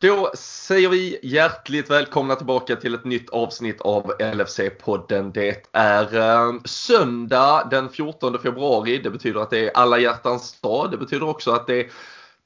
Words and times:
Då 0.00 0.30
säger 0.34 0.88
vi 0.88 1.18
hjärtligt 1.22 1.90
välkomna 1.90 2.36
tillbaka 2.36 2.76
till 2.76 2.94
ett 2.94 3.04
nytt 3.04 3.30
avsnitt 3.30 3.80
av 3.80 4.12
LFC-podden. 4.18 5.32
Det 5.32 5.66
är 5.72 6.16
eh, 6.16 6.60
söndag 6.64 7.68
den 7.70 7.88
14 7.88 8.38
februari. 8.38 8.98
Det 8.98 9.10
betyder 9.10 9.40
att 9.40 9.50
det 9.50 9.58
är 9.58 9.76
alla 9.76 9.98
hjärtans 9.98 10.60
dag. 10.60 10.90
Det 10.90 10.96
betyder 10.96 11.28
också 11.28 11.50
att 11.50 11.66
det 11.66 11.80
är 11.80 11.90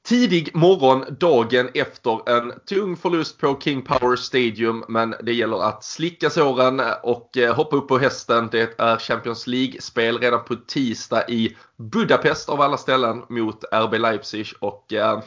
tidig 0.05 0.55
morgon 0.55 1.05
dagen 1.19 1.69
efter 1.73 2.29
en 2.29 2.53
tung 2.65 2.97
förlust 2.97 3.37
på 3.37 3.59
King 3.63 3.81
Power 3.81 4.15
Stadium. 4.15 4.83
Men 4.87 5.15
det 5.23 5.33
gäller 5.33 5.63
att 5.63 5.83
slicka 5.83 6.29
såren 6.29 6.81
och 7.03 7.37
eh, 7.37 7.55
hoppa 7.55 7.75
upp 7.75 7.87
på 7.87 7.97
hästen. 7.97 8.49
Det 8.51 8.79
är 8.79 8.97
Champions 8.97 9.47
League-spel 9.47 10.19
redan 10.19 10.43
på 10.43 10.55
tisdag 10.55 11.29
i 11.29 11.57
Budapest 11.77 12.49
av 12.49 12.61
alla 12.61 12.77
ställen 12.77 13.23
mot 13.29 13.63
RB 13.63 13.93
Leipzig. 13.99 14.47
Och 14.59 14.93
eh, 14.93 15.21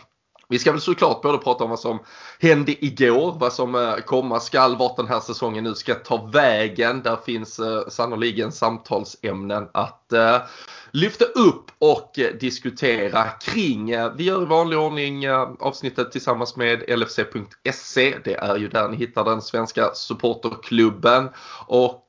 vi 0.49 0.59
ska 0.59 0.73
väl 0.73 0.81
såklart 0.81 1.23
både 1.23 1.39
prata 1.39 1.65
om 1.65 1.71
vad 1.71 1.81
som 1.81 1.99
hände 2.41 2.85
igår, 2.85 3.37
vad 3.41 3.53
som 3.53 3.75
eh, 3.75 3.95
komma 3.97 4.41
skall, 4.41 4.77
vart 4.77 4.97
den 4.97 5.09
här 5.09 5.21
säsongen 5.21 5.65
nu 5.65 5.75
ska 5.75 5.95
ta 5.95 6.27
vägen. 6.27 7.03
Där 7.03 7.17
finns 7.17 7.59
eh, 7.59 7.89
sannoliken 7.89 8.53
samtalsämnen 8.53 9.69
att 9.73 9.98
Eh, 10.13 10.43
lyfta 10.91 11.25
upp 11.25 11.65
och 11.79 12.19
diskutera 12.41 13.25
kring. 13.25 13.91
Eh, 13.91 14.13
vi 14.17 14.25
gör 14.25 14.43
i 14.43 14.47
vanlig 14.47 14.79
ordning 14.79 15.25
eh, 15.25 15.49
avsnittet 15.61 16.13
tillsammans 16.13 16.57
med 16.57 16.99
LFC.se. 16.99 18.15
Det 18.25 18.35
är 18.35 18.57
ju 18.57 18.69
där 18.69 18.89
ni 18.89 18.97
hittar 18.97 19.25
den 19.25 19.43
svenska 19.43 19.91
supporterklubben. 19.95 21.29
Och 21.67 22.05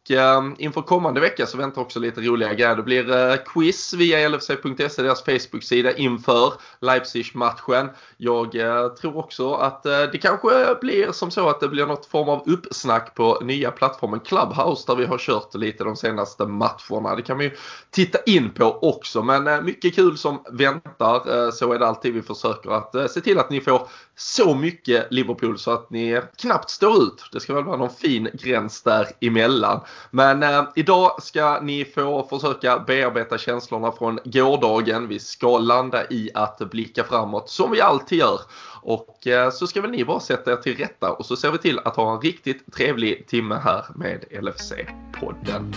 inför 0.58 0.82
kommande 0.82 1.22
vecka 1.22 1.46
så 1.46 1.58
väntar 1.58 1.82
också 1.82 2.00
lite 2.00 2.22
roliga 2.22 2.54
grejer. 2.54 2.76
Det 2.76 2.84
blir 2.84 3.38
quiz 3.46 3.94
via 3.94 4.30
LFC.se, 4.30 5.02
deras 5.02 5.24
Facebook-sida 5.24 5.98
inför 5.98 6.54
Leipzig-matchen. 6.82 7.90
Jag 8.18 8.52
tror 8.96 9.18
också 9.18 9.54
att 9.54 9.84
det 9.84 10.22
kanske 10.22 10.76
blir 10.82 11.12
som 11.12 11.32
så 11.32 11.50
att 11.50 11.60
det 11.60 11.68
blir 11.68 11.86
något 11.86 12.06
form 12.06 12.30
av 12.30 12.44
uppsnack 12.50 13.16
på 13.16 13.40
nya 13.42 13.72
plattformen 13.72 14.20
Clubhouse 14.20 14.84
där 14.88 14.96
vi 14.96 15.06
har 15.06 15.18
kört 15.18 15.56
lite 15.56 15.84
de 15.84 15.96
senaste 15.96 16.46
matcherna. 16.46 17.16
Det 17.16 17.22
kan 17.22 17.38
vi 17.38 17.52
titta 17.92 18.20
in 18.26 18.50
på 18.50 18.80
också. 18.82 19.24
Men 19.24 19.48
eh, 19.48 19.62
mycket 19.62 19.96
kul 19.96 20.18
som 20.18 20.44
väntar. 20.52 21.46
Eh, 21.46 21.52
så 21.52 21.74
är 21.74 21.80
det 21.80 21.88
alltid. 21.88 22.14
Vi 22.14 22.22
försöker 22.22 22.70
att 22.70 22.96
eh, 22.96 23.08
se 23.08 23.22
till 23.22 23.40
att 23.40 23.50
ni 23.50 23.62
får 23.62 23.88
så 24.16 24.56
mycket 24.56 25.08
Liverpool 25.12 25.60
så 25.60 25.72
att 25.72 25.90
ni 25.90 26.22
knappt 26.38 26.70
står 26.70 27.04
ut. 27.04 27.30
Det 27.32 27.40
ska 27.40 27.54
väl 27.54 27.64
vara 27.64 27.78
någon 27.78 27.90
fin 27.90 28.30
gräns 28.34 28.84
däremellan. 28.84 29.82
Men 30.12 30.44
eh, 30.44 30.64
idag 30.76 31.24
ska 31.24 31.60
ni 31.62 31.86
få 31.86 32.28
försöka 32.30 32.80
bearbeta 32.80 33.38
känslorna 33.38 33.92
från 33.92 34.20
gårdagen. 34.24 35.08
Vi 35.08 35.20
ska 35.20 35.58
landa 35.58 36.10
i 36.10 36.32
att 36.34 36.58
blicka 36.72 37.04
framåt 37.04 37.50
som 37.50 37.72
vi 37.72 37.82
alltid 37.82 38.18
gör. 38.18 38.40
Och 38.82 39.28
eh, 39.28 39.52
så 39.52 39.68
ska 39.68 39.82
väl 39.82 39.92
ni 39.92 40.06
bara 40.06 40.20
sätta 40.20 40.52
er 40.52 40.56
till 40.56 40.78
rätta 40.78 41.12
och 41.12 41.26
så 41.26 41.36
ser 41.36 41.52
vi 41.52 41.58
till 41.58 41.80
att 41.80 41.96
ha 41.96 42.14
en 42.16 42.22
riktigt 42.22 42.74
trevlig 42.74 43.28
timme 43.28 43.56
här 43.64 43.86
med 43.96 44.26
LFC-podden. 44.32 45.74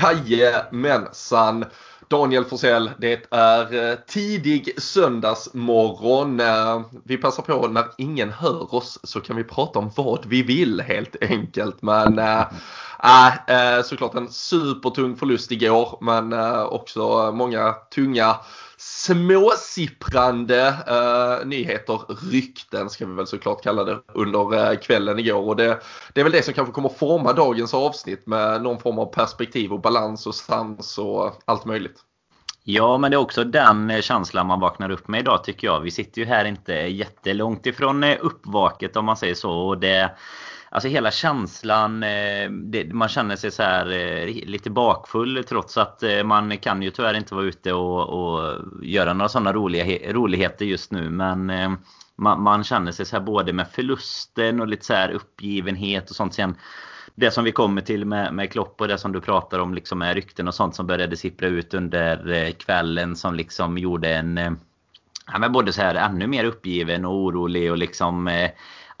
Jajamensan! 0.00 1.64
Daniel 2.08 2.44
Forsell, 2.44 2.90
det 2.98 3.26
är 3.30 3.90
eh, 3.90 3.98
tidig 4.06 4.82
söndagsmorgon. 4.82 6.40
Eh, 6.40 6.80
vi 7.04 7.16
passar 7.16 7.42
på 7.42 7.68
när 7.68 7.84
ingen 7.98 8.30
hör 8.30 8.74
oss 8.74 8.98
så 9.02 9.20
kan 9.20 9.36
vi 9.36 9.44
prata 9.44 9.78
om 9.78 9.90
vad 9.96 10.26
vi 10.26 10.42
vill 10.42 10.80
helt 10.80 11.16
enkelt. 11.20 11.82
Men 11.82 12.18
eh, 12.18 12.42
äh, 13.02 13.82
såklart 13.82 14.14
en 14.14 14.28
supertung 14.28 15.16
förlust 15.16 15.52
igår 15.52 15.98
men 16.00 16.32
eh, 16.32 16.62
också 16.62 17.32
många 17.32 17.72
tunga 17.94 18.36
småsipprande 18.80 20.68
uh, 20.68 21.46
nyheter, 21.46 22.00
rykten 22.30 22.90
ska 22.90 23.06
vi 23.06 23.14
väl 23.14 23.26
såklart 23.26 23.62
kalla 23.62 23.84
det, 23.84 23.98
under 24.14 24.70
uh, 24.70 24.78
kvällen 24.78 25.18
igår. 25.18 25.48
Och 25.48 25.56
det, 25.56 25.80
det 26.14 26.20
är 26.20 26.24
väl 26.24 26.32
det 26.32 26.42
som 26.42 26.54
kanske 26.54 26.72
kommer 26.72 26.88
forma 26.88 27.32
dagens 27.32 27.74
avsnitt 27.74 28.26
med 28.26 28.62
någon 28.62 28.78
form 28.78 28.98
av 28.98 29.06
perspektiv 29.06 29.72
och 29.72 29.80
balans 29.80 30.26
och 30.26 30.34
sans 30.34 30.98
och 30.98 31.42
allt 31.44 31.64
möjligt. 31.64 32.04
Ja, 32.64 32.98
men 32.98 33.10
det 33.10 33.14
är 33.14 33.18
också 33.18 33.44
den 33.44 34.02
känslan 34.02 34.46
man 34.46 34.60
vaknar 34.60 34.90
upp 34.90 35.08
med 35.08 35.20
idag 35.20 35.44
tycker 35.44 35.66
jag. 35.66 35.80
Vi 35.80 35.90
sitter 35.90 36.20
ju 36.20 36.26
här 36.26 36.44
inte 36.44 36.72
jättelångt 36.72 37.66
ifrån 37.66 38.04
uppvaket 38.04 38.96
om 38.96 39.04
man 39.04 39.16
säger 39.16 39.34
så. 39.34 39.52
Och 39.52 39.78
det, 39.78 40.10
Alltså 40.72 40.88
hela 40.88 41.10
känslan, 41.10 42.02
eh, 42.02 42.50
det, 42.50 42.92
man 42.92 43.08
känner 43.08 43.36
sig 43.36 43.50
så 43.50 43.62
här 43.62 43.90
eh, 43.90 44.26
lite 44.26 44.70
bakfull 44.70 45.44
trots 45.48 45.76
att 45.76 46.02
eh, 46.02 46.24
man 46.24 46.58
kan 46.58 46.82
ju 46.82 46.90
tyvärr 46.90 47.14
inte 47.14 47.34
vara 47.34 47.44
ute 47.44 47.72
och, 47.72 48.08
och 48.08 48.58
göra 48.82 49.12
några 49.12 49.28
sådana 49.28 49.52
roliga, 49.52 50.12
roligheter 50.12 50.64
just 50.64 50.92
nu. 50.92 51.10
Men 51.10 51.46
man, 52.16 52.42
man, 52.42 52.64
känner 52.64 52.92
sig 52.92 53.06
så 53.06 53.16
här 53.16 53.24
både 53.24 53.52
med 53.52 53.68
förlusten 53.68 54.60
och 54.60 54.68
lite 54.68 54.84
så 54.84 54.94
här 54.94 55.10
uppgivenhet 55.10 56.10
och 56.10 56.16
sånt. 56.16 56.34
Sen 56.34 56.56
det 57.14 57.30
som 57.30 57.44
vi 57.44 57.52
kommer 57.52 57.80
till 57.80 58.04
med, 58.04 58.34
med 58.34 58.52
Klopp 58.52 58.80
och 58.80 58.88
det 58.88 58.98
som 58.98 59.12
du 59.12 59.20
pratar 59.20 59.58
om 59.58 59.74
liksom 59.74 59.98
med 59.98 60.14
rykten 60.14 60.48
och 60.48 60.54
sånt 60.54 60.74
som 60.74 60.86
började 60.86 61.16
sippra 61.16 61.48
ut 61.48 61.74
under 61.74 62.50
kvällen 62.50 63.16
som 63.16 63.34
liksom 63.34 63.78
gjorde 63.78 64.14
en 64.14 64.36
ja, 65.32 65.38
men 65.38 65.52
både 65.52 65.72
så 65.72 65.82
här 65.82 65.94
ännu 65.94 66.26
mer 66.26 66.44
uppgiven 66.44 67.04
och 67.04 67.14
orolig 67.14 67.70
och 67.70 67.78
liksom 67.78 68.28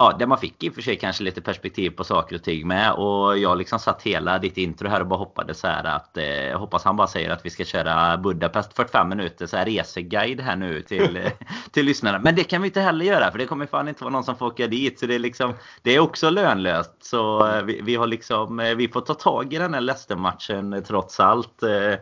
ja, 0.00 0.16
där 0.18 0.26
man 0.26 0.38
fick 0.38 0.62
i 0.64 0.70
och 0.70 0.74
för 0.74 0.82
sig 0.82 0.96
kanske 0.96 1.24
lite 1.24 1.40
perspektiv 1.40 1.90
på 1.90 2.04
saker 2.04 2.36
och 2.36 2.42
ting 2.42 2.68
med. 2.68 2.92
Och 2.92 3.38
jag 3.38 3.58
liksom 3.58 3.78
satt 3.78 4.02
hela 4.02 4.38
ditt 4.38 4.56
intro 4.56 4.88
här 4.88 5.00
och 5.00 5.06
bara 5.06 5.18
hoppades 5.18 5.60
så 5.60 5.66
här 5.66 5.84
att 5.84 6.16
eh, 6.16 6.58
hoppas 6.58 6.84
han 6.84 6.96
bara 6.96 7.06
säger 7.06 7.30
att 7.30 7.46
vi 7.46 7.50
ska 7.50 7.64
köra 7.64 8.16
Budapest 8.16 8.76
45 8.76 9.08
minuter 9.08 9.46
så 9.46 9.56
här 9.56 9.64
reseguide 9.64 10.40
här 10.40 10.56
nu 10.56 10.82
till, 10.82 11.18
till 11.70 11.86
lyssnarna. 11.86 12.18
Men 12.18 12.34
det 12.34 12.44
kan 12.44 12.62
vi 12.62 12.68
inte 12.68 12.80
heller 12.80 13.04
göra 13.04 13.30
för 13.30 13.38
det 13.38 13.46
kommer 13.46 13.66
fan 13.66 13.88
inte 13.88 14.04
vara 14.04 14.12
någon 14.12 14.24
som 14.24 14.36
får 14.36 14.46
åka 14.46 14.66
dit. 14.66 14.98
Så 14.98 15.06
det 15.06 15.14
är 15.14 15.18
liksom 15.18 15.54
det 15.82 15.94
är 15.94 16.00
också 16.00 16.30
lönlöst. 16.30 17.04
Så 17.04 17.46
eh, 17.46 17.62
vi, 17.62 17.80
vi 17.82 17.96
har 17.96 18.06
liksom 18.06 18.60
eh, 18.60 18.74
vi 18.74 18.88
får 18.88 19.00
ta 19.00 19.14
tag 19.14 19.52
i 19.52 19.58
den 19.58 19.74
här 19.74 19.80
Leicester-matchen 19.80 20.82
trots 20.86 21.20
allt. 21.20 21.62
Eh, 21.62 21.94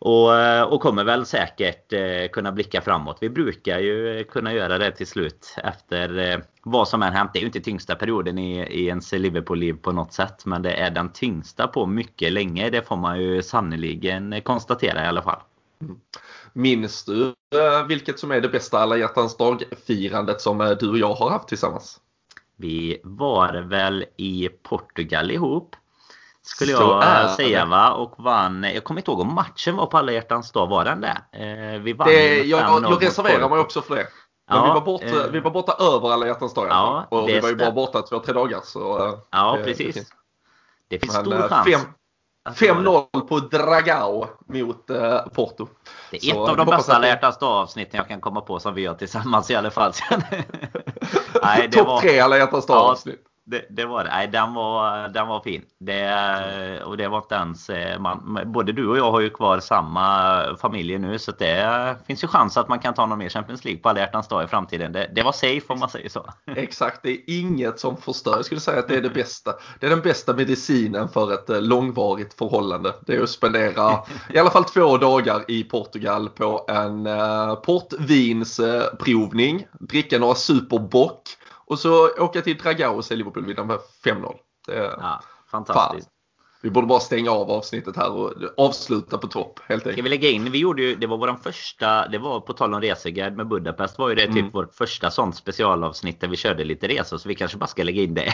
och, 0.00 0.38
eh, 0.38 0.62
och 0.62 0.80
kommer 0.80 1.04
väl 1.04 1.26
säkert 1.26 1.92
eh, 1.92 2.28
kunna 2.32 2.52
blicka 2.52 2.80
framåt. 2.80 3.18
Vi 3.20 3.30
brukar 3.30 3.78
ju 3.78 4.24
kunna 4.24 4.54
göra 4.54 4.78
det 4.78 4.90
till 4.90 5.06
slut 5.06 5.56
efter 5.64 6.18
eh, 6.18 6.38
vad 6.62 6.88
som 6.88 7.02
än 7.02 7.12
hänt. 7.12 7.30
Det 7.32 7.38
är 7.38 7.40
ju 7.40 7.46
inte 7.46 7.60
tyngsta 7.60 7.94
perioden 7.94 8.38
i, 8.38 8.60
i 8.60 8.86
ens 8.86 9.12
Liverpool-liv 9.12 9.76
på 9.82 9.92
något 9.92 10.12
sätt. 10.12 10.46
Men 10.46 10.62
det 10.62 10.72
är 10.72 10.90
den 10.90 11.12
tyngsta 11.12 11.68
på 11.68 11.86
mycket 11.86 12.32
länge. 12.32 12.70
Det 12.70 12.82
får 12.82 12.96
man 12.96 13.20
ju 13.20 13.42
sannoliken 13.42 14.42
konstatera 14.42 15.04
i 15.04 15.06
alla 15.06 15.22
fall. 15.22 15.40
Mm. 15.82 15.96
Minns 16.52 17.04
du 17.04 17.34
vilket 17.88 18.18
som 18.18 18.30
är 18.30 18.40
det 18.40 18.48
bästa 18.48 18.78
alla 18.78 18.96
hjärtans 18.96 19.36
dag-firandet 19.36 20.40
som 20.40 20.76
du 20.80 20.88
och 20.88 20.98
jag 20.98 21.14
har 21.14 21.30
haft 21.30 21.48
tillsammans? 21.48 22.00
Vi 22.56 23.00
var 23.02 23.62
väl 23.62 24.04
i 24.16 24.48
Portugal 24.62 25.30
ihop. 25.30 25.76
Skulle 26.42 26.72
jag 26.72 27.30
säga 27.30 27.64
va. 27.64 27.92
Och 27.92 28.14
vann. 28.18 28.62
Jag 28.62 28.84
kommer 28.84 29.00
inte 29.00 29.10
ihåg 29.10 29.20
om 29.20 29.34
matchen 29.34 29.76
var 29.76 29.86
på 29.86 29.98
alla 29.98 30.12
hjärtans 30.12 30.52
dag. 30.52 30.66
Var 30.66 30.84
den 30.84 31.00
det? 31.00 31.16
Eh, 31.32 31.80
vi 31.80 31.92
vann 31.92 32.08
det 32.08 32.42
jag, 32.42 32.82
jag 32.82 33.02
reserverar 33.02 33.48
mig 33.48 33.58
också 33.58 33.82
för 33.82 33.96
det. 33.96 34.06
Men 34.48 34.58
ja, 34.58 34.64
vi, 34.64 34.70
var 34.70 34.80
borta, 34.80 35.06
eh, 35.06 35.30
vi 35.30 35.40
var 35.40 35.50
borta 35.50 35.72
över 35.72 36.12
alla 36.12 36.26
hjärtans 36.26 36.54
dag 36.54 36.66
ja, 36.70 37.06
Och 37.08 37.28
vi 37.28 37.40
var 37.40 37.48
ju 37.48 37.56
bara 37.56 37.70
borta 37.70 38.02
två, 38.02 38.18
tre 38.18 38.32
dagar. 38.32 38.60
Så, 38.64 39.06
eh, 39.06 39.14
ja, 39.30 39.56
det, 39.58 39.64
precis. 39.64 39.94
Det 39.94 40.04
det 40.88 40.98
finns 40.98 41.14
Men, 41.14 41.24
stor 41.24 41.48
chans. 41.48 41.86
5-0 42.48 43.20
på 43.20 43.38
Dragao 43.38 44.26
mot 44.46 44.90
uh, 44.90 45.18
Porto. 45.34 45.68
Det 46.10 46.16
är 46.16 46.20
så, 46.20 46.44
ett 46.44 46.50
av 46.50 46.56
de 46.56 46.66
bästa 46.66 46.96
alla 46.96 47.06
hjärtans 47.06 47.36
avsnitten 47.36 47.98
jag 47.98 48.08
kan 48.08 48.20
komma 48.20 48.40
på 48.40 48.60
som 48.60 48.74
vi 48.74 48.82
gör 48.82 48.94
tillsammans 48.94 49.50
i 49.50 49.54
alla 49.54 49.70
fall. 49.70 49.92
Topp 51.72 52.00
tre 52.00 52.20
alla 52.20 52.38
hjärtans 52.38 52.70
avsnitt 52.70 53.29
det, 53.46 53.64
det, 53.70 53.86
var 53.86 54.04
det. 54.04 54.10
Nej, 54.10 54.28
den 54.28 54.54
var, 54.54 55.08
den 55.08 55.28
var 55.28 55.40
fin. 55.40 55.62
Det, 55.80 56.82
och 56.84 56.96
det 56.96 57.08
var 57.08 57.18
inte 57.18 57.34
ens... 57.34 57.70
Eh, 57.70 58.00
man, 58.00 58.40
både 58.46 58.72
du 58.72 58.88
och 58.88 58.98
jag 58.98 59.10
har 59.10 59.20
ju 59.20 59.30
kvar 59.30 59.60
samma 59.60 60.42
familjer 60.60 60.98
nu 60.98 61.18
så 61.18 61.32
det 61.32 61.96
finns 62.06 62.24
ju 62.24 62.28
chans 62.28 62.56
att 62.56 62.68
man 62.68 62.78
kan 62.78 62.94
ta 62.94 63.06
någon 63.06 63.18
mer 63.18 63.28
Champions 63.28 63.64
League 63.64 63.82
på 63.82 63.88
alla 63.88 64.00
hjärtans 64.00 64.28
dag 64.28 64.44
i 64.44 64.46
framtiden. 64.46 64.92
Det, 64.92 65.10
det 65.14 65.22
var 65.22 65.32
safe 65.32 65.64
om 65.68 65.78
man 65.78 65.88
säger 65.88 66.08
så. 66.08 66.30
Exakt, 66.56 67.02
det 67.02 67.10
är 67.10 67.18
inget 67.26 67.80
som 67.80 67.96
förstör. 67.96 68.36
Jag 68.36 68.44
skulle 68.44 68.60
säga 68.60 68.78
att 68.78 68.88
det 68.88 68.96
är 68.96 69.02
det 69.02 69.10
bästa. 69.10 69.54
Det 69.80 69.86
är 69.86 69.90
den 69.90 70.00
bästa 70.00 70.34
medicinen 70.34 71.08
för 71.08 71.32
ett 71.32 71.50
eh, 71.50 71.62
långvarigt 71.62 72.34
förhållande. 72.34 72.94
Det 73.06 73.16
är 73.16 73.22
att 73.22 73.30
spendera 73.30 73.98
i 74.34 74.38
alla 74.38 74.50
fall 74.50 74.64
två 74.64 74.96
dagar 74.96 75.44
i 75.48 75.64
Portugal 75.64 76.28
på 76.28 76.64
en 76.68 77.06
eh, 77.06 77.54
portvinsprovning, 77.54 79.66
dricka 79.80 80.18
några 80.18 80.34
superbock 80.34 81.22
och 81.70 81.78
så 81.78 82.08
åka 82.08 82.42
till 82.42 82.58
Dragao 82.58 82.96
och 82.96 83.04
se 83.04 83.16
Liverpool 83.16 83.46
vinna 83.46 83.64
med 83.64 83.78
5-0. 84.04 84.36
ja, 84.66 85.22
fantastiskt. 85.50 86.09
Vi 86.62 86.70
borde 86.70 86.86
bara 86.86 87.00
stänga 87.00 87.30
av 87.30 87.50
avsnittet 87.50 87.96
här 87.96 88.12
och 88.12 88.32
avsluta 88.56 89.18
på 89.18 89.26
topp 89.26 89.60
helt 89.68 89.82
enkelt. 89.82 89.94
Ska 89.94 90.02
vi 90.02 90.08
lägga 90.08 90.28
in? 90.28 90.52
Vi 90.52 90.58
gjorde 90.58 90.82
ju, 90.82 90.94
det 90.94 91.06
var 91.06 91.18
vår 91.18 91.36
första, 91.42 92.08
det 92.08 92.18
var 92.18 92.40
på 92.40 92.52
tal 92.52 92.74
om 92.74 92.80
reseguide 92.80 93.36
med 93.36 93.48
Budapest 93.48 93.98
var 93.98 94.08
ju 94.08 94.14
det 94.14 94.26
typ 94.26 94.36
mm. 94.36 94.50
vårt 94.50 94.74
första 94.74 95.10
sånt 95.10 95.36
specialavsnitt 95.36 96.20
där 96.20 96.28
vi 96.28 96.36
körde 96.36 96.64
lite 96.64 96.88
resor. 96.88 97.18
Så 97.18 97.28
vi 97.28 97.34
kanske 97.34 97.58
bara 97.58 97.66
ska 97.66 97.82
lägga 97.82 98.02
in 98.02 98.14
det, 98.14 98.32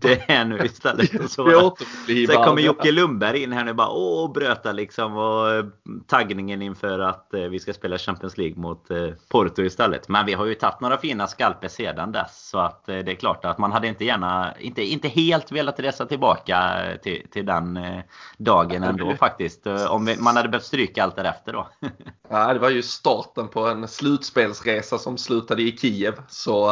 det 0.00 0.22
här 0.28 0.44
nu 0.44 0.64
istället. 0.64 1.14
Och 1.20 1.30
så, 1.30 1.76
Sen 2.06 2.44
kommer 2.44 2.62
Jocke 2.62 2.92
Lundberg 2.92 3.42
in 3.42 3.52
här 3.52 3.64
nu 3.64 3.72
bara 3.74 3.88
åh 3.88 4.32
bröta 4.32 4.72
liksom 4.72 5.16
och 5.16 5.50
eh, 5.50 5.64
taggningen 6.06 6.62
inför 6.62 6.98
att 6.98 7.34
eh, 7.34 7.40
vi 7.40 7.58
ska 7.58 7.72
spela 7.72 7.98
Champions 7.98 8.38
League 8.38 8.56
mot 8.56 8.90
eh, 8.90 9.08
Porto 9.28 9.62
istället. 9.62 10.08
Men 10.08 10.26
vi 10.26 10.32
har 10.32 10.46
ju 10.46 10.54
tagit 10.54 10.80
några 10.80 10.98
fina 10.98 11.26
skalper 11.26 11.68
sedan 11.68 12.12
dess. 12.12 12.48
Så 12.48 12.58
att 12.58 12.86
det 12.86 13.10
är 13.10 13.14
klart 13.14 13.44
att 13.44 13.58
man 13.58 13.72
hade 13.72 13.88
inte 13.88 14.04
gärna, 14.04 14.54
inte, 14.60 14.82
inte 14.82 15.08
helt 15.08 15.52
velat 15.52 15.80
resa 15.80 16.06
tillbaka 16.06 16.82
till, 17.02 17.26
till 17.30 17.46
den 17.46 17.67
Eh, 17.76 18.00
dagen 18.38 18.82
ändå 18.82 19.16
faktiskt. 19.16 19.66
Eh, 19.66 19.92
om 19.92 20.16
man 20.18 20.36
hade 20.36 20.48
behövt 20.48 20.64
stryka 20.64 21.04
allt 21.04 21.16
därefter 21.16 21.52
då. 21.52 21.68
ja, 22.30 22.52
det 22.52 22.58
var 22.58 22.70
ju 22.70 22.82
starten 22.82 23.48
på 23.48 23.66
en 23.66 23.88
slutspelsresa 23.88 24.98
som 24.98 25.18
slutade 25.18 25.62
i 25.62 25.76
Kiev. 25.76 26.14
Så 26.28 26.70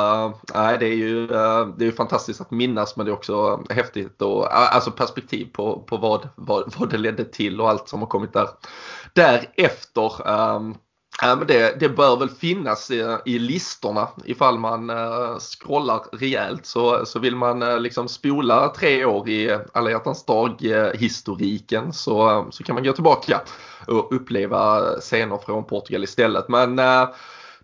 äh, 0.55 0.79
det, 0.79 0.87
är 0.87 0.97
ju, 0.97 1.27
det 1.27 1.85
är 1.85 1.85
ju 1.85 1.93
fantastiskt 1.93 2.41
att 2.41 2.51
minnas 2.51 2.97
men 2.97 3.07
det 3.07 3.13
är 3.13 3.15
också 3.15 3.65
häftigt 3.71 4.23
och 4.23 4.57
alltså 4.57 4.91
perspektiv 4.91 5.49
på, 5.53 5.81
på 5.81 5.97
vad, 5.97 6.29
vad, 6.35 6.75
vad 6.79 6.91
det 6.91 6.99
ledde 6.99 7.25
till 7.25 7.61
och 7.61 7.71
allt 7.71 7.89
som 7.89 8.01
har 8.01 8.07
kommit 8.07 8.33
där 8.33 8.49
därefter. 9.13 10.29
Ähm, 10.29 10.75
Ja, 11.23 11.37
men 11.37 11.47
det, 11.47 11.81
det 11.81 11.89
bör 11.89 12.17
väl 12.17 12.31
finnas 12.31 12.91
i, 12.91 13.17
i 13.25 13.39
listorna 13.39 14.09
ifall 14.25 14.59
man 14.59 14.91
uh, 14.91 15.39
scrollar 15.39 16.01
rejält 16.13 16.67
så, 16.67 17.07
så 17.07 17.19
vill 17.19 17.37
man 17.37 17.63
uh, 17.63 17.81
liksom 17.81 18.09
spola 18.09 18.69
tre 18.69 19.05
år 19.05 19.29
i 19.29 19.59
alla 19.73 19.91
hjärtans 19.91 20.25
dag-historiken 20.25 21.85
eh, 21.85 21.91
så, 21.91 22.47
så 22.51 22.65
kan 22.65 22.75
man 22.75 22.85
gå 22.85 22.93
tillbaka 22.93 23.41
och 23.87 24.13
uppleva 24.13 24.81
scener 25.01 25.39
från 25.47 25.65
Portugal 25.65 26.05
istället. 26.05 26.49
Men 26.49 26.79
uh, 26.79 27.09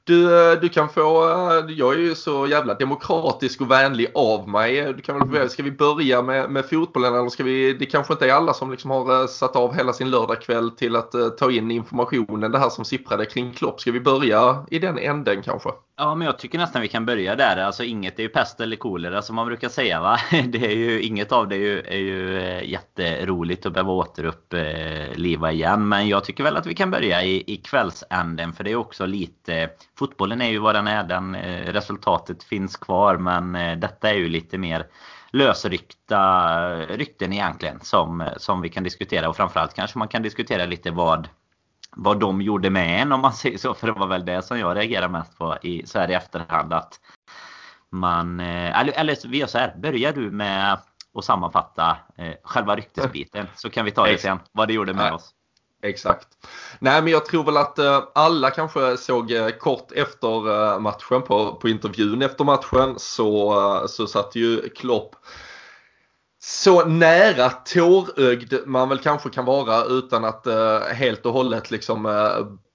du, 0.05 0.51
eh, 0.53 0.61
du 0.61 0.69
kan 0.69 0.89
få, 0.89 1.29
eh, 1.29 1.65
jag 1.69 1.95
är 1.95 1.99
ju 1.99 2.15
så 2.15 2.47
jävla 2.47 2.75
demokratisk 2.75 3.61
och 3.61 3.71
vänlig 3.71 4.07
av 4.15 4.49
mig. 4.49 4.93
Du 4.93 5.03
kan 5.03 5.31
väl, 5.31 5.51
ska 5.51 5.63
vi 5.63 5.73
börja 5.73 6.23
med, 6.23 6.51
med 6.51 6.65
fotbollen 6.65 7.15
eller 7.15 7.29
ska 7.29 7.45
vi, 7.45 7.73
det 7.73 7.87
kanske 7.87 8.13
inte 8.13 8.27
är 8.27 8.33
alla 8.33 8.55
som 8.55 8.71
liksom 8.71 8.91
har 8.91 9.21
eh, 9.21 9.27
satt 9.27 9.57
av 9.57 9.75
hela 9.75 9.93
sin 9.93 10.11
lördagkväll 10.11 10.71
till 10.71 10.97
att 10.97 11.39
ta 11.39 11.51
in 11.51 11.71
informationen, 11.71 12.53
det 12.53 12.59
här 12.59 12.71
som 12.71 12.85
sipprade 12.85 13.25
kring 13.25 13.53
Klopp. 13.53 13.81
Ska 13.81 13.93
vi 13.93 14.01
börja 14.01 14.67
i 14.71 14.79
den 14.79 14.99
änden 14.99 15.43
kanske? 15.43 15.69
Ja, 15.97 16.15
men 16.15 16.27
jag 16.27 16.39
tycker 16.39 16.59
nästan 16.59 16.83
vi 16.83 16.89
kan 16.89 17.07
börja 17.07 17.37
där. 17.37 17.57
Alltså 17.57 17.85
inget 17.85 18.19
är 18.19 18.23
ju 18.23 18.29
pest 18.29 18.61
eller 18.61 18.77
kolera 18.77 19.23
som 19.23 19.37
man 19.37 19.47
brukar 19.47 19.69
säga 19.69 20.01
va. 20.01 20.19
Det 20.49 20.67
är 20.67 20.77
ju, 20.77 21.01
inget 21.03 21.33
av 21.33 21.49
det 21.49 21.55
är 21.55 21.59
ju, 21.59 21.81
är 21.81 21.99
ju 21.99 22.61
jätteroligt 22.65 23.67
att 23.67 23.73
behöva 23.73 23.93
återuppliva 23.93 25.53
igen. 25.53 25.89
Men 25.89 26.09
jag 26.09 26.25
tycker 26.25 26.45
väl 26.45 26.57
att 26.57 26.67
vi 26.67 26.75
kan 26.75 26.91
börja 26.91 27.23
i, 27.23 27.45
i 27.47 27.57
kvällsänden 27.57 28.53
för 28.53 28.65
det 28.65 28.71
är 28.71 28.77
också 28.77 29.07
lite 29.07 29.71
fotbollen 29.99 30.41
är 30.41 30.51
ju 30.51 30.59
vad 30.59 30.75
den 30.75 30.87
är. 30.87 31.05
Den, 31.05 31.35
eh, 31.35 31.73
resultatet 31.73 32.45
finns 32.45 32.77
kvar 32.77 33.17
men 33.17 33.55
eh, 33.55 33.79
detta 33.79 34.11
är 34.11 34.15
ju 34.15 34.29
lite 34.29 34.59
mer 34.59 34.87
lösryckta 35.31 36.77
rykten 36.77 37.33
egentligen 37.33 37.81
som, 37.81 38.29
som 38.37 38.61
vi 38.61 38.69
kan 38.69 38.85
diskutera 38.85 39.29
och 39.29 39.37
framförallt 39.37 39.75
kanske 39.75 39.99
man 39.99 40.09
kan 40.09 40.23
diskutera 40.23 40.67
lite 40.67 40.91
vad 40.91 41.29
vad 41.97 42.21
de 42.21 42.43
gjorde 42.43 42.71
med 42.71 43.03
en 43.03 43.13
om 43.13 43.21
man 43.21 43.33
säger 43.33 43.59
så. 43.59 43.75
För 43.75 43.87
det 43.87 43.93
var 43.93 44.07
väl 44.07 44.25
det 44.25 44.43
som 44.43 44.59
jag 44.59 44.77
reagerar 44.77 45.09
mest 45.09 45.39
på 45.39 45.59
i 45.63 45.87
så 45.87 45.99
här 45.99 46.11
i 46.11 46.15
efterhand. 46.15 46.73
Att 46.73 47.01
man, 47.91 48.41
eh, 48.41 48.81
eller, 48.81 48.93
eller 48.93 49.29
vi 49.29 49.39
gör 49.39 49.47
så 49.47 49.59
här. 49.59 49.75
Börjar 49.77 50.13
du 50.13 50.31
med 50.31 50.73
att 50.73 51.25
sammanfatta 51.25 51.99
eh, 52.17 52.35
själva 52.45 52.77
ryktesbiten 52.77 53.47
så 53.55 53.71
kan 53.71 53.85
vi 53.85 53.91
ta 53.91 54.07
det 54.07 54.19
sen. 54.19 54.39
Vad 54.53 54.69
det 54.69 54.75
gjorde 54.75 54.95
med 54.95 55.13
oss. 55.13 55.35
Exakt. 55.83 56.29
Nej 56.79 57.03
men 57.03 57.13
jag 57.13 57.27
tror 57.27 57.45
väl 57.45 57.57
att 57.57 57.79
eh, 57.79 58.03
alla 58.15 58.51
kanske 58.51 58.97
såg 58.97 59.31
eh, 59.31 59.49
kort 59.49 59.93
efter 59.93 60.51
eh, 60.51 60.81
matchen 60.81 61.23
på, 61.23 61.55
på 61.55 61.69
intervjun 61.69 62.23
efter 62.23 62.45
matchen 62.45 62.95
så, 62.99 63.85
så 63.89 64.07
satt 64.07 64.37
ju 64.37 64.69
Klopp 64.69 65.17
så 66.45 66.85
nära 66.85 67.51
tårögd 67.51 68.55
man 68.67 68.89
väl 68.89 68.99
kanske 68.99 69.31
kan 69.31 69.45
vara 69.45 69.85
utan 69.85 70.25
att 70.25 70.47
helt 70.93 71.27
och 71.27 71.33
hållet 71.33 71.71
liksom 71.71 72.07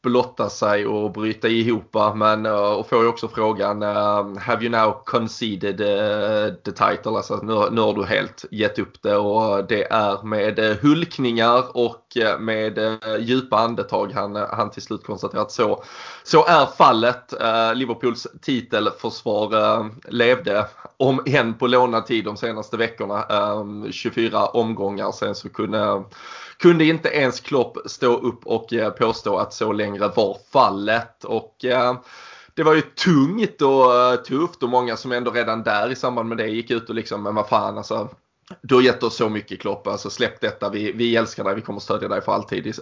blotta 0.08 0.50
sig 0.50 0.88
och 0.88 1.12
bryta 1.12 1.48
ihop. 1.48 1.96
Men, 2.16 2.46
eh, 2.46 2.52
och 2.52 2.90
får 2.90 3.02
ju 3.02 3.08
också 3.08 3.28
frågan 3.28 3.84
eh, 3.84 4.38
Have 4.40 4.66
you 4.66 4.70
now 4.70 5.02
conceded 5.06 5.82
eh, 5.82 6.54
the 6.54 6.72
title? 6.72 7.12
Alltså 7.12 7.36
nu, 7.36 7.54
nu 7.72 7.82
har 7.82 7.94
du 7.94 8.06
helt 8.06 8.46
gett 8.52 8.80
upp 8.80 9.02
det 9.02 9.16
och 9.16 9.66
det 9.68 9.84
är 9.92 10.24
med 10.24 10.78
hulkningar 10.82 11.78
och 11.78 12.18
med 12.40 12.80
djupa 13.20 13.58
andetag 13.58 14.12
han, 14.14 14.36
han 14.36 14.72
till 14.72 14.82
slut 14.82 15.06
konstaterar 15.06 15.42
att 15.42 15.52
så, 15.52 15.84
så 16.24 16.46
är 16.46 16.66
fallet. 16.66 17.34
Liverpools 17.76 18.28
titelförsvar 18.42 19.90
levde 20.12 20.66
om 20.98 21.22
än 21.26 21.54
på 21.54 21.68
lånad 21.68 22.06
tid 22.06 22.26
de 22.26 22.38
senaste 22.38 22.78
veckorna. 22.78 23.26
24 23.92 24.46
omgångar 24.46 25.12
sen 25.12 25.36
så 25.36 25.50
kunde 25.50 26.04
kunde 26.60 26.86
inte 26.86 27.10
ens 27.10 27.40
Klopp 27.40 27.78
stå 27.86 28.18
upp 28.18 28.46
och 28.46 28.74
eh, 28.74 28.90
påstå 28.90 29.38
att 29.38 29.54
så 29.54 29.72
längre 29.72 30.08
var 30.16 30.38
fallet. 30.52 31.24
Och 31.24 31.66
eh, 31.66 31.96
det 32.54 32.64
var 32.64 32.74
ju 32.74 32.82
tungt 32.82 33.62
och 33.62 33.96
eh, 33.96 34.16
tufft 34.16 34.64
och 34.64 34.70
många 34.70 34.98
som 34.98 35.12
ändå 35.12 35.32
redan 35.32 35.64
där 35.64 35.92
i 35.92 35.96
samband 35.96 36.30
med 36.30 36.38
det 36.38 36.48
gick 36.48 36.72
ut 36.72 36.90
och 36.90 36.96
liksom, 36.96 37.24
men 37.24 37.36
vad 37.36 37.50
fan 37.50 37.78
alltså. 37.78 38.10
Du 38.62 38.76
har 38.76 38.82
gett 38.82 39.04
oss 39.04 39.16
så 39.16 39.30
mycket 39.30 39.62
Klopp, 39.62 39.88
alltså 39.88 40.10
släpp 40.10 40.42
detta, 40.42 40.70
vi, 40.70 40.92
vi 40.92 41.16
älskar 41.16 41.44
dig, 41.44 41.56
vi 41.56 41.62
kommer 41.62 41.80
stödja 41.80 42.08
dig 42.08 42.22
för 42.22 42.32
alltid 42.32 42.68
i, 42.68 42.74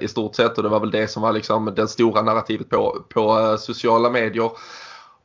i 0.00 0.08
stort 0.08 0.34
sett. 0.34 0.56
Och 0.56 0.62
det 0.62 0.68
var 0.68 0.80
väl 0.80 0.90
det 0.90 1.08
som 1.08 1.22
var 1.22 1.32
liksom 1.32 1.72
det 1.76 1.88
stora 1.88 2.22
narrativet 2.22 2.68
på, 2.68 3.04
på 3.08 3.56
sociala 3.58 4.10
medier. 4.10 4.50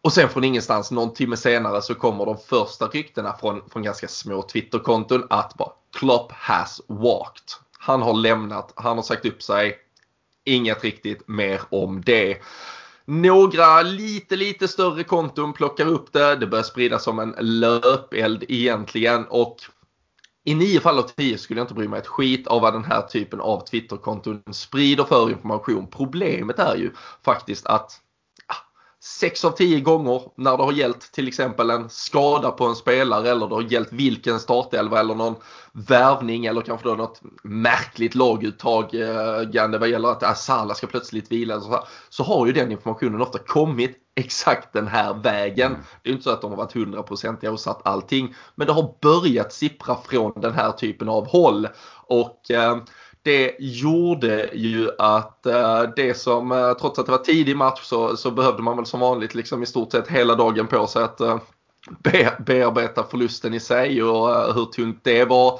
Och 0.01 0.13
sen 0.13 0.29
från 0.29 0.43
ingenstans 0.43 0.91
någon 0.91 1.13
timme 1.13 1.37
senare 1.37 1.81
så 1.81 1.95
kommer 1.95 2.25
de 2.25 2.37
första 2.37 2.87
ryktena 2.87 3.33
från, 3.33 3.61
från 3.69 3.83
ganska 3.83 4.07
små 4.07 4.41
Twitterkonton 4.41 5.27
att 5.29 5.53
bara 5.53 5.71
Klopp 5.97 6.31
has 6.31 6.81
walked. 6.87 7.64
Han 7.85 8.01
har 8.01 8.13
lämnat, 8.13 8.73
han 8.75 8.95
har 8.95 9.03
sagt 9.03 9.25
upp 9.25 9.41
sig. 9.41 9.77
Inget 10.45 10.83
riktigt 10.83 11.27
mer 11.27 11.61
om 11.69 12.01
det. 12.01 12.37
Några 13.05 13.81
lite, 13.81 14.35
lite 14.35 14.67
större 14.67 15.03
konton 15.03 15.53
plockar 15.53 15.87
upp 15.87 16.13
det. 16.13 16.35
Det 16.35 16.47
börjar 16.47 16.63
spridas 16.63 17.03
som 17.03 17.19
en 17.19 17.35
löpeld 17.39 18.43
egentligen 18.47 19.25
och 19.29 19.57
i 20.45 20.55
nio 20.55 20.79
fall 20.79 20.99
av 20.99 21.03
tio 21.03 21.37
skulle 21.37 21.59
jag 21.59 21.63
inte 21.63 21.73
bry 21.73 21.87
mig 21.87 21.99
ett 21.99 22.07
skit 22.07 22.47
av 22.47 22.61
vad 22.61 22.73
den 22.73 22.83
här 22.83 23.01
typen 23.01 23.41
av 23.41 23.65
Twitterkonton 23.65 24.43
sprider 24.51 25.03
för 25.03 25.29
information. 25.29 25.87
Problemet 25.87 26.59
är 26.59 26.75
ju 26.75 26.91
faktiskt 27.25 27.65
att 27.65 28.01
6 29.05 29.45
av 29.45 29.51
10 29.51 29.79
gånger 29.79 30.21
när 30.35 30.57
det 30.57 30.63
har 30.63 30.71
gällt 30.71 31.11
till 31.11 31.27
exempel 31.27 31.69
en 31.69 31.89
skada 31.89 32.51
på 32.51 32.65
en 32.65 32.75
spelare 32.75 33.29
eller 33.29 33.47
det 33.47 33.55
har 33.55 33.61
gällt 33.61 33.91
vilken 33.91 34.39
startelva 34.39 34.99
eller 34.99 35.15
någon 35.15 35.35
värvning 35.71 36.45
eller 36.45 36.61
kanske 36.61 36.89
då 36.89 36.95
något 36.95 37.21
märkligt 37.43 38.15
laguttagande 38.15 39.77
vad 39.77 39.89
gäller 39.89 40.09
att 40.09 40.23
Asala 40.23 40.73
ska 40.73 40.87
plötsligt 40.87 41.31
vila. 41.31 41.61
Så, 41.61 41.87
så 42.09 42.23
har 42.23 42.45
ju 42.45 42.53
den 42.53 42.71
informationen 42.71 43.21
ofta 43.21 43.39
kommit 43.39 43.97
exakt 44.15 44.73
den 44.73 44.87
här 44.87 45.13
vägen. 45.13 45.71
Mm. 45.71 45.83
Det 46.03 46.09
är 46.09 46.13
inte 46.13 46.23
så 46.23 46.29
att 46.29 46.41
de 46.41 46.51
har 46.51 46.57
varit 46.57 46.75
100% 46.75 47.47
och 47.47 47.59
satt 47.59 47.87
allting 47.87 48.35
men 48.55 48.67
det 48.67 48.73
har 48.73 48.95
börjat 49.01 49.53
sippra 49.53 49.97
från 50.05 50.41
den 50.41 50.53
här 50.53 50.71
typen 50.71 51.09
av 51.09 51.27
håll. 51.27 51.67
Och 52.07 52.51
eh, 52.51 52.77
det 53.25 53.55
gjorde 53.59 54.49
ju 54.53 54.89
att 54.97 55.45
eh, 55.45 55.81
det 55.95 56.13
som, 56.13 56.51
eh, 56.51 56.73
trots 56.73 56.99
att 56.99 57.05
det 57.05 57.11
var 57.11 57.19
tidig 57.19 57.57
match 57.57 57.79
så, 57.83 58.17
så 58.17 58.31
behövde 58.31 58.61
man 58.61 58.77
väl 58.77 58.85
som 58.85 58.99
vanligt 58.99 59.35
liksom 59.35 59.63
i 59.63 59.65
stort 59.65 59.91
sett 59.91 60.07
hela 60.07 60.35
dagen 60.35 60.67
på 60.67 60.87
sig 60.87 61.03
att 61.03 61.21
eh, 61.21 61.37
be, 62.03 62.31
bearbeta 62.45 63.03
förlusten 63.03 63.53
i 63.53 63.59
sig 63.59 64.03
och 64.03 64.53
hur 64.53 64.65
tungt 64.65 64.99
det 65.03 65.25
var. 65.25 65.59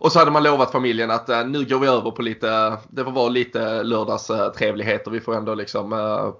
Och 0.00 0.12
så 0.12 0.18
hade 0.18 0.30
man 0.30 0.42
lovat 0.42 0.72
familjen 0.72 1.10
att 1.10 1.28
nu 1.28 1.64
går 1.64 1.78
vi 1.78 1.86
över 1.86 2.10
på 2.10 2.22
lite, 2.22 2.76
det 2.88 3.04
får 3.04 3.12
vara 3.12 3.28
lite 3.28 3.82
lördagstrevligheter. 3.82 5.10
Vi 5.10 5.20
får 5.20 5.36
ändå 5.36 5.54
liksom, 5.54 5.90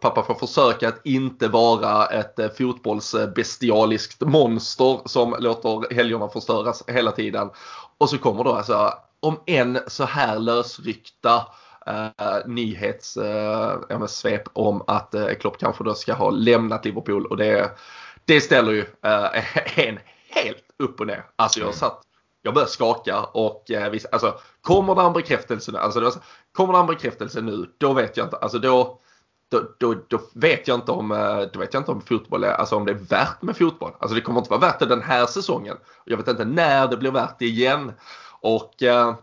pappa 0.01 0.23
får 0.23 0.35
försöka 0.35 0.89
att 0.89 1.01
inte 1.07 1.49
vara 1.49 2.07
ett 2.07 2.57
fotbollsbestialiskt 2.59 4.21
monster 4.21 5.01
som 5.05 5.37
låter 5.39 5.95
helgerna 5.95 6.29
förstöras 6.29 6.85
hela 6.87 7.13
tiden. 7.13 7.51
Och 7.99 8.11
så 8.11 8.19
kommer 8.19 8.45
då 8.45 8.53
alltså 8.53 8.93
om 9.21 9.41
en 9.47 9.79
så 9.87 10.05
här 10.05 10.39
lösryckta 10.39 11.47
uh, 11.89 12.47
nyhetssvep 12.47 14.47
uh, 14.47 14.53
om 14.53 14.83
att 14.87 15.15
uh, 15.15 15.35
Klopp 15.35 15.59
kanske 15.59 15.85
då 15.85 15.95
ska 15.95 16.15
ha 16.15 16.31
lämnat 16.31 16.85
Liverpool 16.85 17.27
och 17.27 17.37
det, 17.37 17.79
det 18.25 18.41
ställer 18.41 18.73
ju 18.73 18.81
uh, 18.81 19.77
en 19.79 19.99
helt 20.29 20.65
upp 20.79 21.01
och 21.01 21.07
ner. 21.07 21.25
Alltså 21.37 21.61
jag 21.61 21.75
satt 21.75 22.03
jag 22.43 22.55
började 22.55 22.71
skaka 22.71 23.23
och 23.23 23.71
eh, 23.71 23.91
visst, 23.91 24.07
alltså, 24.13 24.39
kommer 24.61 24.95
det 24.95 25.03
en 25.03 25.13
bekräftelse 25.13 25.73
nu, 25.73 25.79
alltså, 25.79 26.21
kommer 26.53 26.73
det 26.73 26.79
en 26.79 26.87
bekräftelse 26.87 27.41
nu, 27.41 27.67
då 27.79 27.93
vet 27.93 28.17
jag 28.17 28.27
inte, 28.27 28.37
alltså 28.37 28.59
då, 28.59 29.01
då, 29.51 29.63
då, 29.79 29.95
då, 30.09 30.21
vet 30.35 30.69
jag 30.69 30.75
inte 30.75 30.93
om, 30.93 31.09
då 31.53 31.59
vet 31.59 31.75
jag 31.75 31.81
inte 31.81 31.91
om 31.91 32.01
fotboll 32.01 32.45
är, 32.45 32.53
alltså 32.53 32.77
om 32.77 32.85
det 32.85 32.93
är 32.93 33.07
värt 33.09 33.43
med 33.43 33.57
fotboll. 33.57 33.93
Alltså 33.99 34.15
det 34.15 34.21
kommer 34.21 34.39
inte 34.39 34.51
vara 34.51 34.61
värt 34.61 34.79
det 34.79 34.87
den 34.87 35.03
här 35.03 35.27
säsongen. 35.27 35.77
Jag 36.05 36.17
vet 36.17 36.29
inte 36.29 36.45
när 36.45 36.89
det 36.89 36.97
blir 36.97 37.11
värt 37.11 37.39
det 37.39 37.47
igen. 37.47 37.93
Och 38.43 38.83
eh, 38.83 39.15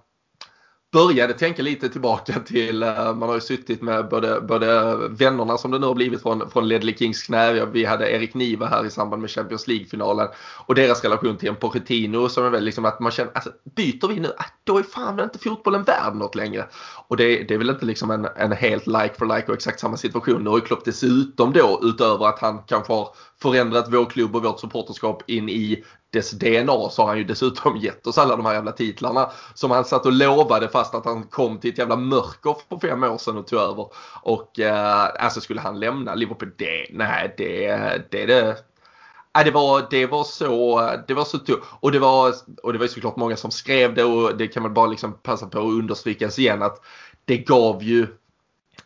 började 0.95 1.33
tänka 1.33 1.61
lite 1.61 1.89
tillbaka 1.89 2.33
till, 2.33 2.83
eh, 2.83 3.13
man 3.15 3.29
har 3.29 3.35
ju 3.35 3.41
suttit 3.41 3.81
med 3.81 4.09
både, 4.09 4.41
både 4.41 4.95
vännerna 5.09 5.57
som 5.57 5.71
det 5.71 5.79
nu 5.79 5.87
har 5.87 5.93
blivit 5.93 6.21
från, 6.21 6.49
från 6.49 6.67
Ledley 6.67 6.97
Kings 6.97 7.23
knä. 7.23 7.65
Vi 7.65 7.85
hade 7.85 8.11
Erik 8.11 8.33
Niva 8.33 8.65
här 8.65 8.85
i 8.85 8.89
samband 8.89 9.21
med 9.21 9.31
Champions 9.31 9.67
League-finalen 9.67 10.27
och 10.65 10.75
deras 10.75 11.03
relation 11.03 11.37
till 11.37 11.49
en 11.49 11.55
Pochettino 11.55 12.29
som 12.29 12.45
är 12.45 12.49
väl 12.49 12.63
liksom 12.63 12.85
att 12.85 12.99
man 12.99 13.11
känner, 13.11 13.31
alltså 13.33 13.51
byter 13.75 14.07
vi 14.07 14.19
nu, 14.19 14.27
äh, 14.27 14.45
då 14.63 14.77
är 14.77 14.83
fan 14.83 15.19
inte 15.19 15.39
fotbollen 15.39 15.83
värd 15.83 16.15
något 16.15 16.35
längre. 16.35 16.67
Och 17.07 17.17
det, 17.17 17.43
det 17.43 17.53
är 17.53 17.57
väl 17.57 17.69
inte 17.69 17.85
liksom 17.85 18.11
en, 18.11 18.27
en 18.35 18.51
helt 18.51 18.87
like 18.87 19.13
for 19.17 19.35
like 19.35 19.47
och 19.47 19.53
exakt 19.53 19.79
samma 19.79 19.97
situation. 19.97 20.43
Nu 20.43 20.49
har 20.49 20.57
ju 20.57 20.65
Klopp 20.65 20.85
dessutom 20.85 21.53
då 21.53 21.79
utöver 21.83 22.25
att 22.27 22.39
han 22.39 22.63
kanske 22.67 22.93
har 22.93 23.09
förändrat 23.41 23.87
vår 23.89 24.05
klubb 24.05 24.35
och 24.35 24.43
vårt 24.43 24.59
supporterskap 24.59 25.29
in 25.29 25.49
i 25.49 25.83
dess 26.13 26.31
DNA 26.31 26.89
så 26.89 27.01
har 27.01 27.07
han 27.07 27.17
ju 27.17 27.23
dessutom 27.23 27.77
gett 27.81 28.07
oss 28.07 28.17
alla 28.17 28.35
de 28.35 28.45
här 28.45 28.53
jävla 28.53 28.71
titlarna 28.71 29.31
som 29.53 29.71
han 29.71 29.85
satt 29.85 30.05
och 30.05 30.13
lovade 30.13 30.67
fast 30.67 30.95
att 30.95 31.05
han 31.05 31.23
kom 31.23 31.59
till 31.59 31.71
ett 31.71 31.77
jävla 31.77 31.95
mörker 31.95 32.55
för 32.69 32.87
fem 32.87 33.03
år 33.03 33.17
sedan 33.17 33.37
och 33.37 33.47
tog 33.47 33.59
över. 33.59 33.87
Och 34.21 34.59
eh, 34.59 35.09
alltså 35.19 35.41
skulle 35.41 35.61
han 35.61 35.79
lämna 35.79 36.15
Liverpool, 36.15 36.51
det, 36.57 36.87
nej 36.91 37.35
det, 37.37 37.67
det, 38.11 38.25
det 38.25 38.57
Ja, 39.37 39.43
det, 39.43 39.51
var, 39.51 39.87
det 39.89 40.05
var 40.05 40.23
så, 40.23 40.89
det 41.07 41.13
var 41.13 41.25
så 41.25 41.37
tufft. 41.37 41.63
Och 41.79 41.91
det 41.91 41.99
var, 41.99 42.33
och 42.63 42.73
det 42.73 42.79
var 42.79 42.87
såklart 42.87 43.15
många 43.15 43.35
som 43.35 43.51
skrev 43.51 43.93
det 43.93 44.03
och 44.03 44.37
det 44.37 44.47
kan 44.47 44.63
man 44.63 44.73
bara 44.73 44.87
liksom 44.87 45.13
passa 45.13 45.47
på 45.47 45.59
att 45.59 45.65
understryka 45.65 46.27
igen 46.37 46.61
att 46.61 46.81
det 47.25 47.37
gav 47.37 47.83
ju 47.83 48.07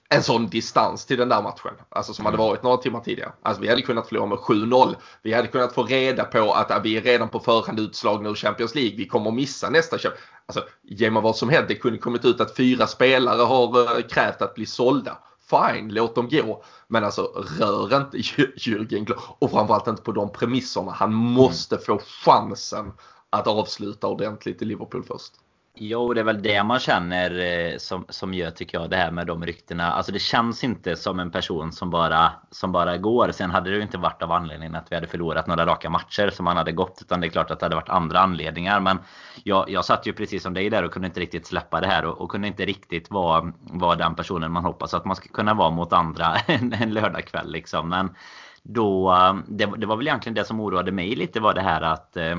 en 0.10 0.24
sån 0.24 0.48
distans 0.48 1.06
till 1.06 1.18
den 1.18 1.30
där 1.30 1.42
matchen. 1.42 1.72
Alltså 1.90 2.14
som 2.14 2.26
mm. 2.26 2.32
hade 2.32 2.50
varit 2.50 2.64
några 2.64 2.78
timmar 2.78 3.00
tidigare. 3.00 3.32
Alltså 3.42 3.62
vi 3.62 3.70
hade 3.70 3.82
kunnat 3.82 4.08
förlora 4.08 4.26
med 4.26 4.38
7-0. 4.38 4.96
Vi 5.22 5.34
hade 5.34 5.48
kunnat 5.48 5.74
få 5.74 5.84
reda 5.84 6.24
på 6.24 6.54
att 6.54 6.70
ja, 6.70 6.80
vi 6.84 6.98
är 6.98 7.02
redan 7.02 7.30
på 7.30 7.40
förhand 7.40 7.80
utslagna 7.80 8.30
ur 8.30 8.36
Champions 8.36 8.76
League. 8.76 8.98
Vi 8.98 9.08
kommer 9.08 9.32
missa 9.32 9.70
nästa 9.70 9.98
köp. 9.98 10.14
Alltså 10.46 10.64
ge 10.84 11.12
mig 11.12 11.22
vad 11.22 11.36
som 11.36 11.50
helst. 11.50 11.68
Det 11.68 11.76
kunde 11.76 11.98
kommit 11.98 12.26
ut 12.26 12.42
att 12.42 12.56
fyra 12.56 12.88
spelare 12.88 13.42
har 13.42 13.78
uh, 13.78 14.02
krävt 14.02 14.42
att 14.42 14.56
bli 14.56 14.66
sålda. 14.66 15.18
Fine, 15.50 15.94
låt 15.94 16.16
dem 16.16 16.30
gå. 16.30 16.64
Men 16.88 17.04
alltså 17.04 17.46
rör 17.60 17.98
inte 17.98 18.18
Jürgen 18.58 19.06
Klopp. 19.06 19.20
Och 19.40 19.52
framförallt 19.52 19.88
inte 19.88 20.02
på 20.02 20.12
de 20.12 20.32
premisserna. 20.32 20.92
Han 20.92 21.14
måste 21.14 21.76
mm. 21.76 21.86
få 21.86 22.02
chansen 22.26 22.92
att 23.30 23.48
avsluta 23.48 24.08
ordentligt 24.08 24.62
i 24.62 24.66
Liverpool 24.66 25.04
först. 25.04 25.34
Jo, 25.82 26.14
det 26.14 26.22
är 26.22 26.26
väl 26.26 26.42
det 26.42 26.64
man 26.64 26.80
känner 26.80 27.40
eh, 27.40 27.78
som, 27.78 28.06
som 28.10 28.34
gör, 28.34 28.52
tycker 28.52 28.80
jag, 28.80 28.90
det 28.90 28.96
här 28.96 29.12
med 29.12 29.28
de 29.28 29.46
ryktena. 29.46 29.92
Alltså 29.92 30.12
det 30.12 30.20
känns 30.20 30.64
inte 30.64 30.96
som 30.96 31.20
en 31.20 31.32
person 31.32 31.72
som 31.72 31.90
bara, 31.90 32.32
som 32.52 32.72
bara 32.72 32.98
går. 32.98 33.32
Sen 33.32 33.52
hade 33.52 33.70
det 33.70 33.76
ju 33.76 33.82
inte 33.82 33.98
varit 33.98 34.22
av 34.22 34.32
anledningen 34.32 34.76
att 34.76 34.92
vi 34.92 34.96
hade 34.96 35.08
förlorat 35.08 35.48
några 35.48 35.66
raka 35.66 35.90
matcher 35.90 36.30
som 36.30 36.46
man 36.46 36.58
hade 36.58 36.72
gått. 36.72 37.00
Utan 37.02 37.22
det 37.22 37.28
är 37.28 37.30
klart 37.30 37.52
att 37.52 37.60
det 37.60 37.66
hade 37.66 37.76
varit 37.76 37.90
andra 37.90 38.20
anledningar. 38.20 38.80
Men 38.80 39.00
jag, 39.44 39.70
jag 39.70 39.86
satt 39.86 40.08
ju 40.08 40.14
precis 40.14 40.44
som 40.44 40.54
dig 40.54 40.70
där 40.70 40.84
och 40.84 40.92
kunde 40.92 41.08
inte 41.08 41.20
riktigt 41.20 41.48
släppa 41.48 41.82
det 41.82 41.88
här. 41.88 42.06
Och, 42.06 42.22
och 42.22 42.32
kunde 42.32 42.48
inte 42.48 42.66
riktigt 42.66 43.12
vara, 43.12 43.54
vara 43.62 43.96
den 43.96 44.16
personen 44.16 44.52
man 44.52 44.66
hoppas 44.66 44.94
att 44.94 45.06
man 45.06 45.16
ska 45.16 45.30
kunna 45.30 45.54
vara 45.54 45.70
mot 45.70 45.94
andra 45.94 46.36
en, 46.48 46.74
en 46.74 46.94
lördagkväll. 46.94 47.52
Liksom. 47.52 47.90
Men 47.90 48.16
då, 48.64 49.12
eh, 49.14 49.36
det, 49.48 49.66
det 49.78 49.86
var 49.86 49.96
väl 49.96 50.08
egentligen 50.08 50.36
det 50.36 50.46
som 50.46 50.60
oroade 50.60 50.92
mig 50.92 51.16
lite 51.16 51.40
var 51.40 51.54
det 51.54 51.62
här 51.62 51.82
att 51.82 52.18
eh, 52.18 52.36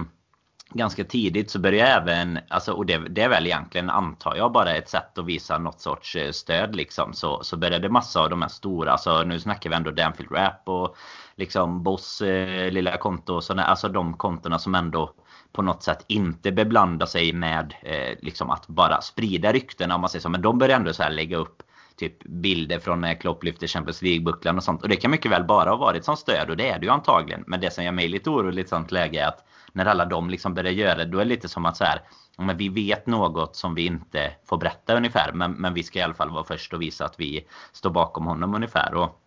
ganska 0.70 1.04
tidigt 1.04 1.50
så 1.50 1.58
började 1.58 1.90
även, 1.90 2.38
alltså, 2.48 2.72
och 2.72 2.86
det, 2.86 2.98
det, 2.98 3.22
är 3.22 3.28
väl 3.28 3.46
egentligen 3.46 3.90
antar 3.90 4.36
jag 4.36 4.52
bara 4.52 4.74
ett 4.74 4.88
sätt 4.88 5.18
att 5.18 5.26
visa 5.26 5.58
något 5.58 5.80
sorts 5.80 6.16
eh, 6.16 6.30
stöd 6.30 6.76
liksom. 6.76 7.12
Så, 7.12 7.44
så 7.44 7.56
började 7.56 7.88
massa 7.88 8.20
av 8.20 8.30
de 8.30 8.42
här 8.42 8.48
stora, 8.48 8.92
alltså 8.92 9.22
nu 9.22 9.40
snackar 9.40 9.70
vi 9.70 9.76
ändå 9.76 9.90
Danfield 9.90 10.32
Rap 10.32 10.62
och 10.64 10.96
liksom 11.36 11.82
Boss 11.82 12.22
eh, 12.22 12.70
lilla 12.72 12.96
konto 12.96 13.34
och 13.34 13.44
sådana, 13.44 13.64
alltså 13.64 13.88
de 13.88 14.16
kontona 14.16 14.58
som 14.58 14.74
ändå 14.74 15.14
på 15.52 15.62
något 15.62 15.82
sätt 15.82 16.04
inte 16.08 16.52
beblanda 16.52 17.06
sig 17.06 17.32
med 17.32 17.74
eh, 17.82 18.18
liksom 18.20 18.50
att 18.50 18.66
bara 18.66 19.00
sprida 19.00 19.52
ryktena 19.52 19.94
om 19.94 20.00
man 20.00 20.10
säger 20.10 20.22
så. 20.22 20.28
Men 20.28 20.42
de 20.42 20.58
börjar 20.58 20.76
ändå 20.76 20.92
så 20.92 21.02
här 21.02 21.10
lägga 21.10 21.36
upp 21.36 21.62
typ 21.96 22.24
bilder 22.24 22.78
från 22.78 23.00
när 23.00 23.14
Klopp 23.14 23.44
lyfter 23.44 23.66
Champions 23.66 24.02
League-bucklan 24.02 24.56
och 24.56 24.64
sånt. 24.64 24.82
Och 24.82 24.88
det 24.88 24.96
kan 24.96 25.10
mycket 25.10 25.30
väl 25.30 25.44
bara 25.44 25.70
ha 25.70 25.76
varit 25.76 26.04
som 26.04 26.16
stöd 26.16 26.50
och 26.50 26.56
det 26.56 26.70
är 26.70 26.78
det 26.78 26.86
ju 26.86 26.92
antagligen. 26.92 27.44
Men 27.46 27.60
det 27.60 27.70
som 27.70 27.84
gör 27.84 27.92
mig 27.92 28.08
lite 28.08 28.30
orolig 28.30 28.58
i 28.58 28.64
ett 28.64 28.68
sånt 28.68 28.92
läge 28.92 29.22
är 29.22 29.28
att 29.28 29.44
när 29.72 29.86
alla 29.86 30.04
de 30.04 30.30
liksom 30.30 30.54
börjar 30.54 30.72
göra 30.72 30.94
det, 30.94 31.04
då 31.04 31.18
är 31.18 31.24
det 31.24 31.28
lite 31.28 31.48
som 31.48 31.66
att 31.66 31.76
så 31.76 31.84
här, 31.84 32.02
men 32.38 32.56
vi 32.56 32.68
vet 32.68 33.06
något 33.06 33.56
som 33.56 33.74
vi 33.74 33.86
inte 33.86 34.32
får 34.44 34.58
berätta 34.58 34.96
ungefär. 34.96 35.32
Men, 35.32 35.52
men 35.52 35.74
vi 35.74 35.82
ska 35.82 35.98
i 35.98 36.02
alla 36.02 36.14
fall 36.14 36.30
vara 36.30 36.44
först 36.44 36.72
och 36.72 36.82
visa 36.82 37.04
att 37.04 37.20
vi 37.20 37.46
står 37.72 37.90
bakom 37.90 38.26
honom 38.26 38.54
ungefär. 38.54 38.94
Och 38.94 39.20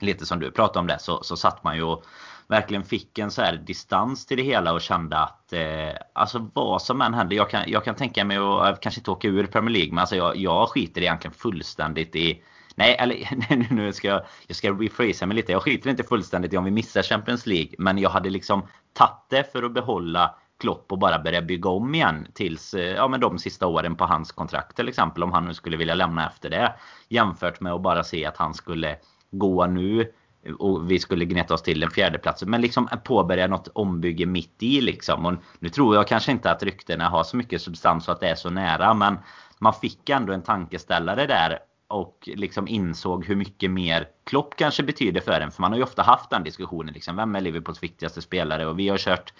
lite 0.00 0.26
som 0.26 0.40
du 0.40 0.50
pratade 0.50 0.78
om 0.78 0.86
det 0.86 0.98
så, 0.98 1.22
så 1.22 1.36
satt 1.36 1.64
man 1.64 1.76
ju 1.76 1.82
och 1.82 2.04
verkligen 2.48 2.84
fick 2.84 3.18
en 3.18 3.30
så 3.30 3.42
här 3.42 3.56
distans 3.56 4.26
till 4.26 4.36
det 4.36 4.42
hela 4.42 4.72
och 4.72 4.80
kände 4.80 5.18
att 5.18 5.52
eh, 5.52 5.92
alltså 6.12 6.50
vad 6.54 6.82
som 6.82 7.00
än 7.00 7.14
händer. 7.14 7.36
Jag 7.36 7.50
kan, 7.50 7.62
jag 7.66 7.84
kan 7.84 7.94
tänka 7.94 8.24
mig 8.24 8.36
att 8.36 8.80
kanske 8.80 9.00
inte 9.00 9.10
åka 9.10 9.28
ur 9.28 9.46
Premier 9.46 9.72
League 9.72 9.90
men 9.90 9.98
alltså 9.98 10.16
jag, 10.16 10.36
jag 10.36 10.68
skiter 10.68 11.00
egentligen 11.00 11.34
fullständigt 11.34 12.16
i 12.16 12.42
Nej, 12.76 12.96
eller 12.98 13.28
nu 13.74 13.92
ska 13.92 14.08
jag, 14.08 14.22
jag 14.46 14.56
ska 14.56 14.70
rephrasa 14.70 15.26
mig 15.26 15.36
lite. 15.36 15.52
Jag 15.52 15.62
skiter 15.62 15.90
inte 15.90 16.04
fullständigt 16.04 16.52
i 16.52 16.56
om 16.56 16.64
vi 16.64 16.70
missar 16.70 17.02
Champions 17.02 17.46
League. 17.46 17.74
Men 17.78 17.98
jag 17.98 18.10
hade 18.10 18.30
liksom 18.30 18.66
tagit 18.92 19.26
det 19.28 19.52
för 19.52 19.62
att 19.62 19.72
behålla 19.72 20.34
Klopp 20.58 20.92
och 20.92 20.98
bara 20.98 21.18
börja 21.18 21.42
bygga 21.42 21.70
om 21.70 21.94
igen 21.94 22.26
tills 22.34 22.74
eh, 22.74 22.94
ja, 22.94 23.08
men 23.08 23.20
de 23.20 23.38
sista 23.38 23.66
åren 23.66 23.96
på 23.96 24.04
hans 24.04 24.32
kontrakt 24.32 24.76
till 24.76 24.88
exempel. 24.88 25.22
Om 25.22 25.32
han 25.32 25.44
nu 25.44 25.54
skulle 25.54 25.76
vilja 25.76 25.94
lämna 25.94 26.26
efter 26.26 26.50
det. 26.50 26.74
Jämfört 27.08 27.60
med 27.60 27.72
att 27.72 27.82
bara 27.82 28.04
se 28.04 28.26
att 28.26 28.36
han 28.36 28.54
skulle 28.54 28.96
gå 29.30 29.66
nu 29.66 30.12
och 30.58 30.90
vi 30.90 30.98
skulle 30.98 31.24
gneta 31.24 31.54
oss 31.54 31.62
till 31.62 31.82
en 31.82 31.90
fjärdeplats. 31.90 32.42
Men 32.42 32.60
liksom 32.60 32.88
påbörja 33.04 33.46
något 33.46 33.68
ombygge 33.68 34.26
mitt 34.26 34.62
i 34.62 34.80
liksom. 34.80 35.26
Och 35.26 35.34
nu 35.58 35.68
tror 35.68 35.94
jag 35.94 36.06
kanske 36.06 36.32
inte 36.32 36.50
att 36.50 36.62
ryktena 36.62 37.08
har 37.08 37.24
så 37.24 37.36
mycket 37.36 37.62
substans 37.62 38.04
så 38.04 38.12
att 38.12 38.20
det 38.20 38.28
är 38.28 38.34
så 38.34 38.50
nära. 38.50 38.94
Men 38.94 39.18
man 39.58 39.74
fick 39.74 40.08
ändå 40.10 40.32
en 40.32 40.42
tankeställare 40.42 41.26
där 41.26 41.58
och 41.88 42.28
liksom 42.34 42.68
insåg 42.68 43.24
hur 43.24 43.36
mycket 43.36 43.70
mer 43.70 44.08
Klopp 44.24 44.56
kanske 44.56 44.82
betyder 44.82 45.20
för 45.20 45.40
en. 45.40 45.50
För 45.50 45.62
man 45.62 45.72
har 45.72 45.78
ju 45.78 45.84
ofta 45.84 46.02
haft 46.02 46.30
den 46.30 46.44
diskussionen. 46.44 46.94
Liksom, 46.94 47.16
vem 47.16 47.36
är 47.36 47.40
Liverpools 47.40 47.82
viktigaste 47.82 48.22
spelare? 48.22 48.66
Och 48.66 48.78
vi 48.78 48.88
har 48.88 48.98
kört 48.98 49.32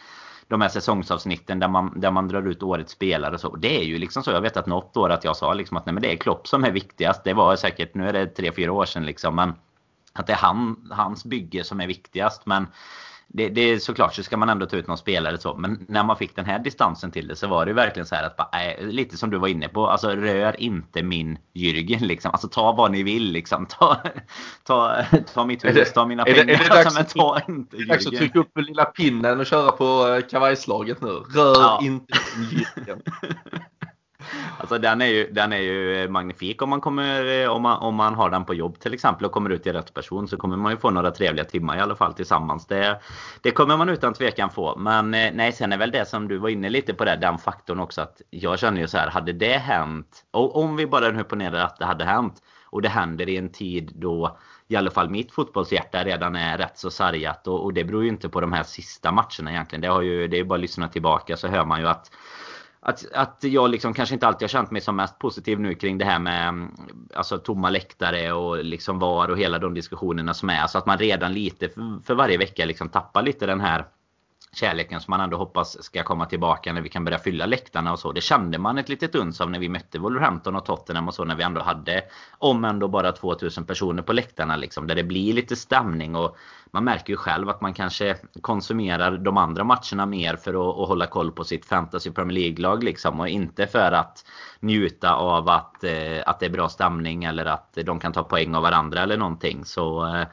de 0.49 0.61
här 0.61 0.69
säsongsavsnitten 0.69 1.59
där 1.59 1.69
man, 1.69 2.01
där 2.01 2.11
man 2.11 2.29
drar 2.29 2.43
ut 2.43 2.63
årets 2.63 2.93
spelare 2.93 3.35
och 3.35 3.41
så. 3.41 3.57
Det 3.57 3.81
är 3.81 3.85
ju 3.85 3.99
liksom 3.99 4.23
så. 4.23 4.31
Jag 4.31 4.41
vet 4.41 4.57
att 4.57 4.67
något 4.67 4.97
år 4.97 5.11
att 5.11 5.25
jag 5.25 5.37
sa 5.37 5.55
liksom 5.55 5.77
att 5.77 5.87
nej, 5.87 5.93
men 5.93 6.03
det 6.03 6.13
är 6.13 6.17
Klopp 6.17 6.49
som 6.49 6.65
är 6.65 6.71
viktigast. 6.71 7.25
Det 7.25 7.35
var 7.35 7.57
säkert, 7.57 7.95
nu 7.95 8.09
är 8.09 8.13
det 8.13 8.39
3-4 8.39 8.69
år 8.69 8.85
sedan 8.85 9.07
liksom. 9.07 9.35
Men 9.35 9.55
att 10.13 10.27
det 10.27 10.33
är 10.33 10.37
han, 10.37 10.89
hans 10.91 11.25
bygge 11.25 11.65
som 11.65 11.81
är 11.81 11.87
viktigast. 11.87 12.47
Men 12.47 12.67
det, 13.29 13.49
det 13.49 13.61
är 13.61 13.79
såklart 13.79 14.15
så 14.15 14.23
ska 14.23 14.37
man 14.37 14.49
ändå 14.49 14.67
ta 14.67 14.77
ut 14.77 14.87
någon 14.87 14.99
spelare 14.99 15.39
så. 15.39 15.57
Men 15.57 15.87
när 15.89 16.05
man 16.05 16.17
fick 16.17 16.37
den 16.37 16.45
här 16.45 16.59
distansen 16.59 17.11
till 17.11 17.29
det 17.29 17.37
så 17.37 17.47
var 17.47 17.67
det 17.67 17.73
verkligen 17.73 18.07
så 18.07 18.15
här 18.15 18.27
att 18.27 18.37
bara, 18.37 18.49
äh, 18.63 18.87
lite 18.87 19.17
som 19.17 19.31
du 19.31 19.39
var 19.39 19.49
inne 19.49 19.69
på. 19.69 19.87
Alltså 19.87 20.09
rör 20.11 20.61
inte 20.61 21.03
min 21.03 21.39
Jürgen 21.55 22.01
liksom. 22.01 22.31
Alltså 22.31 22.49
ta 22.49 22.73
vad 22.73 22.91
ni 22.91 23.03
vill 23.03 23.33
liksom. 23.33 23.67
Ta, 23.79 23.97
ta, 24.65 25.05
ta 25.35 25.45
mitt 25.45 25.65
hus, 25.65 25.93
ta 25.93 26.07
mina 26.07 26.25
pengar. 26.25 26.41
Är 26.41 26.45
det, 26.45 26.53
är 26.53 26.59
det 26.59 26.69
dags, 26.69 26.97
alltså, 26.97 27.19
men 27.19 27.27
ta 27.27 27.41
inte 27.49 27.77
Jürgen. 27.77 27.89
dags 27.89 28.07
att 28.07 28.17
trycka 28.17 28.39
upp 28.39 28.59
lilla 28.59 28.85
pinnen 28.85 29.41
och 29.41 29.47
köra 29.47 29.73
på 29.73 30.09
eh, 30.09 30.29
kavajslaget 30.29 31.01
nu. 31.01 31.09
Rör 31.09 31.55
ja. 31.55 31.81
inte 31.83 32.15
Jürgen. 32.37 33.01
Alltså 34.67 34.79
den 34.79 35.03
är 35.03 35.07
ju, 35.07 35.31
den 35.33 35.53
är 35.53 35.59
ju 35.59 36.03
eh, 36.03 36.09
magnifik 36.11 36.63
om 36.63 36.71
man, 36.71 36.81
kommer, 36.81 37.43
eh, 37.43 37.49
om, 37.49 37.63
man, 37.63 37.79
om 37.79 37.95
man 37.95 38.15
har 38.15 38.31
den 38.31 38.45
på 38.45 38.55
jobb 38.55 38.79
till 38.79 38.95
exempel 38.95 39.27
och 39.27 39.33
kommer 39.33 39.51
ut 39.51 39.63
till 39.63 39.73
rätt 39.73 39.95
person 39.95 40.29
så 40.29 40.37
kommer 40.37 40.57
man 40.57 40.73
ju 40.73 40.79
få 40.79 40.91
några 40.91 41.11
trevliga 41.11 41.45
timmar 41.45 41.77
i 41.77 41.81
alla 41.81 41.97
fall 41.97 42.15
tillsammans. 42.15 42.67
Det, 42.67 43.01
det 43.41 43.51
kommer 43.51 43.77
man 43.77 43.89
utan 43.89 44.15
tvekan 44.15 44.51
få. 44.51 44.77
Men 44.77 45.15
eh, 45.15 45.31
nej, 45.35 45.53
sen 45.53 45.73
är 45.73 45.79
väl 45.79 45.91
det 45.91 46.09
som 46.09 46.29
du 46.29 46.39
var 46.39 46.49
inne 46.49 46.69
lite 46.69 46.95
på 46.95 47.05
det, 47.05 47.17
den 47.17 47.39
faktorn 47.39 47.81
också 47.81 48.01
att 48.01 48.23
jag 48.31 48.59
känner 48.59 48.81
ju 48.81 48.89
så 48.89 48.99
här, 48.99 49.11
hade 49.11 49.33
det 49.33 49.59
hänt, 49.59 50.25
och 50.31 50.57
om 50.57 50.77
vi 50.77 50.87
bara 50.87 51.09
nu 51.09 51.25
ponerar 51.25 51.65
att 51.65 51.77
det 51.77 51.85
hade 51.85 52.05
hänt 52.05 52.43
och 52.65 52.83
det 52.83 52.89
händer 52.89 53.29
i 53.29 53.37
en 53.37 53.53
tid 53.53 53.93
då 53.95 54.39
i 54.69 54.77
alla 54.77 54.91
fall 54.91 55.11
mitt 55.11 55.33
fotbollshjärta 55.33 56.05
redan 56.05 56.37
är 56.37 56.59
rätt 56.59 56.79
så 56.79 56.91
sargat 56.91 57.47
och, 57.47 57.65
och 57.65 57.75
det 57.75 57.85
beror 57.85 58.03
ju 58.03 58.09
inte 58.09 58.29
på 58.29 58.41
de 58.41 58.53
här 58.53 58.63
sista 58.63 59.13
matcherna 59.13 59.51
egentligen. 59.51 59.81
Det, 59.81 59.89
har 59.89 60.03
ju, 60.03 60.29
det 60.29 60.39
är 60.39 60.45
bara 60.45 60.55
att 60.55 60.61
lyssna 60.61 60.89
tillbaka 60.89 61.37
så 61.37 61.49
hör 61.49 61.65
man 61.65 61.81
ju 61.81 61.89
att 61.89 62.11
att, 62.89 63.05
att 63.13 63.39
jag 63.41 63.71
liksom 63.71 63.95
kanske 63.95 64.15
inte 64.15 64.27
alltid 64.27 64.43
har 64.43 64.49
känt 64.49 64.71
mig 64.71 64.81
som 64.81 64.97
mest 64.97 65.19
positiv 65.19 65.61
nu 65.61 65.75
kring 65.75 65.99
det 65.99 66.05
här 66.05 66.19
med 66.19 66.49
mm, 66.49 66.75
alltså, 67.15 67.39
tomma 67.39 67.71
läktare 67.71 68.33
och 68.33 68.65
liksom 68.65 68.99
VAR 68.99 69.31
och 69.31 69.39
hela 69.39 69.59
de 69.59 69.75
diskussionerna 69.75 70.35
som 70.35 70.51
är. 70.51 70.67
Så 70.67 70.79
att 70.79 70.87
man 70.87 70.99
redan 70.99 71.33
lite 71.33 71.69
för, 71.69 72.03
för 72.05 72.15
varje 72.15 72.39
vecka 72.39 72.65
liksom 72.65 72.89
tappar 72.89 73.23
lite 73.23 73.47
den 73.47 73.61
här 73.61 73.85
kärleken 74.57 75.01
som 75.01 75.11
man 75.11 75.21
ändå 75.21 75.37
hoppas 75.37 75.83
ska 75.85 76.03
komma 76.03 76.27
tillbaka 76.27 76.73
när 76.73 76.81
vi 76.81 76.89
kan 76.89 77.05
börja 77.05 77.19
fylla 77.19 77.47
läktarna 77.47 77.93
och 77.93 77.99
så. 77.99 78.13
Det 78.13 78.21
kände 78.21 78.59
man 78.59 78.79
ett 78.79 78.89
litet 78.89 79.15
uns 79.15 79.41
av 79.41 79.51
när 79.51 79.59
vi 79.59 79.69
mötte 79.69 79.99
Wolverhampton 79.99 80.57
och 80.57 80.65
Tottenham 80.65 81.09
och 81.09 81.15
så 81.15 81.25
när 81.25 81.35
vi 81.35 81.43
ändå 81.43 81.61
hade 81.61 82.03
om 82.39 82.65
ändå 82.65 82.89
bara 82.89 83.13
2000 83.13 83.65
personer 83.65 84.03
på 84.03 84.13
läktarna 84.13 84.57
liksom. 84.57 84.87
Där 84.87 84.95
det 84.95 85.05
blir 85.05 85.33
lite 85.33 85.57
stämning 85.57 86.17
och 86.17 86.37
man 86.71 86.85
märker 86.85 87.13
ju 87.13 87.17
själv 87.17 87.49
att 87.49 87.61
man 87.61 87.75
kanske 87.75 88.17
konsumerar 88.41 89.19
de 89.19 89.37
andra 89.37 89.65
matcherna 89.65 90.07
mer 90.07 90.37
för 90.37 90.51
att, 90.51 90.79
att 90.79 90.89
hålla 90.89 91.07
koll 91.07 91.33
på 91.33 91.45
sitt 91.45 91.67
fantasy 91.67 92.11
Premier 92.11 92.39
League-lag 92.39 92.85
liksom 92.85 93.21
och 93.21 93.29
inte 93.29 93.67
för 93.67 93.93
att 93.93 94.25
njuta 94.61 95.15
av 95.15 95.49
att, 95.49 95.85
eh, 95.85 96.23
att 96.27 96.41
det 96.41 96.47
är 96.47 96.51
bra 96.51 96.69
stämning 96.69 97.25
eller 97.25 97.45
att 97.45 97.79
de 97.85 97.99
kan 97.99 98.13
ta 98.13 98.23
poäng 98.23 98.55
av 98.55 98.63
varandra 98.63 99.03
eller 99.03 99.17
någonting. 99.17 99.65
Så 99.65 100.07
eh, 100.07 100.27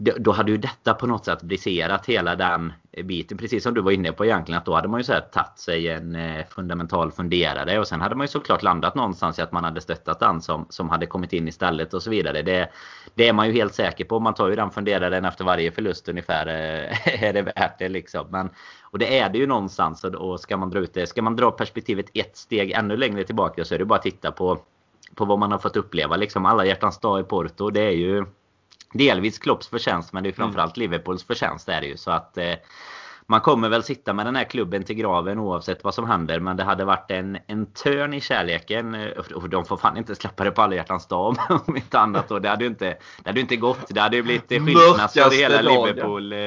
då 0.00 0.32
hade 0.32 0.50
ju 0.50 0.56
detta 0.58 0.94
på 0.94 1.06
något 1.06 1.24
sätt 1.24 1.42
briserat 1.42 2.06
hela 2.06 2.36
den 2.36 2.72
biten. 3.04 3.38
Precis 3.38 3.62
som 3.62 3.74
du 3.74 3.80
var 3.80 3.92
inne 3.92 4.12
på 4.12 4.24
egentligen. 4.24 4.58
Att 4.58 4.64
då 4.64 4.74
hade 4.74 4.88
man 4.88 5.00
ju 5.00 5.04
så 5.04 5.12
här 5.12 5.20
tagit 5.20 5.58
sig 5.58 5.88
en 5.88 6.16
eh, 6.16 6.46
fundamental 6.46 7.12
funderare. 7.12 7.78
Och 7.78 7.88
sen 7.88 8.00
hade 8.00 8.14
man 8.14 8.24
ju 8.24 8.28
såklart 8.28 8.62
landat 8.62 8.94
någonstans 8.94 9.38
i 9.38 9.42
att 9.42 9.52
man 9.52 9.64
hade 9.64 9.80
stöttat 9.80 10.20
den 10.20 10.42
som, 10.42 10.66
som 10.68 10.90
hade 10.90 11.06
kommit 11.06 11.32
in 11.32 11.48
istället 11.48 11.94
och 11.94 12.02
så 12.02 12.10
vidare. 12.10 12.42
Det, 12.42 12.70
det 13.14 13.28
är 13.28 13.32
man 13.32 13.46
ju 13.46 13.52
helt 13.52 13.74
säker 13.74 14.04
på. 14.04 14.20
Man 14.20 14.34
tar 14.34 14.48
ju 14.48 14.56
den 14.56 14.70
funderaren 14.70 15.24
efter 15.24 15.44
varje 15.44 15.72
förlust 15.72 16.08
ungefär. 16.08 16.46
Eh, 16.46 17.22
är 17.24 17.32
det 17.32 17.42
värt 17.42 17.78
det 17.78 17.88
liksom? 17.88 18.26
Men, 18.30 18.50
och 18.82 18.98
det 18.98 19.18
är 19.18 19.28
det 19.28 19.38
ju 19.38 19.46
någonstans. 19.46 20.04
Och 20.04 20.40
ska 20.40 20.56
man 20.56 20.70
dra 20.70 20.78
ut 20.78 20.94
det. 20.94 21.06
Ska 21.06 21.22
man 21.22 21.36
dra 21.36 21.50
perspektivet 21.50 22.06
ett 22.14 22.36
steg 22.36 22.70
ännu 22.70 22.96
längre 22.96 23.24
tillbaka 23.24 23.64
så 23.64 23.74
är 23.74 23.78
det 23.78 23.84
bara 23.84 23.96
att 23.98 24.02
titta 24.02 24.32
på 24.32 24.58
på 25.14 25.24
vad 25.24 25.38
man 25.38 25.52
har 25.52 25.58
fått 25.58 25.76
uppleva. 25.76 26.16
Liksom 26.16 26.46
alla 26.46 26.64
hjärtans 26.64 26.98
dag 26.98 27.20
i 27.20 27.22
Porto. 27.22 27.70
Det 27.70 27.80
är 27.80 27.90
ju 27.90 28.24
delvis 28.92 29.38
Klopps 29.38 29.68
förtjänst 29.68 30.12
men 30.12 30.22
det 30.22 30.28
är 30.28 30.32
framförallt 30.32 30.76
mm. 30.76 30.90
Liverpools 30.90 31.24
förtjänst 31.24 31.68
är 31.68 31.80
det 31.80 31.86
ju. 31.86 31.96
Så 31.96 32.10
att 32.10 32.38
eh, 32.38 32.54
man 33.30 33.40
kommer 33.40 33.68
väl 33.68 33.82
sitta 33.82 34.12
med 34.12 34.26
den 34.26 34.36
här 34.36 34.44
klubben 34.44 34.84
till 34.84 34.96
graven 34.96 35.38
oavsett 35.38 35.84
vad 35.84 35.94
som 35.94 36.06
händer. 36.06 36.40
Men 36.40 36.56
det 36.56 36.64
hade 36.64 36.84
varit 36.84 37.10
en, 37.10 37.38
en 37.46 37.66
törn 37.66 38.14
i 38.14 38.20
kärleken. 38.20 38.94
Eh, 38.94 39.08
och 39.34 39.48
de 39.48 39.64
får 39.64 39.76
fan 39.76 39.96
inte 39.96 40.14
släppa 40.14 40.44
det 40.44 40.50
på 40.50 40.62
alla 40.62 40.74
hjärtans 40.74 41.06
dag 41.06 41.36
om 41.66 41.76
inte 41.76 41.98
annat. 41.98 42.30
Och 42.30 42.40
det 42.42 42.48
hade 42.48 42.64
ju 42.64 42.70
inte, 42.70 42.96
det 43.22 43.28
hade 43.30 43.40
inte 43.40 43.56
gått. 43.56 43.86
Det 43.88 44.00
hade 44.00 44.16
ju 44.16 44.22
blivit 44.22 44.48
skilsmässor 44.48 45.32
i 45.32 45.36
hela 45.36 45.60
Liverpool. 45.60 46.32
Eh, 46.32 46.38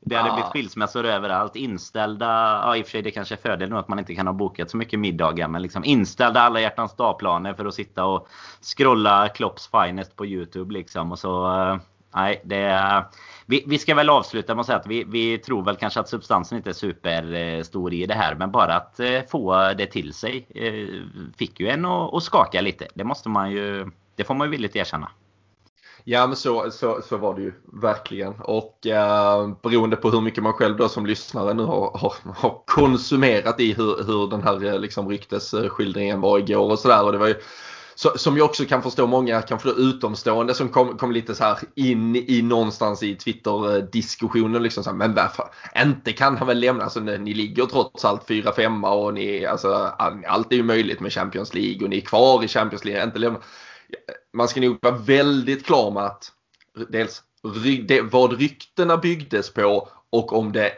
det 0.00 0.16
hade 0.16 0.32
blivit 0.32 0.52
skilsmässor 0.52 1.06
överallt. 1.06 1.56
Inställda, 1.56 2.26
ja 2.64 2.76
i 2.76 2.82
och 2.82 2.86
för 2.86 2.90
sig 2.90 3.02
det 3.02 3.10
kanske 3.10 3.34
är 3.34 3.36
fördel 3.36 3.70
nu 3.70 3.76
att 3.76 3.88
man 3.88 3.98
inte 3.98 4.14
kan 4.14 4.26
ha 4.26 4.34
bokat 4.34 4.70
så 4.70 4.76
mycket 4.76 4.98
middagar. 4.98 5.48
Men 5.48 5.62
liksom 5.62 5.84
inställda 5.84 6.40
alla 6.40 6.60
hjärtans 6.60 6.96
dagplaner 6.96 7.54
för 7.54 7.66
att 7.66 7.74
sitta 7.74 8.04
och 8.04 8.28
scrolla 8.76 9.28
Klopps 9.28 9.70
Finest 9.70 10.16
på 10.16 10.26
Youtube 10.26 10.74
liksom. 10.74 11.12
Och 11.12 11.18
så, 11.18 11.46
eh, 11.46 11.76
nej 12.14 12.40
det. 12.44 13.04
Vi, 13.46 13.64
vi, 13.66 13.78
ska 13.78 13.94
väl 13.94 14.10
avsluta 14.10 14.54
med 14.54 14.60
att 14.60 14.66
säga 14.66 14.78
att 14.78 14.86
vi, 14.86 15.04
vi, 15.04 15.38
tror 15.38 15.62
väl 15.62 15.76
kanske 15.76 16.00
att 16.00 16.08
substansen 16.08 16.58
inte 16.58 16.70
är 16.70 16.74
superstor 16.74 17.94
i 17.94 18.06
det 18.06 18.14
här. 18.14 18.34
Men 18.34 18.50
bara 18.50 18.74
att 18.74 19.00
eh, 19.00 19.20
få 19.28 19.72
det 19.72 19.86
till 19.86 20.12
sig 20.14 20.46
eh, 20.54 21.02
fick 21.36 21.60
ju 21.60 21.68
en 21.68 21.84
att 21.84 22.22
skaka 22.22 22.60
lite. 22.60 22.88
Det 22.94 23.04
måste 23.04 23.28
man 23.28 23.50
ju, 23.50 23.90
det 24.16 24.24
får 24.24 24.34
man 24.34 24.46
ju 24.46 24.50
villigt 24.50 24.76
erkänna. 24.76 25.10
Ja 26.04 26.26
men 26.26 26.36
så, 26.36 26.70
så, 26.70 27.00
så 27.08 27.16
var 27.16 27.34
det 27.34 27.42
ju 27.42 27.52
verkligen. 27.82 28.34
Och 28.40 28.86
eh, 28.86 29.48
beroende 29.62 29.96
på 29.96 30.10
hur 30.10 30.20
mycket 30.20 30.42
man 30.42 30.52
själv 30.52 30.76
då 30.76 30.88
som 30.88 31.06
lyssnare 31.06 31.54
nu 31.54 31.62
har, 31.62 31.98
har, 31.98 32.14
har 32.36 32.62
konsumerat 32.66 33.60
i 33.60 33.72
hur, 33.72 34.04
hur 34.06 34.30
den 34.30 34.42
här 34.42 34.64
eh, 34.64 34.78
liksom, 34.78 35.08
ryktesskildringen 35.08 36.20
var 36.20 36.38
igår 36.38 36.70
och 36.70 36.78
sådär. 36.78 37.04
Och 37.04 37.12
det 37.12 37.18
var 37.18 37.28
ju 37.28 37.34
så, 37.94 38.18
som 38.18 38.36
jag 38.36 38.44
också 38.44 38.64
kan 38.64 38.82
förstå 38.82 39.06
många, 39.06 39.42
kanske 39.42 39.68
då 39.68 39.74
utomstående 39.74 40.54
som 40.54 40.68
kom, 40.68 40.98
kom 40.98 41.12
lite 41.12 41.34
så 41.34 41.44
här 41.44 41.58
in 41.74 42.16
i 42.16 42.42
någonstans 42.42 43.02
i 43.02 43.14
Twitter-diskussionen. 43.14 44.62
Liksom 44.62 44.84
så 44.84 44.90
här, 44.90 44.96
men 44.96 45.14
varför? 45.14 45.44
Inte 45.82 46.12
kan 46.12 46.36
han 46.36 46.46
väl 46.46 46.60
lämna? 46.60 46.84
Alltså, 46.84 47.00
ni 47.00 47.34
ligger 47.34 47.66
trots 47.66 48.04
allt 48.04 48.28
4-5 48.28 48.86
och 48.86 49.14
ni, 49.14 49.46
alltså, 49.46 49.92
allt 50.26 50.52
är 50.52 50.56
ju 50.56 50.62
möjligt 50.62 51.00
med 51.00 51.12
Champions 51.12 51.54
League 51.54 51.84
och 51.84 51.90
ni 51.90 51.96
är 51.96 52.00
kvar 52.00 52.44
i 52.44 52.48
Champions 52.48 52.84
League. 52.84 53.04
Inte 53.04 53.18
lämna 53.18 53.38
man 54.32 54.48
ska 54.48 54.60
nog 54.60 54.78
vara 54.82 54.94
väldigt 54.94 55.66
klar 55.66 55.90
med 55.90 56.02
att 56.02 56.32
dels 56.88 57.22
vad 58.10 58.38
ryktena 58.38 58.96
byggdes 58.96 59.54
på 59.54 59.88
och 60.10 60.32
om 60.32 60.52
det 60.52 60.72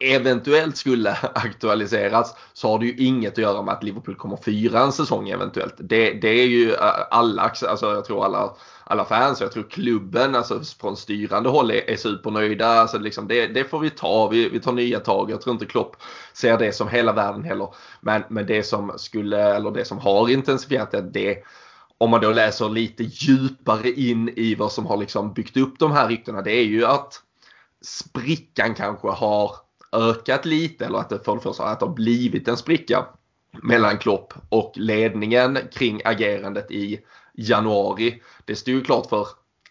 eventuellt 0.00 0.76
skulle 0.76 1.10
aktualiseras 1.34 2.36
så 2.52 2.68
har 2.68 2.78
det 2.78 2.86
ju 2.86 2.96
inget 2.96 3.32
att 3.32 3.38
göra 3.38 3.62
med 3.62 3.74
att 3.74 3.82
Liverpool 3.82 4.14
kommer 4.14 4.36
fyra 4.36 4.80
en 4.80 4.92
säsong 4.92 5.28
eventuellt. 5.28 5.74
Det, 5.78 6.12
det 6.12 6.28
är 6.28 6.46
ju 6.46 6.76
alla, 7.10 7.42
alltså 7.42 7.94
jag 7.94 8.04
tror 8.04 8.24
alla, 8.24 8.52
alla 8.84 9.04
fans 9.04 9.40
och 9.40 9.44
jag 9.44 9.52
tror 9.52 9.70
klubben 9.70 10.34
alltså 10.34 10.60
från 10.80 10.96
styrande 10.96 11.48
håll 11.48 11.70
är, 11.70 11.90
är 11.90 11.96
supernöjda. 11.96 12.66
Alltså 12.66 12.98
liksom 12.98 13.28
det, 13.28 13.46
det 13.46 13.64
får 13.64 13.78
vi 13.78 13.90
ta, 13.90 14.28
vi, 14.28 14.48
vi 14.48 14.60
tar 14.60 14.72
nya 14.72 15.00
tag. 15.00 15.30
Jag 15.30 15.40
tror 15.40 15.52
inte 15.52 15.66
Klopp 15.66 15.96
ser 16.32 16.58
det 16.58 16.72
som 16.72 16.88
hela 16.88 17.12
världen 17.12 17.44
heller. 17.44 17.74
Men, 18.00 18.22
men 18.28 18.46
det 18.46 18.62
som 18.62 18.92
skulle, 18.96 19.54
eller 19.54 19.70
det 19.70 19.84
som 19.84 19.98
har 19.98 20.28
intensifierat 20.28 20.90
det, 20.90 21.00
det 21.00 21.38
om 22.00 22.10
man 22.10 22.20
då 22.20 22.32
läser 22.32 22.68
lite 22.68 23.02
djupare 23.02 23.90
in 23.90 24.28
i 24.36 24.54
vad 24.54 24.72
som 24.72 24.86
har 24.86 24.96
liksom 24.96 25.32
byggt 25.32 25.56
upp 25.56 25.78
de 25.78 25.92
här 25.92 26.08
ryktena, 26.08 26.42
det 26.42 26.52
är 26.52 26.64
ju 26.64 26.86
att 26.86 27.22
sprickan 27.82 28.74
kanske 28.74 29.08
har 29.08 29.56
ökat 29.92 30.44
lite 30.44 30.86
eller 30.86 30.98
att 30.98 31.08
det 31.08 31.24
för 31.24 31.34
det 31.34 31.40
första 31.40 31.64
att 31.64 31.80
det 31.80 31.86
har 31.86 31.94
blivit 31.94 32.48
en 32.48 32.56
spricka 32.56 33.06
mellan 33.62 33.98
Klopp 33.98 34.34
och 34.48 34.72
ledningen 34.76 35.58
kring 35.72 36.00
agerandet 36.04 36.70
i 36.70 37.00
januari. 37.34 38.22
Det 38.44 38.56
stod 38.56 38.74
ju 38.74 38.84
klart 38.84 39.08
för 39.08 39.26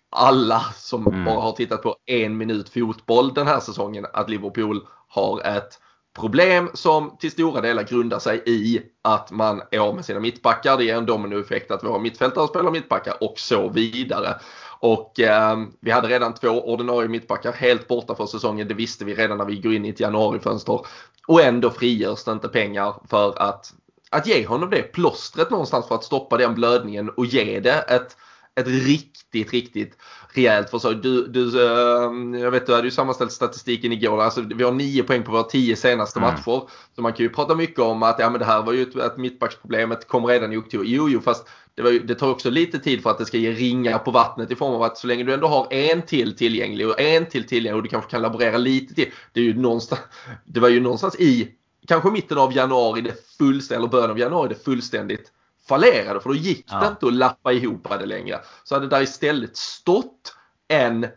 alla 0.09 0.59
som 0.75 1.07
mm. 1.07 1.25
bara 1.25 1.41
har 1.41 1.51
tittat 1.51 1.83
på 1.83 1.95
en 2.05 2.37
minut 2.37 2.69
fotboll 2.69 3.33
den 3.33 3.47
här 3.47 3.59
säsongen 3.59 4.05
att 4.13 4.29
Liverpool 4.29 4.87
har 5.07 5.41
ett 5.41 5.79
problem 6.19 6.69
som 6.73 7.17
till 7.17 7.31
stora 7.31 7.61
delar 7.61 7.83
grundar 7.83 8.19
sig 8.19 8.43
i 8.45 8.81
att 9.01 9.31
man 9.31 9.61
är 9.71 9.79
av 9.79 9.95
med 9.95 10.05
sina 10.05 10.19
mittbackar. 10.19 10.77
Det 10.77 10.83
ger 10.83 10.97
en 10.97 11.05
dominoeffekt 11.05 11.71
att 11.71 11.83
våra 11.83 11.99
mittfältare 11.99 12.47
spelar 12.47 12.71
mittbackar 12.71 13.13
och 13.21 13.33
så 13.39 13.69
vidare. 13.69 14.35
Och 14.79 15.19
eh, 15.19 15.57
vi 15.79 15.91
hade 15.91 16.07
redan 16.07 16.33
två 16.33 16.49
ordinarie 16.49 17.09
mittbackar 17.09 17.51
helt 17.51 17.87
borta 17.87 18.15
för 18.15 18.25
säsongen. 18.25 18.67
Det 18.67 18.73
visste 18.73 19.05
vi 19.05 19.15
redan 19.15 19.37
när 19.37 19.45
vi 19.45 19.55
går 19.55 19.73
in 19.73 19.85
i 19.85 19.89
ett 19.89 19.99
januarifönster. 19.99 20.79
Och 21.27 21.41
ändå 21.41 21.69
frigörs 21.69 22.23
det 22.23 22.31
inte 22.31 22.47
pengar 22.47 22.93
för 23.09 23.41
att, 23.41 23.73
att 24.09 24.27
ge 24.27 24.45
honom 24.45 24.69
det 24.69 24.81
plåstret 24.81 25.49
någonstans 25.49 25.87
för 25.87 25.95
att 25.95 26.03
stoppa 26.03 26.37
den 26.37 26.55
blödningen 26.55 27.09
och 27.09 27.25
ge 27.25 27.59
det 27.59 27.79
ett, 27.87 28.17
ett 28.59 28.67
riktigt, 28.67 29.53
riktigt 29.53 29.97
rejält 30.33 30.69
försök. 30.69 31.03
Du, 31.03 31.27
du, 31.27 31.45
uh, 31.45 32.39
jag 32.41 32.51
vet 32.51 32.65
du 32.65 32.73
hade 32.73 32.87
ju 32.87 32.91
sammanställt 32.91 33.31
statistiken 33.31 33.91
igår. 33.91 34.21
Alltså, 34.21 34.41
vi 34.41 34.63
har 34.63 34.71
nio 34.71 35.03
poäng 35.03 35.23
på 35.23 35.31
våra 35.31 35.43
tio 35.43 35.75
senaste 35.75 36.19
mm. 36.19 36.31
matcher. 36.31 36.61
Så 36.95 37.01
man 37.01 37.13
kan 37.13 37.23
ju 37.23 37.29
prata 37.29 37.55
mycket 37.55 37.79
om 37.79 38.03
att 38.03 38.19
ja, 38.19 38.29
men 38.29 38.39
det 38.39 38.45
här 38.45 38.61
var 38.61 38.73
ju 38.73 38.81
ett, 38.81 38.95
ett 38.95 39.17
mittbacksproblemet 39.17 40.07
kom 40.07 40.25
redan 40.25 40.53
i 40.53 40.57
oktober. 40.57 40.85
Jo, 40.85 41.09
jo, 41.09 41.21
fast 41.21 41.47
det, 41.75 41.89
ju, 41.89 41.99
det, 41.99 42.15
tar 42.15 42.29
också 42.29 42.49
lite 42.49 42.79
tid 42.79 43.03
för 43.03 43.09
att 43.09 43.17
det 43.17 43.25
ska 43.25 43.37
ge 43.37 43.51
ringar 43.51 43.97
på 43.97 44.11
vattnet 44.11 44.51
i 44.51 44.55
form 44.55 44.73
av 44.73 44.83
att 44.83 44.97
så 44.97 45.07
länge 45.07 45.23
du 45.23 45.33
ändå 45.33 45.47
har 45.47 45.67
en 45.73 46.01
till 46.01 46.35
tillgänglig 46.37 46.87
och 46.87 47.01
en 47.01 47.25
till 47.25 47.47
tillgänglig 47.47 47.77
och 47.77 47.83
du 47.83 47.89
kanske 47.89 48.11
kan 48.11 48.21
laborera 48.21 48.57
lite 48.57 48.93
till. 48.93 49.11
Det, 49.33 49.39
är 49.39 49.43
ju 49.43 49.53
någonstans, 49.53 50.01
det 50.45 50.59
var 50.59 50.69
ju 50.69 50.79
någonstans 50.79 51.15
i 51.19 51.51
kanske 51.87 52.11
mitten 52.11 52.37
av 52.37 52.55
januari, 52.55 53.01
det 53.01 53.37
fullständigt, 53.37 53.79
eller 53.79 53.87
början 53.87 54.11
av 54.11 54.19
januari, 54.19 54.49
det 54.49 54.63
fullständigt 54.63 55.31
fallerade 55.69 56.21
för 56.21 56.29
då 56.29 56.35
gick 56.35 56.65
ja. 56.67 56.79
det 56.79 56.87
inte 56.87 57.07
att 57.07 57.13
lappa 57.13 57.51
ihop 57.51 57.89
det 57.89 58.05
längre. 58.05 58.39
Så 58.63 58.75
hade 58.75 58.87
där 58.87 59.01
istället 59.01 59.57
stått 59.57 60.35
en 60.67 61.07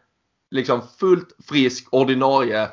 liksom 0.50 0.82
fullt 0.98 1.36
frisk 1.48 1.88
ordinarie 1.90 2.68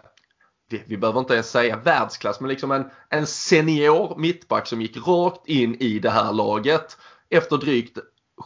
vi, 0.69 0.83
vi 0.87 0.97
behöver 0.97 1.19
inte 1.19 1.33
ens 1.33 1.51
säga 1.51 1.77
världsklass, 1.77 2.39
men 2.39 2.49
liksom 2.49 2.71
en, 2.71 2.85
en 3.09 3.27
senior 3.27 4.17
mittback 4.17 4.67
som 4.67 4.81
gick 4.81 5.07
rakt 5.07 5.47
in 5.47 5.75
i 5.75 5.99
det 5.99 6.09
här 6.09 6.33
laget 6.33 6.97
efter 7.29 7.57
drygt 7.57 7.97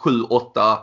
7-8 0.05 0.77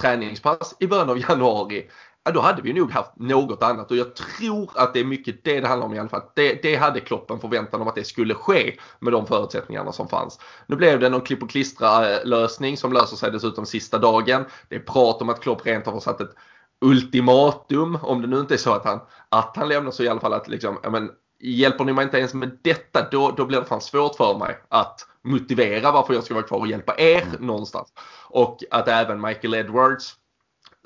träningspass 0.00 0.76
i 0.80 0.86
början 0.86 1.10
av 1.10 1.18
januari 1.18 1.90
ja, 2.26 2.32
då 2.32 2.40
hade 2.40 2.62
vi 2.62 2.72
nog 2.72 2.90
haft 2.90 3.10
något 3.16 3.62
annat 3.62 3.90
och 3.90 3.96
jag 3.96 4.14
tror 4.14 4.70
att 4.74 4.94
det 4.94 5.00
är 5.00 5.04
mycket 5.04 5.44
det 5.44 5.60
det 5.60 5.68
handlar 5.68 5.86
om 5.86 5.94
i 5.94 5.98
alla 5.98 6.08
fall. 6.08 6.22
Det, 6.34 6.62
det 6.62 6.76
hade 6.76 7.00
Klopp 7.00 7.30
en 7.30 7.40
förväntan 7.40 7.80
om 7.82 7.88
att 7.88 7.94
det 7.94 8.04
skulle 8.04 8.34
ske 8.34 8.76
med 8.98 9.12
de 9.12 9.26
förutsättningarna 9.26 9.92
som 9.92 10.08
fanns. 10.08 10.38
Nu 10.66 10.76
blev 10.76 11.00
det 11.00 11.08
någon 11.08 11.20
klipp 11.20 11.42
och 11.42 11.50
klistra 11.50 12.10
eh, 12.10 12.24
lösning 12.24 12.76
som 12.76 12.92
löser 12.92 13.16
sig 13.16 13.30
dessutom 13.30 13.66
sista 13.66 13.98
dagen. 13.98 14.44
Det 14.68 14.76
är 14.76 14.80
prat 14.80 15.22
om 15.22 15.28
att 15.28 15.40
Klopp 15.40 15.66
rent 15.66 15.86
har 15.86 16.00
satt 16.00 16.20
ett 16.20 16.34
ultimatum, 16.80 17.98
om 18.02 18.22
det 18.22 18.28
nu 18.28 18.40
inte 18.40 18.54
är 18.54 18.58
så 18.58 18.72
att 18.72 18.84
han, 18.84 19.00
att 19.28 19.56
han 19.56 19.68
lämnar 19.68 19.90
så 19.90 20.02
i 20.02 20.08
alla 20.08 20.20
fall 20.20 20.32
att 20.32 20.48
liksom, 20.48 20.78
ja, 20.82 20.90
men, 20.90 21.10
hjälper 21.40 21.84
ni 21.84 21.92
mig 21.92 22.04
inte 22.04 22.18
ens 22.18 22.34
med 22.34 22.58
detta 22.62 23.08
då, 23.10 23.30
då 23.30 23.46
blir 23.46 23.60
det 23.60 23.66
fan 23.66 23.80
svårt 23.80 24.16
för 24.16 24.38
mig 24.38 24.58
att 24.68 25.06
motivera 25.22 25.92
varför 25.92 26.14
jag 26.14 26.24
ska 26.24 26.34
vara 26.34 26.44
kvar 26.44 26.58
och 26.58 26.66
hjälpa 26.66 26.94
er 26.98 27.22
mm. 27.22 27.46
någonstans. 27.46 27.92
Och 28.28 28.58
att 28.70 28.88
även 28.88 29.20
Michael 29.20 29.54
Edwards 29.54 30.14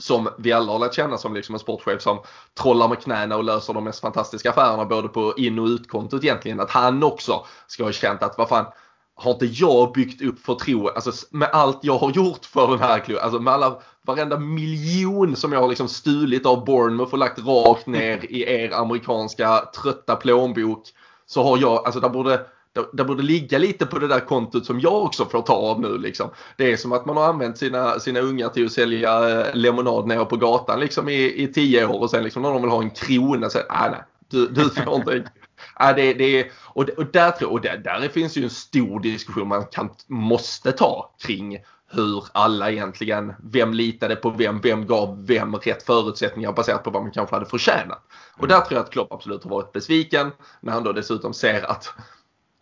som 0.01 0.29
vi 0.39 0.53
alla 0.53 0.73
har 0.73 0.79
lärt 0.79 0.95
känna 0.95 1.19
som 1.19 1.35
liksom 1.35 1.55
en 1.55 1.59
sportchef 1.59 2.03
som 2.03 2.19
trollar 2.63 2.89
med 2.89 3.01
knäna 3.01 3.37
och 3.37 3.45
löser 3.45 3.75
de 3.75 3.85
mest 3.85 4.01
fantastiska 4.01 4.51
affärerna 4.51 4.85
både 4.85 5.09
på 5.09 5.35
in 5.37 5.59
och 5.59 5.67
utkontot 5.67 6.25
egentligen. 6.25 6.61
Att 6.61 6.71
han 6.71 7.03
också 7.03 7.47
ska 7.67 7.85
ha 7.85 7.93
känt 7.93 8.23
att 8.23 8.39
vad 8.39 8.49
fan 8.49 8.67
har 9.15 9.31
inte 9.31 9.47
jag 9.47 9.93
byggt 9.93 10.23
upp 10.23 10.39
förtroende, 10.39 10.93
alltså 10.93 11.27
med 11.31 11.51
allt 11.53 11.79
jag 11.83 11.99
har 11.99 12.11
gjort 12.11 12.45
för 12.45 12.69
den 12.69 12.79
här 12.79 12.99
klubben, 12.99 13.25
alltså 13.25 13.41
med 13.41 13.55
alla, 13.55 13.79
varenda 14.03 14.39
miljon 14.39 15.37
som 15.37 15.53
jag 15.53 15.61
har 15.61 15.69
liksom 15.69 15.89
stulit 15.89 16.47
av 16.47 16.65
Bournemouth 16.65 17.13
och 17.13 17.19
lagt 17.19 17.39
rakt 17.39 17.87
ner 17.87 18.25
i 18.25 18.43
er 18.43 18.75
amerikanska 18.75 19.59
trötta 19.83 20.17
plånbok. 20.17 20.83
Så 21.27 21.43
har 21.43 21.59
jag, 21.59 21.87
alltså 21.87 22.01
där 22.01 22.09
borde 22.09 22.47
det 22.93 23.05
borde 23.05 23.23
ligga 23.23 23.59
lite 23.59 23.87
på 23.87 23.99
det 23.99 24.09
där 24.09 24.21
kontot 24.21 24.67
som 24.67 24.81
jag 24.81 25.05
också 25.05 25.25
får 25.25 25.43
ta 25.43 25.53
av 25.53 25.81
nu 25.81 25.99
liksom. 25.99 26.31
Det 26.57 26.73
är 26.73 26.77
som 26.77 26.93
att 26.93 27.07
man 27.07 27.17
har 27.17 27.25
använt 27.25 27.59
sina, 27.59 27.99
sina 27.99 28.21
ungar 28.21 28.49
till 28.49 28.67
att 28.67 28.73
sälja 28.73 29.41
eh, 29.41 29.55
lemonad 29.55 30.07
nere 30.07 30.25
på 30.25 30.37
gatan 30.37 30.81
liksom 30.81 31.09
i, 31.09 31.43
i 31.43 31.53
tio 31.53 31.87
år 31.87 32.01
och 32.01 32.11
sen 32.11 32.25
liksom 32.25 32.43
när 32.43 32.53
de 32.53 32.63
vill 32.63 32.71
ha 32.71 32.83
en 32.83 32.91
krona 32.91 33.51
så 33.51 33.59
ah, 33.69 33.91
nej, 33.91 34.03
du, 34.29 34.47
du 34.47 34.71
får 34.71 34.95
inte. 34.95 35.31
ah, 35.75 35.93
det, 35.93 36.15
det, 36.15 36.51
och, 36.57 36.89
och 36.89 37.07
där, 37.07 37.45
och 37.45 37.61
där, 37.61 37.77
där 37.77 38.09
finns 38.09 38.37
ju 38.37 38.45
en 38.45 38.51
stor 38.51 39.01
diskussion 39.01 39.49
man 39.49 39.65
kan, 39.65 39.91
måste 40.07 40.73
ta 40.73 41.15
kring 41.19 41.59
hur 41.93 42.25
alla 42.33 42.71
egentligen, 42.71 43.33
vem 43.53 43.75
litade 43.75 44.17
på 44.17 44.31
vem, 44.31 44.61
vem 44.61 44.87
gav 44.87 45.27
vem 45.27 45.57
rätt 45.57 45.83
förutsättningar 45.83 46.53
baserat 46.53 46.85
på 46.85 46.91
vad 46.91 47.03
man 47.03 47.11
kanske 47.11 47.37
hade 47.37 47.47
förtjänat. 47.47 48.03
Och 48.37 48.49
där 48.49 48.61
tror 48.61 48.77
jag 48.77 48.85
att 48.85 48.91
Klopp 48.91 49.13
absolut 49.13 49.45
har 49.45 49.51
varit 49.51 49.73
besviken 49.73 50.31
när 50.61 50.73
han 50.73 50.85
då 50.85 50.93
dessutom 50.93 51.35
ser 51.35 51.71
att 51.71 51.95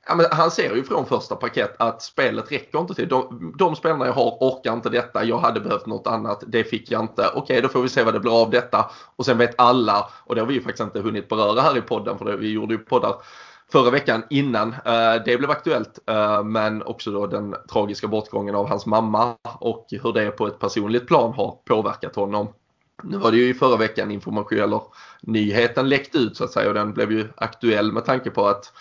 Ja, 0.09 0.14
men 0.14 0.27
han 0.31 0.51
ser 0.51 0.75
ju 0.75 0.85
från 0.85 1.07
första 1.07 1.37
paket 1.37 1.75
att 1.79 2.03
spelet 2.03 2.53
räcker 2.53 2.79
inte 2.79 2.94
till. 2.94 3.09
De, 3.09 3.55
de 3.59 3.77
spelarna 3.77 4.07
jag 4.07 4.12
har 4.12 4.31
orkar 4.40 4.73
inte 4.73 4.88
detta. 4.88 5.25
Jag 5.25 5.38
hade 5.38 5.61
behövt 5.61 5.87
något 5.87 6.07
annat. 6.07 6.44
Det 6.47 6.64
fick 6.64 6.90
jag 6.90 7.01
inte. 7.01 7.31
Okej, 7.35 7.62
då 7.62 7.68
får 7.68 7.83
vi 7.83 7.88
se 7.88 8.03
vad 8.03 8.14
det 8.14 8.21
blir 8.21 8.42
av 8.42 8.51
detta. 8.51 8.90
Och 9.16 9.25
sen 9.25 9.38
vet 9.38 9.61
alla, 9.61 10.11
och 10.25 10.35
det 10.35 10.40
har 10.40 10.47
vi 10.49 10.55
ju 10.55 10.61
faktiskt 10.61 10.83
inte 10.83 11.01
hunnit 11.01 11.29
beröra 11.29 11.61
här 11.61 11.77
i 11.77 11.81
podden 11.81 12.18
för 12.18 12.25
det, 12.25 12.37
vi 12.37 12.53
gjorde 12.53 12.75
ju 12.75 12.79
poddar 12.79 13.14
förra 13.73 13.90
veckan 13.90 14.23
innan 14.31 14.68
uh, 14.68 15.25
det 15.25 15.38
blev 15.38 15.51
aktuellt. 15.51 15.99
Uh, 16.11 16.42
men 16.42 16.83
också 16.83 17.11
då 17.11 17.27
den 17.27 17.55
tragiska 17.73 18.09
bortgången 18.09 18.55
av 18.55 18.68
hans 18.68 18.87
mamma 18.87 19.35
och 19.61 19.87
hur 19.90 20.12
det 20.12 20.31
på 20.31 20.47
ett 20.47 20.59
personligt 20.59 21.07
plan 21.07 21.33
har 21.33 21.59
påverkat 21.64 22.16
honom. 22.16 22.49
Nu 23.03 23.16
var 23.16 23.31
det 23.31 23.37
ju 23.37 23.49
i 23.49 23.55
förra 23.55 23.77
veckan 23.77 24.11
information 24.11 24.59
eller 24.59 24.81
nyheten 25.21 25.88
läckte 25.88 26.18
ut 26.18 26.37
så 26.37 26.44
att 26.44 26.51
säga 26.51 26.68
och 26.68 26.75
den 26.75 26.92
blev 26.92 27.12
ju 27.12 27.29
aktuell 27.37 27.92
med 27.92 28.05
tanke 28.05 28.31
på 28.31 28.47
att 28.47 28.73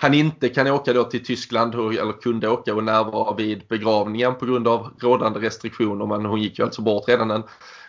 han 0.00 0.14
inte 0.14 0.48
kan 0.48 0.66
åka 0.66 0.92
då 0.92 1.04
till 1.04 1.24
Tyskland 1.24 1.74
eller 1.74 2.20
kunde 2.20 2.48
åka 2.48 2.74
och 2.74 2.84
närvara 2.84 3.34
vid 3.34 3.62
begravningen 3.68 4.34
på 4.34 4.46
grund 4.46 4.68
av 4.68 4.90
rådande 5.00 5.40
restriktioner 5.40 6.06
men 6.06 6.24
hon 6.24 6.42
gick 6.42 6.58
ju 6.58 6.64
alltså 6.64 6.82
bort 6.82 7.08
redan 7.08 7.28
den 7.28 7.42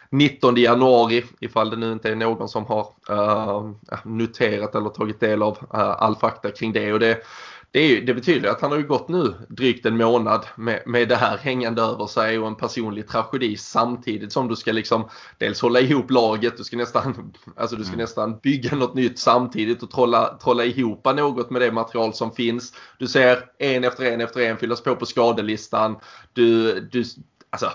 19 0.09 0.55
januari 0.55 1.23
ifall 1.39 1.69
det 1.69 1.75
nu 1.77 1.91
inte 1.91 2.09
är 2.09 2.15
någon 2.15 2.49
som 2.49 2.65
har 2.65 2.87
uh, 3.11 3.71
noterat 4.03 4.75
eller 4.75 4.89
tagit 4.89 5.19
del 5.19 5.43
av 5.43 5.57
uh, 5.57 5.79
all 5.79 6.15
fakta 6.15 6.51
kring 6.51 6.73
det. 6.73 6.93
Och 6.93 6.99
det 6.99 7.23
det, 7.77 7.81
är, 7.81 8.01
det 8.01 8.13
betyder 8.13 8.49
att 8.49 8.61
han 8.61 8.71
har 8.71 8.77
ju 8.77 8.87
gått 8.87 9.07
nu 9.07 9.33
drygt 9.49 9.85
en 9.85 9.97
månad 9.97 10.45
med, 10.55 10.83
med 10.85 11.09
det 11.09 11.15
här 11.15 11.37
hängande 11.37 11.81
över 11.81 12.07
sig 12.07 12.39
och 12.39 12.47
en 12.47 12.55
personlig 12.55 13.07
tragedi 13.07 13.57
samtidigt 13.57 14.33
som 14.33 14.47
du 14.47 14.55
ska 14.55 14.71
liksom 14.71 15.09
dels 15.37 15.61
hålla 15.61 15.79
ihop 15.79 16.11
laget, 16.11 16.57
du 16.57 16.63
ska 16.63 16.77
nästan, 16.77 17.33
alltså 17.55 17.75
du 17.75 17.83
ska 17.83 17.93
mm. 17.93 18.03
nästan 18.03 18.39
bygga 18.39 18.75
något 18.75 18.95
nytt 18.95 19.19
samtidigt 19.19 19.83
och 19.83 19.91
trolla, 19.91 20.37
trolla 20.43 20.65
ihop 20.65 21.05
något 21.05 21.49
med 21.49 21.61
det 21.61 21.71
material 21.71 22.13
som 22.13 22.31
finns. 22.31 22.73
Du 22.99 23.07
ser 23.07 23.45
en 23.59 23.83
efter 23.83 24.05
en 24.05 24.21
efter 24.21 24.41
en 24.41 24.57
fyllas 24.57 24.81
på 24.81 24.95
på 24.95 25.05
skadelistan. 25.05 25.95
Du, 26.33 26.79
du, 26.79 27.03
alltså, 27.49 27.71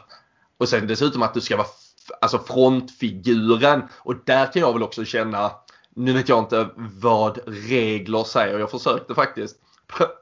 och 0.58 0.68
sen 0.68 0.86
dessutom 0.86 1.22
att 1.22 1.34
du 1.34 1.40
ska 1.40 1.56
vara 1.56 1.68
alltså 2.20 2.38
frontfiguren 2.38 3.82
och 3.98 4.14
där 4.24 4.52
kan 4.52 4.62
jag 4.62 4.72
väl 4.72 4.82
också 4.82 5.04
känna 5.04 5.50
nu 5.94 6.12
vet 6.12 6.28
jag 6.28 6.38
inte 6.38 6.68
vad 6.76 7.38
regler 7.46 8.24
säger. 8.24 8.58
Jag 8.58 8.70
försökte 8.70 9.14
faktiskt 9.14 9.56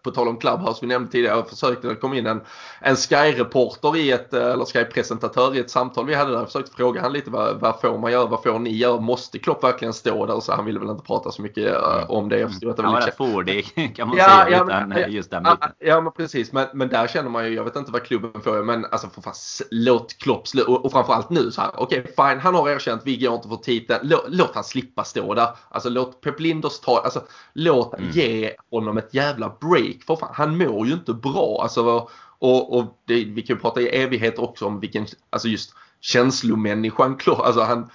på 0.02 0.10
tal 0.10 0.28
om 0.28 0.36
Clubhouse 0.36 0.78
vi 0.80 0.86
nämnde 0.86 1.12
tidigare, 1.12 1.36
jag 1.36 1.48
försökte 1.48 1.88
det 1.88 1.94
kom 1.94 2.14
in 2.14 2.26
en, 2.26 2.40
en 2.80 2.96
Sky-reporter 2.96 3.96
i 3.96 4.10
ett, 4.10 4.34
eh, 4.34 4.46
eller 4.46 4.64
Sky-presentatör 4.64 5.56
i 5.56 5.58
ett 5.58 5.70
samtal 5.70 6.06
vi 6.06 6.14
hade 6.14 6.30
där. 6.30 6.38
Jag 6.38 6.46
försökte 6.46 6.76
fråga 6.76 7.00
han 7.00 7.12
lite 7.12 7.30
vad, 7.30 7.60
vad 7.60 7.80
får 7.80 7.98
man 7.98 8.12
göra, 8.12 8.26
vad 8.26 8.42
får 8.42 8.58
ni 8.58 8.70
göra, 8.70 9.00
måste 9.00 9.38
Klopp 9.38 9.64
verkligen 9.64 9.94
stå 9.94 10.26
där? 10.26 10.40
Så 10.40 10.52
han 10.52 10.64
ville 10.64 10.78
väl 10.78 10.90
inte 10.90 11.04
prata 11.04 11.30
så 11.30 11.42
mycket 11.42 11.72
uh, 11.72 12.10
om 12.10 12.28
det. 12.28 12.38
Jag 12.38 12.50
förstod 12.50 12.70
att 12.70 12.76
det 12.76 12.82
var 12.82 12.90
han 12.90 13.00
var 13.00 13.06
rätt 13.06 13.16
fåordig 13.16 13.94
kan 13.96 14.08
man 14.08 14.16
ja, 14.16 14.24
säga, 14.24 14.56
ja, 14.58 14.64
utan 14.64 14.88
men, 14.88 15.12
just 15.12 15.30
den 15.30 15.42
biten. 15.42 15.70
Ja, 15.78 16.00
men 16.00 16.12
precis, 16.12 16.52
men, 16.52 16.66
men 16.74 16.88
där 16.88 17.06
känner 17.06 17.30
man 17.30 17.44
ju, 17.44 17.54
jag 17.54 17.64
vet 17.64 17.76
inte 17.76 17.92
vad 17.92 18.02
klubben 18.02 18.42
får, 18.42 18.62
men 18.62 18.84
alltså 18.84 19.08
för 19.08 19.22
fan, 19.22 19.34
låt 19.70 20.18
Klopp 20.18 20.48
slå, 20.48 20.62
och, 20.62 20.84
och 20.84 20.92
framförallt 20.92 21.30
nu 21.30 21.50
så 21.50 21.60
här, 21.60 21.70
okej 21.76 22.00
okay, 22.00 22.30
fine, 22.30 22.40
han 22.40 22.54
har 22.54 22.70
erkänt, 22.70 23.02
vi 23.04 23.16
går 23.16 23.34
inte 23.34 23.48
för 23.48 23.56
titeln, 23.56 24.00
låt, 24.02 24.24
låt 24.28 24.54
han 24.54 24.64
slippa 24.64 25.04
stå 25.04 25.34
där. 25.34 25.48
Alltså 25.68 25.88
låt 25.88 26.20
Pep 26.20 26.40
Linders 26.40 26.80
ta, 26.80 27.00
alltså 27.04 27.22
låt 27.52 27.94
mm. 27.94 28.10
ge 28.10 28.54
honom 28.70 28.98
ett 28.98 29.14
jävla 29.14 29.48
break 29.60 30.02
för 30.06 30.16
fan, 30.16 30.34
han 30.34 30.58
mår 30.58 30.86
ju 30.86 30.92
inte 30.92 31.12
bra. 31.12 31.60
Alltså, 31.62 32.08
och, 32.38 32.78
och 32.78 33.00
det, 33.04 33.24
vi 33.24 33.42
kan 33.42 33.56
ju 33.56 33.60
prata 33.60 33.80
i 33.80 33.88
evighet 33.88 34.38
också 34.38 34.66
om 34.66 34.80
vilken, 34.80 35.06
alltså 35.30 35.48
just 35.48 35.74
känslomänniskan 36.00 37.18
alltså 37.26 37.60
han, 37.60 37.90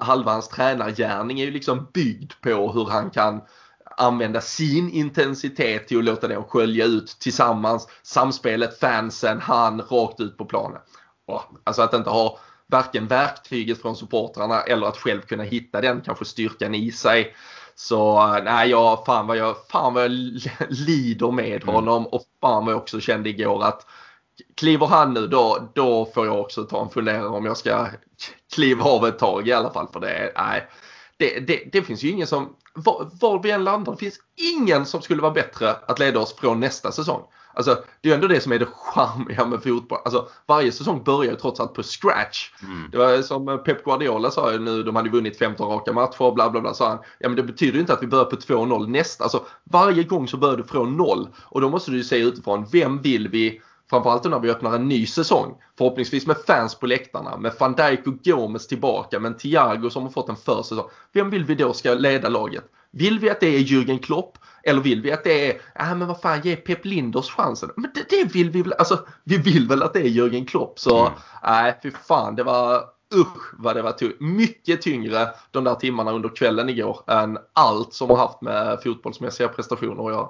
halva 0.00 0.32
hans 0.32 0.48
tränargärning 0.48 1.40
är 1.40 1.44
ju 1.44 1.50
liksom 1.50 1.86
byggd 1.92 2.32
på 2.40 2.72
hur 2.72 2.84
han 2.84 3.10
kan 3.10 3.40
använda 3.96 4.40
sin 4.40 4.90
intensitet 4.90 5.88
till 5.88 5.98
att 5.98 6.04
låta 6.04 6.28
den 6.28 6.44
skölja 6.44 6.84
ut 6.84 7.16
tillsammans. 7.20 7.88
Samspelet, 8.02 8.78
fansen, 8.80 9.40
han 9.40 9.80
rakt 9.80 10.20
ut 10.20 10.38
på 10.38 10.44
planen. 10.44 10.80
Och, 11.26 11.42
alltså 11.64 11.82
att 11.82 11.94
inte 11.94 12.10
ha 12.10 12.38
varken 12.66 13.06
verktyget 13.06 13.82
från 13.82 13.96
supportrarna 13.96 14.60
eller 14.60 14.86
att 14.86 14.96
själv 14.96 15.20
kunna 15.20 15.42
hitta 15.42 15.80
den 15.80 16.00
kanske 16.00 16.24
styrkan 16.24 16.74
i 16.74 16.92
sig. 16.92 17.34
Så 17.76 18.28
nej, 18.44 18.70
jag, 18.70 19.04
fan, 19.06 19.26
vad 19.26 19.36
jag, 19.36 19.56
fan 19.70 19.94
vad 19.94 20.04
jag 20.04 20.10
lider 20.68 21.30
med 21.30 21.62
mm. 21.62 21.74
honom 21.74 22.06
och 22.06 22.22
fan 22.40 22.64
vad 22.64 22.74
jag 22.74 22.80
också 22.80 23.00
kände 23.00 23.28
igår 23.28 23.64
att 23.64 23.86
kliver 24.54 24.86
han 24.86 25.14
nu 25.14 25.26
då, 25.26 25.70
då 25.74 26.10
får 26.14 26.26
jag 26.26 26.40
också 26.40 26.64
ta 26.64 26.82
en 26.82 26.90
funderare 26.90 27.28
om 27.28 27.44
jag 27.44 27.56
ska 27.56 27.86
kliva 28.54 28.84
av 28.84 29.06
ett 29.06 29.18
tag 29.18 29.48
i 29.48 29.52
alla 29.52 29.70
fall. 29.70 29.88
För 29.92 30.00
det, 30.00 30.32
nej, 30.36 30.68
det, 31.16 31.40
det, 31.40 31.68
det 31.72 31.82
finns 31.82 32.02
ju 32.02 32.10
ingen 32.10 32.26
som, 32.26 32.56
var, 32.74 33.10
var 33.20 33.42
vi 33.42 33.50
än 33.50 33.64
landar, 33.64 33.92
det 33.92 33.98
finns 33.98 34.20
ingen 34.56 34.86
som 34.86 35.02
skulle 35.02 35.22
vara 35.22 35.32
bättre 35.32 35.70
att 35.72 35.98
leda 35.98 36.20
oss 36.20 36.36
från 36.36 36.60
nästa 36.60 36.92
säsong. 36.92 37.22
Alltså 37.54 37.74
det 38.00 38.08
är 38.08 38.10
ju 38.10 38.14
ändå 38.14 38.28
det 38.28 38.40
som 38.40 38.52
är 38.52 38.58
det 38.58 38.66
charmiga 38.66 39.46
med 39.46 39.62
fotboll. 39.62 39.98
Alltså 40.04 40.28
varje 40.46 40.72
säsong 40.72 41.02
börjar 41.04 41.32
ju 41.32 41.38
trots 41.38 41.60
allt 41.60 41.74
på 41.74 41.82
scratch. 41.82 42.50
Mm. 42.62 42.88
Det 42.92 42.98
var 42.98 43.22
som 43.22 43.62
Pep 43.64 43.84
Guardiola 43.84 44.30
sa 44.30 44.50
nu, 44.50 44.82
de 44.82 44.96
hade 44.96 45.10
vunnit 45.10 45.38
15 45.38 45.68
raka 45.68 45.92
matcher 45.92 46.34
bla 46.34 46.50
bla 46.50 46.60
bla 46.60 46.74
sa 46.74 46.88
han. 46.88 46.98
Ja 47.18 47.28
men 47.28 47.36
det 47.36 47.42
betyder 47.42 47.74
ju 47.74 47.80
inte 47.80 47.92
att 47.92 48.02
vi 48.02 48.06
börjar 48.06 48.24
på 48.24 48.36
2-0 48.36 48.88
nästa. 48.88 49.24
Alltså 49.24 49.44
varje 49.64 50.02
gång 50.02 50.28
så 50.28 50.36
börjar 50.36 50.56
du 50.56 50.64
från 50.64 50.96
noll. 50.96 51.28
Och 51.42 51.60
då 51.60 51.70
måste 51.70 51.90
du 51.90 51.96
ju 51.96 52.04
se 52.04 52.18
utifrån, 52.18 52.66
vem 52.72 53.02
vill 53.02 53.28
vi 53.28 53.60
Framförallt 53.90 54.24
när 54.24 54.40
vi 54.40 54.50
öppnar 54.50 54.74
en 54.74 54.88
ny 54.88 55.06
säsong. 55.06 55.54
Förhoppningsvis 55.78 56.26
med 56.26 56.36
fans 56.46 56.74
på 56.74 56.86
läktarna, 56.86 57.36
med 57.36 57.52
van 57.58 57.74
Dijk 57.74 58.06
och 58.06 58.24
Gomes 58.24 58.66
tillbaka, 58.66 59.20
men 59.20 59.36
Thiago 59.36 59.90
som 59.90 60.02
har 60.02 60.10
fått 60.10 60.28
en 60.28 60.36
försäsong. 60.36 60.88
Vem 61.12 61.30
vill 61.30 61.44
vi 61.44 61.54
då 61.54 61.72
ska 61.72 61.94
leda 61.94 62.28
laget? 62.28 62.64
Vill 62.90 63.18
vi 63.18 63.30
att 63.30 63.40
det 63.40 63.46
är 63.46 63.58
Jürgen 63.58 63.98
Klopp? 63.98 64.38
Eller 64.66 64.80
vill 64.80 65.02
vi 65.02 65.12
att 65.12 65.24
det 65.24 65.50
är, 65.50 65.60
ah, 65.74 65.94
men 65.94 66.08
vad 66.08 66.20
fan, 66.20 66.40
ge 66.40 66.56
Pep 66.56 66.84
Linders 66.84 67.30
chansen. 67.30 67.70
Men 67.76 67.90
det, 67.94 68.10
det, 68.10 68.24
vill 68.34 68.50
vi 68.50 68.62
väl, 68.62 68.72
alltså 68.72 69.06
vi 69.24 69.38
vill 69.38 69.68
väl 69.68 69.82
att 69.82 69.92
det 69.92 70.00
är 70.00 70.08
Jürgen 70.08 70.46
Klopp. 70.46 70.78
Så 70.78 71.00
mm. 71.00 71.12
nej, 71.42 71.64
mm. 71.64 71.74
fy 71.82 71.90
fan, 71.90 72.36
det 72.36 72.42
var 72.42 72.84
usch 73.14 73.54
vad 73.58 73.76
det 73.76 73.82
var 73.82 73.92
tungt. 73.92 74.20
Mycket 74.20 74.82
tyngre 74.82 75.28
de 75.50 75.64
där 75.64 75.74
timmarna 75.74 76.12
under 76.12 76.28
kvällen 76.28 76.68
igår 76.68 77.00
än 77.06 77.38
allt 77.52 77.94
som 77.94 78.10
har 78.10 78.16
haft 78.16 78.40
med 78.40 78.82
fotbollsmässiga 78.82 79.48
prestationer 79.48 80.06
att 80.06 80.12
göra. 80.12 80.28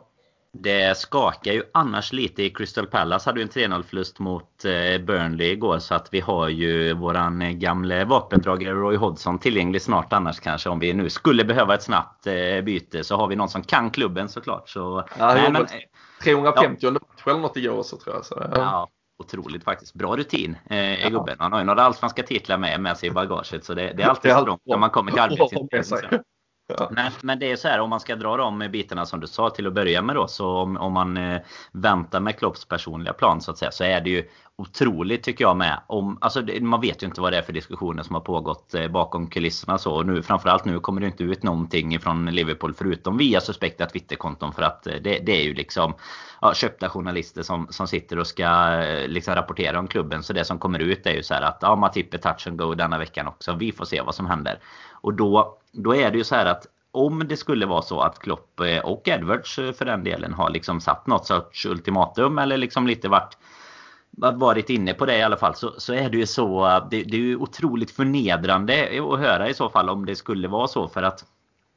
Det 0.56 0.98
skakar 0.98 1.52
ju 1.52 1.62
annars 1.74 2.12
lite 2.12 2.42
i 2.42 2.50
Crystal 2.50 2.86
Palace. 2.86 3.30
Hade 3.30 3.40
ju 3.40 3.42
en 3.42 3.72
3-0 3.72 3.82
förlust 3.82 4.18
mot 4.18 4.64
eh, 4.64 5.04
Burnley 5.04 5.50
igår. 5.50 5.78
Så 5.78 5.94
att 5.94 6.08
vi 6.10 6.20
har 6.20 6.48
ju 6.48 6.94
våran 6.94 7.58
gamle 7.58 8.04
vapendragare 8.04 8.74
Roy 8.74 8.96
Hodgson 8.96 9.38
tillgänglig 9.38 9.82
snart 9.82 10.12
annars 10.12 10.40
kanske. 10.40 10.68
Om 10.68 10.78
vi 10.78 10.94
nu 10.94 11.10
skulle 11.10 11.44
behöva 11.44 11.74
ett 11.74 11.82
snabbt 11.82 12.26
eh, 12.26 12.60
byte 12.64 13.04
så 13.04 13.16
har 13.16 13.26
vi 13.26 13.36
någon 13.36 13.48
som 13.48 13.62
kan 13.62 13.90
klubben 13.90 14.28
såklart. 14.28 14.68
Så, 14.68 15.04
ja, 15.18 15.34
nej, 15.34 15.52
men, 15.52 15.66
350 16.22 16.78
ja. 16.80 16.90
match 16.90 17.26
eller 17.26 17.38
något 17.38 17.56
igår 17.56 17.82
så 17.82 17.96
tror 17.96 18.14
jag. 18.14 18.24
Så, 18.24 18.34
ja. 18.40 18.48
ja. 18.56 18.88
Otroligt 19.18 19.64
faktiskt. 19.64 19.94
Bra 19.94 20.16
rutin 20.16 20.56
eh, 20.70 21.10
gubben. 21.10 21.36
Han 21.38 21.52
har 21.52 21.58
ju 21.58 21.64
några 21.64 21.82
allsvenska 21.82 22.22
titlar 22.22 22.58
med, 22.58 22.80
med 22.80 22.96
sig 22.96 23.08
i 23.08 23.12
bagaget. 23.12 23.64
Så 23.64 23.74
det, 23.74 23.92
det 23.92 24.02
är 24.02 24.08
alltid 24.08 24.32
strångt 24.32 24.62
när 24.64 24.78
man 24.78 24.90
kommer 24.90 25.12
till 25.12 25.20
arbetsintervjun. 25.22 26.22
Ja. 26.66 26.88
Nej, 26.92 27.10
men 27.22 27.38
det 27.38 27.52
är 27.52 27.56
så 27.56 27.68
här 27.68 27.80
om 27.80 27.90
man 27.90 28.00
ska 28.00 28.16
dra 28.16 28.36
de 28.36 28.58
bitarna 28.58 29.06
som 29.06 29.20
du 29.20 29.26
sa 29.26 29.50
till 29.50 29.66
att 29.66 29.72
börja 29.72 30.02
med 30.02 30.16
då. 30.16 30.28
Så 30.28 30.48
om, 30.48 30.76
om 30.76 30.92
man 30.92 31.16
eh, 31.16 31.40
väntar 31.72 32.20
med 32.20 32.38
Klopps 32.38 32.64
personliga 32.64 33.12
plan 33.12 33.40
så 33.40 33.50
att 33.50 33.58
säga. 33.58 33.70
Så 33.70 33.84
är 33.84 34.00
det 34.00 34.10
ju 34.10 34.28
otroligt 34.56 35.22
tycker 35.22 35.44
jag 35.44 35.56
med. 35.56 35.80
Om, 35.86 36.18
alltså, 36.20 36.42
man 36.60 36.80
vet 36.80 37.02
ju 37.02 37.06
inte 37.06 37.20
vad 37.20 37.32
det 37.32 37.38
är 37.38 37.42
för 37.42 37.52
diskussioner 37.52 38.02
som 38.02 38.14
har 38.14 38.20
pågått 38.20 38.74
eh, 38.74 38.88
bakom 38.88 39.26
kulisserna. 39.26 39.78
Så. 39.78 39.94
Och 39.94 40.06
nu, 40.06 40.22
framförallt 40.22 40.64
nu 40.64 40.80
kommer 40.80 41.00
det 41.00 41.06
inte 41.06 41.24
ut 41.24 41.42
någonting 41.42 42.00
från 42.00 42.26
Liverpool 42.26 42.74
förutom 42.74 43.16
via 43.16 43.40
suspekta 43.40 43.86
Twitterkonton. 43.86 44.52
För 44.52 44.62
att 44.62 44.86
eh, 44.86 44.94
det, 44.94 45.18
det 45.18 45.40
är 45.40 45.42
ju 45.42 45.54
liksom 45.54 45.94
ja, 46.40 46.54
köpta 46.54 46.88
journalister 46.88 47.42
som, 47.42 47.66
som 47.70 47.86
sitter 47.86 48.18
och 48.18 48.26
ska 48.26 48.72
eh, 48.82 49.08
liksom 49.08 49.34
rapportera 49.34 49.78
om 49.78 49.88
klubben. 49.88 50.22
Så 50.22 50.32
det 50.32 50.44
som 50.44 50.58
kommer 50.58 50.78
ut 50.78 51.06
är 51.06 51.12
ju 51.12 51.22
så 51.22 51.34
här 51.34 51.42
att 51.42 51.58
ja, 51.60 51.76
Matip 51.76 52.14
är 52.14 52.18
touch 52.18 52.46
and 52.48 52.58
go 52.58 52.74
denna 52.74 52.98
veckan 52.98 53.26
också. 53.26 53.54
Vi 53.54 53.72
får 53.72 53.84
se 53.84 54.00
vad 54.00 54.14
som 54.14 54.26
händer. 54.26 54.58
Och 54.92 55.14
då, 55.14 55.58
då 55.74 55.94
är 55.94 56.10
det 56.10 56.18
ju 56.18 56.24
så 56.24 56.34
här 56.34 56.46
att 56.46 56.66
om 56.90 57.28
det 57.28 57.36
skulle 57.36 57.66
vara 57.66 57.82
så 57.82 58.00
att 58.00 58.18
Klopp 58.18 58.60
eh, 58.60 58.78
och 58.78 59.08
Edwards 59.08 59.58
eh, 59.58 59.72
för 59.72 59.84
den 59.84 60.04
delen 60.04 60.32
har 60.32 60.50
liksom 60.50 60.80
satt 60.80 61.06
något 61.06 61.26
sorts 61.26 61.66
ultimatum 61.66 62.38
eller 62.38 62.56
liksom 62.56 62.86
lite 62.86 63.08
varit 63.08 63.38
varit 64.16 64.70
inne 64.70 64.94
på 64.94 65.06
det 65.06 65.18
i 65.18 65.22
alla 65.22 65.36
fall 65.36 65.54
så, 65.54 65.74
så 65.78 65.92
är 65.92 66.10
det 66.10 66.16
ju 66.16 66.26
så. 66.26 66.66
Eh, 66.66 66.88
det, 66.90 67.02
det 67.02 67.16
är 67.16 67.20
ju 67.20 67.36
otroligt 67.36 67.90
förnedrande 67.90 69.02
att 69.12 69.18
höra 69.18 69.48
i 69.48 69.54
så 69.54 69.68
fall 69.68 69.90
om 69.90 70.06
det 70.06 70.16
skulle 70.16 70.48
vara 70.48 70.68
så 70.68 70.88
för 70.88 71.02
att 71.02 71.24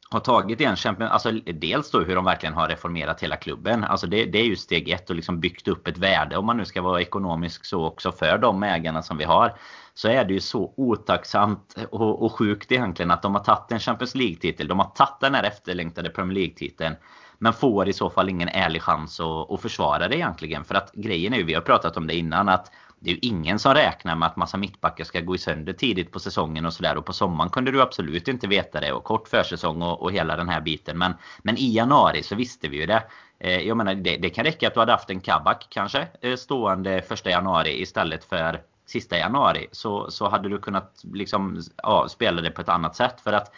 har 0.10 0.20
tagit 0.20 0.62
en 0.62 0.76
Champions 0.76 1.12
alltså 1.12 1.32
dels 1.32 1.92
då 1.92 2.00
hur 2.00 2.16
de 2.16 2.26
verkligen 2.26 2.56
har 2.56 2.68
reformerat 2.68 3.24
hela 3.24 3.36
klubben. 3.36 3.84
Alltså 3.84 4.08
det, 4.08 4.26
det 4.26 4.40
är 4.40 4.44
ju 4.44 4.56
steg 4.56 4.90
ett 4.90 5.10
och 5.10 5.16
liksom 5.16 5.40
byggt 5.40 5.68
upp 5.68 5.88
ett 5.88 5.98
värde 5.98 6.38
om 6.38 6.46
man 6.46 6.58
nu 6.58 6.66
ska 6.66 6.82
vara 6.82 7.02
ekonomisk 7.02 7.66
så 7.66 7.86
också 7.86 8.12
för 8.12 8.38
de 8.38 8.64
ägarna 8.64 9.02
som 9.02 9.18
vi 9.18 9.24
har. 9.24 9.58
Så 9.94 10.08
är 10.08 10.26
det 10.26 10.34
ju 10.34 10.40
så 10.40 10.74
otacksamt 10.78 11.76
och, 11.90 12.24
och 12.26 12.32
sjukt 12.32 12.72
egentligen 12.72 13.12
att 13.12 13.22
de 13.22 13.36
har 13.36 13.44
tagit 13.44 13.72
en 13.72 13.80
Champions 13.80 14.16
League-titel. 14.16 14.68
De 14.68 14.80
har 14.80 14.86
tagit 14.86 15.20
den 15.20 15.36
här 15.36 15.44
efterlängtade 15.44 16.10
Premier 16.10 16.36
League-titeln. 16.36 16.96
Men 17.40 17.54
får 17.54 17.88
i 17.88 17.94
så 17.94 18.10
fall 18.10 18.30
ingen 18.30 18.50
ärlig 18.50 18.82
chans 18.82 19.20
att, 19.20 19.52
att 19.52 19.62
försvara 19.62 20.08
det 20.08 20.16
egentligen. 20.16 20.64
För 20.64 20.76
att 20.76 20.92
grejen 20.94 21.34
är 21.34 21.38
ju, 21.38 21.44
vi 21.44 21.54
har 21.54 21.62
pratat 21.62 21.98
om 21.98 22.08
det 22.08 22.16
innan, 22.16 22.50
att 22.50 22.72
det 23.00 23.10
är 23.10 23.14
ju 23.14 23.20
ingen 23.22 23.60
som 23.60 23.74
räknar 23.74 24.16
med 24.16 24.28
att 24.28 24.36
massa 24.36 24.58
mittbackar 24.58 25.04
ska 25.04 25.22
gå 25.22 25.36
i 25.36 25.38
sönder 25.38 25.74
tidigt 25.74 26.12
på 26.12 26.20
säsongen 26.20 26.66
och 26.66 26.74
sådär. 26.74 26.98
Och 26.98 27.06
på 27.06 27.14
sommaren 27.14 27.50
kunde 27.50 27.72
du 27.72 27.82
absolut 27.82 28.28
inte 28.28 28.48
veta 28.48 28.80
det. 28.80 28.92
Och 28.92 29.04
kort 29.04 29.28
försäsong 29.28 29.82
och, 29.82 30.02
och 30.02 30.12
hela 30.12 30.36
den 30.36 30.50
här 30.50 30.62
biten. 30.62 30.98
Men, 30.98 31.14
men 31.44 31.58
i 31.58 31.74
januari 31.74 32.24
så 32.24 32.36
visste 32.36 32.68
vi 32.68 32.78
ju 32.78 32.86
det. 32.86 33.04
Eh, 33.40 33.60
jag 33.60 33.78
menar 33.78 33.96
det, 33.96 34.18
det, 34.18 34.30
kan 34.30 34.46
räcka 34.46 34.68
att 34.68 34.74
du 34.74 34.80
hade 34.80 34.92
haft 34.92 35.10
en 35.10 35.20
kabak 35.20 35.68
kanske 35.70 36.08
eh, 36.22 36.36
stående 36.36 37.02
första 37.02 37.30
januari 37.30 37.82
istället 37.82 38.24
för 38.24 38.62
sista 38.86 39.18
januari. 39.18 39.68
Så, 39.72 40.12
så 40.12 40.30
hade 40.30 40.50
du 40.50 40.60
kunnat 40.60 41.02
liksom, 41.14 41.62
ja, 41.84 42.08
spela 42.10 42.42
det 42.42 42.52
på 42.52 42.62
ett 42.62 42.70
annat 42.70 42.96
sätt. 42.96 43.22
För 43.22 43.34
att 43.34 43.54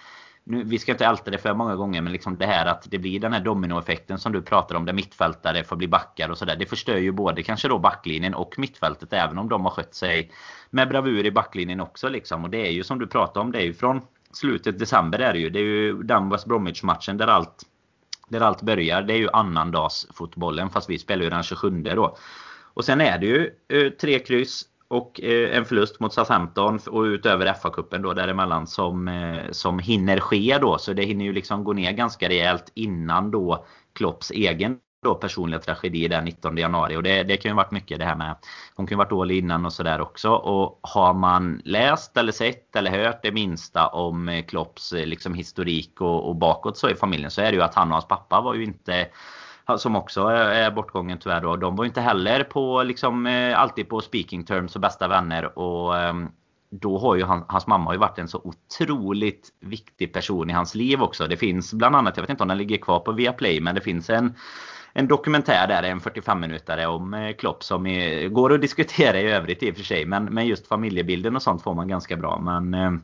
nu, 0.50 0.64
vi 0.64 0.80
ska 0.80 0.92
inte 0.92 1.06
älta 1.06 1.32
det 1.32 1.38
för 1.38 1.54
många 1.54 1.76
gånger, 1.76 2.02
men 2.02 2.14
liksom 2.14 2.38
det 2.38 2.46
här 2.46 2.66
att 2.66 2.88
det 2.92 2.98
blir 2.98 3.20
den 3.20 3.34
här 3.34 3.40
dominoeffekten 3.40 4.20
som 4.20 4.32
du 4.32 4.42
pratar 4.42 4.76
om, 4.76 4.86
där 4.86 4.94
mittfältare 4.94 5.64
får 5.64 5.76
bli 5.76 5.88
backar 5.88 6.30
och 6.30 6.38
sådär. 6.38 6.56
Det 6.56 6.66
förstör 6.66 6.98
ju 6.98 7.12
både 7.12 7.44
kanske 7.44 7.68
då 7.68 7.80
backlinjen 7.80 8.34
och 8.34 8.60
mittfältet, 8.60 9.14
även 9.14 9.38
om 9.38 9.50
de 9.50 9.64
har 9.64 9.72
skött 9.72 9.96
sig 9.96 10.32
med 10.70 10.90
bravur 10.90 11.26
i 11.26 11.32
backlinjen 11.32 11.80
också. 11.80 12.10
Liksom. 12.10 12.44
Och 12.44 12.50
det 12.50 12.68
är 12.68 12.72
ju 12.72 12.84
som 12.84 13.00
du 13.00 13.08
pratar 13.08 13.42
om, 13.42 13.52
det 13.52 13.58
är 13.58 13.66
ju 13.66 13.74
från 13.74 14.02
slutet 14.34 14.80
december 14.80 15.20
är 15.20 15.34
det 15.34 15.40
ju. 15.40 15.50
Det 15.50 15.60
är 15.60 15.64
ju 15.64 16.04
den 16.04 16.30
West 16.30 16.46
Bromwich-matchen 16.46 17.18
där 17.18 17.28
allt, 17.28 17.64
där 18.30 18.42
allt 18.42 18.62
börjar. 18.62 19.02
Det 19.02 19.14
är 19.14 19.18
ju 19.18 19.30
annandagsfotbollen, 19.30 20.70
fast 20.70 20.90
vi 20.90 21.00
spelar 21.00 21.24
ju 21.24 21.30
den 21.30 21.44
27 21.44 21.70
då. 21.70 22.18
Och 22.74 22.86
sen 22.86 23.02
är 23.02 23.18
det 23.18 23.26
ju 23.26 23.50
eh, 23.68 23.90
tre 23.90 24.20
kryss 24.20 24.66
och 24.90 25.22
eh, 25.22 25.58
en 25.58 25.66
förlust 25.66 26.00
mot 26.00 26.14
Southampton 26.14 26.80
och 26.88 27.02
utöver 27.02 27.54
FA-cupen 27.54 28.02
då 28.02 28.14
däremellan 28.14 28.68
som, 28.68 29.08
eh, 29.08 29.52
som 29.52 29.80
hinner 29.80 30.20
ske 30.20 30.58
då. 30.62 30.78
Så 30.78 30.94
det 30.94 31.04
hinner 31.04 31.26
ju 31.26 31.34
liksom 31.34 31.64
gå 31.64 31.74
ner 31.74 31.92
ganska 31.92 32.30
rejält 32.30 32.72
innan 32.74 33.32
då 33.32 33.66
Klopps 33.94 34.32
egen 34.32 34.78
då 35.04 35.16
personliga 35.16 35.60
tragedi 35.60 36.08
den 36.08 36.26
19 36.26 36.58
januari. 36.58 36.96
Och 36.96 37.04
det, 37.04 37.24
det 37.24 37.38
kan 37.38 37.52
ju 37.52 37.56
varit 37.56 37.72
mycket 37.72 38.00
det 38.00 38.06
här 38.06 38.16
med 38.16 38.36
Hon 38.76 38.88
kan 38.88 38.96
ju 38.96 38.98
varit 38.98 39.10
dålig 39.10 39.38
innan 39.38 39.66
och 39.66 39.74
sådär 39.74 40.02
också. 40.02 40.30
Och 40.30 40.80
har 40.84 41.14
man 41.14 41.62
läst 41.66 42.18
eller 42.18 42.32
sett 42.32 42.76
eller 42.76 42.92
hört 42.92 43.24
det 43.24 43.32
minsta 43.32 43.88
om 43.88 44.30
eh, 44.30 44.46
Klopps 44.46 44.92
liksom 44.92 45.34
historik 45.34 46.02
och, 46.02 46.30
och 46.30 46.36
bakåt 46.36 46.78
så 46.78 46.90
i 46.90 46.96
familjen 46.96 47.32
så 47.32 47.42
är 47.42 47.52
det 47.52 47.58
ju 47.58 47.64
att 47.64 47.76
han 47.76 47.88
och 47.88 47.94
hans 47.94 48.08
pappa 48.08 48.42
var 48.42 48.54
ju 48.54 48.64
inte 48.64 49.08
som 49.78 49.96
också 49.96 50.22
är 50.28 50.72
bortgången 50.72 51.18
tyvärr 51.18 51.42
då. 51.42 51.56
De 51.56 51.76
var 51.76 51.86
inte 51.86 52.02
heller 52.02 52.44
på 52.44 52.84
liksom 52.84 53.28
eh, 53.28 53.60
alltid 53.60 53.90
på 53.90 54.02
speaking 54.02 54.44
terms 54.44 54.76
och 54.76 54.82
bästa 54.82 55.08
vänner 55.08 55.60
och 55.60 55.98
ehm, 55.98 56.28
då 56.72 56.98
har 56.98 57.16
ju 57.16 57.24
han, 57.24 57.46
hans 57.48 57.68
mamma 57.68 57.86
har 57.86 57.94
ju 57.94 58.00
varit 58.00 58.20
en 58.20 58.28
så 58.28 58.42
otroligt 58.44 59.50
viktig 59.60 60.14
person 60.14 60.50
i 60.50 60.54
hans 60.54 60.76
liv 60.76 61.02
också. 61.02 61.28
Det 61.28 61.38
finns 61.38 61.74
bland 61.74 61.96
annat, 61.96 62.18
jag 62.18 62.24
vet 62.24 62.30
inte 62.30 62.44
om 62.44 62.50
den 62.50 62.58
ligger 62.58 62.78
kvar 62.78 63.00
på 63.00 63.12
Viaplay, 63.12 63.62
men 63.62 63.76
det 63.76 63.82
finns 63.82 64.10
en 64.10 64.36
en 64.94 65.08
dokumentär 65.08 65.68
där, 65.68 65.84
en 65.84 66.00
45 66.00 66.40
minutare 66.40 66.88
om 66.88 67.14
eh, 67.14 67.36
Klopp 67.36 67.64
som 67.64 67.86
är, 67.88 68.28
går 68.28 68.54
att 68.54 68.62
diskutera 68.62 69.20
i 69.20 69.32
övrigt 69.32 69.64
i 69.64 69.72
och 69.72 69.76
för 69.76 69.84
sig. 69.84 70.06
Men, 70.06 70.26
men 70.26 70.48
just 70.48 70.68
familjebilden 70.68 71.36
och 71.36 71.42
sånt 71.42 71.64
får 71.64 71.74
man 71.74 71.88
ganska 71.88 72.18
bra. 72.18 72.40
Men 72.40 72.74
ehm, 72.74 73.04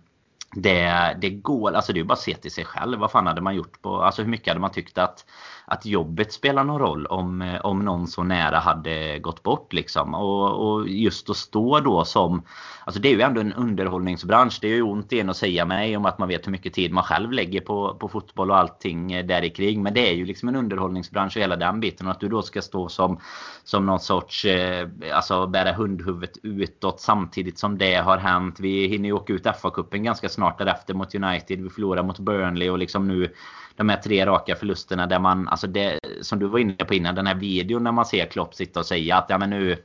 det, 0.55 1.17
det 1.21 1.29
går, 1.29 1.73
alltså 1.73 1.93
det 1.93 1.97
är 1.97 2.01
ju 2.01 2.07
bara 2.07 2.13
att 2.13 2.19
se 2.19 2.35
till 2.35 2.51
sig 2.51 2.65
själv. 2.65 2.99
Vad 2.99 3.11
fan 3.11 3.27
hade 3.27 3.41
man 3.41 3.55
gjort 3.55 3.81
på, 3.81 4.01
alltså 4.01 4.21
hur 4.21 4.29
mycket 4.29 4.47
hade 4.47 4.59
man 4.59 4.71
tyckt 4.71 4.97
att 4.97 5.25
att 5.67 5.85
jobbet 5.85 6.33
spelar 6.33 6.63
någon 6.63 6.79
roll 6.79 7.05
om, 7.05 7.41
eh, 7.41 7.61
om 7.61 7.79
någon 7.79 8.07
så 8.07 8.23
nära 8.23 8.59
hade 8.59 9.19
gått 9.19 9.43
bort. 9.43 9.73
Liksom. 9.73 10.13
Och, 10.13 10.67
och 10.67 10.89
just 10.89 11.29
att 11.29 11.37
stå 11.37 11.79
då 11.79 12.05
som... 12.05 12.43
Alltså 12.83 13.01
det 13.01 13.09
är 13.09 13.13
ju 13.13 13.21
ändå 13.21 13.41
en 13.41 13.53
underhållningsbransch. 13.53 14.59
Det 14.61 14.67
är 14.67 14.75
ju 14.75 14.81
ont 14.81 15.11
igen 15.11 15.29
att 15.29 15.37
säga 15.37 15.65
mig 15.65 15.97
om 15.97 16.05
att 16.05 16.19
man 16.19 16.27
vet 16.27 16.47
hur 16.47 16.51
mycket 16.51 16.73
tid 16.73 16.91
man 16.91 17.03
själv 17.03 17.31
lägger 17.31 17.61
på, 17.61 17.95
på 17.99 18.07
fotboll 18.07 18.51
och 18.51 18.57
allting 18.57 19.11
eh, 19.11 19.25
där 19.25 19.43
i 19.43 19.49
kring. 19.49 19.83
Men 19.83 19.93
det 19.93 20.09
är 20.09 20.13
ju 20.13 20.25
liksom 20.25 20.49
en 20.49 20.55
underhållningsbransch 20.55 21.37
och 21.37 21.41
hela 21.41 21.55
den 21.55 21.79
biten. 21.79 22.07
Och 22.07 22.11
att 22.11 22.19
du 22.19 22.29
då 22.29 22.41
ska 22.41 22.61
stå 22.61 22.89
som, 22.89 23.19
som 23.63 23.85
någon 23.85 23.99
sorts... 23.99 24.45
Eh, 24.45 24.87
alltså 25.13 25.47
bära 25.47 25.73
hundhuvudet 25.73 26.37
utåt 26.43 27.01
samtidigt 27.01 27.59
som 27.59 27.77
det 27.77 27.95
har 27.95 28.17
hänt. 28.17 28.59
Vi 28.59 28.87
hinner 28.87 29.09
ju 29.09 29.13
åka 29.13 29.33
ut 29.33 29.45
FA-cupen 29.45 30.03
ganska 30.03 30.29
snart 30.29 30.57
därefter 30.57 30.93
mot 30.93 31.15
United. 31.15 31.63
Vi 31.63 31.69
förlorar 31.69 32.03
mot 32.03 32.19
Burnley 32.19 32.69
och 32.69 32.77
liksom 32.77 33.07
nu 33.07 33.33
de 33.75 33.89
här 33.89 33.97
tre 33.97 34.25
raka 34.25 34.55
förlusterna 34.55 35.07
där 35.07 35.19
man, 35.19 35.47
alltså 35.55 35.67
det 35.67 35.99
som 36.21 36.39
du 36.39 36.47
var 36.47 36.59
inne 36.59 36.73
på 36.73 36.93
innan, 36.93 37.15
den 37.15 37.27
här 37.27 37.35
videon 37.35 37.83
när 37.83 37.91
man 37.91 38.05
ser 38.05 38.25
Klopp 38.25 38.55
sitta 38.55 38.79
och 38.79 38.85
säga 38.85 39.17
att 39.17 39.25
ja 39.29 39.37
men 39.37 39.49
nu 39.49 39.77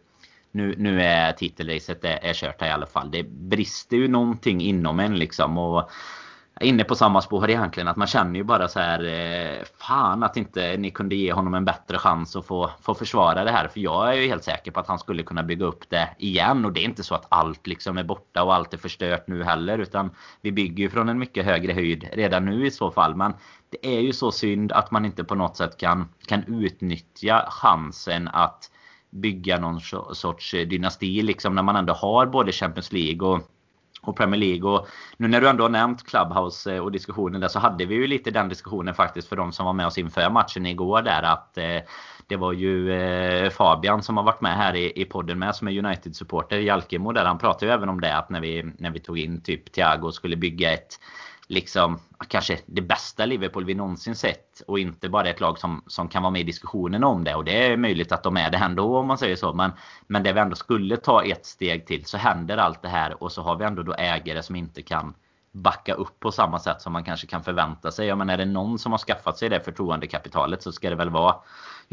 nu, 0.52 0.74
nu 0.78 1.02
är 1.02 1.33
titelracet 1.33 2.04
är, 2.04 2.18
är 2.24 2.35
kört 2.35 2.61
här 2.61 2.68
i 2.68 2.72
alla 2.72 2.87
fall. 2.87 3.11
Det 3.11 3.22
brister 3.22 3.96
ju 3.96 4.09
någonting 4.09 4.61
inom 4.61 5.00
en 5.00 5.18
liksom. 5.18 5.59
Och 5.59 5.90
inne 6.61 6.85
på 6.85 6.94
samma 6.94 7.20
spår 7.20 7.51
egentligen. 7.51 7.88
Att 7.88 7.96
man 7.96 8.07
känner 8.07 8.35
ju 8.35 8.44
bara 8.44 8.68
så 8.68 8.81
här. 8.81 9.05
Eh, 9.05 9.64
fan 9.79 10.23
att 10.23 10.37
inte 10.37 10.77
ni 10.77 10.90
kunde 10.90 11.14
ge 11.14 11.33
honom 11.33 11.55
en 11.55 11.64
bättre 11.64 11.99
chans 11.99 12.37
att 12.37 12.46
få, 12.46 12.70
få 12.83 12.94
försvara 12.94 13.44
det 13.44 13.51
här. 13.51 13.68
För 13.68 13.81
jag 13.81 14.09
är 14.09 14.12
ju 14.12 14.27
helt 14.27 14.44
säker 14.44 14.70
på 14.70 14.81
att 14.81 14.87
han 14.87 14.99
skulle 14.99 15.23
kunna 15.23 15.42
bygga 15.42 15.64
upp 15.64 15.90
det 15.90 16.09
igen. 16.18 16.64
Och 16.64 16.73
det 16.73 16.81
är 16.81 16.85
inte 16.85 17.03
så 17.03 17.14
att 17.14 17.27
allt 17.29 17.66
liksom 17.66 17.99
är 17.99 18.05
borta 18.05 18.42
och 18.42 18.55
allt 18.55 18.75
är 18.75 18.79
förstört 18.79 19.29
nu 19.29 19.44
heller. 19.44 19.79
Utan 19.79 20.11
vi 20.40 20.53
bygger 20.53 20.85
ju 20.85 20.90
från 20.90 21.09
en 21.09 21.18
mycket 21.18 21.44
högre 21.44 21.73
höjd 21.73 22.09
redan 22.12 22.44
nu 22.44 22.66
i 22.66 22.70
så 22.70 22.90
fall. 22.90 23.16
Men 23.16 23.35
det 23.70 23.96
är 23.96 24.01
ju 24.01 24.12
så 24.12 24.33
synd 24.33 24.73
att 24.73 24.90
man 24.90 25.05
inte 25.05 25.25
på 25.25 25.35
något 25.35 25.57
sätt 25.57 25.77
kan, 25.77 26.09
kan 26.27 26.62
utnyttja 26.62 27.46
chansen 27.51 28.29
att 28.29 28.70
bygga 29.11 29.59
någon 29.59 29.81
sorts 30.14 30.51
dynasti 30.51 31.23
liksom 31.23 31.55
när 31.55 31.62
man 31.62 31.77
ändå 31.77 31.92
har 31.92 32.27
både 32.27 32.53
Champions 32.53 32.92
League 32.92 33.29
och 33.29 33.40
och 34.01 34.17
Premier 34.17 34.41
League. 34.41 34.71
Och 34.71 34.89
nu 35.17 35.29
när 35.29 35.41
du 35.41 35.49
ändå 35.49 35.65
har 35.65 35.69
nämnt 35.69 36.07
Clubhouse 36.07 36.75
eh, 36.75 36.83
och 36.83 36.93
diskussionen 36.93 37.41
där 37.41 37.49
så 37.49 37.59
hade 37.59 37.85
vi 37.85 37.95
ju 37.95 38.07
lite 38.07 38.31
den 38.31 38.49
diskussionen 38.49 38.95
faktiskt 38.95 39.29
för 39.29 39.37
de 39.37 39.53
som 39.53 39.67
var 39.67 39.73
med 39.73 39.87
oss 39.87 39.99
inför 39.99 40.31
matchen 40.31 40.67
igår 40.67 41.03
där 41.03 41.23
att 41.23 41.59
eh, 41.59 41.79
det 42.27 42.37
var 42.37 42.53
ju 42.53 42.93
eh, 42.93 43.51
Fabian 43.51 44.03
som 44.03 44.17
har 44.17 44.25
varit 44.25 44.41
med 44.41 44.57
här 44.57 44.77
i, 44.77 44.93
i 45.01 45.05
podden 45.05 45.39
med 45.39 45.55
som 45.55 45.69
är 45.69 45.79
United-supporter 45.79 46.57
i 46.57 46.65
Jalkemo 46.65 47.13
där 47.13 47.25
han 47.25 47.39
pratade 47.39 47.67
ju 47.67 47.73
även 47.73 47.89
om 47.89 48.01
det 48.01 48.17
att 48.17 48.31
när 48.31 48.41
vi, 48.41 48.73
när 48.79 48.91
vi 48.91 49.01
tog 49.01 49.19
in 49.19 49.43
typ 49.43 49.73
Thiago 49.73 50.07
och 50.07 50.15
skulle 50.15 50.37
bygga 50.37 50.73
ett 50.73 50.99
liksom 51.51 51.99
kanske 52.29 52.59
det 52.67 52.83
bästa 52.83 53.27
Liverpool 53.27 53.65
vi 53.65 53.75
någonsin 53.75 54.17
sett. 54.17 54.63
Och 54.67 54.79
inte 54.79 55.09
bara 55.09 55.29
ett 55.29 55.41
lag 55.41 55.59
som, 55.59 55.83
som 55.87 56.09
kan 56.09 56.23
vara 56.23 56.31
med 56.31 56.41
i 56.41 56.45
diskussionen 56.45 57.05
om 57.05 57.25
det. 57.25 57.35
Och 57.35 57.45
det 57.45 57.67
är 57.67 57.77
möjligt 57.77 58.13
att 58.13 58.23
de 58.23 58.37
är 58.37 58.51
det 58.51 58.57
ändå 58.57 58.99
om 58.99 59.07
man 59.07 59.19
säger 59.19 59.37
så. 59.37 59.53
Men, 59.53 59.73
men 60.07 60.23
det 60.23 60.33
vi 60.33 60.41
ändå 60.41 60.57
skulle 60.57 60.97
ta 60.97 61.25
ett 61.25 61.47
steg 61.47 61.87
till 61.87 62.05
så 62.05 62.19
händer 62.19 62.57
allt 62.57 62.83
det 62.83 62.89
här. 62.89 63.23
Och 63.23 63.33
så 63.33 63.43
har 63.43 63.57
vi 63.57 63.65
ändå 63.65 63.83
då 63.83 63.95
ägare 63.95 64.43
som 64.43 64.57
inte 64.57 64.83
kan 64.83 65.15
backa 65.53 65.95
upp 65.95 66.21
på 66.21 66.33
samma 66.33 66.59
sätt 66.59 66.83
som 66.83 66.93
man 66.93 67.05
kanske 67.05 67.27
kan 67.27 67.43
förvänta 67.43 67.91
sig. 67.91 68.07
Ja, 68.07 68.17
men 68.17 68.31
är 68.31 68.37
det 68.37 68.45
någon 68.45 68.79
som 68.79 68.93
har 68.93 68.99
skaffat 68.99 69.39
sig 69.39 69.49
det 69.49 69.61
förtroendekapitalet 69.61 70.63
så 70.63 70.73
ska 70.73 70.91
det 70.91 70.97
väl 70.97 71.11
vara 71.11 71.37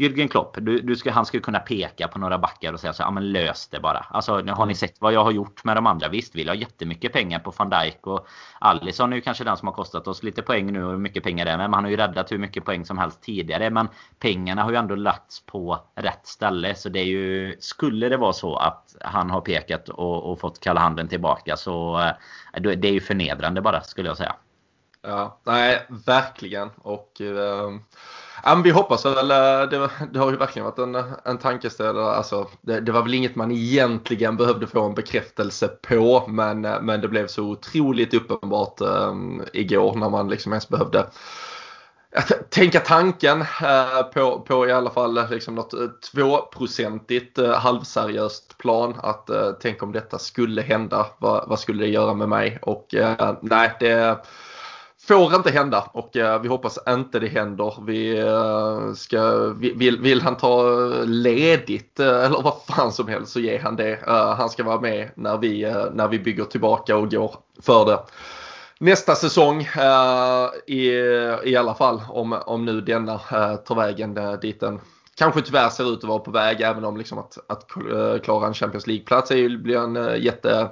Jürgen 0.00 0.28
Klopp, 0.28 0.56
du, 0.60 0.80
du 0.80 0.96
ska, 0.96 1.10
han 1.10 1.26
skulle 1.26 1.42
kunna 1.42 1.58
peka 1.58 2.08
på 2.08 2.18
några 2.18 2.38
backar 2.38 2.72
och 2.72 2.80
säga 2.80 2.92
så 2.92 3.02
ja 3.02 3.10
men 3.10 3.32
lös 3.32 3.68
det 3.68 3.80
bara. 3.80 3.98
Alltså 3.98 4.38
nu 4.40 4.52
har 4.52 4.66
ni 4.66 4.74
sett 4.74 5.00
vad 5.00 5.12
jag 5.12 5.24
har 5.24 5.30
gjort 5.30 5.64
med 5.64 5.76
de 5.76 5.86
andra. 5.86 6.08
Visst, 6.08 6.34
vi 6.34 6.48
har 6.48 6.54
jättemycket 6.54 7.12
pengar 7.12 7.38
på 7.38 7.52
van 7.58 7.70
Dijk 7.70 8.06
och 8.06 8.26
Alisson 8.58 9.12
är 9.12 9.16
ju 9.16 9.22
kanske 9.22 9.44
den 9.44 9.56
som 9.56 9.68
har 9.68 9.74
kostat 9.74 10.08
oss 10.08 10.22
lite 10.22 10.42
poäng 10.42 10.72
nu 10.72 10.84
och 10.84 10.90
hur 10.90 10.98
mycket 10.98 11.22
pengar 11.22 11.44
det 11.44 11.50
är. 11.50 11.56
Men 11.56 11.74
han 11.74 11.84
har 11.84 11.90
ju 11.90 11.96
räddat 11.96 12.32
hur 12.32 12.38
mycket 12.38 12.64
poäng 12.64 12.84
som 12.84 12.98
helst 12.98 13.22
tidigare. 13.22 13.70
Men 13.70 13.88
pengarna 14.18 14.62
har 14.62 14.70
ju 14.70 14.76
ändå 14.76 14.94
lagts 14.94 15.46
på 15.46 15.80
rätt 15.94 16.26
ställe. 16.26 16.74
Så 16.74 16.88
det 16.88 17.00
är 17.00 17.04
ju, 17.04 17.56
skulle 17.60 18.08
det 18.08 18.16
vara 18.16 18.32
så 18.32 18.56
att 18.56 18.96
han 19.00 19.30
har 19.30 19.40
pekat 19.40 19.88
och, 19.88 20.32
och 20.32 20.40
fått 20.40 20.60
kalla 20.60 20.80
handen 20.80 21.08
tillbaka 21.08 21.56
så 21.56 22.00
eh, 22.00 22.60
det 22.76 22.88
är 22.88 22.92
ju 22.92 23.00
förnedrande 23.00 23.60
bara 23.60 23.80
skulle 23.80 24.08
jag 24.08 24.16
säga. 24.16 24.34
Ja, 25.02 25.40
nej, 25.44 25.86
verkligen. 26.06 26.70
Och 26.76 27.20
eh, 27.20 27.70
men 28.44 28.62
vi 28.62 28.70
hoppas 28.70 29.06
väl. 29.06 29.30
Eh, 29.30 29.70
det, 29.70 29.90
det, 30.12 30.18
har 30.18 30.30
ju 30.30 30.36
verkligen 30.36 30.64
varit 30.64 30.78
en, 30.78 31.04
en 31.24 31.38
tankeställare. 31.38 32.16
Alltså, 32.16 32.46
det, 32.60 32.80
det, 32.80 32.92
var 32.92 33.02
väl 33.02 33.14
inget 33.14 33.36
man 33.36 33.52
egentligen 33.52 34.36
behövde 34.36 34.66
få 34.66 34.82
en 34.82 34.94
bekräftelse 34.94 35.68
på. 35.68 36.24
Men, 36.28 36.64
eh, 36.64 36.80
men 36.80 37.00
det 37.00 37.08
blev 37.08 37.26
så 37.26 37.44
otroligt 37.44 38.14
uppenbart 38.14 38.80
um, 38.80 39.42
igår 39.52 39.94
när 39.94 40.10
man 40.10 40.28
liksom 40.28 40.52
ens 40.52 40.68
behövde 40.68 41.06
tänka 42.50 42.80
tanken 42.80 43.44
på, 44.14 44.40
på 44.40 44.68
i 44.68 44.72
alla 44.72 44.90
fall 44.90 45.30
liksom 45.30 45.54
något 45.54 45.74
tvåprocentigt 46.12 47.38
halvseriöst 47.56 48.58
plan. 48.58 48.94
Att 49.02 49.30
tänk 49.60 49.82
om 49.82 49.92
detta 49.92 50.18
skulle 50.18 50.62
hända. 50.62 51.06
Vad, 51.18 51.48
vad 51.48 51.58
skulle 51.58 51.84
det 51.84 51.90
göra 51.90 52.14
med 52.14 52.28
mig? 52.28 52.58
Och 52.62 52.94
nej, 53.40 53.76
det 53.80 54.18
får 55.08 55.34
inte 55.34 55.50
hända 55.50 55.90
och 55.92 56.16
eh, 56.16 56.40
vi 56.40 56.48
hoppas 56.48 56.78
inte 56.88 57.18
det 57.18 57.26
händer. 57.28 57.74
Vi 57.86 58.18
eh, 58.18 58.92
ska, 58.94 59.48
vill, 59.58 60.00
vill 60.00 60.22
han 60.22 60.36
ta 60.36 60.62
ledigt 61.04 62.00
eh, 62.00 62.24
eller 62.24 62.42
vad 62.42 62.54
fan 62.68 62.92
som 62.92 63.08
helst 63.08 63.32
så 63.32 63.40
ger 63.40 63.58
han 63.58 63.76
det. 63.76 63.98
han 64.38 64.48
ska 64.48 64.64
vara 64.64 64.80
med 64.80 65.10
när 65.14 65.38
vi, 65.38 65.74
när 65.92 66.08
vi 66.08 66.18
bygger 66.18 66.44
tillbaka 66.44 66.96
och 66.96 67.10
går 67.10 67.34
för 67.62 67.84
det. 67.84 67.98
Nästa 68.80 69.14
säsong 69.14 69.68
i, 70.66 70.88
i 71.44 71.56
alla 71.56 71.74
fall 71.74 72.02
om, 72.08 72.32
om 72.46 72.64
nu 72.64 72.80
denna 72.80 73.18
tar 73.56 73.74
vägen 73.74 74.18
dit 74.42 74.60
den 74.60 74.80
kanske 75.16 75.42
tyvärr 75.42 75.68
ser 75.68 75.92
ut 75.92 75.98
att 75.98 76.08
vara 76.08 76.18
på 76.18 76.30
väg 76.30 76.60
även 76.60 76.84
om 76.84 76.96
liksom 76.96 77.18
att, 77.18 77.38
att 77.46 77.66
klara 78.22 78.46
en 78.46 78.54
Champions 78.54 78.86
League-plats 78.86 79.28
blir 79.58 79.76
en 79.76 80.22
jätte 80.22 80.68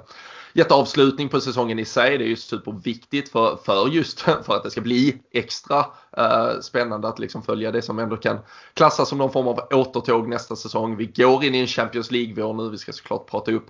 jätteavslutning 0.57 1.29
på 1.29 1.41
säsongen 1.41 1.79
i 1.79 1.85
sig. 1.85 2.17
Det 2.17 2.23
är 2.23 2.27
ju 2.27 2.35
superviktigt 2.35 3.31
för, 3.31 3.57
för 3.65 3.87
just 3.87 4.19
för 4.45 4.55
att 4.55 4.63
det 4.63 4.71
ska 4.71 4.81
bli 4.81 5.21
extra 5.31 5.85
eh, 6.17 6.59
spännande 6.61 7.07
att 7.07 7.19
liksom 7.19 7.43
följa 7.43 7.71
det 7.71 7.81
som 7.81 7.99
ändå 7.99 8.17
kan 8.17 8.39
klassas 8.73 9.09
som 9.09 9.17
någon 9.17 9.31
form 9.31 9.47
av 9.47 9.59
återtåg 9.71 10.27
nästa 10.27 10.55
säsong. 10.55 10.97
Vi 10.97 11.05
går 11.05 11.43
in 11.43 11.55
i 11.55 11.59
en 11.59 11.67
Champions 11.67 12.11
League-vår 12.11 12.53
nu. 12.53 12.69
Vi 12.69 12.77
ska 12.77 12.93
såklart 12.93 13.29
prata 13.29 13.51
upp 13.51 13.65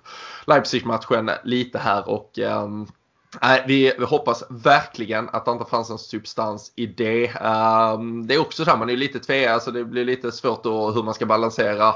Leipzig-matchen 0.45 1.31
lite 1.43 1.79
här 1.79 2.09
och 2.09 2.39
eh, 2.39 2.67
vi, 3.67 3.93
vi, 3.99 4.05
hoppas 4.05 4.43
verkligen 4.49 5.29
att 5.29 5.45
det 5.45 5.51
inte 5.51 5.65
fanns 5.65 5.89
en 5.89 5.97
substans 5.97 6.73
i 6.75 6.85
det. 6.85 7.27
Um, 7.27 8.27
det 8.27 8.35
är 8.35 8.41
också 8.41 8.65
så 8.65 8.71
här, 8.71 8.77
man 8.77 8.89
är 8.89 8.97
lite 8.97 9.19
tvea, 9.19 9.53
alltså 9.53 9.71
det 9.71 9.83
blir 9.83 10.05
lite 10.05 10.31
svårt 10.31 10.63
då 10.63 10.91
hur 10.91 11.03
man 11.03 11.13
ska 11.13 11.25
balansera 11.25 11.93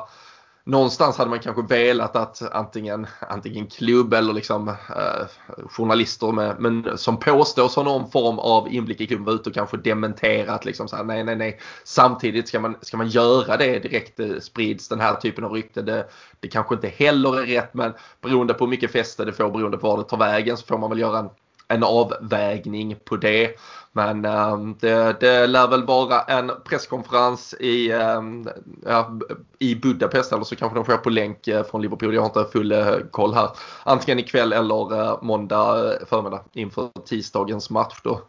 någonstans 0.64 1.18
hade 1.18 1.30
man 1.30 1.40
kanske 1.40 1.62
velat 1.62 2.16
att 2.16 2.42
antingen, 2.52 3.08
antingen 3.20 3.68
klubb 3.68 4.14
eller 4.14 4.34
liksom, 4.34 4.68
eh, 4.68 5.56
journalister 5.70 6.32
med, 6.32 6.56
men 6.60 6.98
som 6.98 7.20
påstås 7.20 7.76
ha 7.76 7.84
någon 7.84 8.12
form 8.12 8.40
av 8.40 8.74
inblick 8.74 9.02
i 9.02 9.08
klubben 9.08 9.26
var 9.26 9.34
ute 9.34 9.50
och 9.50 9.56
kanske 9.56 9.78
dementerat 9.78 10.66
liksom 10.66 10.88
så 10.88 10.96
här, 10.96 11.04
nej 11.04 11.24
nej 11.24 11.36
nej. 11.36 11.60
Samtidigt 11.84 12.48
ska 12.48 12.60
man, 12.60 12.76
ska 12.82 12.98
man 12.98 13.10
göra 13.10 13.58
det 13.58 13.80
direkt 13.80 14.20
eh, 14.20 14.40
sprids 14.42 14.88
den 14.88 15.00
här 15.00 15.16
typen 15.16 15.44
av 15.44 15.52
rykte. 15.52 15.82
Det, 15.82 16.08
det 16.40 16.48
kanske 16.48 16.76
inte 16.76 16.88
heller 16.88 17.40
är 17.40 17.46
rätt 17.46 17.74
men 17.74 17.94
beroende 18.22 18.54
på 18.54 18.66
hur 18.66 18.70
mycket 18.70 18.92
fäste 18.92 19.26
det 19.26 19.34
får 19.34 19.50
beroende 19.50 19.78
på 19.78 19.88
var 19.88 19.98
det 19.98 20.04
tar 20.04 20.18
vägen 20.18 20.58
så 20.58 20.66
får 20.66 20.78
man 20.78 20.90
väl 20.90 21.00
göra 21.00 21.20
en, 21.20 21.30
en 21.72 21.84
avvägning 21.84 22.96
på 23.06 23.16
det. 23.16 23.56
Men 23.94 24.26
um, 24.26 24.78
det, 24.80 25.20
det 25.20 25.48
lär 25.48 25.68
väl 25.68 25.86
vara 25.86 26.22
en 26.22 26.52
presskonferens 26.66 27.54
i, 27.60 27.92
um, 27.92 28.50
ja, 28.86 29.20
i 29.60 29.76
Budapest 29.76 30.32
eller 30.32 30.44
så 30.44 30.56
kanske 30.56 30.78
de 30.78 30.84
sker 30.84 30.98
på 30.98 31.10
länk 31.10 31.48
uh, 31.48 31.64
från 31.64 31.82
Liverpool. 31.82 32.14
Jag 32.14 32.22
har 32.22 32.28
inte 32.28 32.52
full 32.52 32.72
uh, 32.72 32.98
koll 33.12 33.34
här. 33.34 33.50
Antingen 33.84 34.20
ikväll 34.20 34.54
eller 34.54 34.94
uh, 34.94 35.18
måndag 35.22 35.94
förmiddag 36.10 36.44
inför 36.54 36.90
tisdagens 37.06 37.70
match. 37.70 38.00
Då. 38.04 38.22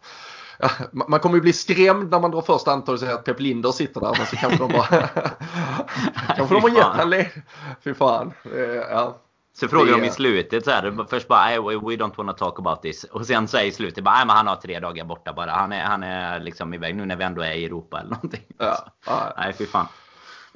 Ja, 0.58 0.70
man 0.92 1.20
kommer 1.20 1.36
ju 1.36 1.42
bli 1.42 1.52
skrämd 1.52 2.10
när 2.10 2.20
man 2.20 2.30
drar 2.30 2.42
första 2.42 2.72
antalet 2.72 3.00
och 3.00 3.06
säger 3.06 3.14
att 3.14 3.24
Pep 3.24 3.40
Linder 3.40 3.72
sitter 3.72 4.00
där. 4.00 4.14
Men 4.18 4.26
så 4.26 4.36
kanske 4.36 4.58
de 4.58 4.72
bara... 4.72 4.86
kanske 6.36 6.54
de 6.54 6.62
har 6.62 6.68
gett 6.68 7.34
en. 7.34 7.42
Fy 7.84 7.94
fan. 7.94 8.32
Ja. 8.90 9.18
Så 9.54 9.68
frågar 9.68 9.92
de 9.92 10.04
i 10.04 10.10
slutet 10.10 10.64
så 10.64 10.70
här, 10.70 11.06
först 11.10 11.28
bara 11.28 11.60
we 11.60 11.96
don't 11.96 12.16
wanna 12.16 12.32
talk 12.32 12.58
about 12.58 12.82
this. 12.82 13.04
Och 13.04 13.26
sen 13.26 13.48
säger 13.48 13.68
i 13.68 13.72
slutet 13.72 14.04
bara, 14.04 14.24
men 14.24 14.36
han 14.36 14.46
har 14.46 14.56
tre 14.56 14.80
dagar 14.80 15.04
borta 15.04 15.32
bara. 15.32 15.50
Han 15.50 15.72
är, 15.72 15.84
han 15.84 16.02
är 16.02 16.40
liksom 16.40 16.74
iväg 16.74 16.96
nu 16.96 17.06
när 17.06 17.16
vi 17.16 17.24
ändå 17.24 17.42
är 17.42 17.52
i 17.52 17.64
Europa 17.64 18.00
eller 18.00 18.10
någonting. 18.10 18.44
Ja, 18.58 18.78
ja. 19.06 19.34
Nej, 19.36 19.52
fy 19.52 19.66
fan. 19.66 19.86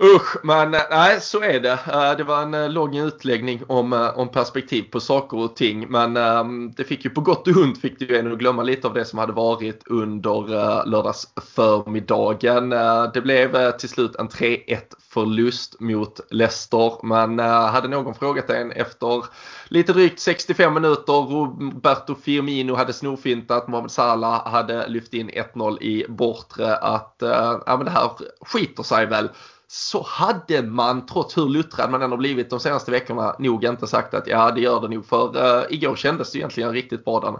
Usch, 0.02 0.36
men 0.42 0.74
eh, 0.74 0.80
nej 0.90 1.20
så 1.20 1.42
är 1.42 1.60
det. 1.60 1.72
Eh, 1.72 2.16
det 2.16 2.24
var 2.24 2.42
en 2.42 2.54
eh, 2.54 2.70
lång 2.70 2.96
utläggning 2.96 3.62
om, 3.66 4.12
om 4.16 4.28
perspektiv 4.28 4.82
på 4.82 5.00
saker 5.00 5.38
och 5.38 5.56
ting. 5.56 5.86
Men 5.88 6.16
ehm, 6.16 6.72
det 6.72 6.84
fick 6.84 7.04
ju 7.04 7.10
på 7.10 7.20
gott 7.20 7.48
och 7.48 7.56
ont 7.56 7.80
fick 7.80 7.98
det 7.98 8.04
ju 8.04 8.16
ändå 8.16 8.36
glömma 8.36 8.62
lite 8.62 8.86
av 8.88 8.94
det 8.94 9.04
som 9.04 9.18
hade 9.18 9.32
varit 9.32 9.82
under 9.86 10.46
lördagsförmiddagen. 10.86 12.70
Det 13.14 13.20
blev 13.22 13.72
till 13.78 13.88
slut 13.88 14.16
en 14.16 14.28
3-1 14.28 14.80
förlust 15.12 15.80
mot 15.80 16.20
Leicester. 16.30 17.06
Men 17.06 17.38
hade 17.38 17.88
någon 17.88 18.14
frågat 18.14 18.50
en 18.50 18.72
efter 18.72 19.24
lite 19.68 19.92
drygt 19.92 20.20
65 20.20 20.74
minuter, 20.74 21.12
Roberto 21.12 22.14
Firmino 22.14 22.74
hade 22.74 22.92
snorfintat, 22.92 23.68
Mohamed 23.68 23.90
Salah 23.90 24.48
hade 24.48 24.88
lyft 24.88 25.14
in 25.14 25.30
1-0 25.30 25.82
i 25.82 26.06
bortre 26.08 26.76
att 26.76 27.16
ja, 27.20 27.62
men 27.66 27.84
det 27.84 27.90
här 27.90 28.10
skiter 28.40 28.82
sig 28.82 29.06
väl 29.06 29.28
så 29.68 30.02
hade 30.02 30.62
man 30.62 31.06
trots 31.06 31.38
hur 31.38 31.48
luttrad 31.48 31.90
man 31.90 32.02
ändå 32.02 32.16
blivit 32.16 32.50
de 32.50 32.60
senaste 32.60 32.90
veckorna 32.90 33.36
nog 33.38 33.64
inte 33.64 33.86
sagt 33.86 34.14
att 34.14 34.26
ja 34.26 34.50
det 34.50 34.60
gör 34.60 34.80
det 34.80 34.88
nog 34.88 35.06
för 35.06 35.36
uh, 35.36 35.64
igår 35.70 35.96
kändes 35.96 36.32
det 36.32 36.38
egentligen 36.38 36.72
riktigt 36.72 37.04
bra 37.04 37.20
där. 37.20 37.34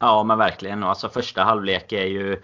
Ja 0.00 0.24
men 0.24 0.38
verkligen. 0.38 0.82
Alltså 0.82 1.08
första 1.08 1.42
halvlek 1.42 1.92
är 1.92 2.06
ju 2.06 2.42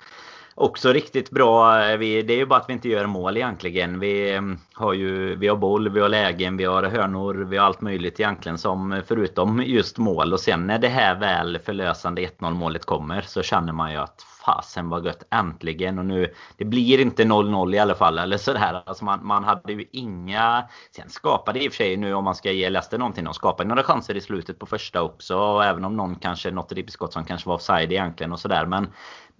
också 0.55 0.93
riktigt 0.93 1.31
bra. 1.31 1.85
Eh, 1.85 1.97
vi, 1.97 2.23
det 2.23 2.33
är 2.33 2.37
ju 2.37 2.47
bara 2.47 2.61
att 2.61 2.69
vi 2.69 2.73
inte 2.73 2.89
gör 2.89 3.07
mål 3.07 3.37
egentligen. 3.37 4.01
Vi 4.01 4.31
mm, 4.31 4.59
har 4.73 4.93
ju 4.93 5.37
vi 5.37 5.49
har 5.49 5.57
boll, 5.57 5.89
vi 5.89 6.01
har 6.01 6.09
lägen, 6.09 6.57
vi 6.57 6.65
har 6.65 6.83
hörnor, 6.83 7.35
vi 7.35 7.57
har 7.57 7.67
allt 7.67 7.81
möjligt 7.81 8.21
egentligen 8.21 8.59
som 8.59 8.93
eh, 8.93 9.03
förutom 9.07 9.63
just 9.63 9.99
mål. 9.99 10.33
Och 10.33 10.41
sen 10.41 10.67
när 10.67 10.79
det 10.79 10.89
här 10.89 11.15
väl 11.15 11.59
förlösande 11.59 12.23
1-0 12.23 12.55
målet 12.55 12.85
kommer 12.85 13.21
så 13.21 13.43
känner 13.43 13.73
man 13.73 13.93
ju 13.93 13.97
att 13.97 14.27
fasen 14.45 14.89
vad 14.89 15.07
gött 15.07 15.23
äntligen 15.31 15.99
och 15.99 16.05
nu 16.05 16.35
det 16.57 16.65
blir 16.65 17.01
inte 17.01 17.25
0-0 17.25 17.75
i 17.75 17.79
alla 17.79 17.95
fall 17.95 18.19
eller 18.19 18.37
sådär. 18.37 18.83
Alltså 18.87 19.05
man, 19.05 19.27
man 19.27 19.45
hade 19.45 19.73
ju 19.73 19.85
inga 19.93 20.69
Sen 20.97 21.09
skapade 21.09 21.65
i 21.65 21.69
och 21.69 21.73
för 21.73 21.77
sig 21.77 21.97
nu 21.97 22.15
om 22.15 22.25
man 22.25 22.35
ska 22.35 22.53
ge 22.53 22.71
Leicester 22.71 22.99
någonting. 22.99 23.25
De 23.25 23.35
skapade 23.35 23.69
några 23.69 23.83
chanser 23.83 24.17
i 24.17 24.21
slutet 24.21 24.59
på 24.59 24.67
första 24.67 25.03
också. 25.03 25.37
Och 25.39 25.65
även 25.65 25.85
om 25.85 25.97
någon 25.97 26.15
kanske 26.15 26.51
något 26.51 26.73
ribbskott 26.73 27.13
som 27.13 27.25
kanske 27.25 27.49
var 27.49 27.55
offside 27.55 27.93
egentligen 27.93 28.33
och 28.33 28.41
sådär. 28.41 28.67
Men 28.67 28.93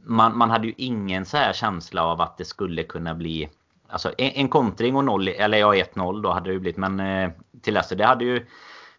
man, 0.05 0.39
man 0.39 0.51
hade 0.51 0.67
ju 0.67 0.75
ingen 0.77 1.25
så 1.25 1.37
här 1.37 1.53
känsla 1.53 2.05
av 2.05 2.21
att 2.21 2.39
det 2.39 2.45
skulle 2.45 2.83
kunna 2.83 3.15
bli 3.15 3.49
Alltså 3.93 4.13
en, 4.19 4.31
en 4.31 4.49
kontring 4.49 4.97
och 4.97 5.05
0 5.05 5.29
eller 5.29 5.59
ja 5.59 5.75
1-0 5.75 6.23
då 6.23 6.31
hade 6.31 6.51
det 6.51 6.53
ju 6.53 6.61
blivit 6.61 6.77
men 6.77 7.01
eh, 7.01 7.31
till 7.63 7.75
Leicester 7.75 7.97
det 7.97 8.07
hade 8.07 8.25
ju 8.25 8.47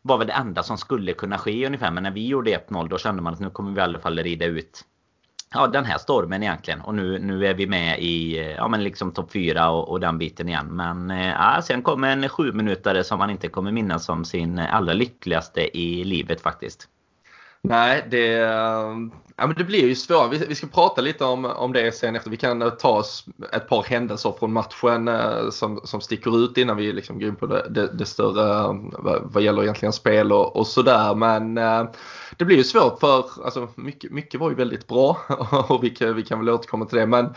var 0.02 0.18
väl 0.18 0.28
det 0.28 0.34
enda 0.34 0.64
som 0.64 0.78
skulle 0.78 1.14
kunna 1.14 1.38
ske 1.38 1.66
ungefär. 1.66 1.92
Men 1.92 2.04
när 2.04 2.12
vi 2.12 2.28
gjorde 2.28 2.52
1-0 2.52 2.88
då 2.88 2.98
kände 2.98 3.22
man 3.22 3.34
att 3.34 3.40
nu 3.40 3.50
kommer 3.50 3.72
vi 3.72 3.80
i 3.80 3.84
alla 3.84 4.00
fall 4.00 4.20
rida 4.20 4.46
ut 4.46 4.86
ja, 5.54 5.68
den 5.68 5.86
här 5.86 5.98
stormen 5.98 6.44
egentligen. 6.44 6.82
Och 6.82 6.96
nu, 6.96 7.20
nu 7.20 7.48
är 7.48 7.54
vi 7.54 7.68
med 7.68 8.00
i 8.00 8.40
eh, 8.40 8.52
ja, 8.52 8.68
men 8.68 8.84
liksom 8.84 9.12
topp 9.12 9.32
4 9.32 9.70
och, 9.70 9.90
och, 9.90 10.00
den 10.00 10.18
biten 10.18 10.50
igen. 10.50 10.68
Men 10.68 11.12
eh, 11.12 11.30
ja, 11.30 11.62
sen 11.64 11.82
kommer 11.82 12.12
en 12.12 12.30
sju 12.30 12.52
minutare 12.52 13.04
som 13.04 13.20
man 13.20 13.30
inte 13.30 13.48
kommer 13.48 13.72
minnas 13.72 14.06
som 14.06 14.26
sin 14.26 14.60
allra 14.60 14.94
lyckligaste 14.94 15.78
i 15.78 16.04
livet 16.04 16.42
faktiskt. 16.42 16.88
Nej, 17.64 18.08
det, 18.12 18.28
ja, 19.36 19.48
men 19.48 19.54
det 19.58 19.64
blir 19.64 19.88
ju 19.88 19.96
svårt. 19.96 20.34
Vi, 20.34 20.38
vi, 20.38 20.56
ska 20.56 20.68
prata 20.68 21.02
lite 21.02 21.26
om, 21.26 21.46
om 21.46 21.74
det 21.74 21.96
sen 21.96 22.16
efter. 22.16 22.30
Vi 22.30 22.38
kan 22.38 22.62
eh, 22.62 22.70
ta 22.70 22.90
oss 22.90 23.26
ett 23.54 23.68
par 23.68 23.84
händelser 23.84 24.34
från 24.40 24.54
matchen 24.54 25.10
som, 25.52 25.82
som 25.84 26.02
sticker 26.02 26.46
ut 26.46 26.58
innan 26.58 26.78
vi 26.78 26.94
liksom 26.94 27.20
går 27.20 27.30
in 27.30 27.36
på 27.36 27.46
det, 27.46 27.68
det, 27.70 27.88
det 27.94 28.06
större 28.06 28.80
vad, 28.92 29.22
vad 29.24 29.44
gäller 29.44 29.64
egentligen 29.64 29.94
spel 29.94 30.32
och, 30.32 30.56
och 30.56 30.68
sådär. 30.68 31.16
Men 31.16 31.58
eh, 31.58 31.84
det 32.38 32.46
blir 32.46 32.58
ju 32.58 32.64
svårt 32.64 33.00
för 33.00 33.26
alltså, 33.46 33.68
mycket, 33.76 34.12
mycket 34.12 34.40
var 34.40 34.50
ju 34.50 34.56
väldigt 34.56 34.88
bra 34.88 35.18
och 35.68 35.84
vi 35.84 35.90
kan, 35.90 36.16
vi 36.16 36.24
kan 36.24 36.40
väl 36.40 36.50
återkomma 36.50 36.86
till 36.86 36.98
det. 36.98 37.06
Men 37.06 37.36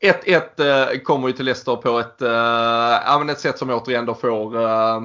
1-1 0.00 0.92
eh, 0.92 1.00
kommer 1.00 1.28
ju 1.28 1.34
till 1.34 1.44
Leicester 1.44 1.76
på 1.76 1.98
ett, 1.98 2.22
eh, 2.22 3.30
ett 3.30 3.40
sätt 3.40 3.58
som 3.58 3.70
återigen 3.70 4.06
då 4.06 4.14
får 4.14 4.62
eh, 4.62 5.00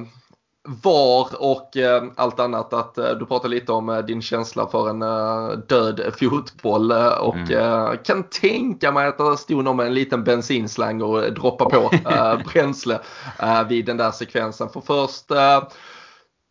VAR 0.66 1.28
och 1.38 1.76
eh, 1.76 2.04
allt 2.16 2.40
annat. 2.40 2.72
Att, 2.72 2.98
eh, 2.98 3.10
du 3.10 3.26
pratade 3.26 3.54
lite 3.54 3.72
om 3.72 3.88
eh, 3.88 3.98
din 3.98 4.22
känsla 4.22 4.66
för 4.66 4.90
en 4.90 5.00
död 5.66 6.14
fotboll 6.20 6.92
och 7.20 7.50
mm. 7.50 7.98
kan 8.04 8.22
tänka 8.22 8.92
mig 8.92 9.06
att 9.06 9.18
det 9.18 9.36
stod 9.36 9.64
någon 9.64 9.76
med 9.76 9.86
en 9.86 9.94
liten 9.94 10.24
bensinslang 10.24 11.02
och 11.02 11.32
droppa 11.32 11.64
på 11.64 11.90
bränsle 12.52 12.98
vid 13.68 13.86
den 13.86 13.96
där 13.96 14.10
sekvensen. 14.10 14.68
För 14.68 14.80
först 14.80 15.30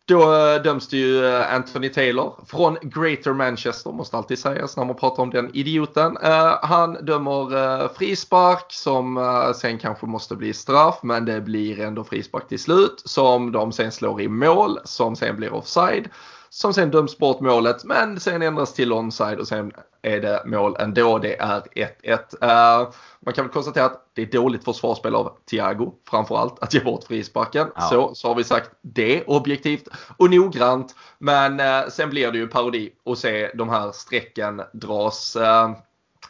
då 0.06 0.34
eh, 0.34 0.62
döms 0.62 0.88
det 0.88 0.96
ju 0.96 1.26
eh, 1.26 1.54
Anthony 1.54 1.88
Taylor 1.88 2.34
från 2.46 2.76
Greater 2.82 3.32
Manchester, 3.32 3.92
måste 3.92 4.16
alltid 4.16 4.38
sägas 4.38 4.76
när 4.76 4.84
man 4.84 4.96
pratar 4.96 5.22
om 5.22 5.30
den 5.30 5.50
idioten. 5.54 6.16
Eh, 6.16 6.58
han 6.62 7.04
dömer 7.04 7.88
frispark 7.94 8.64
som 8.68 9.52
sen 9.56 9.78
kanske 9.78 10.06
måste 10.06 10.36
bli 10.36 10.52
straff, 10.52 10.98
men 11.02 11.24
det 11.24 11.40
blir 11.40 11.80
ändå 11.80 12.04
frispark 12.04 12.48
till 12.48 12.58
slut 12.58 13.02
som 13.04 13.52
de 13.52 13.72
sen 13.72 13.92
slår 13.92 14.20
i 14.20 14.28
mål, 14.28 14.78
som 14.84 15.16
sen 15.16 15.36
blir 15.36 15.52
offside 15.52 16.08
som 16.50 16.74
sen 16.74 16.90
döms 16.90 17.18
bort 17.18 17.40
målet 17.40 17.84
men 17.84 18.20
sen 18.20 18.42
ändras 18.42 18.74
till 18.74 18.92
onside 18.92 19.38
och 19.38 19.48
sen 19.48 19.72
är 20.02 20.20
det 20.20 20.42
mål 20.46 20.76
ändå. 20.78 21.18
Det 21.18 21.40
är 21.40 21.60
1-1. 21.60 22.82
Uh, 22.84 22.92
man 23.20 23.34
kan 23.34 23.44
väl 23.44 23.52
konstatera 23.52 23.84
att 23.84 24.10
det 24.14 24.22
är 24.22 24.26
dåligt 24.26 24.64
försvarsspel 24.64 25.14
av 25.14 25.38
Thiago 25.50 25.92
framförallt 26.10 26.58
att 26.62 26.74
ge 26.74 26.80
bort 26.80 27.04
frisparken. 27.04 27.68
Ja. 27.74 27.82
Så, 27.82 28.14
så 28.14 28.28
har 28.28 28.34
vi 28.34 28.44
sagt 28.44 28.70
det 28.82 29.24
objektivt 29.24 29.88
och 30.16 30.30
noggrant. 30.30 30.94
Men 31.18 31.60
uh, 31.60 31.90
sen 31.90 32.10
blir 32.10 32.32
det 32.32 32.38
ju 32.38 32.48
parodi 32.48 32.90
att 33.04 33.18
se 33.18 33.50
de 33.54 33.68
här 33.68 33.92
strecken 33.92 34.62
dras. 34.72 35.36
Uh, 35.36 35.70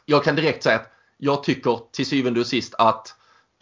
jag 0.05 0.25
kan 0.25 0.37
direkt 0.37 0.63
säga 0.63 0.77
att 0.77 0.91
jag 1.19 1.43
tycker 1.43 1.81
till 1.93 2.07
syvende 2.07 2.41
och 2.41 2.47
sist 2.47 2.75
att 2.79 3.15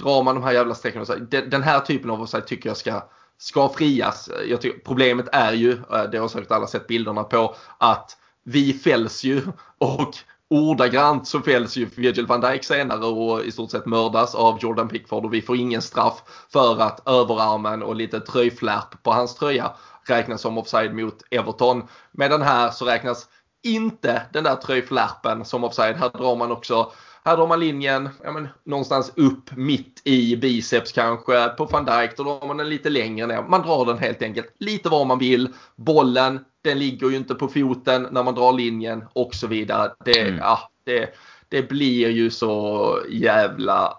drar 0.02 0.22
man 0.22 0.34
de 0.34 0.44
här 0.44 0.52
jävla 0.52 0.74
strecken 0.74 1.28
den 1.30 1.62
här 1.62 1.80
typen 1.80 2.10
av 2.10 2.22
offside 2.22 2.46
tycker 2.46 2.70
jag 2.70 2.76
ska 2.76 3.02
ska 3.44 3.68
frias. 3.68 4.30
Jag 4.48 4.60
tycker, 4.60 4.78
problemet 4.78 5.28
är 5.32 5.52
ju, 5.52 5.72
eh, 5.72 6.02
det 6.12 6.18
har 6.18 6.28
säkert 6.28 6.50
alla 6.50 6.66
sett 6.66 6.86
bilderna 6.86 7.24
på, 7.24 7.54
att 7.78 8.16
vi 8.44 8.72
fälls 8.72 9.24
ju 9.24 9.42
och 9.78 10.14
ordagrant 10.50 11.28
så 11.28 11.40
fälls 11.40 11.76
ju 11.76 11.88
Virgil 11.96 12.26
van 12.26 12.40
Dijk 12.40 12.64
senare 12.64 13.04
och 13.04 13.44
i 13.44 13.52
stort 13.52 13.70
sett 13.70 13.86
mördas 13.86 14.34
av 14.34 14.58
Jordan 14.60 14.88
Pickford 14.88 15.24
och 15.24 15.34
vi 15.34 15.42
får 15.42 15.56
ingen 15.56 15.82
straff 15.82 16.22
för 16.52 16.80
att 16.80 17.08
överarmen 17.08 17.82
och 17.82 17.96
lite 17.96 18.20
tröjflärp 18.20 19.02
på 19.02 19.12
hans 19.12 19.34
tröja 19.34 19.72
räknas 20.08 20.40
som 20.40 20.58
offside 20.58 20.94
mot 20.94 21.22
Everton. 21.30 21.82
Medan 22.12 22.42
här 22.42 22.70
så 22.70 22.84
räknas 22.84 23.26
inte 23.62 24.22
den 24.32 24.44
där 24.44 24.56
tröjflärpen 24.56 25.44
som 25.44 25.64
offside. 25.64 25.96
Här 25.96 26.10
drar 26.10 26.36
man 26.36 26.52
också 26.52 26.92
här 27.24 27.36
drar 27.36 27.46
man 27.46 27.60
linjen 27.60 28.08
ja, 28.24 28.32
men, 28.32 28.48
någonstans 28.64 29.12
upp 29.16 29.56
mitt 29.56 30.00
i 30.04 30.36
biceps 30.36 30.92
kanske. 30.92 31.48
På 31.48 31.64
van 31.64 31.84
Dijk 31.84 32.16
då 32.16 32.22
drar 32.22 32.46
man 32.46 32.56
den 32.56 32.68
lite 32.68 32.90
längre 32.90 33.26
ner. 33.26 33.42
Man 33.42 33.62
drar 33.62 33.86
den 33.86 33.98
helt 33.98 34.22
enkelt 34.22 34.54
lite 34.58 34.88
var 34.88 35.04
man 35.04 35.18
vill. 35.18 35.48
Bollen, 35.76 36.44
den 36.62 36.78
ligger 36.78 37.10
ju 37.10 37.16
inte 37.16 37.34
på 37.34 37.48
foten 37.48 38.08
när 38.10 38.22
man 38.22 38.34
drar 38.34 38.52
linjen 38.52 39.04
och 39.12 39.34
så 39.34 39.46
vidare. 39.46 39.92
Det, 40.04 40.20
mm. 40.20 40.38
ja, 40.38 40.70
det, 40.84 41.14
det 41.48 41.68
blir 41.68 42.10
ju 42.10 42.30
så 42.30 42.98
jävla 43.08 43.98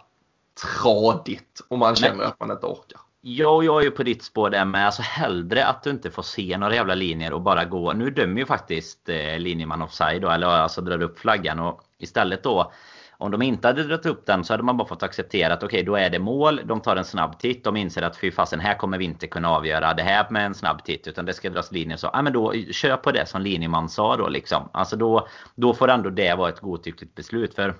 tradigt 0.84 1.61
om 1.67 1.80
man 1.80 1.95
känner 1.95 2.23
att 2.23 2.39
man 2.39 2.51
inte 2.51 2.65
orkar. 2.65 2.99
Ja, 3.21 3.63
jag 3.63 3.82
är 3.82 3.86
ju 3.86 3.91
på 3.91 4.03
ditt 4.03 4.23
spår 4.23 4.49
där 4.49 4.65
med. 4.65 4.86
Alltså 4.86 5.01
hellre 5.01 5.65
att 5.65 5.84
du 5.84 5.89
inte 5.89 6.11
får 6.11 6.23
se 6.23 6.57
några 6.57 6.76
jävla 6.76 6.95
linjer 6.95 7.34
och 7.34 7.41
bara 7.41 7.65
gå. 7.65 7.93
Nu 7.93 8.09
dömer 8.09 8.39
ju 8.39 8.45
faktiskt 8.45 9.09
eh, 9.09 9.39
linjeman 9.39 9.82
offside 9.82 10.21
då, 10.21 10.30
eller 10.30 10.47
alltså 10.47 10.82
drar 10.82 11.01
upp 11.01 11.19
flaggan 11.19 11.59
och 11.59 11.82
istället 11.97 12.43
då 12.43 12.71
om 13.18 13.32
de 13.32 13.41
inte 13.41 13.68
hade 13.68 13.84
dragit 13.84 14.05
upp 14.05 14.26
den 14.26 14.43
så 14.43 14.53
hade 14.53 14.63
man 14.63 14.78
bara 14.78 14.88
fått 14.88 15.03
acceptera 15.03 15.53
att 15.53 15.63
okej, 15.63 15.78
okay, 15.78 15.84
då 15.84 15.95
är 15.95 16.09
det 16.09 16.20
mål. 16.20 16.61
De 16.66 16.82
tar 16.82 16.95
en 16.95 17.05
snabb 17.05 17.39
titt. 17.39 17.63
De 17.63 17.78
inser 17.78 18.01
att 18.01 18.18
fy 18.18 18.32
fasen, 18.32 18.59
här 18.59 18.78
kommer 18.78 18.97
vi 18.97 19.05
inte 19.05 19.28
kunna 19.28 19.49
avgöra 19.49 19.93
det 19.93 20.03
här 20.03 20.28
med 20.30 20.45
en 20.45 20.53
snabb 20.53 20.84
titt. 20.84 21.07
Utan 21.07 21.26
det 21.26 21.34
ska 21.34 21.49
dras 21.49 21.72
linjer. 21.72 21.97
Så 21.97 22.09
ja, 22.13 22.22
men 22.22 22.34
då 22.34 22.53
kör 22.72 22.97
på 22.97 23.11
det 23.11 23.26
som 23.26 23.41
linjeman 23.41 23.89
sa 23.89 24.18
då 24.18 24.28
liksom. 24.28 24.70
Alltså 24.74 24.95
då, 24.95 25.28
då 25.55 25.74
får 25.74 25.88
ändå 25.88 26.09
det 26.09 26.36
vara 26.36 26.49
ett 26.49 26.59
godtyckligt 26.59 27.16
beslut. 27.16 27.55
För 27.55 27.76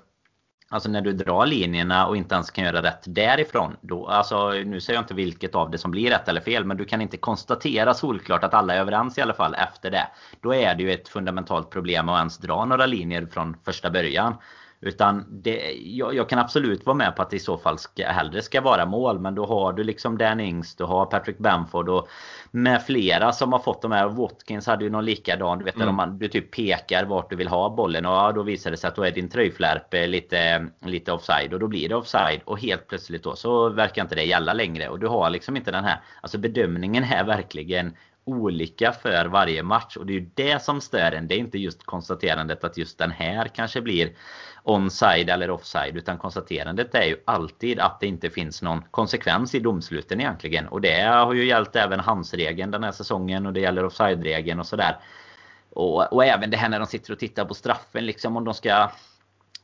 Alltså 0.68 0.88
när 0.90 1.00
du 1.00 1.12
drar 1.12 1.46
linjerna 1.46 2.06
och 2.06 2.16
inte 2.16 2.34
ens 2.34 2.50
kan 2.50 2.64
göra 2.64 2.82
rätt 2.82 3.02
därifrån. 3.06 3.76
Då, 3.80 4.06
alltså, 4.06 4.50
nu 4.50 4.80
säger 4.80 4.96
jag 4.96 5.02
inte 5.02 5.14
vilket 5.14 5.54
av 5.54 5.70
det 5.70 5.78
som 5.78 5.90
blir 5.90 6.10
rätt 6.10 6.28
eller 6.28 6.40
fel. 6.40 6.64
Men 6.64 6.76
du 6.76 6.84
kan 6.84 7.00
inte 7.00 7.16
konstatera 7.16 7.94
solklart 7.94 8.44
att 8.44 8.54
alla 8.54 8.74
är 8.74 8.80
överens 8.80 9.18
i 9.18 9.20
alla 9.20 9.34
fall 9.34 9.54
efter 9.54 9.90
det. 9.90 10.08
Då 10.40 10.54
är 10.54 10.74
det 10.74 10.82
ju 10.82 10.92
ett 10.92 11.08
fundamentalt 11.08 11.70
problem 11.70 12.08
att 12.08 12.18
ens 12.18 12.38
dra 12.38 12.64
några 12.64 12.86
linjer 12.86 13.26
från 13.26 13.56
första 13.64 13.90
början. 13.90 14.34
Utan 14.86 15.24
det, 15.28 15.72
jag, 15.72 16.14
jag, 16.14 16.28
kan 16.28 16.38
absolut 16.38 16.86
vara 16.86 16.96
med 16.96 17.16
på 17.16 17.22
att 17.22 17.30
det 17.30 17.36
i 17.36 17.40
så 17.40 17.58
fall 17.58 17.78
ska, 17.78 18.08
hellre 18.08 18.42
ska 18.42 18.60
vara 18.60 18.86
mål. 18.86 19.18
Men 19.18 19.34
då 19.34 19.46
har 19.46 19.72
du 19.72 19.84
liksom 19.84 20.18
Dan 20.18 20.40
Ings, 20.40 20.76
du 20.76 20.84
har 20.84 21.06
Patrick 21.06 21.38
Bamford 21.38 21.88
och 21.88 22.08
med 22.50 22.82
flera 22.82 23.32
som 23.32 23.52
har 23.52 23.58
fått 23.58 23.82
de 23.82 23.92
här. 23.92 24.08
Watkins 24.08 24.66
hade 24.66 24.84
ju 24.84 24.90
någon 24.90 25.04
likadan. 25.04 25.58
Du 25.58 25.64
vet 25.64 25.76
mm. 25.76 25.94
man, 25.94 26.18
du 26.18 26.28
typ 26.28 26.50
pekar 26.50 27.04
vart 27.04 27.30
du 27.30 27.36
vill 27.36 27.48
ha 27.48 27.70
bollen 27.70 28.06
och 28.06 28.12
ja, 28.12 28.32
då 28.32 28.42
visar 28.42 28.70
det 28.70 28.76
sig 28.76 28.88
att 28.88 28.96
då 28.96 29.02
är 29.02 29.10
din 29.10 29.28
tröjflärp 29.28 29.94
lite, 30.08 30.68
lite 30.84 31.12
offside 31.12 31.52
och 31.52 31.60
då 31.60 31.68
blir 31.68 31.88
det 31.88 31.96
offside. 31.96 32.40
Och 32.44 32.60
helt 32.60 32.88
plötsligt 32.88 33.22
då 33.22 33.36
så 33.36 33.68
verkar 33.68 34.02
inte 34.02 34.14
det 34.14 34.24
gälla 34.24 34.52
längre. 34.52 34.88
Och 34.88 34.98
du 34.98 35.06
har 35.06 35.30
liksom 35.30 35.56
inte 35.56 35.70
den 35.70 35.84
här. 35.84 36.00
Alltså 36.20 36.38
bedömningen 36.38 37.04
är 37.04 37.24
verkligen 37.24 37.92
olika 38.26 38.92
för 38.92 39.26
varje 39.26 39.62
match 39.62 39.96
och 39.96 40.06
det 40.06 40.12
är 40.12 40.20
ju 40.20 40.30
det 40.34 40.62
som 40.62 40.80
stör 40.80 41.12
en. 41.12 41.28
Det 41.28 41.34
är 41.34 41.38
inte 41.38 41.58
just 41.58 41.86
konstaterandet 41.86 42.64
att 42.64 42.76
just 42.76 42.98
den 42.98 43.10
här 43.10 43.48
kanske 43.48 43.80
blir 43.80 44.10
onside 44.66 45.30
eller 45.30 45.50
offside. 45.50 45.96
Utan 45.96 46.18
konstaterandet 46.18 46.94
är 46.94 47.04
ju 47.04 47.16
alltid 47.24 47.80
att 47.80 48.00
det 48.00 48.06
inte 48.06 48.30
finns 48.30 48.62
någon 48.62 48.82
konsekvens 48.90 49.54
i 49.54 49.60
domsluten 49.60 50.20
egentligen. 50.20 50.68
Och 50.68 50.80
det 50.80 51.02
har 51.02 51.34
ju 51.34 51.46
gällt 51.46 51.76
även 51.76 52.00
handsregeln 52.00 52.70
den 52.70 52.84
här 52.84 52.92
säsongen 52.92 53.46
och 53.46 53.52
det 53.52 53.60
gäller 53.60 53.84
offside-regeln 53.84 54.60
och 54.60 54.66
sådär. 54.66 54.96
Och, 55.70 56.12
och 56.12 56.24
även 56.24 56.50
det 56.50 56.56
här 56.56 56.68
när 56.68 56.78
de 56.78 56.86
sitter 56.86 57.12
och 57.12 57.18
tittar 57.18 57.44
på 57.44 57.54
straffen 57.54 58.06
liksom 58.06 58.36
om 58.36 58.44
de 58.44 58.54
ska 58.54 58.90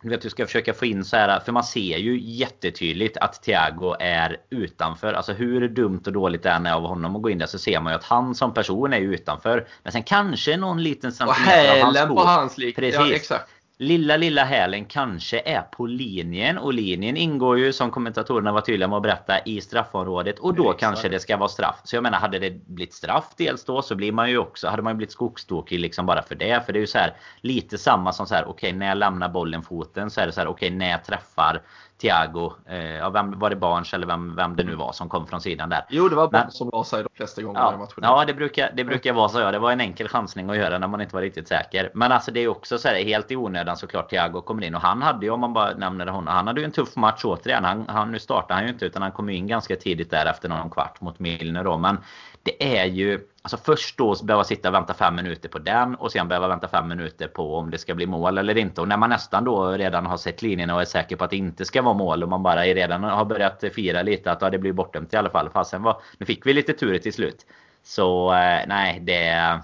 du 0.03 0.09
vet, 0.09 0.22
du 0.22 0.30
ska 0.30 0.46
försöka 0.46 0.74
få 0.74 0.86
in 0.86 1.05
så 1.05 1.16
här, 1.16 1.40
för 1.40 1.53
man 1.53 1.64
ser 1.64 1.98
ju 1.98 2.20
jättetydligt 2.20 3.16
att 3.16 3.42
Thiago 3.42 3.96
är 4.00 4.36
utanför. 4.50 5.12
Alltså 5.12 5.32
hur 5.32 5.68
dumt 5.68 6.03
och 6.07 6.12
dåligt 6.12 6.42
det 6.42 6.50
än 6.50 6.66
är 6.66 6.72
av 6.72 6.82
honom 6.82 7.16
att 7.16 7.22
gå 7.22 7.30
in 7.30 7.38
där 7.38 7.46
så 7.46 7.59
ser 7.59 7.80
man 7.80 7.92
ju 7.92 7.96
att 7.96 8.05
han 8.05 8.34
som 8.34 8.55
person 8.55 8.92
är 8.92 9.00
utanför. 9.00 9.66
Men 9.82 9.92
sen 9.92 10.03
kanske 10.03 10.57
någon 10.57 10.82
liten 10.82 11.12
centimeter 11.12 11.70
av 11.70 11.84
hans 11.84 11.98
sko. 11.98 12.14
på 12.14 12.20
hans 12.20 12.59
lik. 12.59 12.76
Precis. 12.76 13.00
Ja, 13.00 13.14
exakt 13.14 13.62
lilla, 13.79 14.16
lilla 14.16 14.45
hälen 14.45 14.85
kanske 14.85 15.43
är 15.45 15.62
på 15.62 15.87
linjen. 15.87 16.59
Och 16.59 16.75
linjen 16.75 17.16
ingår 17.16 17.59
ju 17.59 17.73
som 17.73 17.91
kommentatorerna 17.91 18.53
var 18.53 18.61
tydliga 18.61 18.89
med 18.89 18.97
att 18.97 19.03
berätta 19.03 19.39
i 19.39 19.61
straffområdet. 19.61 20.39
Och 20.39 20.55
då 20.55 20.62
Exakt. 20.62 20.81
kanske 20.81 21.09
det 21.09 21.20
ska 21.20 21.37
vara 21.37 21.49
straff. 21.49 21.81
Så 21.85 21.97
jag 21.97 22.03
menar, 22.03 22.18
hade 22.18 22.39
det 22.39 22.66
blivit 22.66 22.95
straff 22.95 23.35
dels 23.37 23.64
då 23.64 23.83
så 23.83 23.95
blir 23.95 24.12
man 24.12 24.31
ju 24.31 24.39
också, 24.39 24.68
hade 24.68 24.83
man 24.83 24.93
ju 24.93 24.97
blivit 24.97 25.12
skogstokig 25.12 25.81
liksom 25.81 26.07
bara 26.07 26.23
för 26.23 26.35
det. 26.35 26.66
För 26.66 26.73
det 26.73 26.79
är 26.79 26.81
ju 26.81 26.87
så 26.87 26.99
här 26.99 27.16
lite 27.41 27.79
samma 27.79 28.12
som 28.12 28.27
så 28.27 28.35
här, 28.35 28.43
okej 28.45 28.68
okay, 28.68 28.79
när 28.79 28.87
jag 28.87 28.99
lämnar 28.99 29.29
bollen 29.29 29.62
foten 29.62 30.11
så 30.11 30.20
är 30.20 30.27
det 30.27 30.33
så 30.33 30.41
här, 30.41 30.49
okej 30.49 30.66
okay, 30.66 30.79
när 30.79 30.91
jag 30.91 31.05
träffar 31.05 31.62
Thiago. 32.03 32.53
Eh, 32.66 33.11
vem, 33.11 33.38
var 33.38 33.50
det 33.50 33.57
Barnes 33.57 33.94
eller 33.94 34.07
vem, 34.07 34.36
vem 34.36 34.57
det 34.57 34.64
nu 34.64 34.74
var 34.74 34.92
som 34.92 35.09
kom 35.09 35.26
från 35.26 35.40
sidan 35.40 35.68
där? 35.68 35.84
Jo, 35.88 36.09
det 36.09 36.16
var 36.16 36.28
Barnes 36.28 36.57
som 36.57 36.70
la 36.72 36.84
sig 36.84 37.03
de 37.03 37.09
flesta 37.14 37.42
gångerna 37.42 37.64
ja, 37.64 37.74
i 37.74 37.78
matchen. 37.78 37.98
Ja, 38.03 38.24
det 38.26 38.34
brukar, 38.34 38.70
det 38.74 38.84
brukar 38.84 39.12
vara 39.12 39.28
så. 39.28 39.40
Ja. 39.40 39.50
Det 39.50 39.59
var 39.59 39.72
en 39.72 39.80
enkel 39.80 40.09
chansning 40.09 40.50
att 40.50 40.57
göra 40.57 40.78
när 40.78 40.88
man 40.88 41.00
inte 41.00 41.14
var 41.14 41.22
riktigt 41.22 41.48
säker. 41.48 41.90
Men 41.94 42.12
alltså 42.12 42.30
det 42.30 42.40
är 42.40 42.48
också 42.48 42.78
så 42.78 42.88
här, 42.88 43.05
helt 43.05 43.30
i 43.30 43.36
onödan 43.36 43.76
såklart 43.76 44.11
Thiago 44.11 44.40
kommer 44.40 44.64
in. 44.64 44.74
Och 44.74 44.80
han 44.80 45.03
hade 45.03 45.26
ju, 45.26 45.32
om 45.32 45.40
man 45.40 45.53
bara 45.53 45.74
nämner 45.74 46.07
honom, 46.07 46.34
han 46.34 46.46
hade 46.46 46.61
ju 46.61 46.64
en 46.64 46.72
tuff 46.72 46.96
match 46.96 47.24
återigen. 47.24 47.64
Han, 47.64 47.84
han, 47.88 48.12
nu 48.12 48.18
startade 48.18 48.55
han 48.55 48.64
ju 48.64 48.68
inte 48.68 48.84
utan 48.84 49.03
han 49.03 49.12
kom 49.12 49.28
in 49.30 49.46
ganska 49.46 49.76
tidigt 49.76 50.11
där 50.11 50.26
efter 50.26 50.48
någon 50.48 50.70
kvart 50.70 51.00
mot 51.00 51.18
Milner 51.18 51.64
då. 51.64 51.78
Men 51.78 51.98
det 52.43 52.78
är 52.78 52.84
ju 52.84 53.20
Alltså 53.45 53.57
först 53.57 53.99
då 53.99 54.16
behöva 54.24 54.45
sitta 54.45 54.68
och 54.68 54.74
vänta 54.74 54.95
fem 54.95 55.14
minuter 55.14 55.49
på 55.49 55.59
den 55.59 55.95
och 55.95 56.12
sen 56.12 56.28
behöva 56.28 56.49
vänta 56.49 56.68
fem 56.68 56.88
minuter 56.88 57.28
på 57.28 57.57
om 57.57 57.70
det 57.70 57.78
ska 57.78 57.95
bli 57.95 58.07
mål 58.07 58.38
eller 58.38 58.59
inte. 58.59 58.80
Och 58.80 58.88
när 58.88 58.97
man 58.97 59.11
nästan 59.11 59.45
då 59.45 59.70
redan 59.70 60.07
har 60.07 60.16
sett 60.16 60.43
linjerna 60.43 60.74
och 60.74 60.80
är 60.80 60.84
säker 60.84 61.16
på 61.16 61.24
att 61.24 61.30
det 61.30 61.36
inte 61.36 61.64
ska 61.64 61.82
vara 61.82 61.95
mål 61.95 62.22
och 62.22 62.28
man 62.28 62.43
bara 62.43 62.62
redan 62.62 63.05
har 63.05 63.24
börjat 63.24 63.64
fira 63.74 64.03
lite 64.03 64.32
att 64.32 64.43
ja, 64.43 64.51
det 64.51 64.59
blir 64.59 64.72
bortdömt 64.72 65.14
i 65.14 65.16
alla 65.16 65.30
fall. 65.30 65.51
Fast 65.51 65.70
sen 65.70 65.82
var, 65.82 66.03
nu 66.18 66.26
fick 66.26 66.47
vi 66.47 66.53
lite 66.53 66.72
tur 66.72 66.99
till 66.99 67.12
slut. 67.12 67.47
Så 67.82 68.34
eh, 68.34 68.61
nej, 68.66 69.01
det 69.01 69.61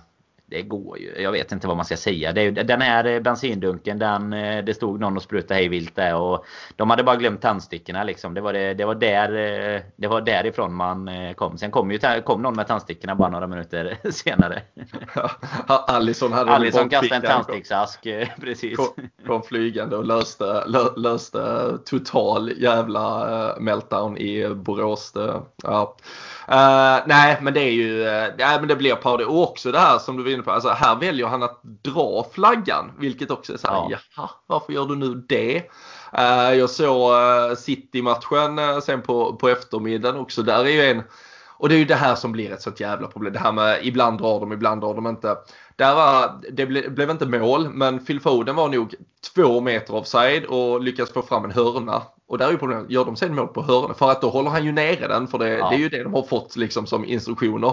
det 0.50 0.62
går 0.62 0.98
ju. 0.98 1.14
Jag 1.18 1.32
vet 1.32 1.52
inte 1.52 1.66
vad 1.66 1.76
man 1.76 1.84
ska 1.84 1.96
säga. 1.96 2.32
Det 2.32 2.40
är, 2.40 2.50
den 2.50 2.80
här 2.80 3.20
bensindunken, 3.20 3.98
den, 3.98 4.32
eh, 4.32 4.64
det 4.64 4.74
stod 4.74 5.00
någon 5.00 5.16
och 5.16 5.22
sprutade 5.22 5.54
hej 5.54 5.68
vilt 5.68 5.96
där. 5.96 6.14
Och 6.14 6.44
de 6.76 6.90
hade 6.90 7.04
bara 7.04 7.16
glömt 7.16 7.42
tandstickorna 7.42 8.04
liksom. 8.04 8.34
Det 8.34 8.40
var, 8.40 8.52
det, 8.52 8.74
det 8.74 8.84
var, 8.84 8.94
där, 8.94 9.28
eh, 9.74 9.80
det 9.96 10.06
var 10.06 10.20
därifrån 10.20 10.74
man 10.74 11.08
eh, 11.08 11.32
kom. 11.32 11.58
Sen 11.58 11.70
kom 11.70 11.90
ju 11.90 11.98
kom 12.24 12.42
någon 12.42 12.54
med 12.54 12.66
tandstickorna 12.66 13.14
bara 13.14 13.28
några 13.28 13.46
minuter 13.46 13.98
senare. 14.10 14.62
Ja, 15.68 15.84
Allison 15.88 16.32
hade 16.32 16.50
Allison 16.50 16.88
kastade 16.88 17.16
en 17.16 17.22
tändsticksask. 17.22 18.06
Precis. 18.40 18.76
Kom, 18.76 19.08
kom 19.26 19.42
flygande 19.42 19.96
och 19.96 20.04
löste, 20.04 20.64
lö, 20.66 20.80
löste 20.96 21.72
total 21.84 22.52
jävla 22.56 23.56
meltdown 23.60 24.18
i 24.18 24.48
Borås. 24.48 25.12
Ja. 25.62 25.96
Uh, 26.50 26.98
nej, 27.06 27.38
men 27.42 27.54
det 27.54 27.60
är 27.60 27.70
ju, 27.70 28.00
uh, 28.00 28.34
nej, 28.38 28.58
men 28.58 28.68
det 28.68 28.76
blir 28.76 28.94
parodi. 28.94 29.24
Och 29.24 29.42
också 29.42 29.72
det 29.72 29.78
här 29.78 29.98
som 29.98 30.16
du 30.16 30.22
var 30.22 30.30
inne 30.30 30.42
på, 30.42 30.50
alltså 30.50 30.68
här 30.68 30.96
väljer 30.96 31.26
han 31.26 31.42
att 31.42 31.60
dra 31.62 32.26
flaggan, 32.32 32.92
vilket 32.98 33.30
också 33.30 33.52
är 33.52 33.56
så 33.56 33.68
här, 33.68 33.86
ja. 33.90 33.98
jaha, 34.16 34.30
varför 34.46 34.72
gör 34.72 34.86
du 34.86 34.96
nu 34.96 35.14
det? 35.14 35.56
Uh, 36.18 36.54
jag 36.58 36.70
såg 36.70 37.12
uh, 37.12 37.54
City-matchen 37.56 38.82
sen 38.82 39.02
på, 39.02 39.36
på 39.36 39.48
eftermiddagen 39.48 40.20
också. 40.20 40.42
Där 40.42 40.64
är 40.64 40.70
ju 40.70 40.82
en, 40.82 41.02
och 41.58 41.68
det 41.68 41.74
är 41.74 41.78
ju 41.78 41.84
det 41.84 41.94
här 41.94 42.14
som 42.14 42.32
blir 42.32 42.52
ett 42.52 42.62
sånt 42.62 42.80
jävla 42.80 43.08
problem. 43.08 43.32
Det 43.32 43.38
här 43.38 43.52
med 43.52 43.78
ibland 43.82 44.18
drar 44.18 44.40
de, 44.40 44.52
ibland 44.52 44.80
drar 44.80 44.94
de 44.94 45.06
inte. 45.06 45.36
Där 45.76 45.94
var, 45.94 46.40
det 46.50 46.66
ble, 46.66 46.90
blev 46.90 47.10
inte 47.10 47.26
mål, 47.26 47.68
men 47.68 48.04
Phil 48.04 48.20
Foden 48.20 48.56
var 48.56 48.68
nog 48.68 48.94
två 49.34 49.60
meter 49.60 49.94
offside 49.94 50.44
och 50.44 50.82
lyckas 50.82 51.12
få 51.12 51.22
fram 51.22 51.44
en 51.44 51.50
hörna. 51.50 52.02
Och 52.28 52.38
där 52.38 52.46
är 52.46 52.50
ju 52.52 52.58
problemet, 52.58 52.90
gör 52.90 53.04
de 53.04 53.16
sen 53.16 53.34
mål 53.34 53.48
på 53.48 53.62
hörna? 53.62 53.94
För 53.94 54.10
att 54.10 54.20
då 54.20 54.30
håller 54.30 54.50
han 54.50 54.64
ju 54.64 54.72
nere 54.72 55.08
den, 55.08 55.28
för 55.28 55.38
det, 55.38 55.48
ja. 55.48 55.68
det 55.70 55.76
är 55.76 55.78
ju 55.78 55.88
det 55.88 56.02
de 56.02 56.14
har 56.14 56.22
fått 56.22 56.56
liksom 56.56 56.86
som 56.86 57.04
instruktioner. 57.04 57.72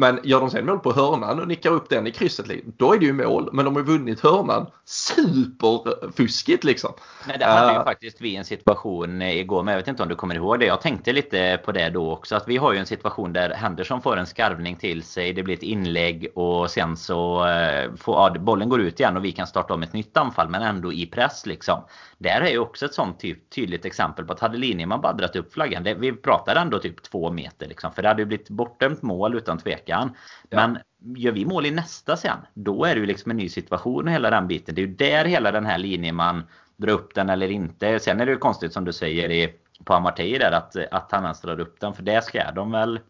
Men 0.00 0.20
gör 0.24 0.40
de 0.40 0.50
sen 0.50 0.66
mål 0.66 0.78
på 0.78 0.92
hörnan 0.92 1.40
och 1.40 1.48
nickar 1.48 1.70
upp 1.70 1.88
den 1.88 2.06
i 2.06 2.10
krysset, 2.10 2.46
då 2.76 2.94
är 2.94 2.98
det 2.98 3.04
ju 3.04 3.12
mål. 3.12 3.50
Men 3.52 3.64
de 3.64 3.76
har 3.76 3.82
vunnit 3.82 4.20
hörnan 4.20 4.66
superfuskigt 4.84 6.64
liksom. 6.64 6.92
Nej, 7.28 7.38
det 7.38 7.44
hade 7.44 7.72
ju 7.72 7.78
uh, 7.78 7.84
faktiskt 7.84 8.20
vi 8.20 8.36
en 8.36 8.44
situation 8.44 9.22
igår, 9.22 9.62
men 9.62 9.72
jag 9.72 9.78
vet 9.78 9.88
inte 9.88 10.02
om 10.02 10.08
du 10.08 10.14
kommer 10.14 10.34
ihåg 10.34 10.60
det. 10.60 10.66
Jag 10.66 10.80
tänkte 10.80 11.12
lite 11.12 11.60
på 11.64 11.72
det 11.72 11.90
då 11.90 12.12
också. 12.12 12.36
Att 12.36 12.48
vi 12.48 12.56
har 12.56 12.72
ju 12.72 12.78
en 12.78 12.86
situation 12.86 13.32
där 13.32 13.50
Henderson 13.50 14.02
får 14.02 14.16
en 14.16 14.26
skarvning 14.26 14.76
till 14.76 15.02
sig, 15.02 15.32
det 15.32 15.42
blir 15.42 15.54
ett 15.54 15.62
inlägg 15.62 16.28
och 16.34 16.70
sen 16.70 16.96
så 16.96 17.46
uh, 17.46 17.96
får 17.96 18.14
ja, 18.14 18.34
bollen 18.38 18.68
går 18.68 18.80
ut 18.80 19.00
igen 19.00 19.16
och 19.16 19.24
vi 19.24 19.32
kan 19.32 19.46
starta 19.46 19.74
om 19.74 19.82
ett 19.82 19.92
nytt 19.92 20.16
anfall, 20.16 20.48
men 20.48 20.62
ändå 20.62 20.92
i 20.92 21.06
press 21.06 21.46
liksom. 21.46 21.84
Där 22.18 22.40
är 22.40 22.50
ju 22.50 22.58
också 22.58 22.86
ett 22.86 22.94
sånt 22.94 23.20
typ, 23.20 23.50
tydligt 23.50 23.84
exempel 23.84 24.24
på 24.24 24.32
att 24.32 24.40
hade 24.40 24.58
linjen 24.58 24.88
bara 24.88 25.12
dragit 25.12 25.36
upp 25.36 25.52
flaggan. 25.52 25.82
Det, 25.82 25.94
vi 25.94 26.12
pratar 26.12 26.56
ändå 26.56 26.78
typ 26.78 27.02
två 27.02 27.30
meter 27.30 27.68
liksom. 27.68 27.92
För 27.92 28.02
det 28.02 28.08
hade 28.08 28.22
ju 28.22 28.26
blivit 28.26 28.48
bortdömt 28.48 29.02
mål 29.02 29.34
utan 29.34 29.58
tvekan. 29.58 29.89
Ja. 29.90 30.56
Men 30.56 30.78
gör 31.16 31.32
vi 31.32 31.44
mål 31.44 31.66
i 31.66 31.70
nästa 31.70 32.16
sen, 32.16 32.38
då 32.54 32.84
är 32.84 32.94
det 32.94 33.00
ju 33.00 33.06
liksom 33.06 33.30
en 33.30 33.36
ny 33.36 33.48
situation 33.48 34.06
och 34.06 34.12
hela 34.12 34.30
den 34.30 34.48
biten. 34.48 34.74
Det 34.74 34.82
är 34.82 34.86
ju 34.86 34.94
där 34.94 35.24
hela 35.24 35.52
den 35.52 35.66
här 35.66 35.78
linjen 35.78 36.14
man 36.14 36.42
drar 36.76 36.92
upp 36.92 37.14
den 37.14 37.30
eller 37.30 37.50
inte. 37.50 38.00
Sen 38.00 38.20
är 38.20 38.26
det 38.26 38.32
ju 38.32 38.38
konstigt 38.38 38.72
som 38.72 38.84
du 38.84 38.92
säger 38.92 39.30
i, 39.30 39.54
på 39.84 39.94
Amartey 39.94 40.38
där 40.38 40.52
att, 40.52 40.76
att 40.90 41.12
han 41.12 41.22
ens 41.24 41.40
drar 41.40 41.60
upp 41.60 41.80
den. 41.80 41.94
För 41.94 42.02
det 42.02 42.24
ska 42.24 42.50
de 42.50 42.70
väl 42.70 43.00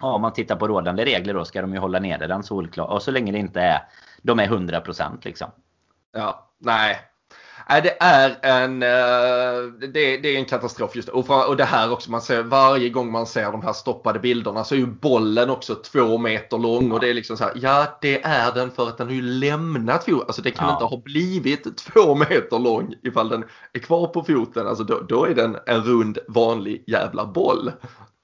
Ja, 0.00 0.14
om 0.14 0.22
man 0.22 0.32
tittar 0.32 0.56
på 0.56 0.68
rådande 0.68 1.04
regler 1.04 1.34
då 1.34 1.44
ska 1.44 1.60
de 1.60 1.72
ju 1.72 1.78
hålla 1.78 2.00
nere 2.00 2.26
den 2.26 2.42
solklart. 2.42 2.90
Och 2.90 3.02
så 3.02 3.10
länge 3.10 3.32
det 3.32 3.38
inte 3.38 3.60
är 3.60 3.88
de 4.22 4.38
är 4.38 4.46
100% 4.46 5.18
liksom. 5.22 5.50
Ja, 6.12 6.50
nej, 6.58 6.98
Nej, 7.68 7.82
det 7.82 7.96
är 8.00 8.36
en, 8.42 8.82
eh, 8.82 9.88
det, 9.92 10.16
det 10.16 10.28
är 10.28 10.36
en 10.36 10.44
katastrof 10.44 10.96
just 10.96 11.08
och, 11.08 11.48
och 11.48 11.56
det 11.56 11.64
här 11.64 11.92
också, 11.92 12.10
man 12.10 12.22
ser 12.22 12.42
varje 12.42 12.88
gång 12.88 13.12
man 13.12 13.26
ser 13.26 13.52
de 13.52 13.62
här 13.62 13.72
stoppade 13.72 14.18
bilderna 14.18 14.64
så 14.64 14.74
är 14.74 14.78
ju 14.78 14.86
bollen 14.86 15.50
också 15.50 15.74
två 15.74 16.18
meter 16.18 16.58
lång 16.58 16.92
och 16.92 17.00
det 17.00 17.10
är 17.10 17.14
liksom 17.14 17.36
så 17.36 17.44
här, 17.44 17.52
ja 17.56 17.98
det 18.00 18.24
är 18.24 18.52
den 18.52 18.70
för 18.70 18.88
att 18.88 18.98
den 18.98 19.06
har 19.06 19.14
ju 19.14 19.22
lämnat 19.22 20.04
foten. 20.04 20.26
Alltså 20.26 20.42
det 20.42 20.50
kan 20.50 20.68
ja. 20.68 20.72
inte 20.72 20.84
ha 20.84 20.96
blivit 20.96 21.76
två 21.76 22.14
meter 22.14 22.58
lång 22.58 22.94
ifall 23.02 23.28
den 23.28 23.44
är 23.72 23.80
kvar 23.80 24.06
på 24.06 24.24
foten. 24.24 24.66
Alltså 24.66 24.84
då, 24.84 25.00
då 25.08 25.24
är 25.24 25.34
den 25.34 25.56
en 25.66 25.82
rund 25.82 26.18
vanlig 26.28 26.84
jävla 26.86 27.26
boll 27.26 27.72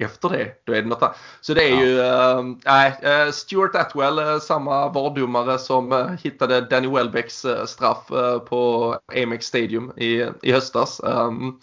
efter 0.01 0.29
det, 0.29 0.53
då 0.65 0.73
är 0.73 0.83
det 0.83 0.89
något 0.89 1.03
annat. 1.03 1.19
Så 1.41 1.55
det 1.55 1.65
är 1.65 1.71
ja. 1.71 1.83
ju, 1.83 2.01
äh, 2.01 2.43
nej, 2.65 2.99
äh, 3.03 3.31
Stuart 3.31 3.75
Atwell, 3.75 4.19
äh, 4.19 4.39
samma 4.39 4.89
vardomare 4.89 5.59
som 5.59 5.93
äh, 5.93 6.11
hittade 6.23 6.61
Danny 6.61 6.89
Welbecks 6.89 7.47
straff 7.67 8.07
på 8.49 8.97
Amex 9.23 9.47
Stadium 9.47 9.93
i, 9.97 10.27
i 10.43 10.53
höstas. 10.53 11.01
Um, 11.05 11.61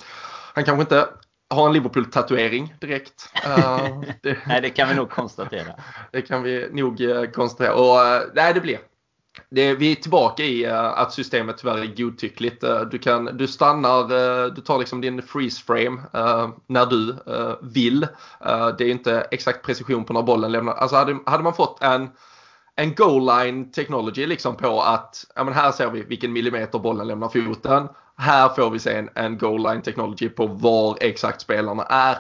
han 0.54 0.64
kanske 0.64 0.82
inte 0.82 1.08
har 1.50 1.68
en 1.68 1.74
Liverpool-tatuering 1.74 2.76
direkt. 2.82 3.30
det, 4.22 4.38
nej, 4.48 4.62
det 4.62 4.70
kan 4.70 4.90
vi 4.90 4.96
nog 4.96 5.10
konstatera. 5.10 5.74
det 6.12 6.22
kan 6.22 6.44
vi 6.44 6.70
nog 6.72 7.02
konstatera. 7.34 7.74
Och 7.74 8.32
nej, 8.36 8.54
det 8.54 8.62
blir 8.62 8.80
det, 9.50 9.74
vi 9.74 9.92
är 9.92 9.96
tillbaka 9.96 10.44
i 10.44 10.68
uh, 10.68 11.00
att 11.00 11.14
systemet 11.14 11.58
tyvärr 11.58 11.78
är 11.78 11.96
godtyckligt. 11.96 12.64
Uh, 12.64 12.82
du, 12.82 12.98
kan, 12.98 13.26
du 13.26 13.48
stannar, 13.48 14.14
uh, 14.14 14.54
du 14.54 14.62
tar 14.62 14.80
liksom 14.80 15.02
din 15.02 15.22
freeze 15.22 15.64
frame 15.64 16.02
när 16.68 16.86
du 16.86 17.16
vill. 17.62 18.08
det 18.78 18.84
är 18.84 18.90
inte 18.90 19.28
exakt 19.32 19.66
precision 19.66 20.06
på 20.06 20.14
när 20.14 20.22
bollen 20.22 20.52
lämnar. 20.52 20.74
Alltså 20.74 20.96
hade, 20.96 21.18
hade 21.26 21.44
man 21.44 21.54
fått 21.54 21.84
en, 21.84 22.10
en 22.76 22.96
goal 22.96 23.26
line 23.26 23.72
technology 23.72 24.26
liksom 24.26 24.56
på 24.56 24.82
att 24.82 25.26
ja, 25.36 25.44
men 25.44 25.54
här 25.54 25.72
ser 25.72 25.90
vi 25.90 26.02
vilken 26.02 26.34
millimeter 26.34 26.80
bollen 26.80 27.08
lämnar 27.08 27.30
foten. 27.30 27.88
Här 28.18 28.50
får 28.50 28.70
vi 28.70 28.80
se 28.80 28.96
en, 28.96 29.10
en 29.16 29.38
goal 29.38 29.64
line 29.64 29.82
technology 29.82 30.30
på 30.30 30.48
var 30.48 30.98
exakt 31.02 31.42
spelarna 31.42 31.84
är. 31.84 32.18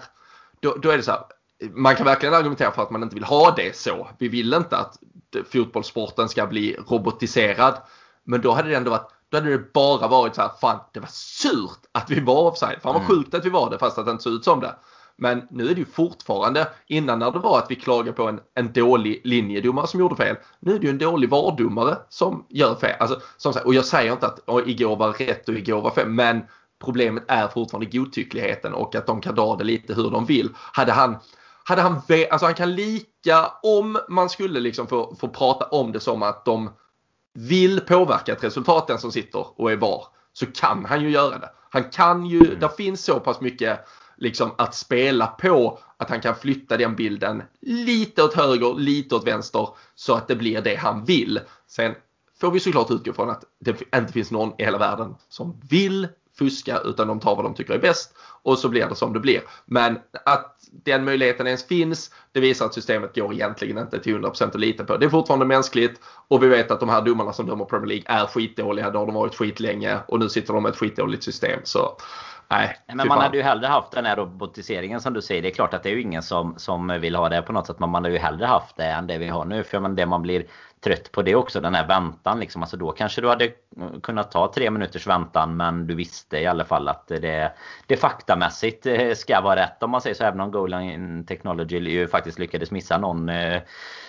Då, 0.59 0.75
då 0.81 0.89
är 0.89 0.97
det 0.97 1.03
så 1.03 1.11
här, 1.11 1.21
man 1.71 1.95
kan 1.95 2.05
verkligen 2.05 2.35
argumentera 2.35 2.71
för 2.71 2.81
att 2.81 2.91
man 2.91 3.03
inte 3.03 3.15
vill 3.15 3.23
ha 3.23 3.51
det 3.51 3.75
så. 3.75 4.07
Vi 4.17 4.27
vill 4.27 4.53
inte 4.53 4.77
att 4.77 4.97
fotbollssporten 5.43 6.29
ska 6.29 6.47
bli 6.47 6.77
robotiserad. 6.87 7.73
Men 8.23 8.41
då 8.41 8.51
hade 8.51 8.69
det 8.69 8.75
ändå 8.75 8.91
varit 8.91 9.11
då 9.29 9.37
hade 9.37 9.49
det 9.49 9.73
bara 9.73 10.07
varit 10.07 10.35
så 10.35 10.41
här, 10.41 10.51
fan 10.61 10.79
det 10.93 10.99
var 10.99 11.09
surt 11.11 11.79
att 11.91 12.09
vi 12.09 12.19
var 12.19 12.41
offside. 12.41 12.81
Fan 12.81 12.93
vad 12.93 13.03
mm. 13.03 13.07
sjukt 13.07 13.33
att 13.33 13.45
vi 13.45 13.49
var 13.49 13.69
det 13.69 13.79
fast 13.79 13.97
att 13.97 14.05
det 14.05 14.11
inte 14.11 14.23
såg 14.23 14.33
ut 14.33 14.43
som 14.43 14.59
det. 14.59 14.75
Men 15.17 15.47
nu 15.49 15.63
är 15.63 15.73
det 15.75 15.79
ju 15.79 15.85
fortfarande, 15.85 16.67
innan 16.87 17.19
när 17.19 17.31
det 17.31 17.39
var 17.39 17.57
att 17.57 17.71
vi 17.71 17.75
klagade 17.75 18.11
på 18.11 18.27
en, 18.27 18.39
en 18.55 18.73
dålig 18.73 19.21
linjedomare 19.23 19.87
som 19.87 19.99
gjorde 19.99 20.15
fel. 20.15 20.35
Nu 20.59 20.75
är 20.75 20.79
det 20.79 20.85
ju 20.85 20.89
en 20.89 20.97
dålig 20.97 21.29
vardomare 21.29 21.97
som 22.09 22.45
gör 22.49 22.75
fel. 22.75 22.95
Alltså, 22.99 23.21
som 23.37 23.53
och 23.65 23.73
jag 23.73 23.85
säger 23.85 24.11
inte 24.11 24.27
att 24.27 24.39
oh, 24.49 24.69
igår 24.69 24.95
var 24.95 25.13
rätt 25.13 25.49
och 25.49 25.55
igår 25.55 25.81
var 25.81 25.91
fel. 25.91 26.09
Men 26.09 26.41
problemet 26.83 27.23
är 27.27 27.47
fortfarande 27.47 27.97
godtyckligheten 27.97 28.73
och 28.73 28.95
att 28.95 29.05
de 29.05 29.21
kan 29.21 29.35
dra 29.35 29.55
det 29.55 29.63
lite 29.63 29.93
hur 29.93 30.11
de 30.11 30.25
vill. 30.25 30.49
Hade 30.55 30.91
han, 30.91 31.17
hade 31.67 31.81
han, 31.81 32.01
alltså 32.31 32.45
han 32.45 32.55
kan 32.55 32.75
lika, 32.75 33.51
om 33.63 33.99
man 34.09 34.29
skulle 34.29 34.59
liksom 34.59 34.87
få, 34.87 35.15
få 35.19 35.27
prata 35.27 35.65
om 35.65 35.91
det 35.91 35.99
som 35.99 36.23
att 36.23 36.45
de 36.45 36.69
vill 37.33 37.79
påverka 37.79 38.31
ett 38.31 38.43
resultat 38.43 38.87
den 38.87 38.99
som 38.99 39.11
sitter 39.11 39.61
och 39.61 39.71
är 39.71 39.75
VAR 39.75 40.03
så 40.33 40.45
kan 40.45 40.85
han 40.85 41.01
ju 41.01 41.09
göra 41.09 41.37
det. 41.37 41.49
Han 41.69 41.83
kan 41.83 42.25
ju, 42.25 42.45
mm. 42.45 42.59
det 42.59 42.69
finns 42.77 43.03
så 43.03 43.19
pass 43.19 43.41
mycket 43.41 43.79
liksom 44.17 44.51
att 44.57 44.75
spela 44.75 45.27
på 45.27 45.79
att 45.97 46.09
han 46.09 46.21
kan 46.21 46.35
flytta 46.35 46.77
den 46.77 46.95
bilden 46.95 47.43
lite 47.61 48.23
åt 48.23 48.33
höger, 48.33 48.73
lite 48.73 49.15
åt 49.15 49.27
vänster 49.27 49.69
så 49.95 50.13
att 50.13 50.27
det 50.27 50.35
blir 50.35 50.61
det 50.61 50.75
han 50.75 51.05
vill. 51.05 51.39
Sen 51.67 51.95
får 52.41 52.51
vi 52.51 52.59
såklart 52.59 52.91
utgå 52.91 53.13
från 53.13 53.29
att 53.29 53.43
det 53.59 53.95
inte 53.95 54.13
finns 54.13 54.31
någon 54.31 54.53
i 54.57 54.63
hela 54.63 54.77
världen 54.77 55.15
som 55.29 55.61
vill 55.69 56.07
fuska 56.37 56.79
utan 56.85 57.07
de 57.07 57.19
tar 57.19 57.35
vad 57.35 57.45
de 57.45 57.53
tycker 57.53 57.73
är 57.73 57.79
bäst 57.79 58.13
och 58.43 58.59
så 58.59 58.69
blir 58.69 58.85
det 58.89 58.95
som 58.95 59.13
det 59.13 59.19
blir. 59.19 59.41
Men 59.65 59.99
att 60.25 60.57
den 60.71 61.05
möjligheten 61.05 61.47
ens 61.47 61.67
finns, 61.67 62.11
det 62.31 62.39
visar 62.39 62.65
att 62.65 62.73
systemet 62.73 63.15
går 63.15 63.33
egentligen 63.33 63.77
inte 63.77 63.99
till 63.99 64.17
100% 64.17 64.47
att 64.47 64.59
lita 64.59 64.83
på. 64.83 64.97
Det 64.97 65.05
är 65.05 65.09
fortfarande 65.09 65.45
mänskligt 65.45 65.99
och 66.27 66.43
vi 66.43 66.47
vet 66.47 66.71
att 66.71 66.79
de 66.79 66.89
här 66.89 67.01
domarna 67.01 67.33
som 67.33 67.45
dömer 67.45 67.65
Premier 67.65 67.87
League 67.87 68.21
är 68.21 68.27
skitdåliga. 68.27 68.89
Det 68.89 68.97
har 68.97 69.05
de 69.05 69.15
varit 69.15 69.35
skitlänge 69.35 69.97
och 70.07 70.19
nu 70.19 70.29
sitter 70.29 70.53
de 70.53 70.63
med 70.63 70.69
ett 70.69 70.77
skitdåligt 70.77 71.23
system. 71.23 71.59
Så 71.63 71.97
Nej, 72.49 72.77
men 72.87 73.07
man 73.07 73.21
hade 73.21 73.37
ju 73.37 73.43
hellre 73.43 73.67
haft 73.67 73.91
den 73.91 74.05
här 74.05 74.15
robotiseringen 74.15 75.01
som 75.01 75.13
du 75.13 75.21
säger. 75.21 75.41
Det 75.41 75.47
är 75.47 75.53
klart 75.53 75.73
att 75.73 75.83
det 75.83 75.89
är 75.89 75.93
ju 75.93 76.01
ingen 76.01 76.23
som, 76.23 76.53
som 76.57 76.87
vill 77.01 77.15
ha 77.15 77.29
det 77.29 77.41
på 77.41 77.53
något 77.53 77.67
sätt. 77.67 77.79
Men 77.79 77.89
man 77.89 78.03
hade 78.03 78.15
ju 78.15 78.19
hellre 78.19 78.45
haft 78.45 78.77
det 78.77 78.85
än 78.85 79.07
det 79.07 79.17
vi 79.17 79.27
har 79.27 79.45
nu. 79.45 79.63
För 79.63 79.79
men 79.79 79.95
det 79.95 80.05
man 80.05 80.21
blir 80.21 80.45
trött 80.83 81.11
på 81.11 81.21
det 81.21 81.35
också, 81.35 81.61
den 81.61 81.75
här 81.75 81.87
väntan. 81.87 82.39
Liksom. 82.39 82.63
Alltså 82.63 82.77
då 82.77 82.91
kanske 82.91 83.21
du 83.21 83.29
hade 83.29 83.51
kunnat 84.03 84.31
ta 84.31 84.51
tre 84.53 84.71
minuters 84.71 85.07
väntan 85.07 85.57
men 85.57 85.87
du 85.87 85.95
visste 85.95 86.37
i 86.37 86.45
alla 86.45 86.65
fall 86.65 86.87
att 86.87 87.07
det, 87.07 87.51
det 87.85 87.97
faktamässigt 87.97 88.85
eh, 88.85 89.13
ska 89.13 89.41
vara 89.41 89.55
rätt. 89.55 89.83
Om 89.83 89.91
man 89.91 90.01
säger 90.01 90.15
så, 90.15 90.23
även 90.23 90.41
om 90.41 90.51
Goal 90.51 90.75
Technology 91.27 91.79
ju 91.79 92.07
faktiskt 92.07 92.39
lyckades 92.39 92.71
missa 92.71 92.97
någon 92.97 93.29
eh, 93.29 93.61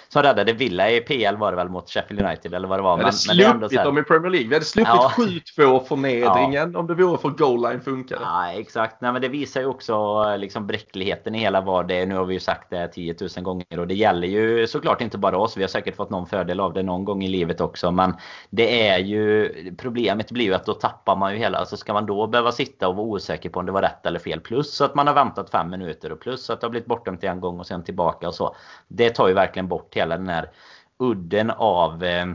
som 0.09 0.23
räddade 0.23 0.53
Villa 0.53 0.91
i 0.91 1.01
PL 1.01 1.37
var 1.37 1.51
det 1.53 1.57
väl 1.57 1.69
mot 1.69 1.91
Sheffield 1.91 2.23
United 2.23 2.55
eller 2.55 2.69
vad 2.69 2.79
det 2.79 2.83
var. 2.83 2.97
Vi 2.97 3.03
hade 3.03 3.17
sluppit 3.17 3.73
men 3.73 3.85
dem 3.85 3.99
i 3.99 4.03
Premier 4.03 4.31
League. 4.31 4.49
Vi 4.49 4.55
hade 4.55 4.65
sluppit 4.65 4.93
ja. 4.95 5.13
7-2 5.59 5.85
förnedringen 5.85 6.73
ja. 6.73 6.79
om 6.79 6.87
det 6.87 6.95
vore 6.95 7.19
för 7.19 7.29
goal 7.29 7.71
line 7.71 7.81
funkade. 7.81 8.21
Ja, 8.25 8.53
exakt. 8.53 9.01
Nej, 9.01 9.13
men 9.13 9.23
det 9.23 9.29
visar 9.29 9.61
ju 9.61 9.67
också 9.67 10.25
liksom 10.37 10.67
bräckligheten 10.67 11.35
i 11.35 11.39
hela 11.39 11.61
vad 11.61 11.89
det 11.89 11.95
är. 11.95 12.07
Nu 12.07 12.17
har 12.17 12.25
vi 12.25 12.35
ju 12.35 12.41
sagt 12.41 12.71
det 12.71 12.89
10 12.89 13.15
000 13.37 13.45
gånger 13.45 13.79
och 13.79 13.87
det 13.87 13.95
gäller 13.95 14.29
ju 14.29 14.67
såklart 14.67 15.01
inte 15.01 15.19
bara 15.19 15.39
oss. 15.39 15.57
Vi 15.57 15.63
har 15.63 15.69
säkert 15.69 15.97
fått 15.97 16.11
någon 16.11 16.27
fördel 16.27 16.61
av 16.61 16.73
det 16.73 16.83
någon 16.83 17.05
gång 17.05 17.25
i 17.25 17.29
livet 17.29 17.61
också. 17.61 17.91
Men 17.91 18.17
det 18.51 18.89
är 18.89 18.99
ju 18.99 19.49
Problemet 19.79 20.31
blir 20.31 20.45
ju 20.45 20.55
att 20.55 20.67
då 20.67 20.75
tappar 20.75 21.17
man 21.17 21.33
ju 21.33 21.39
hela... 21.39 21.59
Alltså 21.59 21.77
ska 21.77 21.93
man 21.93 22.07
då 22.07 22.27
behöva 22.27 22.53
sitta 22.53 22.89
och 22.89 22.97
vara 22.97 23.07
osäker 23.07 23.51
på 23.51 23.61
om 23.61 23.67
det 23.67 23.73
var 23.73 23.83
rätt 23.83 24.07
eller 24.07 24.19
fel. 24.19 24.41
Plus 24.41 24.81
att 24.81 24.95
man 24.95 25.07
har 25.07 25.15
väntat 25.15 25.51
fem 25.51 25.71
minuter 25.71 26.13
och 26.13 26.21
plus 26.21 26.51
att 26.51 26.61
det 26.61 26.67
har 26.67 26.71
blivit 26.71 26.89
bortdömt 26.89 27.25
en 27.25 27.41
gång 27.41 27.61
och 27.61 27.67
sen 27.67 27.85
tillbaka 27.85 28.29
och 28.29 28.35
så. 28.35 28.57
Det 28.89 29.11
tar 29.11 29.29
ju 29.29 29.35
verkligen 29.35 29.69
bort 29.69 29.97
hela 29.99 30.17
den 30.17 30.29
här 30.29 30.51
udden 30.99 31.51
av 31.51 32.05
eh, 32.05 32.27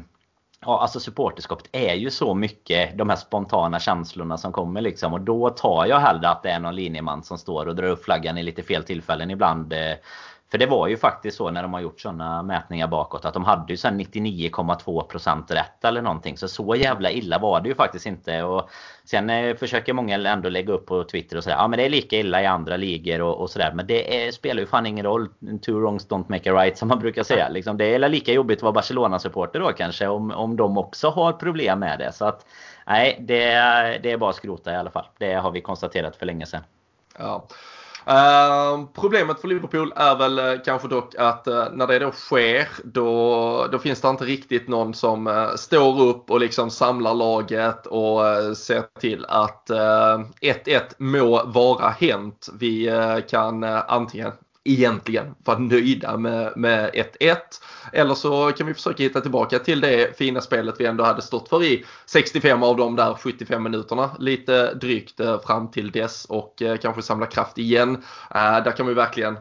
Ja, 0.65 0.81
alltså 0.81 0.99
supporterskapet 0.99 1.69
är 1.71 1.93
ju 1.93 2.09
så 2.09 2.33
mycket 2.33 2.97
de 2.97 3.09
här 3.09 3.15
spontana 3.15 3.79
känslorna 3.79 4.37
som 4.37 4.51
kommer 4.51 4.81
liksom. 4.81 5.13
Och 5.13 5.21
då 5.21 5.49
tar 5.49 5.85
jag 5.85 5.99
hellre 5.99 6.29
att 6.29 6.43
det 6.43 6.49
är 6.49 6.59
någon 6.59 6.75
linjeman 6.75 7.23
som 7.23 7.37
står 7.37 7.67
och 7.67 7.75
drar 7.75 7.87
upp 7.87 8.03
flaggan 8.03 8.37
i 8.37 8.43
lite 8.43 8.63
fel 8.63 8.83
tillfällen 8.83 9.31
ibland. 9.31 9.73
Eh, 9.73 9.93
för 10.53 10.57
det 10.57 10.65
var 10.65 10.87
ju 10.87 10.97
faktiskt 10.97 11.37
så 11.37 11.51
när 11.51 11.61
de 11.61 11.73
har 11.73 11.81
gjort 11.81 12.01
sådana 12.01 12.43
mätningar 12.43 12.87
bakåt 12.87 13.25
att 13.25 13.33
de 13.33 13.45
hade 13.45 13.73
ju 13.73 13.77
sen 13.77 14.01
99,2% 14.01 15.53
rätt 15.53 15.85
eller 15.85 16.01
någonting. 16.01 16.37
Så 16.37 16.47
så 16.47 16.75
jävla 16.75 17.11
illa 17.11 17.39
var 17.39 17.61
det 17.61 17.69
ju 17.69 17.75
faktiskt 17.75 18.05
inte. 18.05 18.43
Och 18.43 18.69
sen 19.05 19.29
eh, 19.29 19.55
försöker 19.55 19.93
många 19.93 20.15
ändå 20.15 20.49
lägga 20.49 20.73
upp 20.73 20.85
på 20.85 21.03
Twitter 21.03 21.37
och 21.37 21.43
säga 21.43 21.55
ja 21.55 21.67
men 21.67 21.77
det 21.77 21.85
är 21.85 21.89
lika 21.89 22.15
illa 22.15 22.41
i 22.41 22.45
andra 22.45 22.77
ligor 22.77 23.21
och, 23.21 23.41
och 23.41 23.49
sådär. 23.49 23.71
Men 23.75 23.87
det 23.87 24.27
är, 24.27 24.31
spelar 24.31 24.61
ju 24.61 24.67
fan 24.67 24.85
ingen 24.85 25.05
roll. 25.05 25.29
Two 25.61 25.71
wrongs 25.71 26.07
don't 26.07 26.25
make 26.27 26.51
a 26.51 26.63
right 26.63 26.77
som 26.77 26.87
man 26.87 26.99
brukar 26.99 27.23
säga. 27.23 27.49
Liksom, 27.49 27.77
det 27.77 27.85
är 27.85 28.09
lika 28.09 28.33
jobbigt 28.33 28.59
att 28.59 28.63
vara 28.63 28.73
Barcelona-supporter 28.73 29.59
då 29.59 29.71
kanske 29.71 30.07
om, 30.07 30.31
om 30.31 30.55
de 30.55 30.77
också 30.77 31.09
har 31.09 31.33
problem 31.33 31.79
med 31.79 31.99
det. 31.99 32.11
Så 32.11 32.25
att 32.25 32.45
nej, 32.87 33.17
det, 33.19 33.45
det 34.03 34.11
är 34.11 34.17
bara 34.17 34.29
att 34.29 34.35
skrota 34.35 34.73
i 34.73 34.75
alla 34.75 34.91
fall. 34.91 35.05
Det 35.17 35.33
har 35.33 35.51
vi 35.51 35.61
konstaterat 35.61 36.15
för 36.15 36.25
länge 36.25 36.45
sedan. 36.45 36.63
Ja. 37.17 37.47
Uh, 38.07 38.85
problemet 38.93 39.41
för 39.41 39.47
Liverpool 39.47 39.93
är 39.95 40.15
väl 40.15 40.39
eh, 40.39 40.53
kanske 40.65 40.87
dock 40.87 41.15
att 41.15 41.47
uh, 41.47 41.65
när 41.73 41.87
det 41.87 41.99
då 41.99 42.11
sker 42.11 42.67
då, 42.83 43.67
då 43.71 43.79
finns 43.79 44.01
det 44.01 44.09
inte 44.09 44.25
riktigt 44.25 44.67
någon 44.67 44.93
som 44.93 45.27
uh, 45.27 45.55
står 45.55 46.01
upp 46.01 46.31
och 46.31 46.39
liksom 46.39 46.69
samlar 46.69 47.13
laget 47.13 47.85
och 47.85 48.21
ser 48.57 48.99
till 48.99 49.25
att 49.25 49.69
1-1 49.69 50.81
må 50.97 51.43
vara 51.45 51.89
hänt. 51.89 52.49
Vi 52.59 52.91
kan 53.29 53.63
antingen 53.63 54.31
egentligen 54.65 55.35
vara 55.43 55.57
nöjda 55.57 56.17
med, 56.17 56.53
med 56.55 56.91
1-1. 57.19 57.37
Eller 57.91 58.15
så 58.15 58.51
kan 58.51 58.67
vi 58.67 58.73
försöka 58.73 59.03
hitta 59.03 59.21
tillbaka 59.21 59.59
till 59.59 59.81
det 59.81 60.17
fina 60.17 60.41
spelet 60.41 60.75
vi 60.79 60.85
ändå 60.85 61.03
hade 61.03 61.21
stått 61.21 61.49
för 61.49 61.63
i 61.63 61.85
65 62.05 62.63
av 62.63 62.77
de 62.77 62.95
där 62.95 63.13
75 63.13 63.63
minuterna. 63.63 64.09
Lite 64.19 64.73
drygt 64.73 65.19
eh, 65.19 65.41
fram 65.41 65.71
till 65.71 65.91
dess 65.91 66.25
och 66.25 66.61
eh, 66.61 66.77
kanske 66.77 67.01
samla 67.01 67.25
kraft 67.25 67.57
igen. 67.57 67.95
Eh, 68.35 68.63
där 68.63 68.77
kan 68.77 68.87
vi 68.87 68.93
verkligen 68.93 69.37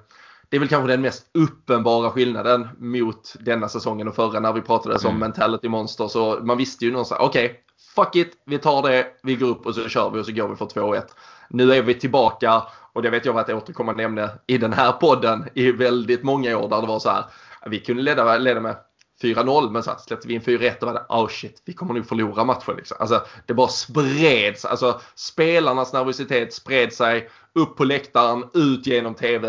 det 0.49 0.57
är 0.57 0.61
väl 0.61 0.69
kanske 0.69 0.93
den 0.93 1.01
mest 1.01 1.27
uppenbara 1.35 2.11
skillnaden 2.11 2.69
mot 2.79 3.35
denna 3.41 3.69
säsongen 3.69 4.09
och 4.09 4.15
förra 4.15 4.41
när 4.41 4.53
vi 4.53 4.61
pratade 4.61 4.95
mm. 4.95 5.01
som 5.01 5.19
mentality 5.19 5.69
monster. 5.69 6.09
Så 6.09 6.39
man 6.43 6.59
visste 6.59 6.85
ju 6.85 6.91
någonstans, 6.91 7.21
okej, 7.21 7.45
okay, 7.45 7.57
fuck 7.95 8.17
it, 8.17 8.33
vi 8.47 8.59
tar 8.59 8.83
det, 8.83 9.07
vi 9.23 9.35
går 9.35 9.49
upp 9.49 9.67
och 9.67 9.75
så 9.75 9.89
kör 9.89 10.11
vi 10.11 10.21
och 10.21 10.27
så 10.27 10.33
går 10.33 10.49
vi 10.49 10.57
för 10.57 10.67
2-1. 10.67 11.03
Nu 11.51 11.73
är 11.73 11.83
vi 11.83 11.95
tillbaka 11.95 12.63
och 12.93 13.03
det 13.03 13.11
vet 13.11 13.25
jag 13.25 13.33
var 13.33 13.41
ett 13.41 13.49
återkommande 13.49 14.05
ämne 14.05 14.31
i 14.47 14.59
den 14.59 14.73
här 14.73 14.93
podden 14.93 15.49
i 15.55 15.73
väldigt 15.73 16.23
många 16.23 16.59
år 16.59 16.69
där 16.69 16.81
det 16.81 16.87
var 16.87 16.99
så 16.99 17.11
här. 17.11 17.25
Vi 17.67 17.81
kunde 17.81 18.03
leda, 18.03 18.39
leda 18.39 18.61
med 18.61 18.77
4-0 19.23 19.71
men 19.71 19.83
sen 19.83 19.99
släppte 19.99 20.29
vi 20.29 20.35
in 20.35 20.41
4-1 20.41 20.81
och 20.81 20.87
var 20.87 20.95
det 20.95 21.07
oh 21.09 21.29
shit, 21.29 21.63
vi 21.65 21.73
kommer 21.73 21.95
nog 21.95 22.07
förlora 22.07 22.45
matchen. 22.45 22.77
Liksom. 22.77 22.97
Alltså, 23.01 23.23
det 23.47 23.55
bara 23.55 23.69
spreds. 23.69 24.65
Alltså, 24.65 25.01
spelarnas 25.15 25.93
nervositet 25.93 26.55
spred 26.55 26.93
sig 26.93 27.29
upp 27.55 27.77
på 27.77 27.85
läktaren, 27.85 28.45
ut 28.55 28.87
genom 28.87 29.15
TV, 29.15 29.49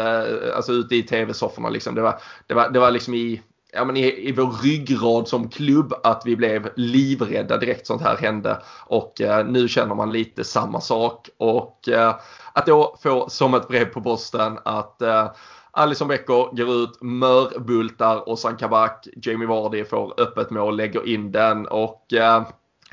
alltså 0.55 0.71
ut 0.71 0.91
i 0.91 1.03
TV-sofforna. 1.03 1.69
Liksom. 1.69 1.95
Det, 1.95 2.01
var, 2.01 2.19
det, 2.47 2.53
var, 2.53 2.69
det 2.69 2.79
var 2.79 2.91
liksom 2.91 3.13
i 3.13 3.41
ja, 3.73 3.85
men 3.85 3.97
i, 3.97 4.29
i 4.29 4.31
vår 4.31 4.63
ryggrad 4.63 5.27
som 5.27 5.49
klubb 5.49 5.93
att 6.03 6.21
vi 6.25 6.35
blev 6.35 6.69
livrädda 6.75 7.57
direkt 7.57 7.87
sånt 7.87 8.01
här 8.01 8.17
hände. 8.17 8.61
Och 8.85 9.21
eh, 9.21 9.45
nu 9.45 9.67
känner 9.67 9.95
man 9.95 10.11
lite 10.11 10.43
samma 10.43 10.81
sak. 10.81 11.29
Och 11.37 11.89
eh, 11.89 12.15
att 12.53 12.65
då 12.65 12.97
få 13.03 13.29
som 13.29 13.53
ett 13.53 13.67
brev 13.67 13.85
på 13.85 14.01
posten 14.01 14.59
att 14.65 15.01
eh, 15.01 15.31
Alison 15.71 16.07
Becker 16.07 16.55
går 16.55 16.83
ut, 16.83 17.01
mörbultar 17.01 18.29
och 18.29 18.59
Kabak, 18.59 19.07
Jamie 19.23 19.47
Vardy 19.47 19.83
får 19.83 20.21
öppet 20.21 20.49
mål, 20.49 20.77
lägger 20.77 21.07
in 21.07 21.31
den 21.31 21.67
och 21.67 22.13
eh, 22.13 22.43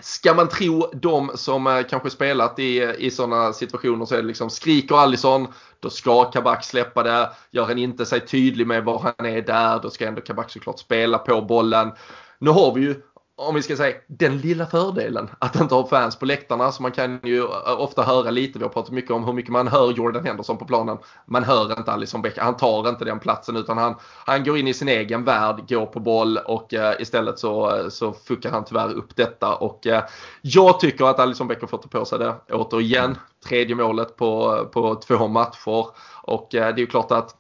Ska 0.03 0.34
man 0.34 0.48
tro 0.48 0.90
de 0.92 1.30
som 1.34 1.66
eh, 1.66 1.82
kanske 1.90 2.11
spelat 2.11 2.59
i, 2.59 2.94
i 2.98 3.11
sådana 3.11 3.53
situationer 3.53 4.07
så 4.07 4.14
är 4.14 4.18
det 4.18 4.28
liksom 4.28 4.51
skriker 4.51 4.94
Allison 4.94 5.48
då 5.80 5.90
ska 5.90 6.24
Kabak 6.24 6.64
släppa 6.64 7.03
det. 7.03 7.30
Gör 7.51 7.64
han 7.64 7.78
inte 7.78 8.07
sig 8.07 8.26
tydlig 8.26 8.66
med 8.66 8.84
var 8.84 9.14
han 9.18 9.26
är 9.26 9.42
där 9.42 9.80
då 9.82 9.90
ska 9.90 10.07
ändå 10.07 10.20
Kabak 10.20 10.51
såklart 10.51 10.78
spela 10.78 11.18
på 11.18 11.42
bollen. 11.42 11.92
Nu 12.38 12.51
har 12.51 12.74
vi 12.74 12.80
ju 12.80 13.03
om 13.41 13.55
vi 13.55 13.62
ska 13.62 13.76
säga 13.76 13.97
den 14.07 14.38
lilla 14.38 14.66
fördelen 14.66 15.30
att 15.38 15.61
inte 15.61 15.74
ha 15.74 15.86
fans 15.86 16.16
på 16.16 16.26
läktarna. 16.26 16.72
Så 16.72 16.82
man 16.82 16.93
kan 16.93 17.20
ju 17.22 17.45
ofta 17.78 18.03
höra 18.03 18.30
lite, 18.30 18.59
vi 18.59 18.64
har 18.64 18.70
pratat 18.70 18.93
mycket 18.93 19.11
om 19.11 19.24
hur 19.24 19.32
mycket 19.32 19.53
man 19.53 19.68
hör 19.68 19.93
Jordan 19.93 20.24
Henderson 20.24 20.59
på 20.59 20.64
planen. 20.64 20.99
Man 21.26 21.45
hör 21.45 21.78
inte 21.78 21.93
Alisson 21.93 22.22
Becker, 22.22 22.43
han 22.43 22.57
tar 22.57 22.88
inte 22.88 23.05
den 23.05 23.18
platsen 23.18 23.57
utan 23.57 23.78
han, 23.78 23.95
han 24.26 24.45
går 24.45 24.59
in 24.59 24.68
i 24.68 24.74
sin 24.74 24.88
egen 24.88 25.24
värld, 25.24 25.68
går 25.68 25.86
på 25.86 26.01
boll 26.01 26.36
och 26.36 26.74
eh, 26.74 27.01
istället 27.01 27.38
så, 27.38 27.86
så 27.91 28.12
fuckar 28.12 28.51
han 28.51 28.64
tyvärr 28.64 28.93
upp 28.93 29.16
detta. 29.16 29.55
Och 29.55 29.86
eh, 29.86 30.05
jag 30.43 30.80
tycker 30.80 31.05
att 31.05 31.20
Alisson 31.20 31.49
Becker 31.49 31.66
får 31.66 31.78
ta 31.78 31.88
på 31.88 32.05
sig 32.05 32.18
det 32.18 32.34
återigen. 32.53 33.18
Tredje 33.49 33.74
målet 33.74 34.16
på, 34.16 34.64
på 34.72 34.95
två 34.95 35.28
matcher. 35.28 35.86
Och 36.22 36.55
eh, 36.55 36.74
det 36.74 36.80
är 36.80 36.84
ju 36.84 36.86
klart 36.86 37.12
att 37.12 37.39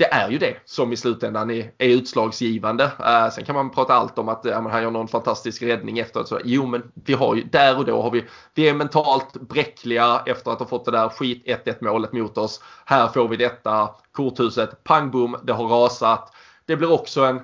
det 0.00 0.12
är 0.12 0.30
ju 0.30 0.38
det 0.38 0.56
som 0.64 0.92
i 0.92 0.96
slutändan 0.96 1.50
är, 1.50 1.72
är 1.78 1.88
utslagsgivande. 1.88 2.84
Uh, 2.84 3.30
sen 3.32 3.44
kan 3.44 3.54
man 3.54 3.70
prata 3.70 3.94
allt 3.94 4.18
om 4.18 4.28
att 4.28 4.46
uh, 4.46 4.68
han 4.68 4.82
gör 4.82 4.90
någon 4.90 5.08
fantastisk 5.08 5.62
räddning 5.62 5.98
efteråt. 5.98 6.28
Så, 6.28 6.40
jo 6.44 6.66
men 6.66 6.82
vi 7.04 7.12
har 7.12 7.34
ju, 7.34 7.44
där 7.44 7.78
och 7.78 7.84
då 7.84 8.02
har 8.02 8.10
vi, 8.10 8.24
vi 8.54 8.68
är 8.68 8.74
mentalt 8.74 9.32
bräckliga 9.32 10.22
efter 10.26 10.50
att 10.50 10.58
ha 10.58 10.66
fått 10.66 10.84
det 10.84 10.90
där 10.90 11.08
skit 11.08 11.46
1-1 11.46 11.76
målet 11.80 12.12
mot 12.12 12.38
oss. 12.38 12.62
Här 12.84 13.08
får 13.08 13.28
vi 13.28 13.36
detta, 13.36 13.90
korthuset, 14.12 14.84
pang 14.84 15.10
boom, 15.10 15.36
det 15.42 15.52
har 15.52 15.68
rasat. 15.68 16.32
Det 16.66 16.76
blir 16.76 16.92
också 16.92 17.24
en 17.24 17.40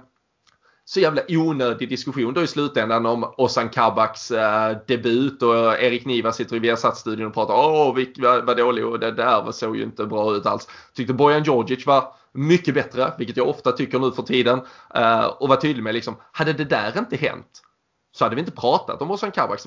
så 0.84 1.00
jävla 1.00 1.22
onödig 1.28 1.88
diskussion 1.88 2.34
då 2.34 2.42
i 2.42 2.46
slutändan 2.46 3.06
om 3.06 3.34
Ozan 3.36 3.68
Kabaks 3.68 4.30
eh, 4.30 4.76
debut 4.86 5.42
och 5.42 5.82
Erik 5.82 6.04
Niva 6.04 6.32
sitter 6.32 6.56
i 6.56 6.58
Viasat-studion 6.58 7.26
och 7.26 7.34
pratar 7.34 7.54
åh 7.54 7.96
vad, 8.18 8.44
vad 8.44 8.56
dålig 8.56 8.86
och 8.86 9.00
det 9.00 9.12
där 9.12 9.52
såg 9.52 9.76
ju 9.76 9.82
inte 9.82 10.06
bra 10.06 10.36
ut 10.36 10.46
alls. 10.46 10.68
Tyckte 10.94 11.12
Bojan 11.12 11.42
Djordjic 11.42 11.86
var 11.86 12.12
mycket 12.36 12.74
bättre, 12.74 13.14
vilket 13.18 13.36
jag 13.36 13.48
ofta 13.48 13.72
tycker 13.72 13.98
nu 13.98 14.12
för 14.12 14.22
tiden. 14.22 14.60
Eh, 14.94 15.24
och 15.24 15.48
var 15.48 15.56
tydlig 15.56 15.82
med 15.82 15.94
liksom, 15.94 16.16
hade 16.32 16.52
det 16.52 16.64
där 16.64 16.98
inte 16.98 17.16
hänt 17.16 17.62
så 18.16 18.24
hade 18.24 18.34
vi 18.34 18.40
inte 18.40 18.52
pratat 18.52 19.02
om 19.02 19.10
Ozan 19.10 19.30
Kabak. 19.30 19.60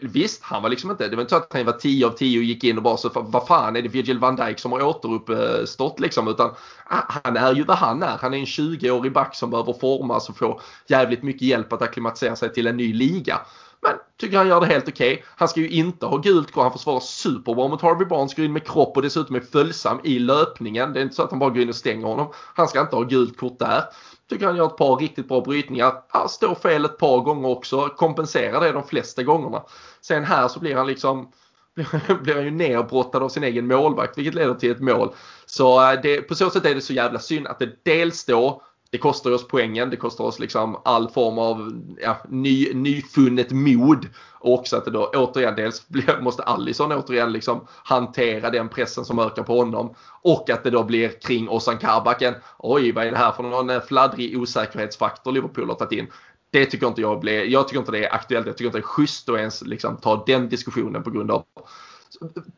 Visst, 0.00 0.42
han 0.42 0.62
var 0.62 0.68
liksom 0.68 0.90
inte, 0.90 1.08
det 1.08 1.16
var 1.16 1.22
inte 1.22 1.30
så 1.30 1.36
att 1.36 1.52
han 1.52 1.64
var 1.64 1.72
10 1.72 2.06
av 2.06 2.10
10 2.10 2.38
och 2.38 2.44
gick 2.44 2.64
in 2.64 2.76
och 2.76 2.82
bara 2.82 2.96
så 2.96 3.10
vad 3.14 3.46
fan 3.46 3.76
är 3.76 3.82
det 3.82 3.88
Virgil 3.88 4.18
van 4.18 4.36
Dijk 4.36 4.58
som 4.58 4.72
har 4.72 4.82
återuppstått 4.82 6.00
liksom 6.00 6.28
utan 6.28 6.50
ah, 6.86 7.02
han 7.24 7.36
är 7.36 7.54
ju 7.54 7.64
vad 7.64 7.76
han 7.76 8.02
är. 8.02 8.18
Han 8.20 8.34
är 8.34 8.38
en 8.38 8.44
20-årig 8.44 9.12
back 9.12 9.34
som 9.34 9.50
behöver 9.50 9.72
formas 9.72 10.28
och 10.28 10.36
få 10.36 10.60
jävligt 10.86 11.22
mycket 11.22 11.42
hjälp 11.42 11.72
att 11.72 11.82
acklimatisera 11.82 12.36
sig 12.36 12.52
till 12.52 12.66
en 12.66 12.76
ny 12.76 12.92
liga. 12.92 13.40
Men 13.86 13.98
tycker 14.16 14.36
han 14.36 14.48
gör 14.48 14.60
det 14.60 14.66
helt 14.66 14.88
okej. 14.88 15.12
Okay. 15.12 15.24
Han 15.36 15.48
ska 15.48 15.60
ju 15.60 15.68
inte 15.68 16.06
ha 16.06 16.16
gult 16.16 16.52
kort. 16.52 16.62
Han 16.62 16.72
försvarar 16.72 17.00
superbra 17.00 17.68
mot 17.68 17.82
Harvey 17.82 18.06
Barnes. 18.06 18.34
Går 18.34 18.44
in 18.44 18.52
med 18.52 18.66
kropp 18.66 18.96
och 18.96 19.02
dessutom 19.02 19.36
är 19.36 19.40
följsam 19.40 20.00
i 20.04 20.18
löpningen. 20.18 20.92
Det 20.92 21.00
är 21.00 21.02
inte 21.02 21.14
så 21.14 21.22
att 21.22 21.30
han 21.30 21.38
bara 21.38 21.50
går 21.50 21.62
in 21.62 21.68
och 21.68 21.74
stänger 21.74 22.06
honom. 22.06 22.32
Han 22.54 22.68
ska 22.68 22.80
inte 22.80 22.96
ha 22.96 23.02
gult 23.02 23.36
kort 23.38 23.58
där. 23.58 23.82
Tycker 24.30 24.46
han 24.46 24.56
gör 24.56 24.66
ett 24.66 24.76
par 24.76 24.96
riktigt 24.96 25.28
bra 25.28 25.40
brytningar. 25.40 25.92
Han 26.08 26.28
står 26.28 26.54
fel 26.54 26.84
ett 26.84 26.98
par 26.98 27.20
gånger 27.20 27.48
också. 27.48 27.88
Kompenserar 27.88 28.60
det 28.60 28.72
de 28.72 28.86
flesta 28.86 29.22
gångerna. 29.22 29.62
Sen 30.00 30.24
här 30.24 30.48
så 30.48 30.60
blir 30.60 30.76
han 30.76 30.86
liksom 30.86 31.32
blir 32.22 32.34
han 32.34 32.44
ju 32.44 32.50
nerbrottad 32.50 33.22
av 33.22 33.28
sin 33.28 33.44
egen 33.44 33.66
målvakt 33.66 34.18
vilket 34.18 34.34
leder 34.34 34.54
till 34.54 34.70
ett 34.70 34.80
mål. 34.80 35.14
Så 35.46 35.90
eh, 35.90 36.00
det, 36.02 36.20
på 36.20 36.34
så 36.34 36.50
sätt 36.50 36.64
är 36.64 36.74
det 36.74 36.80
så 36.80 36.92
jävla 36.92 37.18
synd 37.18 37.46
att 37.46 37.58
det 37.58 37.84
dels 37.84 38.24
då 38.24 38.62
det 38.90 38.98
kostar 38.98 39.30
oss 39.30 39.48
poängen, 39.48 39.90
det 39.90 39.96
kostar 39.96 40.24
oss 40.24 40.38
liksom 40.38 40.80
all 40.84 41.08
form 41.08 41.38
av 41.38 41.82
ja, 42.00 42.16
ny, 42.28 42.74
nyfunnet 42.74 43.50
mod. 43.50 44.08
Och 44.32 44.54
också 44.54 44.76
att 44.76 44.84
det 44.84 44.90
då 44.90 45.10
återigen 45.14 45.56
dels 45.56 45.86
måste 46.20 46.42
Allison 46.42 46.92
återigen 46.92 47.32
liksom 47.32 47.66
hantera 47.84 48.50
den 48.50 48.68
pressen 48.68 49.04
som 49.04 49.18
ökar 49.18 49.42
på 49.42 49.58
honom. 49.58 49.94
Och 50.22 50.50
att 50.50 50.64
det 50.64 50.70
då 50.70 50.84
blir 50.84 51.08
kring 51.08 51.48
Ozan 51.48 51.78
Karbaken. 51.78 52.34
Oj, 52.58 52.92
vad 52.92 53.06
är 53.06 53.10
det 53.10 53.16
här 53.16 53.32
för 53.32 53.42
någon 53.42 53.70
eh, 53.70 53.80
fladdrig 53.80 54.40
osäkerhetsfaktor 54.40 55.32
Liverpool 55.32 55.68
har 55.68 55.76
tagit 55.76 55.98
in? 55.98 56.06
Det 56.50 56.66
tycker 56.66 56.86
inte 56.86 57.00
jag 57.00 57.20
blir, 57.20 57.44
jag 57.44 57.68
tycker 57.68 57.78
inte 57.78 57.92
det 57.92 58.04
är 58.04 58.14
aktuellt. 58.14 58.46
Jag 58.46 58.56
tycker 58.56 58.66
inte 58.66 58.78
det 58.78 58.82
är 58.82 58.86
schysst 58.86 59.28
att 59.28 59.38
ens 59.38 59.62
liksom 59.62 59.96
ta 59.96 60.24
den 60.26 60.48
diskussionen 60.48 61.02
på 61.02 61.10
grund 61.10 61.30
av 61.30 61.44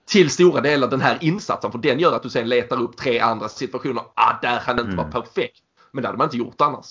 till 0.07 0.31
stora 0.31 0.61
delar 0.61 0.89
den 0.89 1.01
här 1.01 1.19
insatsen. 1.21 1.73
För 1.73 1.79
den 1.79 1.99
gör 1.99 2.17
att 2.17 2.23
du 2.23 2.31
sen 2.31 2.49
letar 2.49 2.83
upp 2.83 2.97
tre 2.97 3.19
andra 3.19 3.49
situationer. 3.49 4.03
Ah, 4.15 4.39
där 4.43 4.61
han 4.67 4.79
inte 4.79 4.93
mm. 4.93 4.97
var 4.97 5.23
perfekt. 5.23 5.63
Men 5.93 6.03
det 6.03 6.09
hade 6.09 6.19
man 6.19 6.27
inte 6.27 6.37
gjort 6.37 6.61
annars. 6.61 6.87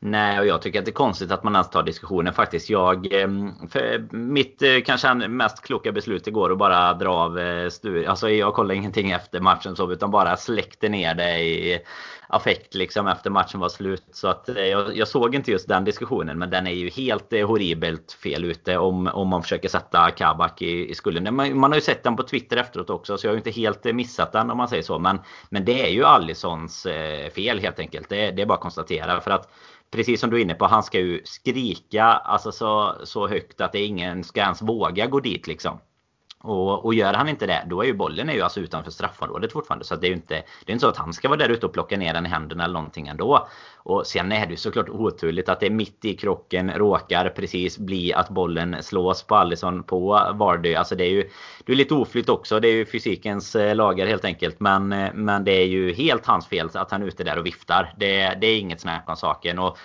Nej, 0.00 0.38
och 0.38 0.46
jag 0.46 0.62
tycker 0.62 0.78
att 0.78 0.84
det 0.84 0.90
är 0.90 0.92
konstigt 0.92 1.30
att 1.30 1.44
man 1.44 1.54
ens 1.54 1.70
tar 1.70 1.82
diskussionen 1.82 2.34
faktiskt. 2.34 2.70
Jag, 2.70 3.12
ehm, 3.12 3.52
mitt 4.10 4.62
eh, 4.62 4.80
kanske 4.84 5.14
mest 5.14 5.62
kloka 5.62 5.92
beslut 5.92 6.26
igår 6.26 6.52
att 6.52 6.58
bara 6.58 6.94
dra 6.94 7.10
av 7.10 7.38
eh, 7.38 7.68
studion. 7.68 8.10
Alltså 8.10 8.30
jag 8.30 8.54
kollade 8.54 8.74
ingenting 8.74 9.10
efter 9.10 9.40
matchen 9.40 9.76
så, 9.76 9.92
utan 9.92 10.10
bara 10.10 10.36
släckte 10.36 10.88
ner 10.88 11.14
det 11.14 11.38
i 11.40 11.80
affekt 12.28 12.74
liksom 12.74 13.06
efter 13.06 13.30
matchen 13.30 13.60
var 13.60 13.68
slut. 13.68 14.04
Så 14.12 14.28
att 14.28 14.48
eh, 14.48 14.64
jag, 14.64 14.96
jag, 14.96 15.08
såg 15.08 15.34
inte 15.34 15.50
just 15.50 15.68
den 15.68 15.84
diskussionen. 15.84 16.38
Men 16.38 16.50
den 16.50 16.66
är 16.66 16.72
ju 16.72 16.90
helt 16.90 17.32
eh, 17.32 17.46
horribelt 17.46 18.12
fel 18.12 18.44
ute 18.44 18.78
om, 18.78 19.06
om 19.06 19.28
man 19.28 19.42
försöker 19.42 19.68
sätta 19.68 20.10
Kabak 20.10 20.62
i, 20.62 20.90
i 20.90 20.94
skulden. 20.94 21.34
Man, 21.34 21.58
man, 21.58 21.70
har 21.70 21.76
ju 21.76 21.82
sett 21.82 22.02
den 22.02 22.16
på 22.16 22.22
Twitter 22.22 22.56
efteråt 22.56 22.90
också 22.90 23.18
så 23.18 23.26
jag 23.26 23.30
har 23.30 23.34
ju 23.34 23.38
inte 23.38 23.60
helt 23.60 23.86
eh, 23.86 23.92
missat 23.92 24.32
den 24.32 24.50
om 24.50 24.56
man 24.56 24.68
säger 24.68 24.82
så. 24.82 24.98
Men, 24.98 25.18
men 25.50 25.64
det 25.64 25.86
är 25.86 25.90
ju 25.90 26.04
Allisons 26.04 26.86
fel 27.34 27.58
helt 27.58 27.78
enkelt. 27.78 28.08
Det, 28.08 28.30
det 28.30 28.42
är 28.42 28.46
bara 28.46 28.54
att 28.54 28.60
konstatera. 28.60 29.20
För 29.20 29.30
att 29.30 29.52
precis 29.90 30.20
som 30.20 30.30
du 30.30 30.36
är 30.36 30.42
inne 30.42 30.54
på, 30.54 30.66
han 30.66 30.82
ska 30.82 31.00
ju 31.00 31.22
skrika 31.24 32.04
alltså 32.04 32.52
så, 32.52 32.94
så 33.04 33.28
högt 33.28 33.60
att 33.60 33.72
det 33.72 33.84
ingen 33.84 34.24
ska 34.24 34.40
ens 34.40 34.62
våga 34.62 35.06
gå 35.06 35.20
dit 35.20 35.46
liksom. 35.46 35.78
Och, 36.40 36.84
och 36.84 36.94
gör 36.94 37.14
han 37.14 37.28
inte 37.28 37.46
det, 37.46 37.64
då 37.66 37.82
är 37.82 37.86
ju 37.86 37.94
bollen 37.94 38.28
är 38.28 38.34
ju 38.34 38.42
alltså 38.42 38.60
utanför 38.60 38.90
straffområdet 38.90 39.52
fortfarande. 39.52 39.84
Så 39.84 39.96
det 39.96 40.06
är 40.06 40.08
ju 40.08 40.14
inte, 40.14 40.34
det 40.34 40.70
är 40.70 40.72
inte 40.72 40.80
så 40.80 40.88
att 40.88 40.96
han 40.96 41.12
ska 41.12 41.28
vara 41.28 41.38
där 41.38 41.48
ute 41.48 41.66
och 41.66 41.72
plocka 41.72 41.96
ner 41.96 42.14
den 42.14 42.26
i 42.26 42.28
händerna 42.28 42.64
eller 42.64 42.74
någonting 42.74 43.08
ändå. 43.08 43.48
Och 43.76 44.06
sen 44.06 44.32
är 44.32 44.46
det 44.46 44.50
ju 44.50 44.56
såklart 44.56 44.88
oturligt 44.88 45.48
att 45.48 45.60
det 45.60 45.70
mitt 45.70 46.04
i 46.04 46.14
krocken 46.14 46.70
råkar 46.70 47.28
precis 47.28 47.78
bli 47.78 48.12
att 48.12 48.28
bollen 48.28 48.76
slås 48.82 49.22
på 49.22 49.34
Allison 49.34 49.82
på 49.82 50.32
Vardy. 50.34 50.74
Alltså 50.74 50.94
det 50.94 51.04
är 51.04 51.10
ju 51.10 51.30
det 51.64 51.72
är 51.72 51.76
lite 51.76 51.94
oflytt 51.94 52.28
också. 52.28 52.60
Det 52.60 52.68
är 52.68 52.74
ju 52.74 52.86
fysikens 52.86 53.56
eh, 53.56 53.74
lagar 53.74 54.06
helt 54.06 54.24
enkelt. 54.24 54.60
Men, 54.60 54.92
eh, 54.92 55.14
men 55.14 55.44
det 55.44 55.52
är 55.52 55.66
ju 55.66 55.92
helt 55.92 56.26
hans 56.26 56.46
fel 56.46 56.70
att 56.74 56.90
han 56.90 57.02
är 57.02 57.06
ute 57.06 57.24
där 57.24 57.38
och 57.38 57.46
viftar. 57.46 57.94
Det, 57.96 58.38
det 58.40 58.46
är 58.46 58.58
inget 58.58 58.80
snack 58.80 59.04
om 59.06 59.16
saken. 59.16 59.58
Och 59.58 59.78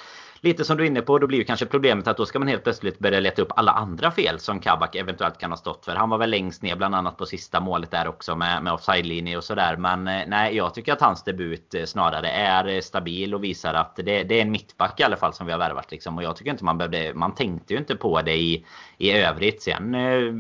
lite 0.44 0.66
som 0.66 0.78
du 0.78 0.84
är 0.84 0.88
inne 0.88 1.02
på, 1.02 1.20
då 1.20 1.28
blir 1.28 1.38
ju 1.38 1.44
kanske 1.44 1.66
problemet 1.66 2.08
att 2.08 2.18
då 2.18 2.26
ska 2.26 2.40
man 2.40 2.48
helt 2.48 2.64
plötsligt 2.64 3.00
börja 3.00 3.20
leta 3.20 3.42
upp 3.42 3.52
alla 3.56 3.72
andra 3.72 4.12
fel 4.12 4.40
som 4.40 4.60
Kabak 4.60 4.96
eventuellt 4.96 5.38
kan 5.38 5.52
ha 5.52 5.58
stått 5.58 5.86
för. 5.86 5.96
Han 5.96 6.10
var 6.10 6.18
väl 6.18 6.30
längst 6.30 6.62
ner 6.62 6.76
bland 6.76 6.96
annat 6.96 7.18
på 7.18 7.26
sista 7.26 7.60
målet 7.60 7.92
där 7.92 8.08
också 8.08 8.36
med, 8.36 8.64
med 8.64 8.74
offside-linje 8.74 9.38
och 9.38 9.44
sådär. 9.44 9.78
Men 9.78 10.08
eh, 10.08 10.24
nej, 10.28 10.56
jag 10.56 10.74
tycker 10.74 10.94
att 10.94 11.02
hans 11.02 11.24
debut 11.24 11.74
eh, 11.74 11.86
snarare 11.86 12.30
är 12.30 12.68
eh, 12.68 12.82
stabil 12.82 13.36
och 13.36 13.44
visar 13.44 13.74
att 13.74 13.96
det, 13.96 14.24
det 14.24 14.38
är 14.38 14.42
en 14.42 14.52
mittback 14.52 15.00
i 15.00 15.04
alla 15.04 15.16
fall 15.16 15.34
som 15.34 15.46
vi 15.46 15.52
har 15.52 15.60
värvat. 15.60 15.92
Liksom. 15.92 16.18
Och 16.18 16.24
jag 16.24 16.36
tycker 16.36 16.52
inte 16.52 16.64
man 16.64 16.78
behövde, 16.78 17.14
man 17.14 17.36
tänkte 17.36 17.74
ju 17.74 17.80
inte 17.80 17.96
på 17.96 18.22
det 18.22 18.36
i, 18.36 18.66
i 18.98 19.12
övrigt. 19.12 19.62
Sen 19.62 19.94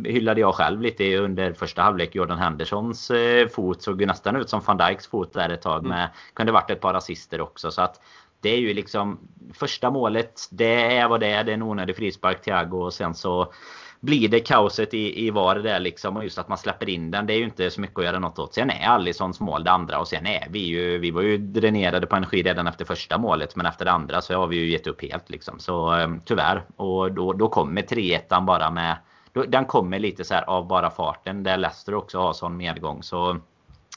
hyllade 0.06 0.42
jag 0.42 0.56
själv 0.56 0.82
lite 0.82 1.18
under 1.18 1.54
första 1.54 1.82
halvlek 1.82 2.16
Jordan 2.16 2.38
Hendersons 2.38 3.12
fot. 3.52 3.82
Såg 3.82 4.02
ju 4.02 4.08
nästan 4.08 4.36
ut 4.36 4.50
som 4.50 4.62
van 4.66 4.78
Dijks 4.78 5.08
fot 5.08 5.34
där 5.34 5.50
ett 5.50 5.62
tag. 5.62 5.80
Mm. 5.80 5.90
Med, 5.90 6.10
kunde 6.34 6.52
varit 6.52 6.70
ett 6.70 6.82
par 6.82 6.94
assister 6.94 7.42
också. 7.42 7.72
Så 7.72 7.82
att 7.82 8.02
det 8.44 8.50
är 8.50 8.60
ju 8.60 8.74
liksom 8.74 9.20
första 9.54 9.92
målet. 9.92 10.42
Det 10.52 10.98
är 10.98 11.08
vad 11.08 11.20
det 11.20 11.28
är. 11.28 11.44
Det 11.44 11.52
är 11.52 11.54
en 11.54 11.64
onödig 11.64 11.96
frispark 11.96 12.42
Thiago 12.42 12.78
och 12.78 12.94
sen 12.94 13.16
så 13.16 13.54
blir 14.00 14.30
det 14.30 14.40
kaoset 14.40 14.94
i, 14.94 15.28
i 15.28 15.30
VAR 15.30 15.56
där 15.56 15.80
liksom. 15.80 16.18
Och 16.18 16.24
just 16.24 16.38
att 16.38 16.48
man 16.48 16.58
släpper 16.58 16.90
in 16.90 17.12
den. 17.12 17.26
Det 17.26 17.34
är 17.34 17.38
ju 17.38 17.44
inte 17.44 17.70
så 17.70 17.82
mycket 17.82 18.00
att 18.00 18.06
göra 18.06 18.20
något 18.20 18.40
åt. 18.40 18.54
Sen 18.54 18.70
är 18.70 18.88
Alissons 18.88 19.40
mål 19.40 19.64
det 19.64 19.72
andra. 19.72 20.00
Och 20.00 20.08
sen 20.08 20.26
är 20.26 20.48
vi 20.50 20.60
ju... 20.60 20.98
Vi 20.98 21.12
var 21.12 21.22
ju 21.22 21.38
dränerade 21.38 22.08
på 22.08 22.16
energi 22.16 22.44
redan 22.44 22.68
efter 22.68 22.86
första 22.86 23.18
målet. 23.18 23.56
Men 23.56 23.66
efter 23.66 23.86
det 23.86 23.92
andra 23.92 24.22
så 24.22 24.34
har 24.34 24.48
vi 24.48 24.56
ju 24.56 24.72
gett 24.72 24.88
upp 24.88 25.02
helt 25.02 25.30
liksom. 25.30 25.60
Så 25.60 25.96
eh, 25.96 26.10
tyvärr. 26.26 26.64
Och 26.76 27.12
då, 27.12 27.34
då 27.34 27.50
kommer 27.50 27.82
3-1 27.82 28.46
bara 28.46 28.72
med... 28.72 28.98
Då, 29.32 29.44
den 29.44 29.66
kommer 29.66 30.00
lite 30.00 30.24
så 30.24 30.34
här 30.34 30.50
av 30.50 30.68
bara 30.68 30.90
farten. 30.90 31.44
Där 31.44 31.58
Leicester 31.58 31.96
också 31.96 32.20
har 32.20 32.34
sån 32.34 32.58
medgång. 32.58 33.04
Så 33.04 33.38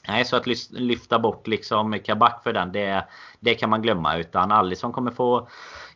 Nej, 0.07 0.25
så 0.25 0.35
att 0.35 0.47
lyfta 0.71 1.19
bort 1.19 1.47
liksom 1.47 1.99
Kabak 2.05 2.43
för 2.43 2.53
den, 2.53 2.71
det, 2.71 3.07
det 3.39 3.53
kan 3.53 3.69
man 3.69 3.81
glömma. 3.81 4.17
Utan 4.17 4.51
Alisson 4.51 4.91
kommer 4.91 5.11
få 5.11 5.47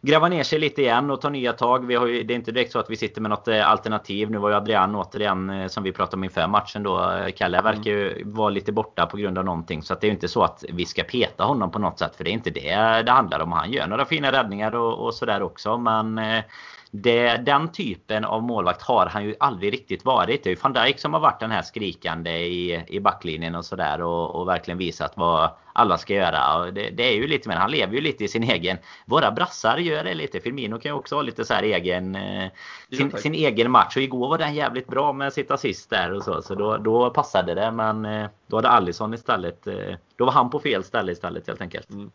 gräva 0.02 0.30
ner 0.30 0.44
sig 0.44 0.60
lite 0.60 0.82
igen 0.82 1.12
och 1.12 1.22
ta 1.22 1.30
nya 1.30 1.54
tag. 1.54 1.86
Vi 1.86 1.96
har 1.96 2.08
ju, 2.08 2.24
det 2.24 2.34
är 2.34 2.36
inte 2.36 2.52
direkt 2.52 2.72
så 2.72 2.80
att 2.80 2.90
vi 2.90 2.96
sitter 2.96 3.22
med 3.22 3.30
något 3.30 3.48
eh, 3.48 3.70
alternativ. 3.70 4.32
Nu 4.32 4.38
var 4.38 4.50
ju 4.50 4.56
Adrian 4.56 4.96
återigen, 4.96 5.50
eh, 5.50 5.68
som 5.68 5.84
vi 5.84 5.92
pratade 5.92 6.16
om 6.16 6.24
inför 6.24 6.48
matchen 6.48 6.84
då. 6.84 7.20
Kalle 7.36 7.58
mm. 7.58 7.76
verkar 7.76 7.92
ju 7.92 8.24
vara 8.26 8.50
lite 8.50 8.72
borta 8.72 9.06
på 9.06 9.18
grund 9.18 9.38
av 9.38 9.46
någonting. 9.46 9.84
Så 9.84 9.94
det 9.94 10.04
är 10.04 10.08
ju 10.08 10.14
inte 10.14 10.28
så 10.28 10.44
att 10.44 10.66
vi 10.70 10.86
ska 10.86 11.04
peta 11.04 11.44
honom 11.44 11.72
på 11.72 11.80
något 11.80 12.00
sätt. 12.00 12.16
För 12.16 12.24
det 12.24 12.30
är 12.30 12.34
inte 12.34 12.50
det 12.50 13.02
det 13.06 13.12
handlar 13.12 13.40
om. 13.40 13.52
Han 13.52 13.72
gör 13.72 13.88
några 13.88 14.06
fina 14.06 14.32
räddningar 14.32 14.76
och, 14.76 15.06
och 15.06 15.14
sådär 15.14 15.42
också. 15.42 15.78
Men 15.78 16.18
eh, 16.18 16.44
det, 16.92 17.38
den 17.38 17.72
typen 17.72 18.26
av 18.26 18.44
målvakt 18.44 18.82
har 18.82 19.06
han 19.06 19.24
ju 19.24 19.36
aldrig 19.40 19.74
riktigt 19.74 20.06
varit. 20.06 20.44
Det 20.44 20.50
är 20.50 20.52
ju 20.52 20.62
van 20.62 20.74
Dijk 20.74 21.00
som 21.00 21.14
har 21.14 21.20
varit 21.20 21.40
den 21.40 21.52
här 21.52 21.62
skrikande 21.62 22.32
i, 22.32 22.84
i 22.88 23.00
backlinjen 23.00 23.56
och 23.56 23.66
sådär 23.66 24.02
och, 24.02 24.36
och 24.36 24.48
verkligen 24.48 24.78
visat 24.78 25.14
vad 25.16 25.50
alla 25.74 25.98
ska 25.98 26.14
göra. 26.14 26.72
Det, 26.72 26.90
det, 26.90 27.04
är 27.04 27.16
ju 27.16 27.28
lite 27.28 27.50
mer, 27.50 27.56
han 27.56 27.72
lever 27.72 27.94
ju 27.94 28.02
lite 28.02 28.24
i 28.24 28.28
sin 28.28 28.44
egen... 28.44 28.78
Våra 29.06 29.32
brassar 29.32 29.78
gör 29.78 30.04
det 30.04 30.14
lite. 30.14 30.40
Firmino 30.40 30.80
kan 30.80 30.92
ju 30.92 30.98
också 30.98 31.16
ha 31.16 31.22
lite 31.22 31.46
så 31.46 31.54
här 31.54 31.64
egen... 31.64 32.16
Eh, 32.16 32.52
sin, 32.92 33.12
sin, 33.12 33.34
egen 33.34 33.72
match. 33.72 33.98
Och 33.98 34.04
igår 34.04 34.30
var 34.30 34.38
den 34.38 34.56
jävligt 34.56 34.88
bra 34.88 35.14
med 35.14 35.34
sitt 35.34 35.52
assist 35.52 35.90
där 35.90 36.14
och 36.14 36.24
så. 36.24 36.42
Så 36.42 36.56
då, 36.56 36.78
då 36.78 37.10
passade 37.10 37.54
det. 37.54 37.72
Men 37.72 38.06
eh, 38.06 38.28
då 38.48 38.58
hade 38.58 38.70
Allison 38.70 39.14
istället... 39.14 39.68
Eh, 39.68 39.96
då 40.16 40.26
var 40.26 40.32
han 40.32 40.50
på 40.50 40.60
fel 40.60 40.84
ställe 40.84 41.12
istället 41.12 41.48
helt 41.48 41.62
enkelt. 41.62 41.90
Mm. 41.90 42.12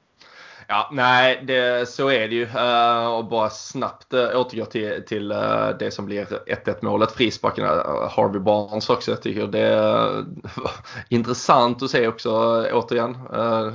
Ja, 0.69 0.89
nej, 0.93 1.43
det, 1.47 1.89
så 1.89 2.09
är 2.11 2.29
det 2.29 2.35
ju. 2.35 2.45
Uh, 2.45 3.07
och 3.07 3.25
bara 3.25 3.51
snabbt 3.51 4.15
uh, 4.15 4.41
återgå 4.41 4.65
till, 4.65 5.03
till 5.07 5.33
uh, 5.33 5.69
det 5.79 5.91
som 5.91 6.07
blir 6.07 6.25
1-1 6.25 6.77
målet, 6.81 7.13
frisparken, 7.13 7.65
uh, 7.65 8.09
Harvey 8.11 8.41
Barnes 8.41 8.91
också. 8.91 9.11
Jag 9.11 9.23
tycker 9.23 9.47
det 9.47 9.61
är 9.61 10.25
intressant 11.09 11.83
att 11.83 11.91
se 11.91 12.09
också 12.09 12.31
återigen. 12.73 13.17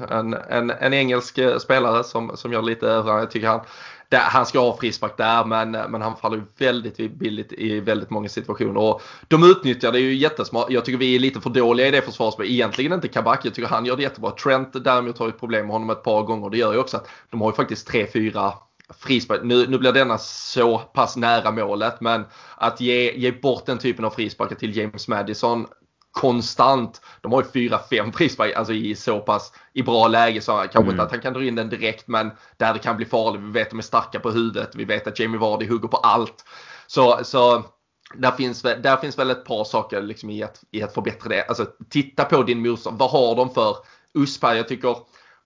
en, 0.10 0.34
en, 0.34 0.70
en 0.70 0.94
engelsk 0.94 1.40
spelare 1.60 2.04
som, 2.04 2.38
som 2.38 2.54
gör 2.54 2.62
lite 2.62 2.86
Jag 2.86 3.32
tycker 3.32 3.48
han 3.48 3.62
där, 4.12 4.20
han 4.20 4.46
ska 4.46 4.60
ha 4.60 4.78
frispark 4.78 5.18
där 5.18 5.46
men, 5.46 5.72
men 5.72 6.02
han 6.02 6.16
faller 6.16 6.44
väldigt 6.58 7.12
billigt 7.12 7.54
i 7.54 7.80
väldigt 7.80 8.10
många 8.10 8.30
situationer. 8.30 8.78
Och 8.78 9.02
de 9.28 9.44
utnyttjar 9.44 9.92
det 9.92 10.00
ju 10.00 10.16
jättesmart. 10.16 10.70
Jag 10.70 10.86
tycker 10.86 10.98
vi 10.98 11.16
är 11.16 11.20
lite 11.20 11.42
för 11.42 11.50
dåliga 11.50 11.88
i 11.88 11.92
det 11.92 12.02
försvarsspelet. 12.02 12.52
Egentligen 12.52 12.94
inte 12.94 13.08
Kabak. 13.08 13.46
Jag 13.46 13.54
tycker 13.54 13.70
han 13.70 13.86
gör 13.86 13.96
det 13.96 14.04
jättebra. 14.04 14.32
Trent 14.32 14.84
däremot 14.84 15.18
har 15.18 15.26
ju 15.26 15.32
problem 15.32 15.66
med 15.66 15.74
honom 15.74 15.90
ett 15.90 16.04
par 16.04 16.24
gånger. 16.24 16.50
Det 16.50 16.58
gör 16.58 16.74
ju 16.74 16.80
också 16.80 16.98
att 16.98 17.10
de 17.30 17.42
har 17.42 17.52
ju 17.52 17.56
faktiskt 17.56 17.90
3-4 17.90 18.54
frispark. 19.00 19.40
Nu, 19.44 19.68
nu 19.68 19.78
blir 19.78 19.92
denna 19.92 20.18
så 20.18 20.78
pass 20.78 21.16
nära 21.16 21.52
målet 21.52 22.02
men 22.02 22.26
att 22.58 22.82
ge, 22.82 23.12
ge 23.12 23.32
bort 23.32 23.66
den 23.66 23.78
typen 23.78 24.06
av 24.06 24.10
frisparkar 24.10 24.56
till 24.56 24.78
James 24.78 25.08
Madison 25.08 25.68
konstant. 26.12 27.02
De 27.22 27.32
har 27.32 27.42
ju 27.42 27.48
fyra, 27.52 27.80
fem 27.90 28.12
frispark 28.12 28.56
alltså 28.56 28.74
i 28.74 28.96
så 28.96 29.20
pass 29.20 29.54
i 29.74 29.84
bra 29.84 30.08
läge 30.08 30.42
så 30.42 30.52
kanske 30.52 30.80
mm. 30.80 30.90
inte 30.90 31.04
att 31.04 31.12
han 31.12 31.22
kan 31.22 31.34
dra 31.34 31.44
in 31.44 31.56
den 31.56 31.70
direkt 31.70 32.08
men 32.08 32.32
där 32.58 32.74
det 32.74 32.80
kan 32.80 32.98
bli 32.98 33.06
farligt. 33.06 33.42
Vi 33.42 33.52
vet 33.52 33.68
att 33.68 33.70
de 33.70 33.80
är 33.80 33.84
starka 33.84 34.20
på 34.20 34.32
huvudet. 34.32 34.76
Vi 34.76 34.86
vet 34.86 35.08
att 35.08 35.20
Jamie 35.20 35.40
Vardy 35.40 35.68
hugger 35.68 35.88
på 35.88 35.98
allt. 35.98 36.46
Så, 36.88 37.20
så 37.24 37.64
där 38.16 38.32
finns, 38.32 38.62
där 38.62 38.98
finns 38.98 39.20
väl 39.20 39.32
ett 39.32 39.46
par 39.46 39.64
saker 39.64 40.02
liksom 40.02 40.30
i, 40.30 40.44
att, 40.44 40.64
i 40.72 40.84
att 40.84 40.94
förbättra 40.94 41.30
det. 41.30 41.46
Alltså 41.46 41.66
titta 41.90 42.26
på 42.26 42.44
din 42.44 42.62
motståndare. 42.62 43.00
Vad 43.00 43.12
har 43.12 43.36
de 43.36 43.54
för 43.54 43.78
USP 44.14 44.44
Jag 44.44 44.68
tycker 44.68 44.96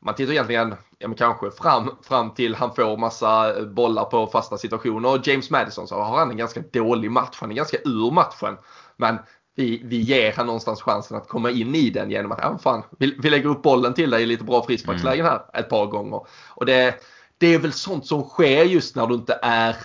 man 0.06 0.16
tittar 0.16 0.34
egentligen 0.34 0.76
ja, 0.98 1.08
men 1.08 1.18
kanske 1.18 1.52
fram, 1.52 1.92
fram 2.02 2.34
till 2.34 2.56
han 2.56 2.76
får 2.76 2.98
massa 2.98 3.62
bollar 3.66 4.06
på 4.06 4.28
fasta 4.28 4.58
situationer. 4.58 5.10
Och 5.10 5.28
James 5.28 5.50
Madison 5.50 5.88
så 5.88 5.96
har 5.96 6.18
han 6.18 6.30
en 6.30 6.38
ganska 6.38 6.62
dålig 6.74 7.12
match. 7.12 7.38
Han 7.42 7.52
är 7.52 7.56
ganska 7.56 7.78
ur 7.86 8.12
matchen. 8.12 8.58
Men 8.98 9.18
vi, 9.56 9.82
vi 9.84 9.98
ger 9.98 10.34
han 10.34 10.46
någonstans 10.46 10.82
chansen 10.82 11.18
att 11.18 11.28
komma 11.28 11.52
in 11.52 11.76
i 11.76 11.90
den 11.90 12.12
genom 12.12 12.32
att 12.32 12.40
ja, 12.42 12.58
fan, 12.58 12.84
vi, 13.00 13.16
vi 13.20 13.30
lägger 13.30 13.50
upp 13.50 13.62
bollen 13.62 13.94
till 13.94 14.10
dig 14.10 14.24
i 14.24 14.26
lite 14.26 14.44
bra 14.44 14.66
frisparkslägen 14.66 15.26
här 15.26 15.42
ett 15.54 15.70
par 15.70 15.86
gånger. 15.86 16.22
Och 16.50 16.66
det, 16.66 16.96
det 17.38 17.48
är 17.48 17.60
väl 17.60 17.74
sånt 17.74 18.06
som 18.06 18.24
sker 18.24 18.64
just 18.64 18.96
när 18.96 19.08
du 19.08 19.16
inte 19.16 19.40
är 19.42 19.76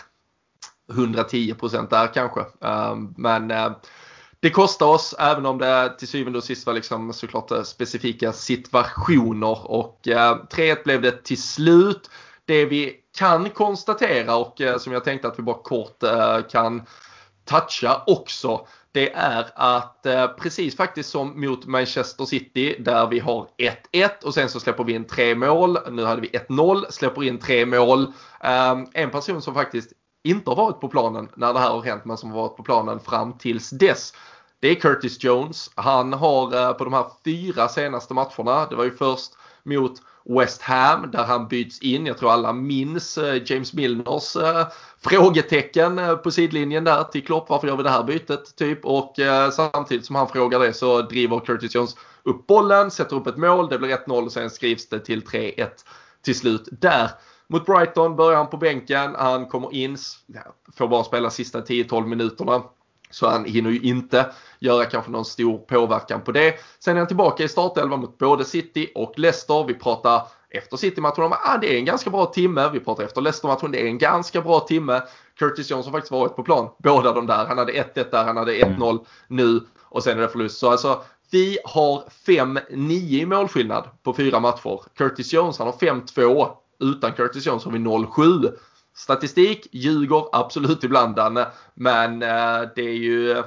110% 0.92 1.90
där 1.90 2.14
kanske. 2.14 2.40
Um, 2.58 3.14
men 3.16 3.50
uh, 3.50 3.72
det 4.40 4.50
kostar 4.50 4.86
oss 4.86 5.14
även 5.18 5.46
om 5.46 5.58
det 5.58 5.94
till 5.98 6.08
syvende 6.08 6.38
och 6.38 6.44
sist 6.44 6.66
var 6.66 6.74
liksom 6.74 7.12
såklart 7.12 7.52
uh, 7.52 7.62
specifika 7.62 8.32
situationer 8.32 9.70
och 9.70 10.00
uh, 10.08 10.14
eh, 10.14 10.36
3-1 10.50 10.84
blev 10.84 11.02
det 11.02 11.24
till 11.24 11.42
slut. 11.42 12.10
Det 12.44 12.64
vi 12.64 12.96
kan 13.18 13.50
konstatera 13.50 14.36
och 14.36 14.60
som 14.78 14.92
jag 14.92 15.04
tänkte 15.04 15.28
att 15.28 15.38
vi 15.38 15.42
bara 15.42 15.62
kort 15.62 16.04
kan 16.50 16.82
toucha 17.44 18.02
också 18.06 18.66
det 18.92 19.12
är 19.12 19.50
att 19.54 20.06
eh, 20.06 20.26
precis 20.26 20.76
faktiskt 20.76 21.10
som 21.10 21.40
mot 21.40 21.66
Manchester 21.66 22.24
City 22.24 22.76
där 22.78 23.06
vi 23.06 23.18
har 23.18 23.48
1-1 23.92 24.24
och 24.24 24.34
sen 24.34 24.48
så 24.48 24.60
släpper 24.60 24.84
vi 24.84 24.92
in 24.92 25.04
tre 25.04 25.34
mål. 25.34 25.78
Nu 25.90 26.04
hade 26.04 26.20
vi 26.20 26.28
1-0, 26.28 26.90
släpper 26.90 27.22
in 27.22 27.38
tre 27.38 27.66
mål. 27.66 28.02
Eh, 28.40 28.78
en 28.92 29.10
person 29.10 29.42
som 29.42 29.54
faktiskt 29.54 29.92
inte 30.24 30.50
har 30.50 30.56
varit 30.56 30.80
på 30.80 30.88
planen 30.88 31.28
när 31.34 31.52
det 31.52 31.60
här 31.60 31.70
har 31.70 31.82
hänt 31.82 32.04
men 32.04 32.16
som 32.16 32.30
har 32.30 32.42
varit 32.42 32.56
på 32.56 32.62
planen 32.62 33.00
fram 33.00 33.38
tills 33.38 33.70
dess. 33.70 34.12
Det 34.60 34.68
är 34.68 34.74
Curtis 34.74 35.24
Jones. 35.24 35.70
Han 35.74 36.12
har 36.12 36.56
eh, 36.56 36.72
på 36.72 36.84
de 36.84 36.92
här 36.92 37.06
fyra 37.24 37.68
senaste 37.68 38.14
matcherna, 38.14 38.66
det 38.66 38.76
var 38.76 38.84
ju 38.84 38.96
först 38.96 39.32
mot 39.62 39.92
West 40.38 40.62
Ham 40.62 41.10
där 41.10 41.24
han 41.24 41.48
byts 41.48 41.80
in. 41.80 42.06
Jag 42.06 42.18
tror 42.18 42.30
alla 42.30 42.52
minns 42.52 43.18
eh, 43.18 43.42
James 43.46 43.72
Milners 43.72 44.36
eh, 44.36 44.66
frågetecken 44.98 45.98
eh, 45.98 46.14
på 46.14 46.30
sidlinjen 46.30 46.84
där 46.84 47.04
till 47.04 47.24
Klopp. 47.24 47.48
Varför 47.48 47.68
gör 47.68 47.76
vi 47.76 47.82
det 47.82 47.90
här 47.90 48.02
bytet? 48.02 48.56
Typ. 48.56 48.84
Och 48.84 49.14
samtidigt 49.52 50.06
som 50.06 50.16
han 50.16 50.28
frågar 50.28 50.58
det 50.58 50.72
så 50.72 51.02
driver 51.02 51.40
Curtis 51.40 51.74
Jones 51.74 51.96
upp 52.22 52.46
bollen, 52.46 52.90
sätter 52.90 53.16
upp 53.16 53.26
ett 53.26 53.36
mål. 53.36 53.68
Det 53.68 53.78
blir 53.78 53.96
1-0 53.96 54.24
och 54.24 54.32
sen 54.32 54.50
skrivs 54.50 54.88
det 54.88 54.98
till 54.98 55.22
3-1 55.22 55.68
till 56.22 56.34
slut 56.34 56.68
där. 56.72 57.10
Mot 57.46 57.66
Brighton 57.66 58.16
börjar 58.16 58.36
han 58.36 58.50
på 58.50 58.56
bänken. 58.56 59.14
Han 59.18 59.46
kommer 59.46 59.74
in, 59.74 59.96
får 60.76 60.88
bara 60.88 61.04
spela 61.04 61.30
sista 61.30 61.60
10-12 61.60 62.06
minuterna. 62.06 62.62
Så 63.10 63.28
han 63.28 63.44
hinner 63.44 63.70
ju 63.70 63.80
inte 63.80 64.26
göra 64.58 64.84
kanske 64.84 65.10
någon 65.10 65.24
stor 65.24 65.58
påverkan 65.58 66.20
på 66.20 66.32
det. 66.32 66.54
Sen 66.78 66.96
är 66.96 66.98
han 66.98 67.06
tillbaka 67.06 67.44
i 67.44 67.48
startelvan 67.48 68.00
mot 68.00 68.18
både 68.18 68.44
City 68.44 68.92
och 68.94 69.18
Leicester. 69.18 69.64
Vi 69.64 69.74
pratar 69.74 70.22
efter 70.50 70.76
City-matchen 70.76 71.24
om 71.24 71.32
att 71.32 71.40
ah, 71.44 71.58
det 71.58 71.74
är 71.74 71.78
en 71.78 71.84
ganska 71.84 72.10
bra 72.10 72.26
timme. 72.26 72.70
Vi 72.72 72.80
pratar 72.80 73.04
efter 73.04 73.20
Leicester-matchen, 73.20 73.72
det 73.72 73.82
är 73.82 73.86
en 73.86 73.98
ganska 73.98 74.40
bra 74.40 74.60
timme. 74.60 75.02
Curtis 75.38 75.70
Jones 75.70 75.86
har 75.86 75.92
faktiskt 75.92 76.12
varit 76.12 76.36
på 76.36 76.42
plan, 76.42 76.68
båda 76.78 77.12
de 77.12 77.26
där. 77.26 77.46
Han 77.46 77.58
hade 77.58 77.72
1-1 77.72 78.10
där, 78.10 78.24
han 78.24 78.36
hade 78.36 78.52
1-0 78.52 79.04
nu 79.28 79.60
och 79.82 80.02
sen 80.02 80.18
är 80.18 80.22
det 80.22 80.28
förlust. 80.28 80.58
Så 80.58 80.70
alltså, 80.70 81.02
vi 81.30 81.58
har 81.64 82.02
5-9 82.26 82.90
i 82.90 83.26
målskillnad 83.26 83.88
på 84.02 84.14
fyra 84.14 84.40
matcher. 84.40 84.82
Curtis 84.96 85.32
Jones 85.32 85.58
han 85.58 85.66
har 85.66 85.74
5-2. 85.74 86.48
Utan 86.80 87.12
Curtis 87.12 87.46
Jones 87.46 87.64
har 87.64 87.72
vi 87.72 87.78
0-7. 87.78 88.52
Statistik 89.00 89.66
ljuger 89.72 90.24
absolut 90.32 90.84
ibland 90.84 91.16
Danne, 91.16 91.46
men 91.74 92.22
eh, 92.22 92.60
det 92.74 92.82
är 92.82 92.96
ju 92.96 93.42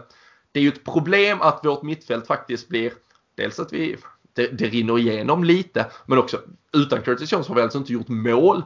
det 0.52 0.60
är 0.60 0.64
ju 0.64 0.70
ett 0.70 0.86
problem 0.86 1.42
att 1.42 1.66
vårt 1.66 1.84
mittfält 1.84 2.28
faktiskt 2.28 2.70
blir 2.70 2.94
dels 3.36 3.60
att 3.60 3.74
vi 3.74 3.98
det, 4.34 4.48
det 4.48 4.66
rinner 4.66 5.00
igenom 5.00 5.44
lite 5.44 5.86
men 6.06 6.18
också 6.18 6.38
utan 6.74 7.02
Curtis 7.02 7.32
Jones 7.32 7.48
har 7.48 7.56
vi 7.56 7.62
alltså 7.62 7.78
inte 7.78 7.94
gjort 7.94 8.08
mål 8.08 8.64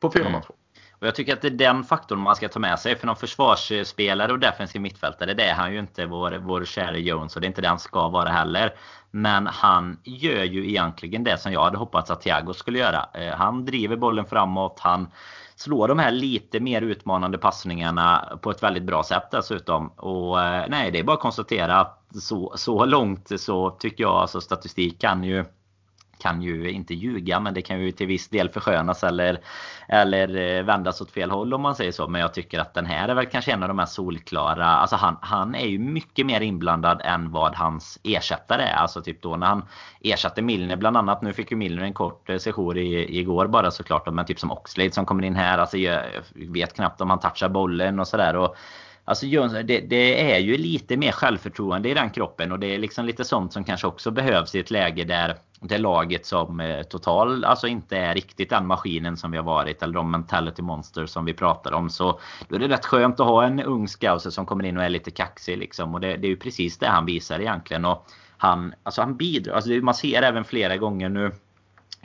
på 0.00 0.10
fyra 0.10 0.22
mm. 0.22 0.32
matcher. 0.32 0.54
Och 0.98 1.06
jag 1.06 1.14
tycker 1.14 1.32
att 1.32 1.42
det 1.42 1.48
är 1.48 1.50
den 1.50 1.84
faktorn 1.84 2.18
man 2.18 2.36
ska 2.36 2.48
ta 2.48 2.58
med 2.58 2.78
sig. 2.78 2.96
För 2.96 3.06
någon 3.06 3.16
försvarsspelare 3.16 4.32
och 4.32 4.38
defensiv 4.38 4.80
mittfältare, 4.80 5.34
det 5.34 5.44
är 5.44 5.54
han 5.54 5.72
ju 5.72 5.78
inte, 5.78 6.06
vår, 6.06 6.32
vår 6.32 6.64
käre 6.64 7.00
Jones. 7.00 7.34
Och 7.34 7.40
det 7.40 7.44
är 7.44 7.48
inte 7.48 7.62
det 7.62 7.68
han 7.68 7.78
ska 7.78 8.08
vara 8.08 8.28
heller. 8.28 8.74
Men 9.10 9.46
han 9.46 9.98
gör 10.04 10.44
ju 10.44 10.68
egentligen 10.68 11.24
det 11.24 11.38
som 11.38 11.52
jag 11.52 11.64
hade 11.64 11.78
hoppats 11.78 12.10
att 12.10 12.20
Thiago 12.20 12.54
skulle 12.54 12.78
göra. 12.78 13.08
Eh, 13.14 13.34
han 13.34 13.64
driver 13.64 13.96
bollen 13.96 14.26
framåt. 14.26 14.78
Han 14.80 15.08
slå 15.56 15.86
de 15.86 15.98
här 15.98 16.10
lite 16.10 16.60
mer 16.60 16.82
utmanande 16.82 17.38
passningarna 17.38 18.38
på 18.42 18.50
ett 18.50 18.62
väldigt 18.62 18.82
bra 18.82 19.02
sätt 19.02 19.30
dessutom. 19.30 19.88
Och 19.88 20.42
eh, 20.42 20.64
nej, 20.68 20.90
det 20.90 20.98
är 20.98 21.04
bara 21.04 21.16
att 21.16 21.22
konstatera 21.22 21.80
att 21.80 22.02
så, 22.14 22.52
så 22.56 22.84
långt 22.84 23.40
så 23.40 23.70
tycker 23.70 24.04
jag 24.04 24.14
alltså 24.14 24.40
statistik 24.40 25.00
kan 25.00 25.24
ju 25.24 25.44
kan 26.18 26.42
ju 26.42 26.70
inte 26.70 26.94
ljuga 26.94 27.40
men 27.40 27.54
det 27.54 27.62
kan 27.62 27.80
ju 27.80 27.92
till 27.92 28.06
viss 28.06 28.28
del 28.28 28.48
förskönas 28.48 29.04
eller, 29.04 29.40
eller 29.88 30.36
eh, 30.36 30.62
vändas 30.62 31.00
åt 31.00 31.10
fel 31.10 31.30
håll 31.30 31.54
om 31.54 31.62
man 31.62 31.74
säger 31.74 31.92
så. 31.92 32.08
Men 32.08 32.20
jag 32.20 32.34
tycker 32.34 32.58
att 32.58 32.74
den 32.74 32.86
här 32.86 33.08
är 33.08 33.14
väl 33.14 33.26
kanske 33.26 33.52
en 33.52 33.62
av 33.62 33.68
de 33.68 33.78
här 33.78 33.86
solklara. 33.86 34.66
Alltså 34.66 34.96
han, 34.96 35.16
han 35.20 35.54
är 35.54 35.66
ju 35.66 35.78
mycket 35.78 36.26
mer 36.26 36.40
inblandad 36.40 37.00
än 37.04 37.32
vad 37.32 37.54
hans 37.54 37.98
ersättare 38.02 38.62
är. 38.62 38.76
Alltså 38.76 39.02
typ 39.02 39.22
då 39.22 39.36
när 39.36 39.46
han 39.46 39.64
ersatte 40.00 40.42
Milner 40.42 40.76
bland 40.76 40.96
annat. 40.96 41.22
Nu 41.22 41.32
fick 41.32 41.50
ju 41.50 41.56
Milner 41.56 41.82
en 41.82 41.94
kort 41.94 42.30
eh, 42.30 42.38
session 42.38 42.76
i, 42.76 43.18
igår 43.18 43.46
bara 43.46 43.70
såklart. 43.70 44.12
Men 44.12 44.26
typ 44.26 44.40
som 44.40 44.52
Oxlade 44.52 44.90
som 44.90 45.06
kommer 45.06 45.24
in 45.24 45.36
här. 45.36 45.58
Alltså 45.58 45.78
jag 45.78 46.02
vet 46.34 46.74
knappt 46.74 47.00
om 47.00 47.10
han 47.10 47.20
touchar 47.20 47.48
bollen 47.48 48.00
och 48.00 48.08
sådär. 48.08 48.48
Alltså 49.08 49.26
det, 49.26 49.80
det, 49.80 50.32
är 50.32 50.38
ju 50.38 50.56
lite 50.56 50.96
mer 50.96 51.12
självförtroende 51.12 51.88
i 51.88 51.94
den 51.94 52.10
kroppen 52.10 52.52
och 52.52 52.58
det 52.58 52.74
är 52.74 52.78
liksom 52.78 53.04
lite 53.04 53.24
sånt 53.24 53.52
som 53.52 53.64
kanske 53.64 53.86
också 53.86 54.10
behövs 54.10 54.54
i 54.54 54.58
ett 54.58 54.70
läge 54.70 55.04
där 55.04 55.36
det 55.60 55.78
laget 55.78 56.26
som 56.26 56.60
eh, 56.60 56.82
total 56.82 57.44
alltså 57.44 57.66
inte 57.66 57.96
är 57.96 58.14
riktigt 58.14 58.50
den 58.50 58.66
maskinen 58.66 59.16
som 59.16 59.30
vi 59.30 59.36
har 59.36 59.44
varit 59.44 59.82
eller 59.82 59.94
de 59.94 60.10
mentality 60.10 60.62
monsters 60.62 61.10
som 61.10 61.24
vi 61.24 61.34
pratar 61.34 61.72
om. 61.72 61.90
Så 61.90 62.20
då 62.48 62.56
är 62.56 62.60
det 62.60 62.68
rätt 62.68 62.86
skönt 62.86 63.20
att 63.20 63.26
ha 63.26 63.44
en 63.44 63.60
ung 63.60 63.88
scouser 63.88 64.30
som 64.30 64.46
kommer 64.46 64.64
in 64.64 64.76
och 64.76 64.84
är 64.84 64.88
lite 64.88 65.10
kaxig 65.10 65.58
liksom. 65.58 65.94
Och 65.94 66.00
det, 66.00 66.16
det 66.16 66.26
är 66.26 66.30
ju 66.30 66.36
precis 66.36 66.78
det 66.78 66.86
han 66.86 67.06
visar 67.06 67.40
egentligen. 67.40 67.84
Och 67.84 68.06
han, 68.36 68.74
alltså 68.82 69.00
han 69.00 69.16
bidrar. 69.16 69.54
Alltså 69.54 69.70
man 69.70 69.94
ser 69.94 70.22
även 70.22 70.44
flera 70.44 70.76
gånger 70.76 71.08
nu 71.08 71.32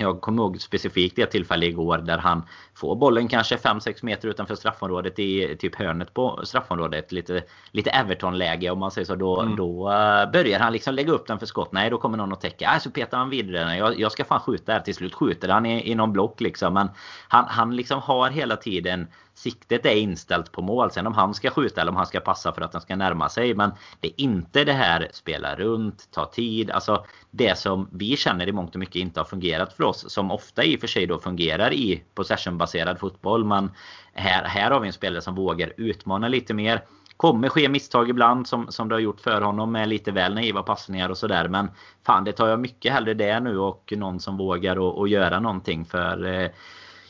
jag 0.02 0.22
kommer 0.22 0.44
ihåg 0.44 0.62
specifikt 0.62 1.16
det 1.16 1.26
tillfälle 1.26 1.66
igår 1.66 1.98
där 1.98 2.18
han 2.18 2.44
får 2.76 2.96
bollen 2.96 3.28
kanske 3.28 3.56
5-6 3.56 4.06
meter 4.06 4.28
utanför 4.28 4.56
straffområdet 4.56 5.20
i 5.20 5.56
typ 5.60 5.76
hörnet 5.76 6.14
på 6.14 6.42
straffområdet. 6.44 7.12
Lite, 7.12 7.44
lite 7.72 7.90
Everton-läge 7.90 8.70
om 8.70 8.80
man 8.80 8.92
säger 8.92 9.06
så. 9.06 9.16
Då, 9.16 9.42
mm. 9.42 9.56
då 9.56 9.90
uh, 9.90 10.32
börjar 10.32 10.60
han 10.60 10.74
liksom 10.74 10.94
lägga 10.94 11.12
upp 11.12 11.28
den 11.28 11.40
för 11.40 11.46
skott. 11.46 11.72
Nej, 11.72 11.90
då 11.90 11.98
kommer 11.98 12.18
någon 12.18 12.34
att 12.34 12.42
täcka. 12.42 12.72
Äh, 12.74 12.80
så 12.80 12.92
petar 12.92 13.18
han 13.18 13.30
vidare 13.30 13.78
Jag, 13.78 14.00
jag 14.00 14.12
ska 14.12 14.26
fan 14.26 14.40
skjuta 14.40 14.74
här. 14.74 14.80
Till 14.80 14.96
slut 14.96 15.14
skjuter 15.14 15.50
han 15.50 15.66
i, 15.66 15.92
i 15.92 15.96
någon 15.96 16.14
block 16.14 16.42
liksom. 16.42 16.74
Men 16.74 16.90
han, 17.28 17.46
han 17.48 17.76
liksom 17.76 18.02
har 18.02 18.30
hela 18.30 18.56
tiden 18.56 19.08
siktet 19.34 19.86
är 19.86 19.96
inställt 19.96 20.52
på 20.52 20.62
mål. 20.62 20.92
Sen 20.92 21.08
om 21.08 21.14
han 21.14 21.34
ska 21.34 21.50
skjuta 21.50 21.82
eller 21.82 21.92
om 21.92 21.98
han 21.98 22.06
ska 22.06 22.20
passa 22.20 22.54
för 22.54 22.62
att 22.62 22.72
den 22.72 22.82
ska 22.82 22.96
närma 22.96 23.30
sig. 23.30 23.56
Men 23.56 23.72
det 24.00 24.08
är 24.08 24.22
inte 24.22 24.64
det 24.64 24.74
här 24.74 25.08
spela 25.12 25.56
runt, 25.56 26.08
ta 26.12 26.26
tid. 26.26 26.72
Alltså 26.72 27.06
det 27.32 27.58
som 27.58 27.90
vi 27.92 28.18
känner 28.18 28.48
i 28.48 28.52
mångt 28.52 28.76
och 28.76 28.80
mycket 28.80 28.96
inte 28.96 29.20
har 29.20 29.26
fungerat 29.26 29.74
för 29.74 29.84
oss. 29.84 30.14
Som 30.14 30.32
ofta 30.32 30.64
i 30.64 30.76
och 30.76 30.80
för 30.80 30.88
sig 30.88 31.08
då 31.08 31.20
fungerar 31.20 31.74
i 31.74 32.04
possessionbaserad 32.16 33.00
fotboll. 33.00 33.46
Men 33.46 33.72
här, 34.14 34.44
här 34.44 34.72
har 34.72 34.80
vi 34.80 34.88
en 34.88 34.94
spelare 34.94 35.22
som 35.22 35.36
vågar 35.36 35.74
utmana 35.78 36.28
lite 36.28 36.54
mer. 36.54 36.84
Kommer 37.18 37.50
ske 37.50 37.70
misstag 37.70 38.10
ibland 38.10 38.48
som, 38.48 38.72
som 38.72 38.90
det 38.90 38.96
har 38.96 39.00
gjort 39.00 39.22
för 39.22 39.42
honom 39.42 39.72
med 39.72 39.90
lite 39.90 40.12
väl 40.12 40.34
naiva 40.34 40.64
passningar 40.64 41.10
och 41.10 41.18
sådär. 41.18 41.48
Men 41.48 41.72
fan 42.06 42.24
det 42.24 42.32
tar 42.32 42.48
jag 42.48 42.60
mycket 42.60 42.94
hellre 42.94 43.14
det 43.14 43.40
nu 43.40 43.58
och 43.58 43.94
någon 43.98 44.20
som 44.20 44.38
vågar 44.38 44.78
och, 44.80 44.98
och 44.98 45.08
göra 45.08 45.40
någonting. 45.40 45.86
För 45.86 46.26
eh, 46.26 46.50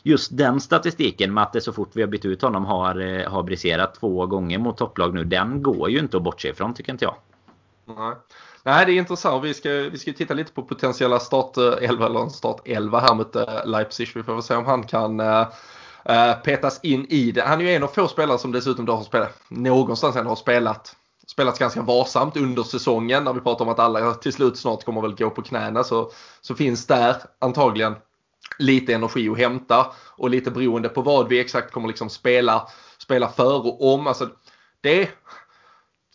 just 0.04 0.38
den 0.38 0.62
statistiken 0.62 1.34
med 1.34 1.44
att 1.44 1.54
det 1.54 1.62
så 1.62 1.74
fort 1.74 1.90
vi 1.94 2.02
har 2.02 2.10
bytt 2.10 2.26
ut 2.26 2.42
honom 2.42 2.66
har, 2.66 3.00
eh, 3.00 3.32
har 3.32 3.44
briserat 3.44 3.96
två 3.96 4.26
gånger 4.26 4.58
mot 4.58 4.78
topplag 4.78 5.14
nu. 5.14 5.24
Den 5.24 5.64
går 5.64 5.90
ju 5.90 6.00
inte 6.00 6.18
att 6.18 6.24
bortse 6.24 6.50
ifrån 6.50 6.74
tycker 6.74 6.92
inte 6.92 7.06
jag. 7.06 7.16
Nej. 7.86 8.16
Nej, 8.64 8.86
det 8.86 8.92
är 8.92 8.98
intressant. 8.98 9.44
Vi 9.44 9.54
ska, 9.54 9.70
vi 9.70 9.98
ska 9.98 10.14
titta 10.14 10.34
lite 10.34 10.54
på 10.54 10.64
potentiella 10.64 11.20
startelva 11.20 11.82
eh, 11.82 11.90
eller 11.90 12.30
startelva 12.30 13.00
här 13.00 13.16
mot 13.16 13.36
eh, 13.36 13.66
Leipzig. 13.66 14.12
Vi 14.16 14.24
får 14.24 14.34
väl 14.34 14.44
se 14.44 14.56
om 14.56 14.66
han 14.66 14.84
kan 14.84 15.20
uh, 15.20 15.46
petas 16.44 16.80
in 16.84 17.06
i 17.10 17.32
det. 17.32 17.42
Han 17.42 17.62
är 17.62 17.66
ju 17.66 17.76
en 17.76 17.84
av 17.84 17.88
få 17.88 18.08
spelare 18.08 18.38
som 18.38 18.52
dessutom 18.52 18.86
då 18.86 18.94
har 18.94 19.04
spelat 19.04 19.42
någonstans 19.50 20.16
ändå 20.16 20.32
har 20.32 20.36
spelat 20.36 20.96
spelats 21.28 21.60
ganska 21.60 21.82
varsamt 21.82 22.38
under 22.38 22.64
säsongen. 22.64 23.24
När 23.24 23.34
vi 23.34 23.40
pratar 23.40 23.66
om 23.66 23.72
att 23.72 23.80
alla 23.80 24.14
till 24.14 24.34
slut 24.34 24.58
snart 24.58 24.84
kommer 24.84 25.02
väl 25.02 25.16
gå 25.16 25.30
på 25.30 25.42
knäna 25.42 25.84
så, 25.84 26.12
så 26.42 26.56
finns 26.56 26.88
där 26.88 27.16
antagligen 27.40 27.96
lite 28.58 28.94
energi 28.94 29.30
att 29.30 29.38
hämta 29.38 29.94
och 30.16 30.30
lite 30.30 30.52
beroende 30.52 30.90
på 30.90 31.02
vad 31.02 31.28
vi 31.28 31.40
exakt 31.40 31.72
kommer 31.72 31.88
liksom 31.88 32.10
spela, 32.10 32.68
spela 32.98 33.30
för 33.30 33.68
och 33.68 33.94
om. 33.94 34.08
Alltså 34.08 34.30
det, 34.82 35.10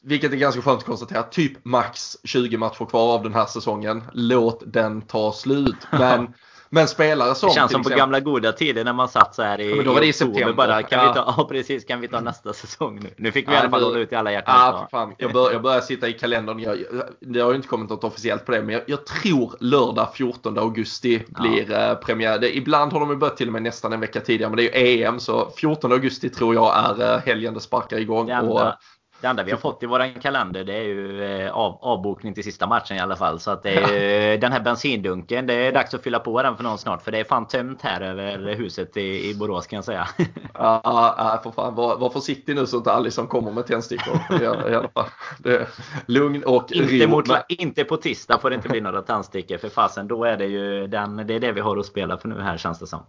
vilket 0.03 0.33
är 0.33 0.37
ganska 0.37 0.63
skönt 0.63 0.79
att 0.79 0.87
konstatera, 0.87 1.23
typ 1.23 1.65
max 1.65 2.17
20 2.25 2.57
matcher 2.57 2.85
kvar 2.85 3.15
av 3.15 3.23
den 3.23 3.35
här 3.35 3.47
säsongen. 3.47 4.05
Låt 4.13 4.63
den 4.67 5.03
ta 5.03 5.33
slut. 5.33 5.77
Men 5.93 6.35
Men 6.71 6.89
spelare 6.89 7.35
som... 7.35 7.49
Det 7.49 7.55
känns 7.55 7.73
som 7.73 7.83
på 7.83 7.89
gamla 7.89 8.21
goda 8.21 8.53
tider 8.53 8.85
när 8.85 8.93
man 8.93 9.09
satt 9.09 9.35
så 9.35 9.43
här 9.43 9.61
i, 9.61 9.77
ja, 9.77 9.83
då 9.83 9.93
var 9.93 10.01
det 10.01 10.07
i 10.07 10.13
september. 10.13 10.53
Bara, 10.53 10.83
kan, 10.83 10.99
ja. 10.99 11.09
vi 11.09 11.15
ta, 11.15 11.35
ja, 11.37 11.49
precis, 11.49 11.85
kan 11.85 12.01
vi 12.01 12.09
ta 12.09 12.21
nästa 12.21 12.53
säsong 12.53 13.01
nu? 13.03 13.11
Nu 13.17 13.33
fick 13.33 13.49
vi 13.49 13.53
ja, 13.53 13.59
i 13.59 13.61
alla 13.61 13.71
fall 13.71 13.83
hålla 13.83 13.99
ut 13.99 14.13
i 14.13 14.15
alla 14.15 14.33
hjärtan. 14.33 14.55
Ja, 14.59 14.89
fan. 14.91 15.15
Jag, 15.19 15.33
bör, 15.33 15.53
jag 15.53 15.63
börjar 15.63 15.81
sitta 15.81 16.09
i 16.09 16.13
kalendern. 16.13 16.59
Jag, 16.59 16.79
det 17.21 17.41
har 17.41 17.51
ju 17.51 17.57
inte 17.57 17.69
kommit 17.69 17.91
något 17.91 18.05
officiellt 18.05 18.47
på 18.47 18.53
det. 18.53 18.63
Men 18.63 18.75
jag, 18.75 18.83
jag 18.87 19.07
tror 19.07 19.57
lördag 19.61 20.09
14 20.15 20.59
augusti 20.59 21.23
blir 21.29 21.71
ja. 21.71 21.91
eh, 21.91 21.95
premiär. 21.95 22.39
Det, 22.39 22.57
ibland 22.57 22.93
har 22.93 23.01
de 23.01 23.11
ju 23.11 23.17
börjat 23.17 23.37
till 23.37 23.47
och 23.47 23.53
med 23.53 23.63
nästan 23.63 23.93
en 23.93 24.01
vecka 24.01 24.21
tidigare. 24.21 24.51
Men 24.51 24.57
det 24.57 24.77
är 24.77 24.87
ju 24.87 25.05
EM. 25.05 25.21
Så 25.21 25.51
14 25.51 25.93
augusti 25.93 26.31
tror 26.31 26.55
jag 26.55 26.79
är 26.79 27.15
eh, 27.15 27.21
helgen 27.21 27.55
det 27.55 27.61
sparkar 27.61 27.99
igång. 27.99 28.27
Det 28.27 28.41
och, 28.41 28.73
det 29.21 29.27
enda 29.27 29.43
vi 29.43 29.51
har 29.51 29.59
fått 29.59 29.83
i 29.83 29.87
våran 29.87 30.15
kalender 30.15 30.65
det 30.65 30.75
är 30.75 30.83
ju 30.83 31.25
eh, 31.25 31.53
av, 31.53 31.79
avbokning 31.83 32.35
till 32.35 32.45
sista 32.45 32.67
matchen 32.67 32.97
i 32.97 33.01
alla 33.01 33.17
fall. 33.17 33.41
Så 33.41 33.51
att 33.51 33.63
det 33.63 33.71
är, 33.71 34.39
den 34.39 34.53
här 34.53 34.61
bensindunken, 34.61 35.47
det 35.47 35.55
är 35.55 35.73
dags 35.73 35.95
att 35.95 36.03
fylla 36.03 36.19
på 36.19 36.43
den 36.43 36.57
för 36.57 36.65
någon 36.65 36.79
snart. 36.79 37.03
För 37.03 37.13
det 37.13 37.19
är 37.19 37.25
fan 37.25 37.49
tömt 37.49 37.83
här 37.83 38.01
över 38.01 38.55
huset 38.55 38.97
i, 38.97 39.31
i 39.31 39.35
Borås 39.35 39.67
kan 39.67 39.77
jag 39.77 39.85
säga. 39.85 40.09
Ja, 40.59 40.81
ja 40.85 41.41
för 41.43 41.51
fan. 41.51 41.75
Var, 41.75 41.97
var 41.97 42.11
försiktig 42.11 42.57
nu 42.57 42.67
så 42.67 42.77
att 42.77 42.81
inte 42.81 42.93
Alisson 42.93 43.27
kommer 43.27 43.53
med 43.53 43.67
tändstickor. 43.67 44.21
I, 44.31 44.43
I 44.43 44.47
alla 44.47 44.89
fall. 44.89 45.07
Det, 45.39 45.69
lugn 46.07 46.43
och 46.45 46.73
inte, 46.73 47.07
mot, 47.07 47.27
inte 47.49 47.85
på 47.85 47.97
tisdag 47.97 48.39
får 48.39 48.51
det 48.51 48.57
inte 48.57 48.69
bli 48.69 48.81
några 48.81 49.03
tändstickor. 49.03 49.59
För 49.59 49.69
fasen, 49.69 50.09
då 50.09 50.25
är 50.25 50.37
det 50.37 50.47
ju 50.47 50.87
den, 50.87 51.17
det 51.17 51.35
är 51.35 51.41
det 51.41 51.53
vi 51.53 51.61
har 51.61 51.77
att 51.77 51.87
spela 51.87 52.19
för 52.19 52.29
nu 52.29 52.41
här 52.41 52.57
känns 52.57 52.79
det 52.79 52.87
som. 52.87 53.01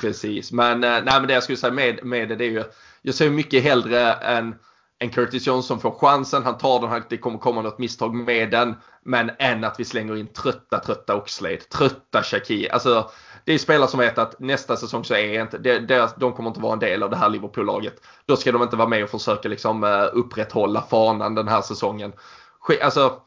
Precis, 0.00 0.52
men, 0.52 0.84
eh, 0.84 0.90
nej, 0.90 1.02
men 1.04 1.26
det 1.26 1.34
jag 1.34 1.42
skulle 1.42 1.58
säga 1.58 1.72
med, 1.72 2.04
med 2.04 2.28
det, 2.28 2.36
det 2.36 2.44
är 2.44 2.50
ju 2.50 2.64
jag 3.02 3.14
ser 3.14 3.30
mycket 3.30 3.62
hellre 3.62 4.12
än 4.12 4.54
en 4.98 5.10
Curtis 5.10 5.46
Johnson 5.46 5.80
får 5.80 5.90
chansen, 5.90 6.44
han 6.44 6.58
tar 6.58 6.80
den, 6.80 7.02
det 7.08 7.18
kommer 7.18 7.38
komma 7.38 7.62
något 7.62 7.78
misstag 7.78 8.14
med 8.14 8.50
den. 8.50 8.74
Men 9.04 9.30
än 9.38 9.64
att 9.64 9.80
vi 9.80 9.84
slänger 9.84 10.16
in 10.16 10.26
trötta, 10.26 10.78
trötta 10.78 11.16
Oxlade, 11.16 11.56
trötta 11.56 12.22
Shaki. 12.22 12.68
Alltså, 12.68 13.10
det 13.44 13.52
är 13.52 13.58
spelare 13.58 13.88
som 13.88 14.00
vet 14.00 14.18
att 14.18 14.40
nästa 14.40 14.76
säsong 14.76 15.04
så 15.04 15.14
är 15.14 15.40
inte, 15.40 15.58
det, 15.58 16.14
de 16.16 16.32
kommer 16.32 16.50
inte 16.50 16.60
vara 16.60 16.72
en 16.72 16.78
del 16.78 17.02
av 17.02 17.10
det 17.10 17.16
här 17.16 17.28
Liverpool-laget. 17.28 17.94
Då 18.26 18.36
ska 18.36 18.52
de 18.52 18.62
inte 18.62 18.76
vara 18.76 18.88
med 18.88 19.04
och 19.04 19.10
försöka 19.10 19.48
liksom 19.48 19.84
eh, 19.84 20.04
upprätthålla 20.12 20.82
fanan 20.82 21.34
den 21.34 21.48
här 21.48 21.62
säsongen. 21.62 22.12
Alltså, 22.82 23.20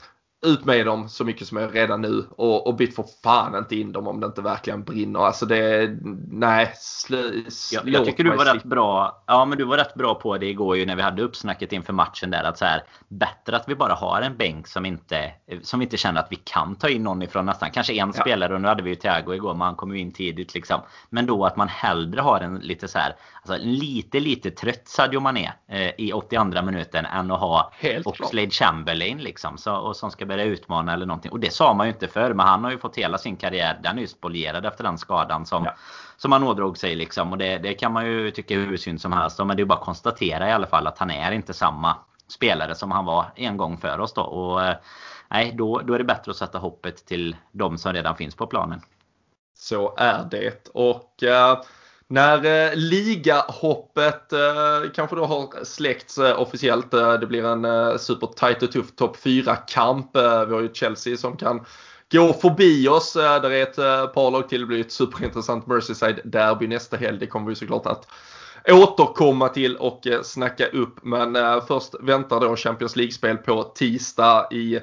ut 0.46 0.66
med 0.66 0.86
dem 0.86 1.10
så 1.10 1.26
mycket 1.26 1.48
som 1.48 1.58
jag 1.58 1.76
redan 1.76 2.02
nu 2.02 2.26
och, 2.30 2.68
och 2.68 2.76
byt 2.76 2.96
för 2.96 3.06
fan 3.24 3.56
inte 3.56 3.76
in 3.76 3.92
dem 3.92 4.08
om 4.08 4.20
det 4.20 4.26
inte 4.26 4.42
verkligen 4.42 4.84
brinner. 4.84 5.20
Alltså 5.20 5.46
det, 5.46 5.98
nej. 6.32 6.72
Sl, 6.76 7.16
jag, 7.72 7.90
jag 7.90 8.06
tycker 8.06 8.24
du 8.24 8.36
var 8.36 8.54
rätt 8.54 8.64
bra. 8.64 9.24
Ja 9.28 9.46
men 9.46 9.58
du 9.58 9.64
var 9.64 9.78
rätt 9.78 9.94
bra 9.94 10.16
på 10.16 10.38
det 10.38 10.46
igår 10.46 10.78
ju 10.78 10.86
när 10.86 10.96
vi 10.96 11.02
hade 11.02 11.22
uppsnacket 11.22 11.74
inför 11.74 11.94
matchen 11.94 12.32
där 12.32 12.44
att 12.44 12.58
så 12.58 12.66
här 12.66 12.84
bättre 13.08 13.56
att 13.56 13.70
vi 13.70 13.76
bara 13.76 13.94
har 13.94 14.22
en 14.22 14.38
bänk 14.38 14.68
som 14.68 14.86
inte 14.86 15.32
som 15.62 15.82
inte 15.82 15.98
känner 15.98 16.20
att 16.20 16.32
vi 16.32 16.36
kan 16.36 16.76
ta 16.76 16.90
in 16.90 17.04
någon 17.04 17.22
ifrån 17.22 17.46
nästan 17.46 17.72
kanske 17.72 17.94
en 17.94 18.12
ja. 18.16 18.22
spelare 18.22 18.54
och 18.54 18.62
nu 18.62 18.68
hade 18.68 18.84
vi 18.84 18.90
ju 18.90 18.96
Thiago 18.96 19.34
igår 19.34 19.54
men 19.54 19.62
han 19.62 19.76
kom 19.76 19.96
ju 19.96 20.02
in 20.02 20.12
tidigt 20.12 20.54
liksom. 20.54 20.82
Men 21.10 21.26
då 21.26 21.46
att 21.46 21.56
man 21.56 21.68
hellre 21.68 22.22
har 22.22 22.40
en 22.40 22.56
lite 22.56 22.88
så 22.88 23.00
här 23.00 23.16
alltså 23.42 23.66
lite 23.66 24.20
lite 24.20 24.52
trött 24.52 24.88
Sadio 24.88 25.20
Mané 25.20 25.52
eh, 25.68 25.92
i 25.98 26.14
82 26.14 26.62
minuten 26.62 27.06
än 27.06 27.32
att 27.32 27.40
ha 27.40 27.72
Oxlade 28.06 28.50
Chamberlain 28.50 29.18
liksom 29.18 29.58
så, 29.58 29.76
och 29.76 29.96
som 29.96 30.12
ska 30.12 30.26
börja 30.32 30.46
utmana 30.46 30.94
eller 30.94 31.06
någonting. 31.06 31.32
Och 31.32 31.40
det 31.40 31.54
sa 31.54 31.74
man 31.74 31.88
ju 31.88 31.94
inte 31.94 32.08
förr. 32.08 32.34
Men 32.34 32.48
han 32.48 32.64
har 32.64 32.72
ju 32.72 32.78
fått 32.78 32.98
hela 32.98 33.18
sin 33.18 33.36
karriär. 33.36 33.80
Den 33.84 33.98
är 33.98 34.02
ju 34.02 34.08
spolierad 34.08 34.66
efter 34.66 34.84
den 34.84 34.98
skadan 34.98 35.46
som, 35.46 35.66
ja. 35.66 35.76
som 36.18 36.32
han 36.32 36.44
ådrog 36.44 36.78
sig. 36.78 36.96
Liksom. 36.96 37.32
Och 37.32 37.38
det, 37.38 37.58
det 37.58 37.74
kan 37.74 37.94
man 37.94 38.06
ju 38.06 38.32
tycka 38.32 38.56
hur 38.56 38.78
synd 38.78 39.02
som 39.02 39.14
helst 39.14 39.40
Men 39.40 39.58
det 39.58 39.64
är 39.64 39.66
bara 39.66 39.80
att 39.80 39.86
konstatera 39.86 40.50
i 40.50 40.52
alla 40.52 40.68
fall 40.68 40.88
att 40.88 40.98
han 40.98 41.12
är 41.12 41.32
inte 41.32 41.54
samma 41.54 41.96
spelare 42.28 42.76
som 42.76 42.92
han 42.92 43.06
var 43.06 43.26
en 43.36 43.58
gång 43.58 43.78
för 43.78 44.00
oss 44.00 44.14
då. 44.14 44.22
Och, 44.22 44.64
eh, 44.64 44.76
nej, 45.30 45.54
då, 45.58 45.82
då 45.84 45.94
är 45.94 45.98
det 45.98 46.04
bättre 46.04 46.32
att 46.32 46.38
sätta 46.38 46.58
hoppet 46.58 47.06
till 47.06 47.36
de 47.52 47.78
som 47.78 47.94
redan 47.94 48.16
finns 48.16 48.36
på 48.36 48.48
planen. 48.48 48.82
Så 49.56 49.96
är 49.98 50.28
det. 50.32 50.70
Och 50.74 51.24
uh, 51.24 51.62
när 52.12 52.46
eh, 52.46 52.76
ligahoppet 52.76 54.34
eh, 54.34 54.92
kanske 54.94 55.16
då 55.16 55.26
har 55.26 55.66
släckts 55.66 56.18
eh, 56.18 56.42
officiellt. 56.42 56.94
Eh, 56.94 57.14
det 57.14 57.28
blir 57.28 57.46
en 57.46 57.66
eh, 57.66 57.98
supertight 57.98 58.64
och 58.64 58.72
tuff 58.72 58.96
topp 58.96 59.18
4-kamp. 59.18 60.16
Eh, 60.16 60.46
vi 60.46 60.54
har 60.54 60.62
ju 60.62 60.70
Chelsea 60.74 61.18
som 61.18 61.38
kan 61.38 61.66
gå 62.12 62.34
förbi 62.34 62.88
oss. 62.88 63.16
Eh, 63.16 63.42
där 63.42 63.52
är 63.52 63.64
ett 63.64 63.78
eh, 63.78 64.06
par 64.08 64.32
lag 64.32 64.50
till. 64.50 64.60
Det 64.62 64.68
blir 64.68 64.82
ett 64.82 64.92
superintressant 64.92 65.66
Merseyside-derby 65.66 66.68
nästa 66.68 66.98
helg. 66.98 67.20
Det 67.20 67.28
kommer 67.28 67.50
vi 67.50 67.56
såklart 67.56 67.86
att 67.86 68.08
återkomma 68.70 69.50
till 69.50 69.76
och 69.76 70.08
eh, 70.08 70.22
snacka 70.22 70.68
upp. 70.68 71.00
Men 71.04 71.36
eh, 71.36 71.66
först 71.66 71.96
väntar 72.00 72.40
då 72.40 72.56
Champions 72.56 72.96
League-spel 72.96 73.38
på 73.38 73.64
tisdag 73.64 74.48
i 74.52 74.80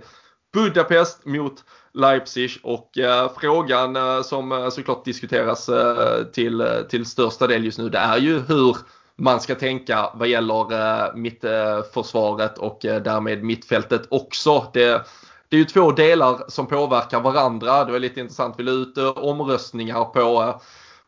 Budapest 0.53 1.26
mot 1.26 1.64
Leipzig 1.95 2.51
och 2.62 2.99
eh, 2.99 3.30
frågan 3.41 3.97
eh, 3.97 4.22
som 4.22 4.53
eh, 4.53 4.68
såklart 4.68 5.05
diskuteras 5.05 5.68
eh, 5.68 6.24
till, 6.24 6.61
eh, 6.61 6.80
till 6.89 7.07
största 7.07 7.47
del 7.47 7.64
just 7.64 7.78
nu 7.78 7.89
det 7.89 7.99
är 7.99 8.18
ju 8.18 8.41
hur 8.41 8.76
man 9.16 9.41
ska 9.41 9.55
tänka 9.55 10.11
vad 10.14 10.28
gäller 10.28 10.72
eh, 10.72 11.14
mittförsvaret 11.14 12.59
eh, 12.59 12.64
och 12.64 12.78
därmed 12.80 13.43
mittfältet 13.45 14.03
också. 14.09 14.70
Det, 14.72 15.07
det 15.49 15.57
är 15.57 15.59
ju 15.59 15.64
två 15.64 15.93
delar 15.93 16.41
som 16.49 16.66
påverkar 16.66 17.20
varandra. 17.20 17.84
Det 17.84 17.93
var 17.93 17.99
lite 17.99 18.20
intressant. 18.20 18.55
Vi 18.59 18.62
la 18.62 18.72
ut 18.72 18.99
omröstningar 19.16 20.05
på 20.05 20.61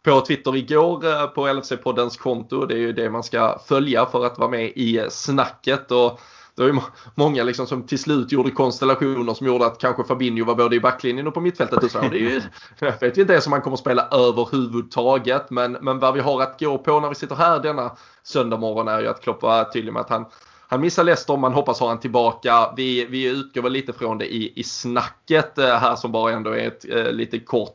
på 0.02 0.20
Twitter 0.20 0.56
igår 0.56 1.26
på 1.26 1.48
LFC-poddens 1.48 2.16
konto. 2.18 2.66
Det 2.66 2.74
är 2.74 2.78
ju 2.78 2.92
det 2.92 3.10
man 3.10 3.22
ska 3.22 3.58
följa 3.58 4.06
för 4.06 4.26
att 4.26 4.38
vara 4.38 4.50
med 4.50 4.72
i 4.74 5.06
snacket. 5.10 5.90
Och 5.90 6.20
det 6.54 6.62
var 6.62 6.68
ju 6.68 6.80
många 7.14 7.44
liksom 7.44 7.66
som 7.66 7.82
till 7.82 7.98
slut 7.98 8.32
gjorde 8.32 8.50
konstellationer 8.50 9.34
som 9.34 9.46
gjorde 9.46 9.66
att 9.66 9.78
kanske 9.78 10.04
Fabinho 10.04 10.44
var 10.44 10.54
både 10.54 10.76
i 10.76 10.80
backlinjen 10.80 11.26
och 11.26 11.34
på 11.34 11.40
mittfältet. 11.40 11.84
Och 11.84 11.90
så. 11.90 12.00
Det 12.00 12.06
är 12.06 12.30
ju, 12.30 12.42
jag 12.78 13.00
vet 13.00 13.18
inte 13.18 13.32
ens 13.32 13.46
om 13.46 13.52
han 13.52 13.62
kommer 13.62 13.76
spela 13.76 14.08
överhuvudtaget. 14.10 15.50
Men, 15.50 15.72
men 15.72 15.98
vad 15.98 16.14
vi 16.14 16.20
har 16.20 16.42
att 16.42 16.60
gå 16.60 16.78
på 16.78 17.00
när 17.00 17.08
vi 17.08 17.14
sitter 17.14 17.34
här 17.34 17.58
denna 17.58 17.96
söndag 18.22 18.56
morgon 18.56 18.88
är 18.88 19.00
ju 19.00 19.08
att 19.08 19.22
Klopp 19.22 19.42
var 19.42 19.64
tydlig 19.64 19.92
med 19.92 20.00
att 20.00 20.10
han 20.10 20.26
han 20.70 20.80
missar 20.80 21.04
Leicester, 21.04 21.36
man 21.36 21.52
hoppas 21.52 21.80
ha 21.80 21.88
han 21.88 22.00
tillbaka. 22.00 22.72
Vi, 22.76 23.04
vi 23.04 23.28
utgår 23.28 23.62
väl 23.62 23.72
lite 23.72 23.92
från 23.92 24.18
det 24.18 24.34
i, 24.34 24.52
i 24.56 24.64
snacket 24.64 25.58
eh, 25.58 25.76
här 25.76 25.96
som 25.96 26.12
bara 26.12 26.32
ändå 26.32 26.50
är 26.50 26.66
ett 26.66 26.84
eh, 26.88 27.12
lite 27.12 27.38
kort 27.38 27.74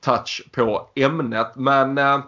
touch 0.00 0.48
på 0.52 0.90
ämnet. 0.94 1.52
Men 1.54 1.98
eh, 1.98 2.18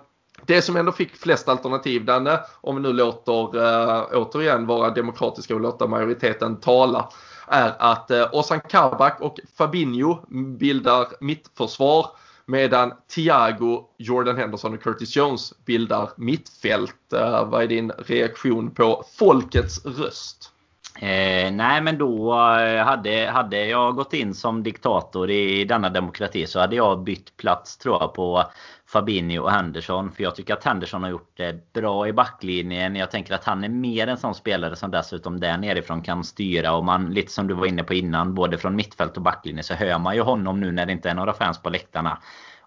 det 0.48 0.62
som 0.62 0.76
ändå 0.76 0.92
fick 0.92 1.16
flest 1.16 1.48
alternativ, 1.48 2.04
Danne, 2.04 2.40
om 2.60 2.76
vi 2.76 2.82
nu 2.82 2.92
låter 2.92 3.56
eh, 3.56 4.04
återigen 4.12 4.66
vara 4.66 4.90
demokratiska 4.90 5.54
och 5.54 5.60
låta 5.60 5.86
majoriteten 5.86 6.60
tala. 6.60 7.08
är 7.46 7.74
att 7.78 8.10
eh, 8.10 8.28
Ozan 8.32 8.60
Kabak 8.60 9.20
och 9.20 9.38
Fabinho 9.56 10.18
bildar 10.58 11.06
mittförsvar 11.20 12.06
medan 12.46 12.92
Thiago, 13.14 13.84
Jordan 13.98 14.36
Henderson 14.36 14.74
och 14.74 14.82
Curtis 14.82 15.16
Jones 15.16 15.52
bildar 15.64 16.10
mittfält. 16.16 17.12
Eh, 17.12 17.48
vad 17.48 17.62
är 17.62 17.66
din 17.66 17.90
reaktion 17.90 18.70
på 18.70 19.04
folkets 19.18 19.84
röst? 19.84 20.52
Eh, 21.00 21.52
nej 21.52 21.80
men 21.82 21.98
då 21.98 22.32
eh, 22.32 22.84
hade, 22.84 23.30
hade 23.32 23.66
jag 23.66 23.94
gått 23.94 24.14
in 24.14 24.34
som 24.34 24.62
diktator 24.62 25.30
i 25.30 25.64
denna 25.64 25.88
demokrati 25.88 26.46
så 26.46 26.60
hade 26.60 26.76
jag 26.76 27.02
bytt 27.02 27.36
plats 27.36 27.76
tror 27.76 27.96
jag 28.00 28.14
på 28.14 28.44
Fabinho 28.88 29.42
och 29.42 29.50
Henderson. 29.50 30.12
För 30.12 30.22
jag 30.22 30.34
tycker 30.34 30.54
att 30.54 30.64
Henderson 30.64 31.02
har 31.02 31.10
gjort 31.10 31.32
det 31.36 31.72
bra 31.72 32.08
i 32.08 32.12
backlinjen. 32.12 32.96
Jag 32.96 33.10
tänker 33.10 33.34
att 33.34 33.44
han 33.44 33.64
är 33.64 33.68
mer 33.68 34.06
en 34.06 34.16
sån 34.16 34.34
spelare 34.34 34.76
som 34.76 34.90
dessutom 34.90 35.40
där 35.40 35.58
nerifrån 35.58 36.02
kan 36.02 36.24
styra. 36.24 36.72
Och 36.72 36.84
man, 36.84 37.10
lite 37.10 37.32
som 37.32 37.46
du 37.46 37.54
var 37.54 37.66
inne 37.66 37.82
på 37.82 37.94
innan, 37.94 38.34
både 38.34 38.58
från 38.58 38.76
mittfält 38.76 39.16
och 39.16 39.22
backlinje 39.22 39.62
så 39.62 39.74
hör 39.74 39.98
man 39.98 40.14
ju 40.14 40.20
honom 40.20 40.60
nu 40.60 40.72
när 40.72 40.86
det 40.86 40.92
inte 40.92 41.10
är 41.10 41.14
några 41.14 41.32
fans 41.32 41.62
på 41.62 41.70
läktarna. 41.70 42.18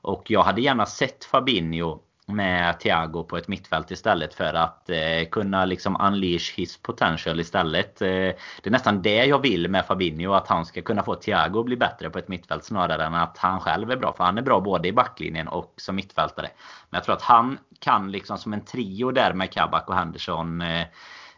Och 0.02 0.32
jag 0.32 0.44
hade 0.44 0.62
gärna 0.62 0.86
sett 0.86 1.26
Fabinho 1.26 2.00
med 2.26 2.80
Thiago 2.80 3.24
på 3.24 3.38
ett 3.38 3.48
mittfält 3.48 3.92
istället 3.92 4.34
för 4.34 4.54
att 4.54 4.90
eh, 4.90 5.30
kunna 5.32 5.66
liksom 5.66 6.02
unleash 6.02 6.56
his 6.56 6.78
potential 6.78 7.40
istället. 7.40 8.02
Eh, 8.02 8.08
det 8.08 8.64
är 8.64 8.72
nästan 8.72 9.02
det 9.02 9.26
jag 9.26 9.40
vill 9.40 9.70
med 9.70 9.86
Fabinho, 9.86 10.34
att 10.34 10.48
han 10.48 10.66
ska 10.66 10.82
kunna 10.82 11.04
få 11.04 11.16
Thiago 11.16 11.60
att 11.60 11.66
bli 11.66 11.78
bättre 11.78 12.10
på 12.10 12.20
ett 12.20 12.28
mittfält 12.28 12.64
snarare 12.64 13.06
än 13.06 13.16
att 13.16 13.38
han 13.38 13.60
själv 13.60 13.92
är 13.92 13.98
bra. 13.98 14.14
För 14.14 14.24
han 14.24 14.38
är 14.38 14.42
bra 14.42 14.60
både 14.60 14.88
i 14.88 14.94
backlinjen 14.94 15.48
och 15.48 15.74
som 15.78 15.96
mittfältare. 15.96 16.48
Men 16.90 16.98
jag 16.98 17.04
tror 17.04 17.16
att 17.16 17.22
han 17.22 17.58
kan 17.80 18.12
liksom 18.12 18.38
som 18.38 18.54
en 18.54 18.66
trio 18.66 19.12
där 19.12 19.34
med 19.34 19.52
Kabak 19.52 19.90
och 19.90 19.96
Henderson 19.96 20.62
eh, 20.62 20.86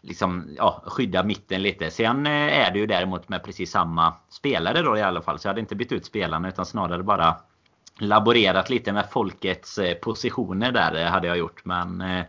liksom, 0.02 0.48
ja, 0.58 0.84
skydda 0.86 1.24
mitten 1.24 1.62
lite. 1.62 1.92
Sen 1.92 2.28
eh, 2.28 2.68
är 2.68 2.72
det 2.72 2.80
ju 2.80 2.86
däremot 2.86 3.30
med 3.30 3.44
precis 3.44 3.72
samma 3.72 4.14
spelare 4.30 4.82
då 4.82 4.98
i 4.98 5.02
alla 5.02 5.22
fall. 5.22 5.40
Så 5.40 5.48
jag 5.48 5.50
hade 5.50 5.62
inte 5.62 5.76
bytt 5.76 5.92
ut 5.92 6.06
spelarna 6.06 6.48
utan 6.48 6.66
snarare 6.66 7.04
bara 7.04 7.36
laborerat 8.00 8.70
lite 8.70 8.94
med 8.94 9.10
folkets 9.10 9.78
eh, 9.78 9.94
positioner 9.94 10.72
där 10.72 10.96
eh, 10.96 11.12
hade 11.12 11.28
jag 11.28 11.38
gjort. 11.38 11.66
Men 11.66 12.02
eh, 12.02 12.26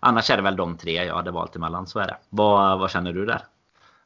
annars 0.00 0.30
är 0.30 0.36
det 0.36 0.42
väl 0.42 0.56
de 0.56 0.76
tre 0.76 1.04
jag 1.04 1.14
hade 1.14 1.30
valt 1.30 1.56
emellan. 1.56 1.86
Så 1.86 1.98
är 1.98 2.06
det. 2.06 2.16
Vad, 2.30 2.78
vad 2.78 2.90
känner 2.90 3.12
du 3.12 3.26
där? 3.26 3.42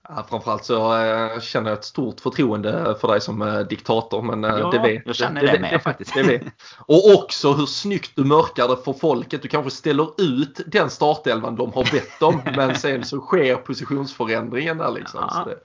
Ja, 0.09 0.27
framförallt 0.31 0.65
så 0.65 0.95
känner 1.41 1.71
jag 1.71 1.79
ett 1.79 1.85
stort 1.85 2.21
förtroende 2.21 2.97
för 3.01 3.09
dig 3.09 3.21
som 3.21 3.67
diktator. 3.71 4.23
Men 4.23 4.43
ja, 4.43 4.71
det 4.71 4.79
vet 4.79 5.03
jag. 5.07 5.17
känner 5.17 5.41
det, 5.41 5.53
det 5.53 5.59
med 5.59 5.73
det, 5.75 5.79
faktiskt. 5.79 6.15
Det 6.15 6.23
vet. 6.23 6.43
Och 6.79 7.15
också 7.15 7.53
hur 7.53 7.67
snyggt 7.67 8.13
du 8.17 8.25
mörkar 8.25 8.69
det 8.69 8.77
för 8.77 8.93
folket. 8.93 9.43
Du 9.43 9.49
kanske 9.49 9.71
ställer 9.71 10.21
ut 10.21 10.61
den 10.67 10.91
startelvan 10.91 11.57
de 11.57 11.73
har 11.73 11.93
bett 11.93 12.23
om. 12.23 12.43
men 12.57 12.75
sen 12.75 13.05
så 13.05 13.21
sker 13.21 13.57
positionsförändringen 13.57 14.79
där 14.79 14.91
liksom. 14.91 15.21
Ja. 15.23 15.31
Så 15.31 15.49
det, 15.51 15.59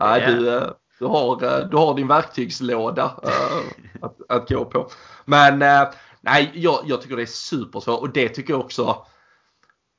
ja, 0.00 0.26
du, 0.26 0.72
du 1.02 1.08
har, 1.08 1.44
eh, 1.44 1.68
du 1.68 1.76
har 1.76 1.94
din 1.94 2.08
verktygslåda 2.08 3.04
uh, 3.04 3.62
att, 4.02 4.16
att, 4.28 4.48
gå 4.48 4.64
på. 4.64 4.90
Men 5.24 5.62
uh, 5.62 5.94
nej, 6.20 6.50
jag, 6.54 6.80
jag, 6.86 7.02
tycker 7.02 7.16
det 7.16 7.22
är 7.22 7.26
supersvårt 7.26 8.00
och 8.00 8.12
det 8.12 8.28
tycker 8.28 8.52
jag 8.52 8.60
också 8.60 9.06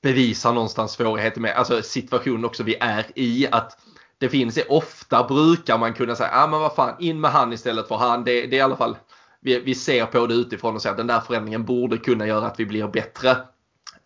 bevisar 0.03 0.53
någonstans 0.53 0.91
svårigheten 0.91 1.41
med 1.41 1.55
alltså 1.55 1.81
situationen 1.81 2.45
också 2.45 2.63
vi 2.63 2.75
är 2.79 3.05
i. 3.15 3.47
att 3.51 3.77
det 4.17 4.29
finns 4.29 4.59
ofta 4.69 5.23
brukar 5.23 5.77
man 5.77 5.93
kunna 5.93 6.15
säga, 6.15 6.29
ah, 6.33 6.47
men 6.47 6.59
vad 6.59 6.75
fan, 6.75 6.95
in 6.99 7.21
med 7.21 7.31
han 7.31 7.53
istället 7.53 7.87
för 7.87 7.95
han. 7.95 8.23
Det, 8.23 8.31
det 8.31 8.55
är 8.55 8.59
i 8.59 8.61
alla 8.61 8.75
fall, 8.75 8.97
vi, 9.41 9.59
vi 9.59 9.75
ser 9.75 10.05
på 10.05 10.27
det 10.27 10.33
utifrån 10.33 10.75
och 10.75 10.81
säger 10.81 10.91
att 10.91 10.97
den 10.97 11.07
där 11.07 11.19
förändringen 11.19 11.65
borde 11.65 11.97
kunna 11.97 12.27
göra 12.27 12.45
att 12.45 12.59
vi 12.59 12.65
blir 12.65 12.87
bättre. 12.87 13.37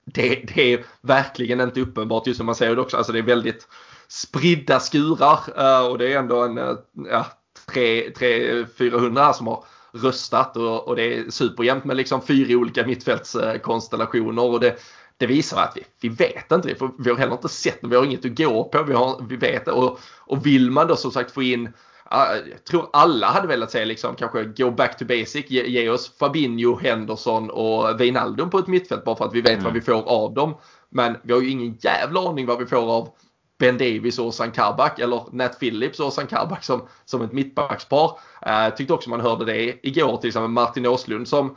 Det, 0.06 0.36
det 0.56 0.74
är 0.74 0.86
verkligen 1.02 1.62
inte 1.62 1.82
uppenbart 1.82 2.28
just 2.28 2.38
som 2.38 2.46
man 2.46 2.56
säger 2.56 2.76
det 2.76 2.82
också. 2.82 2.98
Alltså 2.98 3.14
det 3.14 3.20
är 3.20 3.24
väldigt 3.24 3.68
spridda 4.10 4.80
skurar 4.80 5.40
eh, 5.58 5.88
och 5.88 5.98
det 5.98 6.14
är 6.14 6.20
ändå 6.20 6.44
en 6.44 6.58
eh, 6.58 6.76
ja, 7.12 7.26
300-400 7.72 9.24
här 9.24 9.34
som 9.34 9.48
har 9.48 9.64
röstat 9.92 10.58
och, 10.58 10.88
och, 10.88 10.96
det 10.96 11.18
är 11.18 11.30
superjämnt 11.30 11.86
med 11.86 11.98
liksom 11.98 12.22
fyra 12.22 12.58
olika 12.58 12.86
mittfältskonstellationer 12.86 14.44
och 14.44 14.60
det, 14.60 14.76
det 15.18 15.26
visar 15.26 15.62
att 15.62 15.78
vi, 15.78 15.84
vi 16.02 16.10
vet 16.10 16.52
inte, 16.52 16.76
för 16.76 16.90
vi 17.00 17.10
har 17.10 17.18
heller 17.18 17.34
inte 17.34 17.50
sett 17.50 17.80
vi 17.82 17.96
har 17.96 18.06
inget 18.06 18.26
att 18.26 18.38
gå 18.38 18.64
på, 18.64 18.84
vi, 18.84 18.94
har, 18.94 19.26
vi 19.30 19.36
vet 19.36 19.68
och, 19.68 20.00
och 20.18 20.46
vill 20.46 20.72
man 20.72 20.88
då 20.88 20.96
som 20.96 21.12
sagt 21.12 21.32
få 21.32 21.44
in 21.44 21.74
jag 22.10 22.64
tror 22.64 22.90
alla 22.94 23.28
hade 23.28 23.48
velat 23.48 23.72
se 23.72 23.86
liksom 23.86 24.16
kanske 24.16 24.44
gå 24.44 24.72
back 24.72 24.98
to 24.98 25.06
basic, 25.06 25.50
ge, 25.50 25.68
ge 25.68 25.90
oss 25.90 26.18
Fabinho, 26.20 26.80
Henderson 26.80 27.50
och 27.50 28.02
Wijnaldum 28.02 28.50
på 28.50 28.60
ett 28.60 28.68
mittfält 28.68 29.04
bara 29.04 29.16
för 29.16 29.26
att 29.26 29.34
vi 29.34 29.42
vet 29.42 29.52
mm. 29.52 29.64
vad 29.64 29.74
vi 29.74 29.82
får 29.82 30.10
av 30.10 30.34
dem. 30.34 30.58
Men 30.90 31.18
vi 31.24 31.34
har 31.34 31.42
ju 31.42 31.50
ingen 31.50 31.78
jävla 31.80 32.30
aning 32.30 32.46
vad 32.46 32.60
vi 32.60 32.66
får 32.66 32.92
av 32.92 33.10
Ben 33.58 33.78
Davis 33.78 34.20
och 34.20 34.26
Ozan 34.26 34.52
Kabak 34.52 35.00
eller 35.00 35.24
Nat 35.32 35.60
Phillips 35.60 36.00
och 36.00 36.08
Ozan 36.08 36.28
Kabak 36.28 36.64
som, 36.64 36.88
som 37.06 37.22
ett 37.22 37.32
mittbackspar. 37.32 38.20
Eh, 38.42 38.76
tyckte 38.76 38.94
också 38.94 39.10
man 39.10 39.22
hörde 39.22 39.46
det 39.46 39.88
igår 39.88 40.18
till 40.18 40.28
exempel 40.28 40.50
Martin 40.50 40.86
Åslund 40.86 41.28
som 41.28 41.56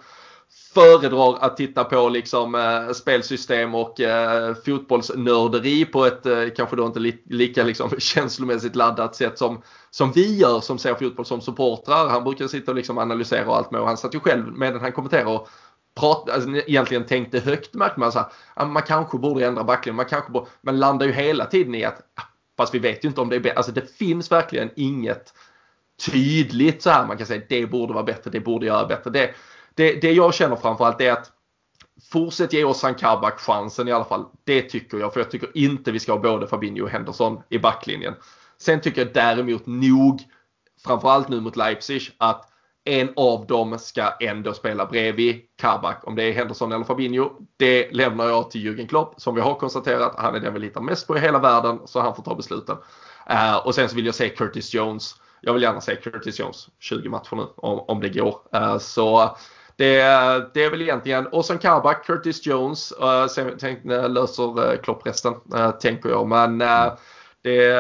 föredrar 0.75 1.39
att 1.41 1.57
titta 1.57 1.85
på 1.85 2.09
liksom 2.09 2.55
eh, 2.55 2.93
spelsystem 2.93 3.75
och 3.75 4.01
eh, 4.01 4.55
fotbollsnörderi 4.55 5.85
på 5.85 6.07
ett 6.07 6.27
eh, 6.27 6.45
kanske 6.57 6.77
då 6.77 6.87
inte 6.87 7.01
li 7.01 7.23
lika 7.25 7.65
liksom, 7.65 7.91
känslomässigt 7.99 8.77
laddat 8.77 9.17
sätt 9.17 9.39
som, 9.39 9.63
som 9.91 10.13
vi 10.13 10.37
gör 10.37 10.61
som 10.61 10.79
ser 10.79 10.95
fotboll 10.95 11.27
som 11.27 11.41
supportrar. 11.41 12.09
Han 12.09 12.25
brukar 12.25 12.47
sitta 12.47 12.71
och 12.71 12.77
liksom 12.77 12.99
analysera 12.99 13.49
och 13.49 13.57
allt 13.57 13.71
med 13.71 13.81
och 13.81 13.87
han 13.87 13.97
satt 13.97 14.15
ju 14.15 14.21
själv 14.21 14.53
medan 14.59 14.81
han 14.81 14.93
kommenterade. 14.93 15.31
och 15.31 15.49
prat, 15.95 16.31
alltså, 16.31 16.51
egentligen 16.51 17.07
tänkte 17.07 17.41
högt 17.41 17.75
märkte 17.75 18.01
man 18.01 18.13
så 18.13 18.19
här, 18.57 18.67
man 18.67 18.83
kanske 18.83 19.19
borde 19.19 19.47
ändra 19.47 19.65
backlinjen, 19.65 19.97
man 19.97 20.07
kanske 20.07 20.33
borde, 20.33 20.47
man 20.61 20.79
landar 20.79 21.07
ju 21.07 21.13
hela 21.13 21.47
tiden 21.47 21.75
i 21.75 21.85
att 21.85 22.01
fast 22.57 22.75
vi 22.75 22.79
vet 22.79 23.05
ju 23.05 23.09
inte 23.09 23.21
om 23.21 23.29
det 23.29 23.37
är 23.37 23.41
bättre, 23.41 23.57
alltså 23.57 23.73
det 23.73 23.97
finns 23.97 24.33
verkligen 24.33 24.71
inget 24.77 25.35
tydligt 26.07 26.83
så 26.83 26.91
här 26.91 27.07
man 27.07 27.17
kan 27.17 27.27
säga 27.27 27.43
det 27.49 27.67
borde 27.67 27.93
vara 27.93 28.05
bättre, 28.05 28.31
det 28.31 28.41
borde 28.41 28.67
göra 28.67 28.87
bättre. 28.87 29.11
Det, 29.11 29.35
det, 29.75 30.01
det 30.01 30.13
jag 30.13 30.35
känner 30.35 30.57
framförallt 30.57 31.01
är 31.01 31.13
att 31.13 31.33
fortsätt 32.13 32.53
ge 32.53 32.65
oss 32.65 32.85
Kabak 32.99 33.41
chansen 33.41 33.89
i 33.89 33.93
alla 33.93 34.05
fall. 34.05 34.27
Det 34.45 34.63
tycker 34.63 34.99
jag, 34.99 35.13
för 35.13 35.21
jag 35.21 35.31
tycker 35.31 35.51
inte 35.55 35.93
vi 35.93 35.99
ska 35.99 36.13
ha 36.13 36.19
både 36.19 36.47
Fabinho 36.47 36.85
och 36.85 36.91
Henderson 36.91 37.43
i 37.49 37.59
backlinjen. 37.59 38.15
Sen 38.59 38.81
tycker 38.81 39.05
jag 39.05 39.15
däremot 39.15 39.67
nog, 39.67 40.21
framförallt 40.85 41.29
nu 41.29 41.41
mot 41.41 41.57
Leipzig, 41.57 42.03
att 42.19 42.50
en 42.85 43.13
av 43.17 43.47
dem 43.47 43.79
ska 43.79 44.13
ändå 44.21 44.53
spela 44.55 44.87
bredvid 44.87 45.41
Kabak. 45.57 46.07
Om 46.07 46.17
det 46.17 46.23
är 46.23 46.33
Henderson 46.33 46.73
eller 46.73 46.85
Fabinho, 46.85 47.31
det 47.57 47.91
lämnar 47.93 48.29
jag 48.29 48.51
till 48.51 48.61
Jürgen 48.61 48.89
Klopp. 48.89 49.21
Som 49.21 49.35
vi 49.35 49.41
har 49.41 49.55
konstaterat, 49.55 50.15
han 50.19 50.35
är 50.35 50.41
den 50.41 50.55
vi 50.55 50.61
litar 50.61 50.81
mest 50.81 51.07
på 51.07 51.17
i 51.17 51.21
hela 51.21 51.39
världen, 51.39 51.79
så 51.85 52.01
han 52.01 52.17
får 52.17 52.23
ta 52.23 52.35
besluten. 52.35 52.77
Uh, 53.31 53.57
och 53.67 53.75
sen 53.75 53.89
så 53.89 53.97
vill 53.97 54.07
jag 54.07 54.15
se 54.15 54.29
Curtis 54.29 54.75
Jones. 54.75 55.15
Jag 55.41 55.53
vill 55.53 55.63
gärna 55.63 55.81
se 55.81 55.97
Curtis 55.97 56.41
Jones 56.41 56.69
20 56.79 57.09
matcher 57.09 57.37
nu, 57.37 57.47
om, 57.57 57.85
om 57.89 58.01
det 58.01 58.09
går. 58.09 58.37
Uh, 58.57 58.79
så 58.79 59.37
det, 59.77 59.97
det, 60.55 60.65
är 60.65 60.71
väl 60.71 60.83
egentligen, 60.83 61.27
och 61.27 61.45
sen 61.45 61.59
Kabak, 61.59 62.07
Curtis 62.07 62.47
Jones, 62.47 62.93
uh, 63.03 63.27
sen 63.27 63.57
tänk, 63.59 63.85
löser 63.85 64.77
Klopp 64.83 65.07
resten, 65.07 65.35
tänker 65.81 66.09
jag. 66.09 66.29
Men 66.29 66.63
det, 67.43 67.71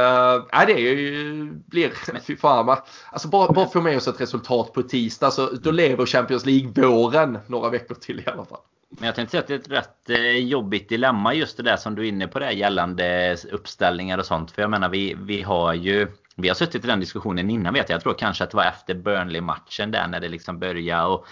äh, 0.53 0.67
det 0.67 0.81
ju, 0.81 1.53
blir, 1.67 1.93
fy 2.27 2.37
fan 2.37 2.77
Alltså 3.11 3.29
bara, 3.29 3.53
bara 3.53 3.67
få 3.67 3.81
med 3.81 3.97
oss 3.97 4.09
ett 4.09 4.21
resultat 4.21 4.73
på 4.73 4.83
tisdag 4.83 5.31
så 5.31 5.51
då 5.51 5.71
lever 5.71 6.07
Champions 6.07 6.47
League-våren 6.47 7.39
några 7.47 7.71
veckor 7.71 7.95
till 7.95 8.21
i 8.21 8.25
alla 8.27 8.45
fall. 8.45 8.61
Men 8.91 9.07
jag 9.07 9.15
tänkte 9.15 9.31
säga 9.31 9.41
att 9.41 9.49
det 9.49 9.55
är 9.55 9.59
ett 9.59 9.71
rätt 9.71 10.11
eh, 10.11 10.39
jobbigt 10.39 10.89
dilemma 10.89 11.35
just 11.35 11.57
det 11.57 11.63
där 11.63 11.77
som 11.77 11.95
du 11.95 12.03
är 12.03 12.09
inne 12.09 12.29
på 12.29 12.39
där 12.39 12.51
gällande 12.51 13.37
uppställningar 13.53 14.19
och 14.19 14.27
sånt. 14.27 14.51
För 14.51 14.63
jag 14.63 14.71
menar 14.71 14.89
vi, 14.89 15.17
vi 15.19 15.43
har 15.43 15.75
ju 15.75 16.09
vi 16.37 16.49
har 16.49 16.55
suttit 16.55 16.85
i 16.85 16.89
den 16.89 17.01
diskussionen 17.01 17.51
innan 17.51 17.75
vet 17.75 17.89
jag. 17.89 17.95
Jag 17.95 18.03
tror 18.03 18.15
kanske 18.15 18.45
att 18.45 18.51
det 18.51 18.57
var 18.57 18.65
efter 18.65 18.95
Burnley-matchen 18.95 19.91
där 19.91 20.07
när 20.07 20.21
det 20.21 20.29
liksom 20.29 20.59
började. 20.59 21.07
Och 21.07 21.27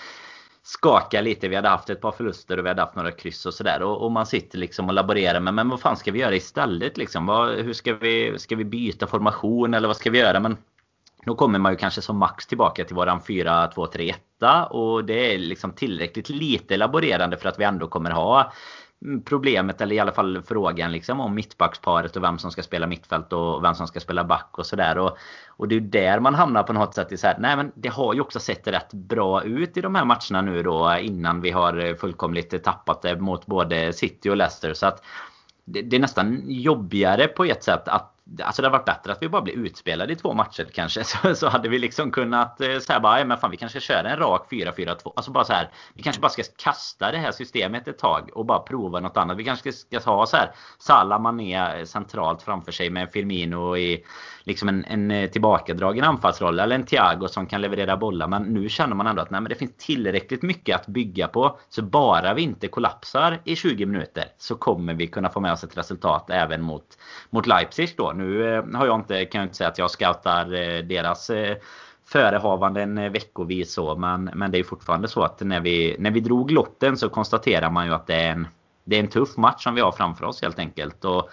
skaka 0.69 1.21
lite. 1.21 1.49
Vi 1.49 1.57
hade 1.57 1.69
haft 1.69 1.91
ett 1.91 2.01
par 2.01 2.13
förluster 2.13 2.59
och 2.59 2.65
vi 2.65 2.69
hade 2.69 2.83
haft 2.83 2.95
några 2.95 3.13
kryss 3.13 3.47
och 3.47 3.55
sådär. 3.55 3.83
Och, 3.83 4.05
och, 4.05 4.13
man 4.13 4.27
sitter 4.27 4.59
liksom 4.59 4.89
och 4.89 4.95
laborerar 4.95 5.41
med 5.41 5.55
men 5.55 5.69
vad 5.69 5.81
fan 5.81 5.97
ska 5.97 6.13
vi 6.13 6.19
göra 6.19 6.35
istället 6.35 6.97
liksom? 6.97 7.27
Vad, 7.27 7.55
hur 7.55 7.73
ska 7.73 7.95
vi, 7.95 8.39
ska 8.39 8.57
vi 8.57 8.65
byta 8.65 9.07
formation 9.07 9.75
eller 9.75 9.89
vad 9.89 9.97
ska 9.97 10.11
vi 10.11 10.19
göra? 10.19 10.41
Men 10.41 10.57
då 11.27 11.35
kommer 11.35 11.59
man 11.59 11.73
ju 11.73 11.77
kanske 11.77 12.03
som 12.03 12.17
max 12.17 12.47
tillbaka 12.47 12.85
till 12.85 12.97
våran 12.97 13.21
4-2-3-1 13.21 14.65
och 14.67 15.05
det 15.05 15.35
är 15.35 15.39
liksom 15.39 15.73
tillräckligt 15.73 16.29
lite 16.29 16.77
laborerande 16.77 17.37
för 17.37 17.49
att 17.49 17.59
vi 17.59 17.65
ändå 17.65 17.89
kommer 17.89 18.11
ha 18.11 18.53
problemet 19.25 19.81
eller 19.81 19.97
i 19.97 19.99
alla 19.99 20.13
fall 20.13 20.43
frågan 20.43 20.93
liksom 20.93 21.21
om 21.21 21.35
mittbacksparet 21.35 22.17
och 22.17 22.23
vem 22.23 22.39
som 22.39 22.51
ska 22.51 22.63
spela 22.63 22.87
mittfält 22.87 23.33
och 23.33 23.65
vem 23.65 23.75
som 23.75 23.87
ska 23.87 24.01
spela 24.01 24.25
back 24.25 24.59
och 24.59 24.67
sådär. 24.67 24.99
Och, 24.99 25.19
och 25.49 25.69
det 25.69 25.77
är 25.77 25.81
där 25.81 26.21
man 26.21 26.35
hamnar 26.35 26.63
på 26.63 26.73
något 26.73 26.95
sätt 26.95 27.13
i 27.13 27.17
så 27.17 27.27
här, 27.27 27.37
nej 27.39 27.57
men 27.57 27.73
det 27.75 27.89
har 27.89 28.15
ju 28.15 28.21
också 28.21 28.41
sett 28.41 28.69
rätt 28.69 28.93
bra 28.93 29.43
ut 29.43 29.77
i 29.77 29.81
de 29.81 29.95
här 29.95 30.05
matcherna 30.05 30.51
nu 30.53 30.63
då 30.63 30.97
innan 31.01 31.41
vi 31.41 31.51
har 31.51 31.95
fullkomligt 31.95 32.65
tappat 32.65 33.03
det 33.03 33.21
mot 33.21 33.47
både 33.47 33.93
City 33.93 34.31
och 34.31 34.37
Leicester. 34.37 34.75
Så 34.75 34.87
att 34.87 35.05
det, 35.65 35.83
det 35.83 35.97
är 35.97 36.01
nästan 36.01 36.43
jobbigare 36.47 37.29
på 37.29 37.45
ett 37.45 37.65
sätt 37.65 37.89
att 37.89 38.18
Alltså 38.43 38.63
det 38.63 38.69
hade 38.69 38.79
varit 38.79 38.87
bättre 38.87 39.13
att 39.13 39.23
vi 39.23 39.29
bara 39.29 39.43
blev 39.43 39.57
utspelade 39.57 40.13
i 40.13 40.17
två 40.17 40.35
matcher 40.35 40.69
kanske. 40.73 41.05
Så, 41.09 41.35
så 41.35 41.49
hade 41.49 41.69
vi 41.69 41.79
liksom 41.79 42.11
kunnat 42.11 42.61
eh, 42.61 42.79
säga 42.79 43.01
bara, 43.01 43.25
men 43.25 43.39
fan 43.39 43.51
vi 43.51 43.57
kanske 43.57 43.81
ska 43.81 43.95
köra 43.95 44.11
en 44.11 44.19
rak 44.19 44.47
4-4-2. 44.51 45.13
Alltså 45.17 45.31
bara 45.31 45.45
så 45.45 45.53
här. 45.53 45.71
Vi 45.95 46.03
kanske 46.03 46.21
bara 46.21 46.29
ska 46.29 46.43
kasta 46.57 47.13
det 47.13 47.19
här 47.19 47.33
systemet 47.33 47.89
ett 47.89 47.99
tag 47.99 48.31
och 48.35 48.47
bara 48.47 48.59
prova 48.59 49.01
något 49.01 49.17
annat. 49.17 49.37
Vi 49.37 49.45
kanske 49.45 49.73
ska 49.73 49.99
ha 49.99 50.27
så 50.27 50.37
här 50.37 50.51
Salah 50.79 51.21
Mané 51.21 51.79
eh, 51.79 51.85
centralt 51.85 52.43
framför 52.43 52.73
sig 52.73 52.91
med 52.91 53.13
Firmino 53.13 53.77
i 53.77 54.05
liksom 54.45 54.69
en, 54.69 54.85
en 54.85 55.11
eh, 55.11 55.31
tillbakadragen 55.31 56.05
anfallsroll. 56.05 56.59
Eller 56.59 56.75
en 56.75 56.87
Thiago 56.87 57.29
som 57.29 57.47
kan 57.47 57.61
leverera 57.61 57.97
bollar. 57.97 58.29
Men 58.29 58.43
nu 58.43 58.69
känner 58.69 58.95
man 58.95 59.07
ändå 59.07 59.23
att 59.23 59.31
nej, 59.31 59.41
men 59.41 59.49
det 59.49 59.55
finns 59.55 59.77
tillräckligt 59.77 60.43
mycket 60.43 60.77
att 60.77 60.87
bygga 60.87 61.29
på. 61.29 61.59
Så 61.69 61.83
bara 61.83 62.35
vi 62.35 62.43
inte 62.43 62.69
kollapsar 62.69 63.41
i 63.45 63.57
20 63.57 63.87
minuter 63.87 64.25
så 64.39 64.55
kommer 64.55 64.95
vi 64.95 65.07
kunna 65.07 65.29
få 65.29 65.41
med 65.41 65.53
oss 65.53 65.65
ett 65.65 65.77
resultat 65.77 66.31
även 66.31 66.63
mot, 66.63 66.99
mot 67.31 67.47
Leipzig 67.47 67.95
då. 67.97 68.13
Nu 68.19 68.55
eh, 68.55 68.65
har 68.75 68.87
jag 68.87 69.01
inte, 69.01 69.25
kan 69.25 69.39
jag 69.39 69.47
inte 69.47 69.57
säga 69.57 69.69
att 69.69 69.79
jag 69.79 69.91
scoutar 69.91 70.55
eh, 70.55 70.85
deras 70.85 71.31
eh, 71.31 71.57
förehavanden 72.07 73.13
veckovis 73.13 73.73
så. 73.73 73.97
Men, 73.97 74.31
men 74.35 74.51
det 74.51 74.59
är 74.59 74.65
fortfarande 74.65 75.09
så 75.09 75.23
att 75.23 75.41
när 75.41 75.61
vi, 75.61 75.97
när 75.99 76.11
vi 76.11 76.21
drog 76.21 76.51
lotten 76.51 76.97
så 76.97 77.09
konstaterar 77.09 77.71
man 77.71 77.87
ju 77.87 77.95
att 77.95 78.07
det 78.07 78.15
är 78.15 78.31
en, 78.31 78.49
det 78.85 78.97
är 78.97 79.01
en 79.01 79.09
tuff 79.09 79.37
match 79.37 79.65
som 79.65 79.75
vi 79.75 79.81
har 79.81 79.93
framför 79.93 80.25
oss 80.25 80.43
helt 80.43 80.59
enkelt. 80.59 81.05
Och 81.05 81.31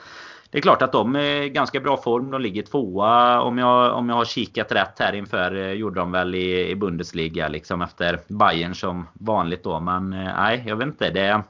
det 0.49 0.57
är 0.57 0.61
klart 0.61 0.81
att 0.81 0.91
de 0.91 1.15
är 1.15 1.41
i 1.41 1.49
ganska 1.49 1.79
bra 1.79 1.97
form. 1.97 2.31
De 2.31 2.41
ligger 2.41 2.63
tvåa 2.63 3.41
om 3.41 3.57
jag, 3.57 3.93
om 3.93 4.09
jag 4.09 4.15
har 4.15 4.25
kikat 4.25 4.71
rätt 4.71 4.99
här 4.99 5.13
inför. 5.15 5.73
Gjorde 5.73 5.99
de 5.99 6.11
väl 6.11 6.35
i, 6.35 6.69
i 6.69 6.75
Bundesliga 6.75 7.47
liksom 7.47 7.81
efter 7.81 8.19
Bayern 8.27 8.75
som 8.75 9.07
vanligt 9.13 9.63
då. 9.63 9.79
Men 9.79 10.09
nej, 10.09 10.63
jag 10.67 10.75
vet 10.75 10.87
inte. 10.87 11.09
Det 11.09 11.43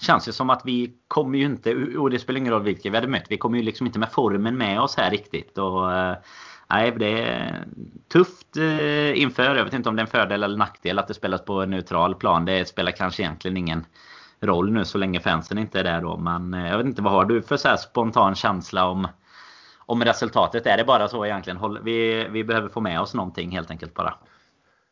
känns 0.00 0.28
ju 0.28 0.32
som 0.32 0.50
att 0.50 0.62
vi 0.64 0.94
kommer 1.08 1.38
ju 1.38 1.44
inte, 1.44 1.74
och 1.74 2.10
det 2.10 2.18
spelar 2.18 2.38
ingen 2.38 2.52
roll 2.52 2.62
vilka 2.62 2.90
vi 2.90 2.96
hade 2.96 3.08
mött. 3.08 3.26
Vi 3.28 3.38
kommer 3.38 3.58
ju 3.58 3.64
liksom 3.64 3.86
inte 3.86 3.98
med 3.98 4.12
formen 4.12 4.58
med 4.58 4.80
oss 4.80 4.96
här 4.96 5.10
riktigt. 5.10 5.58
Och, 5.58 5.92
eh, 5.92 6.16
Nej, 6.70 6.92
det 6.98 7.22
är 7.22 7.64
tufft 8.12 8.56
eh, 8.56 9.22
inför. 9.22 9.56
Jag 9.56 9.64
vet 9.64 9.74
inte 9.74 9.88
om 9.88 9.96
det 9.96 10.00
är 10.00 10.04
en 10.04 10.10
fördel 10.10 10.42
eller 10.42 10.56
nackdel 10.56 10.98
att 10.98 11.08
det 11.08 11.14
spelas 11.14 11.44
på 11.44 11.62
en 11.62 11.70
neutral 11.70 12.14
plan. 12.14 12.44
Det 12.44 12.68
spelar 12.68 12.92
kanske 12.92 13.22
egentligen 13.22 13.56
ingen 13.56 13.86
roll 14.40 14.72
nu 14.72 14.84
så 14.84 14.98
länge 14.98 15.20
fansen 15.20 15.58
inte 15.58 15.80
är 15.80 15.84
där 15.84 16.00
då. 16.00 16.16
Men 16.16 16.54
eh, 16.54 16.68
jag 16.68 16.76
vet 16.76 16.86
inte, 16.86 17.02
vad 17.02 17.12
har 17.12 17.24
du 17.24 17.42
för 17.42 17.56
så 17.56 17.76
spontan 17.76 18.34
känsla 18.34 18.88
om, 18.88 19.08
om 19.78 20.04
resultatet? 20.04 20.66
Är 20.66 20.76
det 20.76 20.84
bara 20.84 21.08
så 21.08 21.26
egentligen? 21.26 21.84
Vi, 21.84 22.28
vi 22.30 22.44
behöver 22.44 22.68
få 22.68 22.80
med 22.80 23.00
oss 23.00 23.14
någonting 23.14 23.50
helt 23.50 23.70
enkelt 23.70 23.94
bara. 23.94 24.14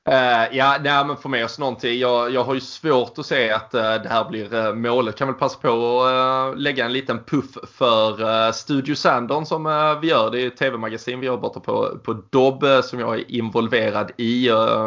Uh, 0.08 0.56
ja, 0.56 0.76
nej, 0.80 1.04
men 1.04 1.16
få 1.16 1.28
med 1.28 1.44
oss 1.44 1.58
någonting. 1.58 1.98
Jag, 1.98 2.30
jag 2.30 2.44
har 2.44 2.54
ju 2.54 2.60
svårt 2.60 3.18
att 3.18 3.26
se 3.26 3.50
att 3.50 3.74
uh, 3.74 3.80
det 3.80 4.08
här 4.08 4.28
blir 4.28 4.54
uh, 4.54 4.74
målet. 4.74 5.16
Kan 5.16 5.28
väl 5.28 5.36
passa 5.36 5.58
på 5.58 6.02
att 6.02 6.60
lägga 6.60 6.84
en 6.84 6.92
liten 6.92 7.24
puff 7.24 7.58
för 7.74 8.52
Studio 8.52 8.94
Sandon 8.94 9.46
som 9.46 9.64
vi 10.02 10.08
gör. 10.08 10.30
Det 10.30 10.40
är 10.40 10.46
ett 10.46 10.56
tv-magasin 10.56 11.20
vi 11.20 11.26
gör 11.26 11.36
borta 11.36 11.60
på, 11.60 11.98
på 12.04 12.22
Dobb 12.30 12.64
som 12.84 13.00
jag 13.00 13.18
är 13.18 13.30
involverad 13.30 14.10
i. 14.16 14.46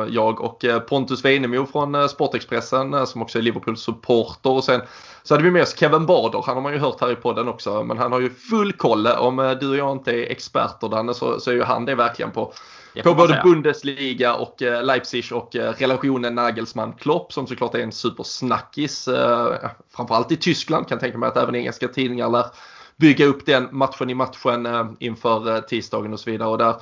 jag 0.09 0.41
och 0.41 0.66
Pontus 0.88 1.26
Weinemo 1.26 1.66
från 1.66 2.09
Sportexpressen 2.09 3.07
som 3.07 3.22
också 3.22 3.38
är 3.38 3.41
Liverpools 3.41 3.82
supporter. 3.82 4.51
Och 4.51 4.63
sen 4.63 4.82
så 5.24 5.34
hade 5.34 5.43
vi 5.43 5.51
med 5.51 5.61
oss 5.61 5.78
Kevin 5.78 6.05
Bader. 6.05 6.43
Han 6.45 6.55
har 6.55 6.61
man 6.61 6.74
ju 6.74 6.80
hört 6.80 7.01
här 7.01 7.11
i 7.11 7.16
podden 7.16 7.47
också. 7.47 7.84
Men 7.84 7.97
han 7.97 8.11
har 8.11 8.20
ju 8.20 8.30
full 8.30 8.74
koll. 8.74 9.07
Om 9.07 9.57
du 9.61 9.70
och 9.70 9.78
jag 9.78 9.91
inte 9.91 10.11
är 10.11 10.32
experter 10.32 10.89
Danne 10.89 11.13
så, 11.13 11.39
så 11.39 11.51
är 11.51 11.55
ju 11.55 11.63
han 11.63 11.86
det 11.86 11.95
verkligen 11.95 12.32
på 12.32 12.53
på 13.04 13.14
både. 13.14 13.41
Bundesliga 13.43 14.36
och 14.36 14.62
eh, 14.62 14.84
Leipzig 14.84 15.34
och 15.34 15.56
eh, 15.56 15.74
relationen 15.74 16.39
Nagelsmann-Klopp 16.39 17.32
som 17.32 17.48
såklart 17.48 17.76
är 17.76 17.80
en 17.80 17.91
supersnackis. 17.91 19.08
Eh, 19.08 19.54
framförallt 19.96 20.32
i 20.32 20.38
Tyskland 20.38 20.88
kan 20.88 20.96
jag 20.96 21.02
tänka 21.02 21.18
mig 21.18 21.30
att 21.30 21.38
även 21.38 21.56
engelska 21.56 21.88
tidningar 21.88 22.30
lär 22.30 22.46
bygga 22.98 23.26
upp 23.26 23.46
den 23.46 23.68
matchen 23.72 24.10
i 24.10 24.14
matchen 24.14 24.68
inför 25.00 25.62
tisdagen 25.62 26.14
och 26.14 26.20
så 26.20 26.32
vidare. 26.32 26.50
Och 26.50 26.58
där, 26.58 26.76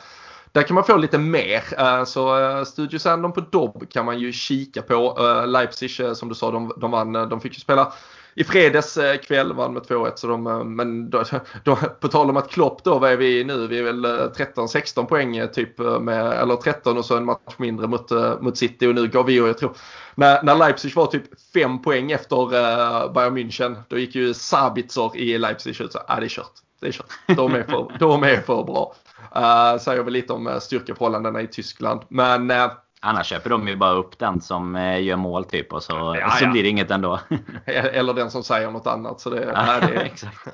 där 0.52 0.62
kan 0.62 0.76
man 0.76 0.84
få 0.84 0.98
lite 0.98 1.18
mer. 1.18 2.06
Så 2.06 2.66
Studio 2.66 3.00
Sandon 3.00 3.34
på 3.34 3.42
Dobb 3.42 3.90
kan 3.90 4.06
man 4.06 4.20
ju 4.20 4.32
kika 4.32 4.82
på. 4.82 5.18
Leipzig 5.48 5.92
som 6.14 6.30
du 6.30 6.36
sa, 6.36 6.52
de, 6.52 6.74
de 6.78 6.92
vann. 6.92 7.14
De 7.14 7.42
fick 7.42 7.54
ju 7.54 7.60
spela 7.60 7.94
i 8.36 8.44
fredags 8.44 8.98
eh, 8.98 9.18
kväll 9.18 9.54
vann 9.54 9.74
med 9.74 9.84
2-1. 9.84 10.12
Så 10.16 10.28
de, 10.28 10.48
eh, 10.48 10.64
men 10.64 11.10
då, 11.10 11.24
då, 11.64 11.76
på 11.76 12.08
tal 12.08 12.30
om 12.30 12.38
att 12.38 12.50
Klopp 12.50 12.84
då, 12.84 13.00
vad 13.00 13.12
är 13.12 13.18
vi 13.18 13.44
nu? 13.44 13.68
Vi 13.68 13.80
är 13.80 13.84
väl 13.84 14.06
eh, 14.06 14.10
13-16 14.10 15.06
poäng 15.06 15.48
typ 15.54 15.80
med, 16.02 16.34
eller 16.34 16.56
13 16.56 16.98
och 16.98 17.06
så 17.06 17.18
en 17.18 17.26
match 17.26 17.54
mindre 17.58 17.88
mot, 17.88 18.12
mot 18.42 18.58
City 18.58 18.88
och 18.88 18.96
nu 18.96 19.08
går 19.08 19.24
vi 19.24 19.42
och 19.42 19.48
jag 19.48 19.58
tror 19.58 19.76
när, 20.16 20.44
när 20.44 20.56
Leipzig 20.56 20.96
var 20.96 21.06
typ 21.06 21.24
5 21.54 21.82
poäng 21.82 22.12
efter 22.12 22.44
uh, 22.44 23.14
Bayern 23.14 23.38
München 23.38 23.76
då 23.88 23.98
gick 23.98 24.16
ju 24.16 24.34
Sabitzer 24.34 25.18
i 25.18 25.38
Leipzig 25.38 25.82
ut 25.82 25.92
så 25.92 26.00
ah, 26.08 26.20
det 26.20 26.26
är 26.26 26.30
kört. 26.30 26.52
Det 26.80 26.88
är 26.88 26.92
kört. 26.92 27.14
De 27.28 27.56
är 27.56 27.64
för, 27.64 27.96
de 28.00 28.24
är 28.24 28.42
för 28.42 28.64
bra. 28.64 28.96
Uh, 29.36 29.80
säger 29.80 30.04
väl 30.04 30.14
lite 30.14 30.34
om 30.34 30.60
styrkeförhållandena 30.62 31.42
i 31.42 31.48
Tyskland. 31.48 32.02
Men 32.08 32.52
uh, 32.52 32.72
Annars 33.06 33.28
köper 33.28 33.50
de 33.50 33.68
ju 33.68 33.76
bara 33.76 33.92
upp 33.92 34.20
den 34.20 34.42
som 34.42 34.76
eh, 34.76 35.04
gör 35.04 35.16
mål 35.16 35.46
typ 35.46 35.74
och 35.74 35.84
så, 35.84 36.18
ja, 36.20 36.30
så 36.30 36.46
ja. 36.46 36.52
blir 36.52 36.64
det 36.64 36.70
inget 36.70 36.92
ändå. 36.92 37.20
Eller 37.66 38.14
den 38.14 38.32
som 38.32 38.44
säger 38.44 38.72
något 38.72 38.88
annat. 38.88 39.20
Så 39.20 39.30
det, 39.30 39.52
ja, 39.54 39.80
det, 39.88 40.02
exakt. 40.02 40.48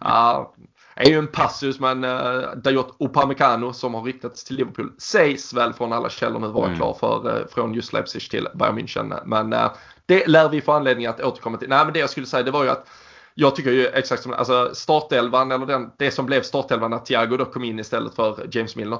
ja, 0.00 0.54
är 0.94 1.10
ju 1.10 1.18
en 1.18 1.26
passus 1.26 1.80
men 1.80 2.04
uh, 2.04 2.42
Dayot 2.56 2.96
Upamecano 2.98 3.72
som 3.72 3.94
har 3.94 4.02
riktats 4.02 4.44
till 4.44 4.56
Liverpool 4.56 4.92
sägs 4.98 5.54
väl 5.54 5.72
från 5.72 5.92
alla 5.92 6.08
källor 6.08 6.40
nu 6.40 6.48
vara 6.48 6.66
mm. 6.66 6.78
klar 6.78 6.96
för, 7.00 7.40
uh, 7.40 7.46
från 7.46 7.74
just 7.74 7.92
Leipzig 7.92 8.30
till 8.30 8.48
Bayern 8.54 8.78
München. 8.78 9.20
Men 9.24 9.52
uh, 9.52 9.70
det 10.06 10.26
lär 10.26 10.48
vi 10.48 10.60
få 10.60 10.72
anledning 10.72 11.06
att 11.06 11.20
återkomma 11.20 11.58
till. 11.58 11.68
Nej 11.68 11.84
men 11.84 11.92
det 11.92 12.00
jag 12.00 12.10
skulle 12.10 12.26
säga 12.26 12.42
det 12.42 12.50
var 12.50 12.64
ju 12.64 12.70
att 12.70 12.86
jag 13.34 13.56
tycker 13.56 13.70
ju 13.70 13.86
exakt 13.86 14.22
som 14.22 14.32
alltså 14.32 14.70
startelvan 14.74 15.52
eller 15.52 15.66
den, 15.66 15.90
det 15.96 16.10
som 16.10 16.26
blev 16.26 16.42
startelvan 16.42 16.90
när 16.90 16.98
Thiago 16.98 17.36
då 17.36 17.44
kom 17.44 17.64
in 17.64 17.78
istället 17.78 18.14
för 18.14 18.48
James 18.52 18.76
Milner 18.76 18.98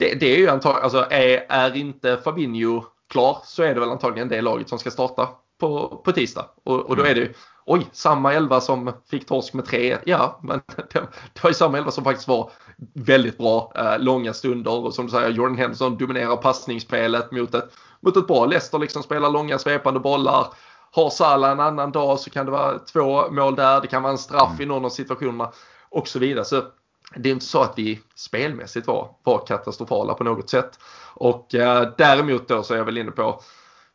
det, 0.00 0.14
det 0.14 0.26
är 0.26 0.38
ju 0.38 0.48
antagligen, 0.48 0.84
alltså 0.84 1.06
är, 1.10 1.46
är 1.48 1.76
inte 1.76 2.16
Fabinho 2.24 2.84
klar 3.10 3.38
så 3.44 3.62
är 3.62 3.74
det 3.74 3.80
väl 3.80 3.90
antagligen 3.90 4.28
det 4.28 4.40
laget 4.40 4.68
som 4.68 4.78
ska 4.78 4.90
starta 4.90 5.28
på, 5.60 6.00
på 6.04 6.12
tisdag. 6.12 6.46
Och, 6.64 6.80
och 6.80 6.96
då 6.96 7.02
är 7.02 7.14
det 7.14 7.20
ju, 7.20 7.32
oj, 7.66 7.86
samma 7.92 8.32
elva 8.32 8.60
som 8.60 8.92
fick 9.10 9.26
torsk 9.26 9.54
med 9.54 9.64
tre. 9.64 9.98
Ja, 10.04 10.40
men 10.42 10.60
det, 10.76 11.00
det 11.32 11.42
var 11.42 11.50
ju 11.50 11.54
samma 11.54 11.78
elva 11.78 11.90
som 11.90 12.04
faktiskt 12.04 12.28
var 12.28 12.50
väldigt 12.94 13.38
bra 13.38 13.72
eh, 13.76 13.98
långa 13.98 14.32
stunder. 14.32 14.84
Och 14.84 14.94
som 14.94 15.06
du 15.06 15.12
säger, 15.12 15.30
Jordan 15.30 15.56
Henderson 15.56 15.98
dominerar 15.98 16.36
passningsspelet 16.36 17.32
mot 17.32 17.54
ett, 17.54 17.68
mot 18.00 18.16
ett 18.16 18.26
bra 18.26 18.46
Leicester, 18.46 18.78
liksom 18.78 19.02
spelar 19.02 19.30
långa 19.30 19.58
svepande 19.58 20.00
bollar. 20.00 20.46
Har 20.92 21.10
Salah 21.10 21.50
en 21.50 21.60
annan 21.60 21.92
dag 21.92 22.20
så 22.20 22.30
kan 22.30 22.46
det 22.46 22.52
vara 22.52 22.78
två 22.78 23.30
mål 23.30 23.56
där, 23.56 23.80
det 23.80 23.86
kan 23.86 24.02
vara 24.02 24.12
en 24.12 24.18
straff 24.18 24.50
mm. 24.50 24.62
i 24.62 24.66
någon 24.66 24.84
av 24.84 24.90
situationerna 24.90 25.50
och 25.90 26.08
så 26.08 26.18
vidare. 26.18 26.44
Så 26.44 26.62
det 27.16 27.28
är 27.28 27.32
inte 27.32 27.46
så 27.46 27.62
att 27.62 27.74
vi 27.76 28.00
spelmässigt 28.14 28.86
var, 28.86 29.10
var 29.22 29.46
katastrofala 29.46 30.14
på 30.14 30.24
något 30.24 30.50
sätt. 30.50 30.78
Och 31.14 31.54
eh, 31.54 31.88
däremot 31.98 32.48
då 32.48 32.62
så 32.62 32.74
är 32.74 32.78
jag 32.78 32.84
väl 32.84 32.98
inne 32.98 33.10
på 33.10 33.42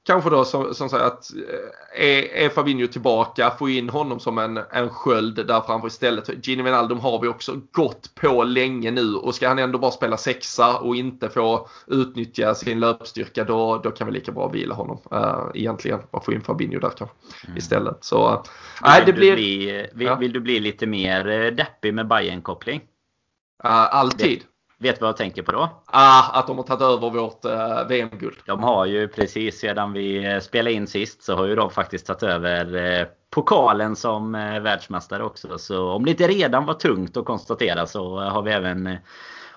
kanske 0.06 0.30
då 0.30 0.46
som, 0.46 0.74
som 0.74 0.90
säger 0.90 1.06
att 1.06 1.32
eh, 1.36 2.06
är, 2.06 2.46
är 2.46 2.50
Fabinho 2.50 2.88
tillbaka, 2.88 3.52
få 3.60 3.70
in 3.70 3.90
honom 3.90 4.20
som 4.20 4.38
en, 4.38 4.60
en 4.72 4.90
sköld 4.90 5.48
där 5.48 5.62
framför 5.62 5.88
istället. 5.88 6.48
Gini 6.48 6.64
Wijnaldum 6.64 7.00
har 7.00 7.22
vi 7.22 7.28
också 7.28 7.62
gått 7.72 8.16
på 8.16 8.44
länge 8.44 8.92
nu 8.92 9.16
och 9.16 9.36
ska 9.36 9.48
han 9.48 9.60
ändå 9.60 9.80
bara 9.80 9.92
spela 9.92 10.18
sexa 10.18 10.78
och 10.78 10.96
inte 10.96 11.30
få 11.30 11.68
utnyttja 11.88 12.56
sin 12.56 12.80
löpstyrka 12.80 13.44
då, 13.44 13.78
då 13.78 13.92
kan 13.92 14.08
vi 14.08 14.14
lika 14.14 14.32
bra 14.32 14.48
vila 14.48 14.76
honom 14.76 15.00
uh, 15.14 15.52
egentligen 15.54 16.00
och 16.12 16.26
få 16.26 16.34
in 16.34 16.42
Fabinho 16.42 16.80
där 16.80 16.92
kanske 16.98 17.16
mm. 17.46 17.58
istället. 17.58 18.04
Så, 18.04 18.34
uh, 18.34 18.44
nej, 18.84 19.04
det 19.06 19.14
blir... 19.14 19.36
Bli, 19.36 19.88
vill, 19.94 20.08
ja. 20.08 20.16
vill, 20.16 20.34
du 20.34 20.40
bli 20.40 20.60
lite 20.60 20.86
mer 20.86 21.52
deppig 21.52 21.94
med 21.94 22.08
bayern 22.08 22.42
koppling 22.42 22.82
Uh, 23.64 23.96
alltid. 23.96 24.40
Vet, 24.40 24.48
vet 24.78 25.02
vad 25.02 25.08
jag 25.08 25.18
tänker 25.18 25.44
på 25.44 25.52
då? 25.52 25.82
Ah, 25.86 26.40
att 26.40 26.48
de 26.48 26.58
har 26.58 26.64
tagit 26.64 26.82
över 26.82 27.10
vårt 27.10 27.46
uh, 27.46 27.88
VM-guld. 27.88 28.38
De 28.46 28.64
har 28.64 28.86
ju 28.86 29.08
precis 29.08 29.60
sedan 29.60 29.94
vi 29.94 30.26
eh, 30.26 30.40
spelade 30.40 30.74
in 30.74 30.88
sist 30.88 31.24
så 31.24 31.36
har 31.36 31.46
ju 31.46 31.56
de 31.56 31.72
faktiskt 31.72 32.06
tagit 32.06 32.24
över 32.24 32.76
uh, 32.76 33.08
pokalen 33.30 33.96
som 33.96 34.36
uh, 34.36 34.60
världsmästare 34.60 35.24
också. 35.24 35.58
Så 35.58 35.90
om 35.90 36.06
det 36.06 36.12
inte 36.12 36.28
redan 36.28 36.66
var 36.66 36.74
tungt 36.74 37.18
att 37.18 37.26
konstatera 37.26 37.86
så 37.86 38.20
har 38.20 38.42
vi 38.42 38.52
även 38.52 38.98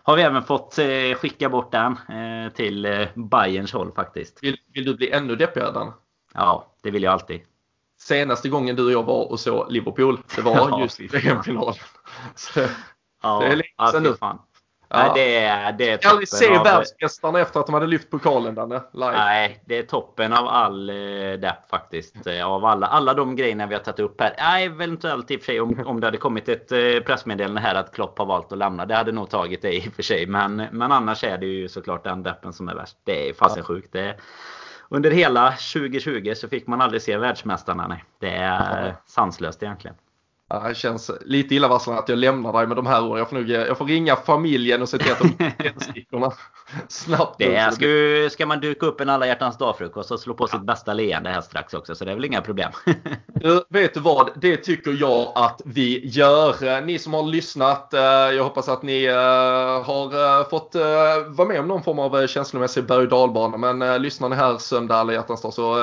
har 0.02 0.16
vi 0.16 0.22
även 0.22 0.42
fått 0.42 0.78
skicka 1.16 1.48
bort 1.48 1.72
den 1.72 1.96
till 2.54 3.06
Bayerns 3.14 3.72
håll 3.72 3.92
faktiskt. 3.92 4.38
Vill, 4.42 4.56
vill 4.74 4.84
du 4.84 4.94
bli 4.94 5.10
ännu 5.10 5.36
deppigare 5.36 5.92
Ja, 6.34 6.74
det 6.82 6.90
vill 6.90 7.02
jag 7.02 7.12
alltid. 7.12 7.40
Senaste 8.00 8.48
gången 8.48 8.76
du 8.76 8.84
och 8.84 8.92
jag 8.92 9.02
var 9.02 9.30
och 9.30 9.40
såg 9.40 9.72
Liverpool, 9.72 10.20
det 10.36 10.42
var 10.42 10.80
just 10.82 11.00
i 11.00 11.06
VM-finalen. 11.06 11.74
Ja, 13.28 13.38
det 13.40 13.46
är 13.46 13.56
länge 13.56 13.92
sedan 13.92 14.02
nu. 14.02 14.14
Fan. 14.14 14.38
Ja. 14.90 14.96
Nej, 14.98 15.10
det 15.14 15.36
är, 15.36 15.72
det 15.72 15.88
är 15.88 15.98
jag 16.02 16.10
aldrig 16.10 16.28
se 16.28 16.56
av... 16.56 16.64
världsmästarna 16.64 17.40
efter 17.40 17.60
att 17.60 17.66
de 17.66 17.74
hade 17.74 17.86
lyft 17.86 18.10
pokalen 18.10 18.54
Danne. 18.54 18.80
Nej, 18.92 19.62
det 19.64 19.78
är 19.78 19.82
toppen 19.82 20.32
av 20.32 20.48
all 20.48 20.90
uh, 20.90 21.38
depp 21.38 21.70
faktiskt. 21.70 22.26
Uh, 22.26 22.46
av 22.46 22.64
alla, 22.64 22.86
alla 22.86 23.14
de 23.14 23.36
grejerna 23.36 23.66
vi 23.66 23.74
har 23.74 23.82
tagit 23.82 24.00
upp 24.00 24.20
här. 24.20 24.34
Nej, 24.38 24.64
eventuellt 24.64 25.30
i 25.30 25.36
och 25.36 25.40
för 25.40 25.46
sig 25.46 25.60
om, 25.60 25.86
om 25.86 26.00
det 26.00 26.06
hade 26.06 26.18
kommit 26.18 26.48
ett 26.48 26.72
uh, 26.72 27.00
pressmeddelande 27.00 27.60
här 27.60 27.74
att 27.74 27.94
Klopp 27.94 28.18
har 28.18 28.26
valt 28.26 28.52
att 28.52 28.58
lämna. 28.58 28.86
Det 28.86 28.94
hade 28.94 29.12
nog 29.12 29.30
tagit 29.30 29.62
det 29.62 29.76
i 29.76 29.88
och 29.88 29.92
för 29.92 30.02
sig. 30.02 30.26
Men, 30.26 30.56
men 30.72 30.92
annars 30.92 31.24
är 31.24 31.38
det 31.38 31.46
ju 31.46 31.68
såklart 31.68 32.04
den 32.04 32.22
deppen 32.22 32.52
som 32.52 32.68
är 32.68 32.74
värst. 32.74 32.96
Det 33.04 33.28
är 33.28 33.34
fasen 33.34 33.58
ja. 33.58 33.64
sjukt. 33.64 33.92
Det 33.92 34.16
under 34.88 35.10
hela 35.10 35.50
2020 35.50 36.32
så 36.36 36.48
fick 36.48 36.66
man 36.66 36.80
aldrig 36.80 37.02
se 37.02 37.16
världsmästarna. 37.16 37.86
Nej. 37.88 38.04
Det 38.18 38.30
är 38.30 38.96
sanslöst 39.06 39.62
egentligen. 39.62 39.96
Det 40.48 40.76
känns 40.76 41.10
lite 41.24 41.54
illavarslande 41.54 42.02
att 42.02 42.08
jag 42.08 42.18
lämnar 42.18 42.52
dig 42.52 42.66
med 42.66 42.76
de 42.76 42.86
här 42.86 43.04
orden. 43.04 43.18
Jag 43.18 43.28
får, 43.30 43.36
nog, 43.36 43.50
jag 43.50 43.78
får 43.78 43.84
ringa 43.84 44.16
familjen 44.16 44.82
och 44.82 44.88
se 44.88 44.98
till 44.98 45.12
att 45.12 45.18
de 45.18 45.50
tändstickorna 45.62 46.32
snabbt 46.88 47.38
det 47.38 47.74
ska, 47.74 47.86
ska 48.30 48.46
man 48.46 48.60
duka 48.60 48.86
upp 48.86 49.00
en 49.00 49.08
alla 49.08 49.26
hjärtans 49.26 49.58
dag-frukost 49.58 50.10
och 50.10 50.20
slå 50.20 50.34
på 50.34 50.46
sitt 50.46 50.62
bästa 50.62 50.94
leende 50.94 51.30
här 51.30 51.40
strax 51.40 51.74
också. 51.74 51.94
Så 51.94 52.04
det 52.04 52.10
är 52.10 52.14
väl 52.14 52.24
inga 52.24 52.40
problem. 52.40 52.72
vet 53.68 53.94
du 53.94 54.00
vad? 54.00 54.30
Det 54.36 54.56
tycker 54.56 54.96
jag 55.00 55.32
att 55.34 55.60
vi 55.64 56.08
gör. 56.08 56.80
Ni 56.80 56.98
som 56.98 57.14
har 57.14 57.22
lyssnat. 57.22 57.94
Eh, 57.94 58.00
jag 58.00 58.44
hoppas 58.44 58.68
att 58.68 58.82
ni 58.82 59.04
eh, 59.04 59.84
har 59.84 60.38
eh, 60.40 60.48
fått 60.48 60.74
vara 61.26 61.48
med 61.48 61.60
om 61.60 61.68
någon 61.68 61.82
form 61.82 61.98
av 61.98 62.26
känslomässig 62.26 62.84
berg 62.84 63.02
och 63.02 63.08
dalbana. 63.08 63.56
Men 63.56 64.02
lyssnar 64.02 64.28
ni 64.28 64.36
här 64.36 64.58
söndag 64.58 64.96
alla 64.96 65.12
hjärtans 65.12 65.42
dag 65.42 65.54
så 65.54 65.76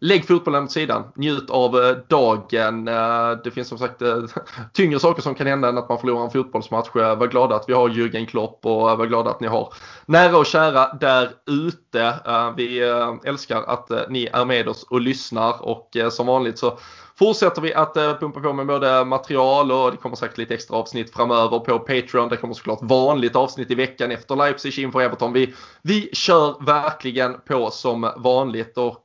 lägg 0.00 0.26
fotbollen 0.26 0.64
åt 0.64 0.72
sidan. 0.72 1.04
Njut 1.14 1.50
av 1.50 1.96
dagen. 2.08 2.84
Det 3.44 3.50
finns 3.54 3.68
som 3.68 3.78
sagt 3.78 4.02
Eh, 4.06 4.42
tyngre 4.72 5.00
saker 5.00 5.22
som 5.22 5.34
kan 5.34 5.46
hända 5.46 5.68
än 5.68 5.78
att 5.78 5.88
man 5.88 5.98
förlorar 5.98 6.24
en 6.24 6.30
fotbollsmatch. 6.30 6.88
Var 6.94 7.26
glada 7.26 7.56
att 7.56 7.68
vi 7.68 7.72
har 7.72 7.88
Jürgen 7.88 8.26
Klopp 8.26 8.66
och 8.66 8.98
var 8.98 9.06
glada 9.06 9.30
att 9.30 9.40
ni 9.40 9.46
har 9.46 9.72
nära 10.06 10.38
och 10.38 10.46
kära 10.46 10.92
där 11.00 11.30
ute. 11.46 12.20
Eh, 12.26 12.54
vi 12.56 12.88
eh, 12.88 13.14
älskar 13.24 13.62
att 13.62 13.90
eh, 13.90 14.00
ni 14.08 14.28
är 14.32 14.44
med 14.44 14.68
oss 14.68 14.82
och 14.82 15.00
lyssnar 15.00 15.62
och 15.62 15.96
som 16.10 16.26
vanligt 16.26 16.58
så 16.58 16.78
fortsätter 17.18 17.62
vi 17.62 17.74
att 17.74 17.94
pumpa 17.94 18.40
på 18.40 18.52
med 18.52 18.66
både 18.66 19.04
material 19.04 19.72
och 19.72 19.90
det 19.90 19.96
kommer 19.96 20.16
säkert 20.16 20.38
lite 20.38 20.54
extra 20.54 20.76
avsnitt 20.76 21.14
framöver 21.14 21.58
på 21.58 21.78
Patreon. 21.78 22.28
Det 22.28 22.36
kommer 22.36 22.54
såklart 22.54 22.78
vanligt 22.82 23.36
avsnitt 23.36 23.70
i 23.70 23.74
veckan 23.74 24.10
efter 24.10 24.36
Leipzig 24.36 24.78
inför 24.78 25.00
Everton. 25.00 25.32
Vi, 25.32 25.54
vi 25.82 26.10
kör 26.12 26.64
verkligen 26.66 27.40
på 27.40 27.70
som 27.70 28.12
vanligt 28.16 28.78
och 28.78 29.04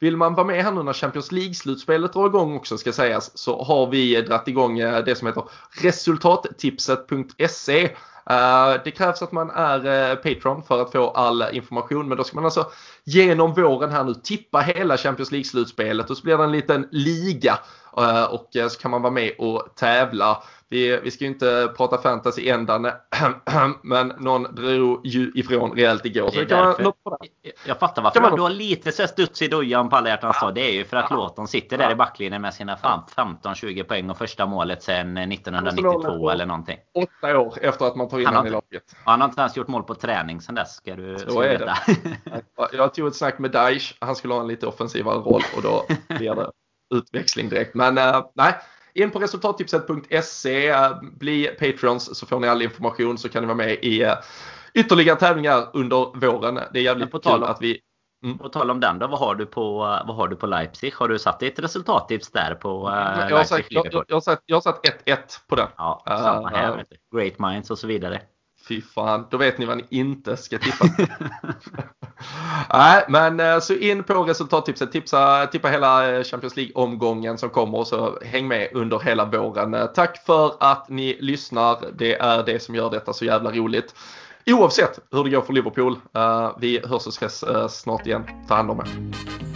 vill 0.00 0.16
man 0.16 0.34
vara 0.34 0.46
med 0.46 0.64
här 0.64 0.72
nu 0.72 0.82
när 0.82 0.92
Champions 0.92 1.32
League-slutspelet 1.32 2.12
drar 2.12 2.26
igång 2.26 2.56
också 2.56 2.78
ska 2.78 2.92
sägas 2.92 3.38
så 3.38 3.62
har 3.62 3.86
vi 3.86 4.22
dragit 4.22 4.48
igång 4.48 4.78
det 4.78 5.18
som 5.18 5.26
heter 5.26 5.44
resultattipset.se 5.82 7.90
Eh, 8.30 8.80
det 8.84 8.90
krävs 8.90 9.22
att 9.22 9.32
man 9.32 9.50
är 9.50 10.10
eh, 10.10 10.16
Patreon 10.16 10.62
för 10.62 10.82
att 10.82 10.92
få 10.92 11.10
all 11.10 11.44
information 11.52 12.08
men 12.08 12.18
då 12.18 12.24
ska 12.24 12.34
man 12.34 12.44
alltså 12.44 12.70
genom 13.04 13.54
våren 13.54 13.90
här 13.90 14.04
nu 14.04 14.14
tippa 14.14 14.60
hela 14.60 14.96
Champions 14.96 15.32
League-slutspelet 15.32 16.10
och 16.10 16.16
så 16.16 16.22
blir 16.22 16.38
det 16.38 16.44
en 16.44 16.52
liten 16.52 16.88
liga 16.90 17.58
eh, 17.96 18.24
och 18.24 18.48
så 18.70 18.78
kan 18.78 18.90
man 18.90 19.02
vara 19.02 19.12
med 19.12 19.32
och 19.38 19.68
tävla. 19.74 20.42
Vi, 20.68 21.00
vi 21.00 21.10
ska 21.10 21.24
ju 21.24 21.30
inte 21.30 21.74
prata 21.76 21.98
fantasy 21.98 22.48
ändan 22.48 22.90
men 23.82 24.08
någon 24.08 24.42
drog 24.42 25.06
ju 25.06 25.32
ifrån 25.34 25.72
rejält 25.72 26.06
igår. 26.06 26.30
Så 26.30 26.46
kan 26.46 26.66
man, 26.66 26.92
jag 27.66 27.78
fattar 27.78 28.02
varför 28.02 28.20
man... 28.20 28.36
du 28.36 28.42
har 28.42 28.50
lite 28.50 28.92
så 28.92 29.06
studs 29.06 29.42
i 29.42 29.48
dojan 29.48 29.88
på 29.88 29.96
alla 29.96 30.08
hjärtans 30.08 30.36
ja. 30.40 30.50
Det 30.50 30.60
är 30.60 30.72
ju 30.72 30.84
för 30.84 30.96
att 30.96 31.06
ja. 31.10 31.16
Låten 31.16 31.46
sitter 31.46 31.78
där 31.78 31.90
i 31.90 31.94
backlinjen 31.94 32.42
med 32.42 32.54
sina 32.54 32.76
15-20 32.76 33.82
poäng 33.82 34.10
och 34.10 34.18
första 34.18 34.46
målet 34.46 34.82
sedan 34.82 35.16
1992 35.16 36.30
eller 36.30 36.46
någonting. 36.46 36.78
Åtta 36.94 37.38
år 37.38 37.54
efter 37.60 37.86
att 37.86 37.96
man 37.96 38.08
tar 38.08 38.20
in 38.20 38.26
honom 38.26 38.46
i 38.46 38.50
laget. 38.50 38.96
Han 39.04 39.20
har 39.20 39.28
inte 39.28 39.40
ens 39.40 39.56
gjort 39.56 39.68
mål 39.68 39.82
på 39.82 39.94
träning 39.94 40.40
sedan 40.40 40.54
dess. 40.54 40.74
Ska 40.74 40.96
du, 40.96 41.18
så 41.18 41.40
är 41.40 41.58
det. 41.58 41.76
jag 42.72 42.94
tog 42.94 43.08
ett 43.08 43.16
snack 43.16 43.38
med 43.38 43.50
Daesh. 43.50 43.94
Han 44.00 44.16
skulle 44.16 44.34
ha 44.34 44.40
en 44.40 44.48
lite 44.48 44.66
offensivare 44.66 45.18
roll 45.18 45.42
och 45.56 45.62
då 45.62 45.86
blir 46.08 46.34
det 46.34 46.50
utväxling 46.94 47.48
direkt. 47.48 47.74
Men 47.74 47.98
uh, 47.98 48.26
nej, 48.34 48.54
in 48.96 49.10
på 49.10 49.18
resultattipset.se, 49.18 50.74
bli 51.00 51.46
Patreons 51.46 52.18
så 52.18 52.26
får 52.26 52.40
ni 52.40 52.48
all 52.48 52.62
information 52.62 53.18
så 53.18 53.28
kan 53.28 53.42
ni 53.42 53.46
vara 53.46 53.56
med 53.56 53.78
i 53.82 54.02
eh, 54.02 54.14
ytterligare 54.74 55.18
tävlingar 55.18 55.70
under 55.72 56.20
våren. 56.20 56.54
Det 56.72 56.78
är 56.78 56.82
jävligt 56.82 57.10
på 57.10 57.18
kul 57.18 57.44
att 57.44 57.62
vi 57.62 57.80
Mm. 58.24 58.38
På 58.38 58.48
tal 58.48 58.70
om 58.70 58.80
den 58.80 58.98
då, 58.98 59.06
vad 59.06 59.18
har 59.18 59.34
du 59.34 59.46
på, 59.46 59.78
vad 59.78 60.16
har 60.16 60.28
du 60.28 60.36
på 60.36 60.46
Leipzig? 60.46 60.94
Har 60.94 61.08
du 61.08 61.18
satt 61.18 61.42
ett 61.42 61.58
resultattips 61.58 62.30
där 62.30 62.54
på 62.54 62.88
uh, 62.88 62.94
jag, 63.30 63.36
har 63.36 63.44
satt, 63.44 63.60
jag, 63.68 63.86
jag, 63.92 64.04
jag 64.46 64.56
har 64.56 64.60
satt 64.60 64.80
1-1 65.06 65.16
på 65.48 65.56
den. 65.56 65.68
Ja, 65.76 66.02
samma 66.06 66.48
här. 66.48 66.72
Uh, 66.72 66.82
Great 67.16 67.38
minds 67.38 67.70
och 67.70 67.78
så 67.78 67.86
vidare. 67.86 68.20
Fy 68.68 68.82
fan, 68.82 69.26
då 69.30 69.36
vet 69.36 69.58
ni 69.58 69.66
vad 69.66 69.76
ni 69.76 69.84
inte 69.90 70.36
ska 70.36 70.58
tippa. 70.58 70.86
Nej, 72.72 73.04
men 73.08 73.40
eh, 73.40 73.58
så 73.58 73.74
in 73.74 74.02
på 74.02 74.24
resultattipset. 74.24 74.92
Tipsa, 74.92 75.46
tippa 75.46 75.68
hela 75.68 76.10
eh, 76.16 76.24
Champions 76.24 76.56
League-omgången 76.56 77.38
som 77.38 77.50
kommer 77.50 77.78
och 77.78 77.86
så 77.86 78.18
häng 78.24 78.48
med 78.48 78.68
under 78.72 78.98
hela 78.98 79.24
våren. 79.24 79.74
Eh, 79.74 79.86
tack 79.86 80.24
för 80.26 80.52
att 80.60 80.88
ni 80.88 81.16
lyssnar. 81.20 81.78
Det 81.98 82.14
är 82.14 82.42
det 82.42 82.62
som 82.62 82.74
gör 82.74 82.90
detta 82.90 83.12
så 83.12 83.24
jävla 83.24 83.50
roligt. 83.50 83.94
Oavsett 84.46 84.98
hur 85.10 85.24
det 85.24 85.30
går 85.30 85.42
för 85.42 85.52
Liverpool. 85.52 85.98
Vi 86.58 86.80
hörs 86.86 87.06
och 87.06 87.22
ses 87.22 87.44
snart 87.80 88.06
igen. 88.06 88.24
Ta 88.48 88.54
hand 88.54 88.70
om 88.70 88.80
er. 88.80 89.55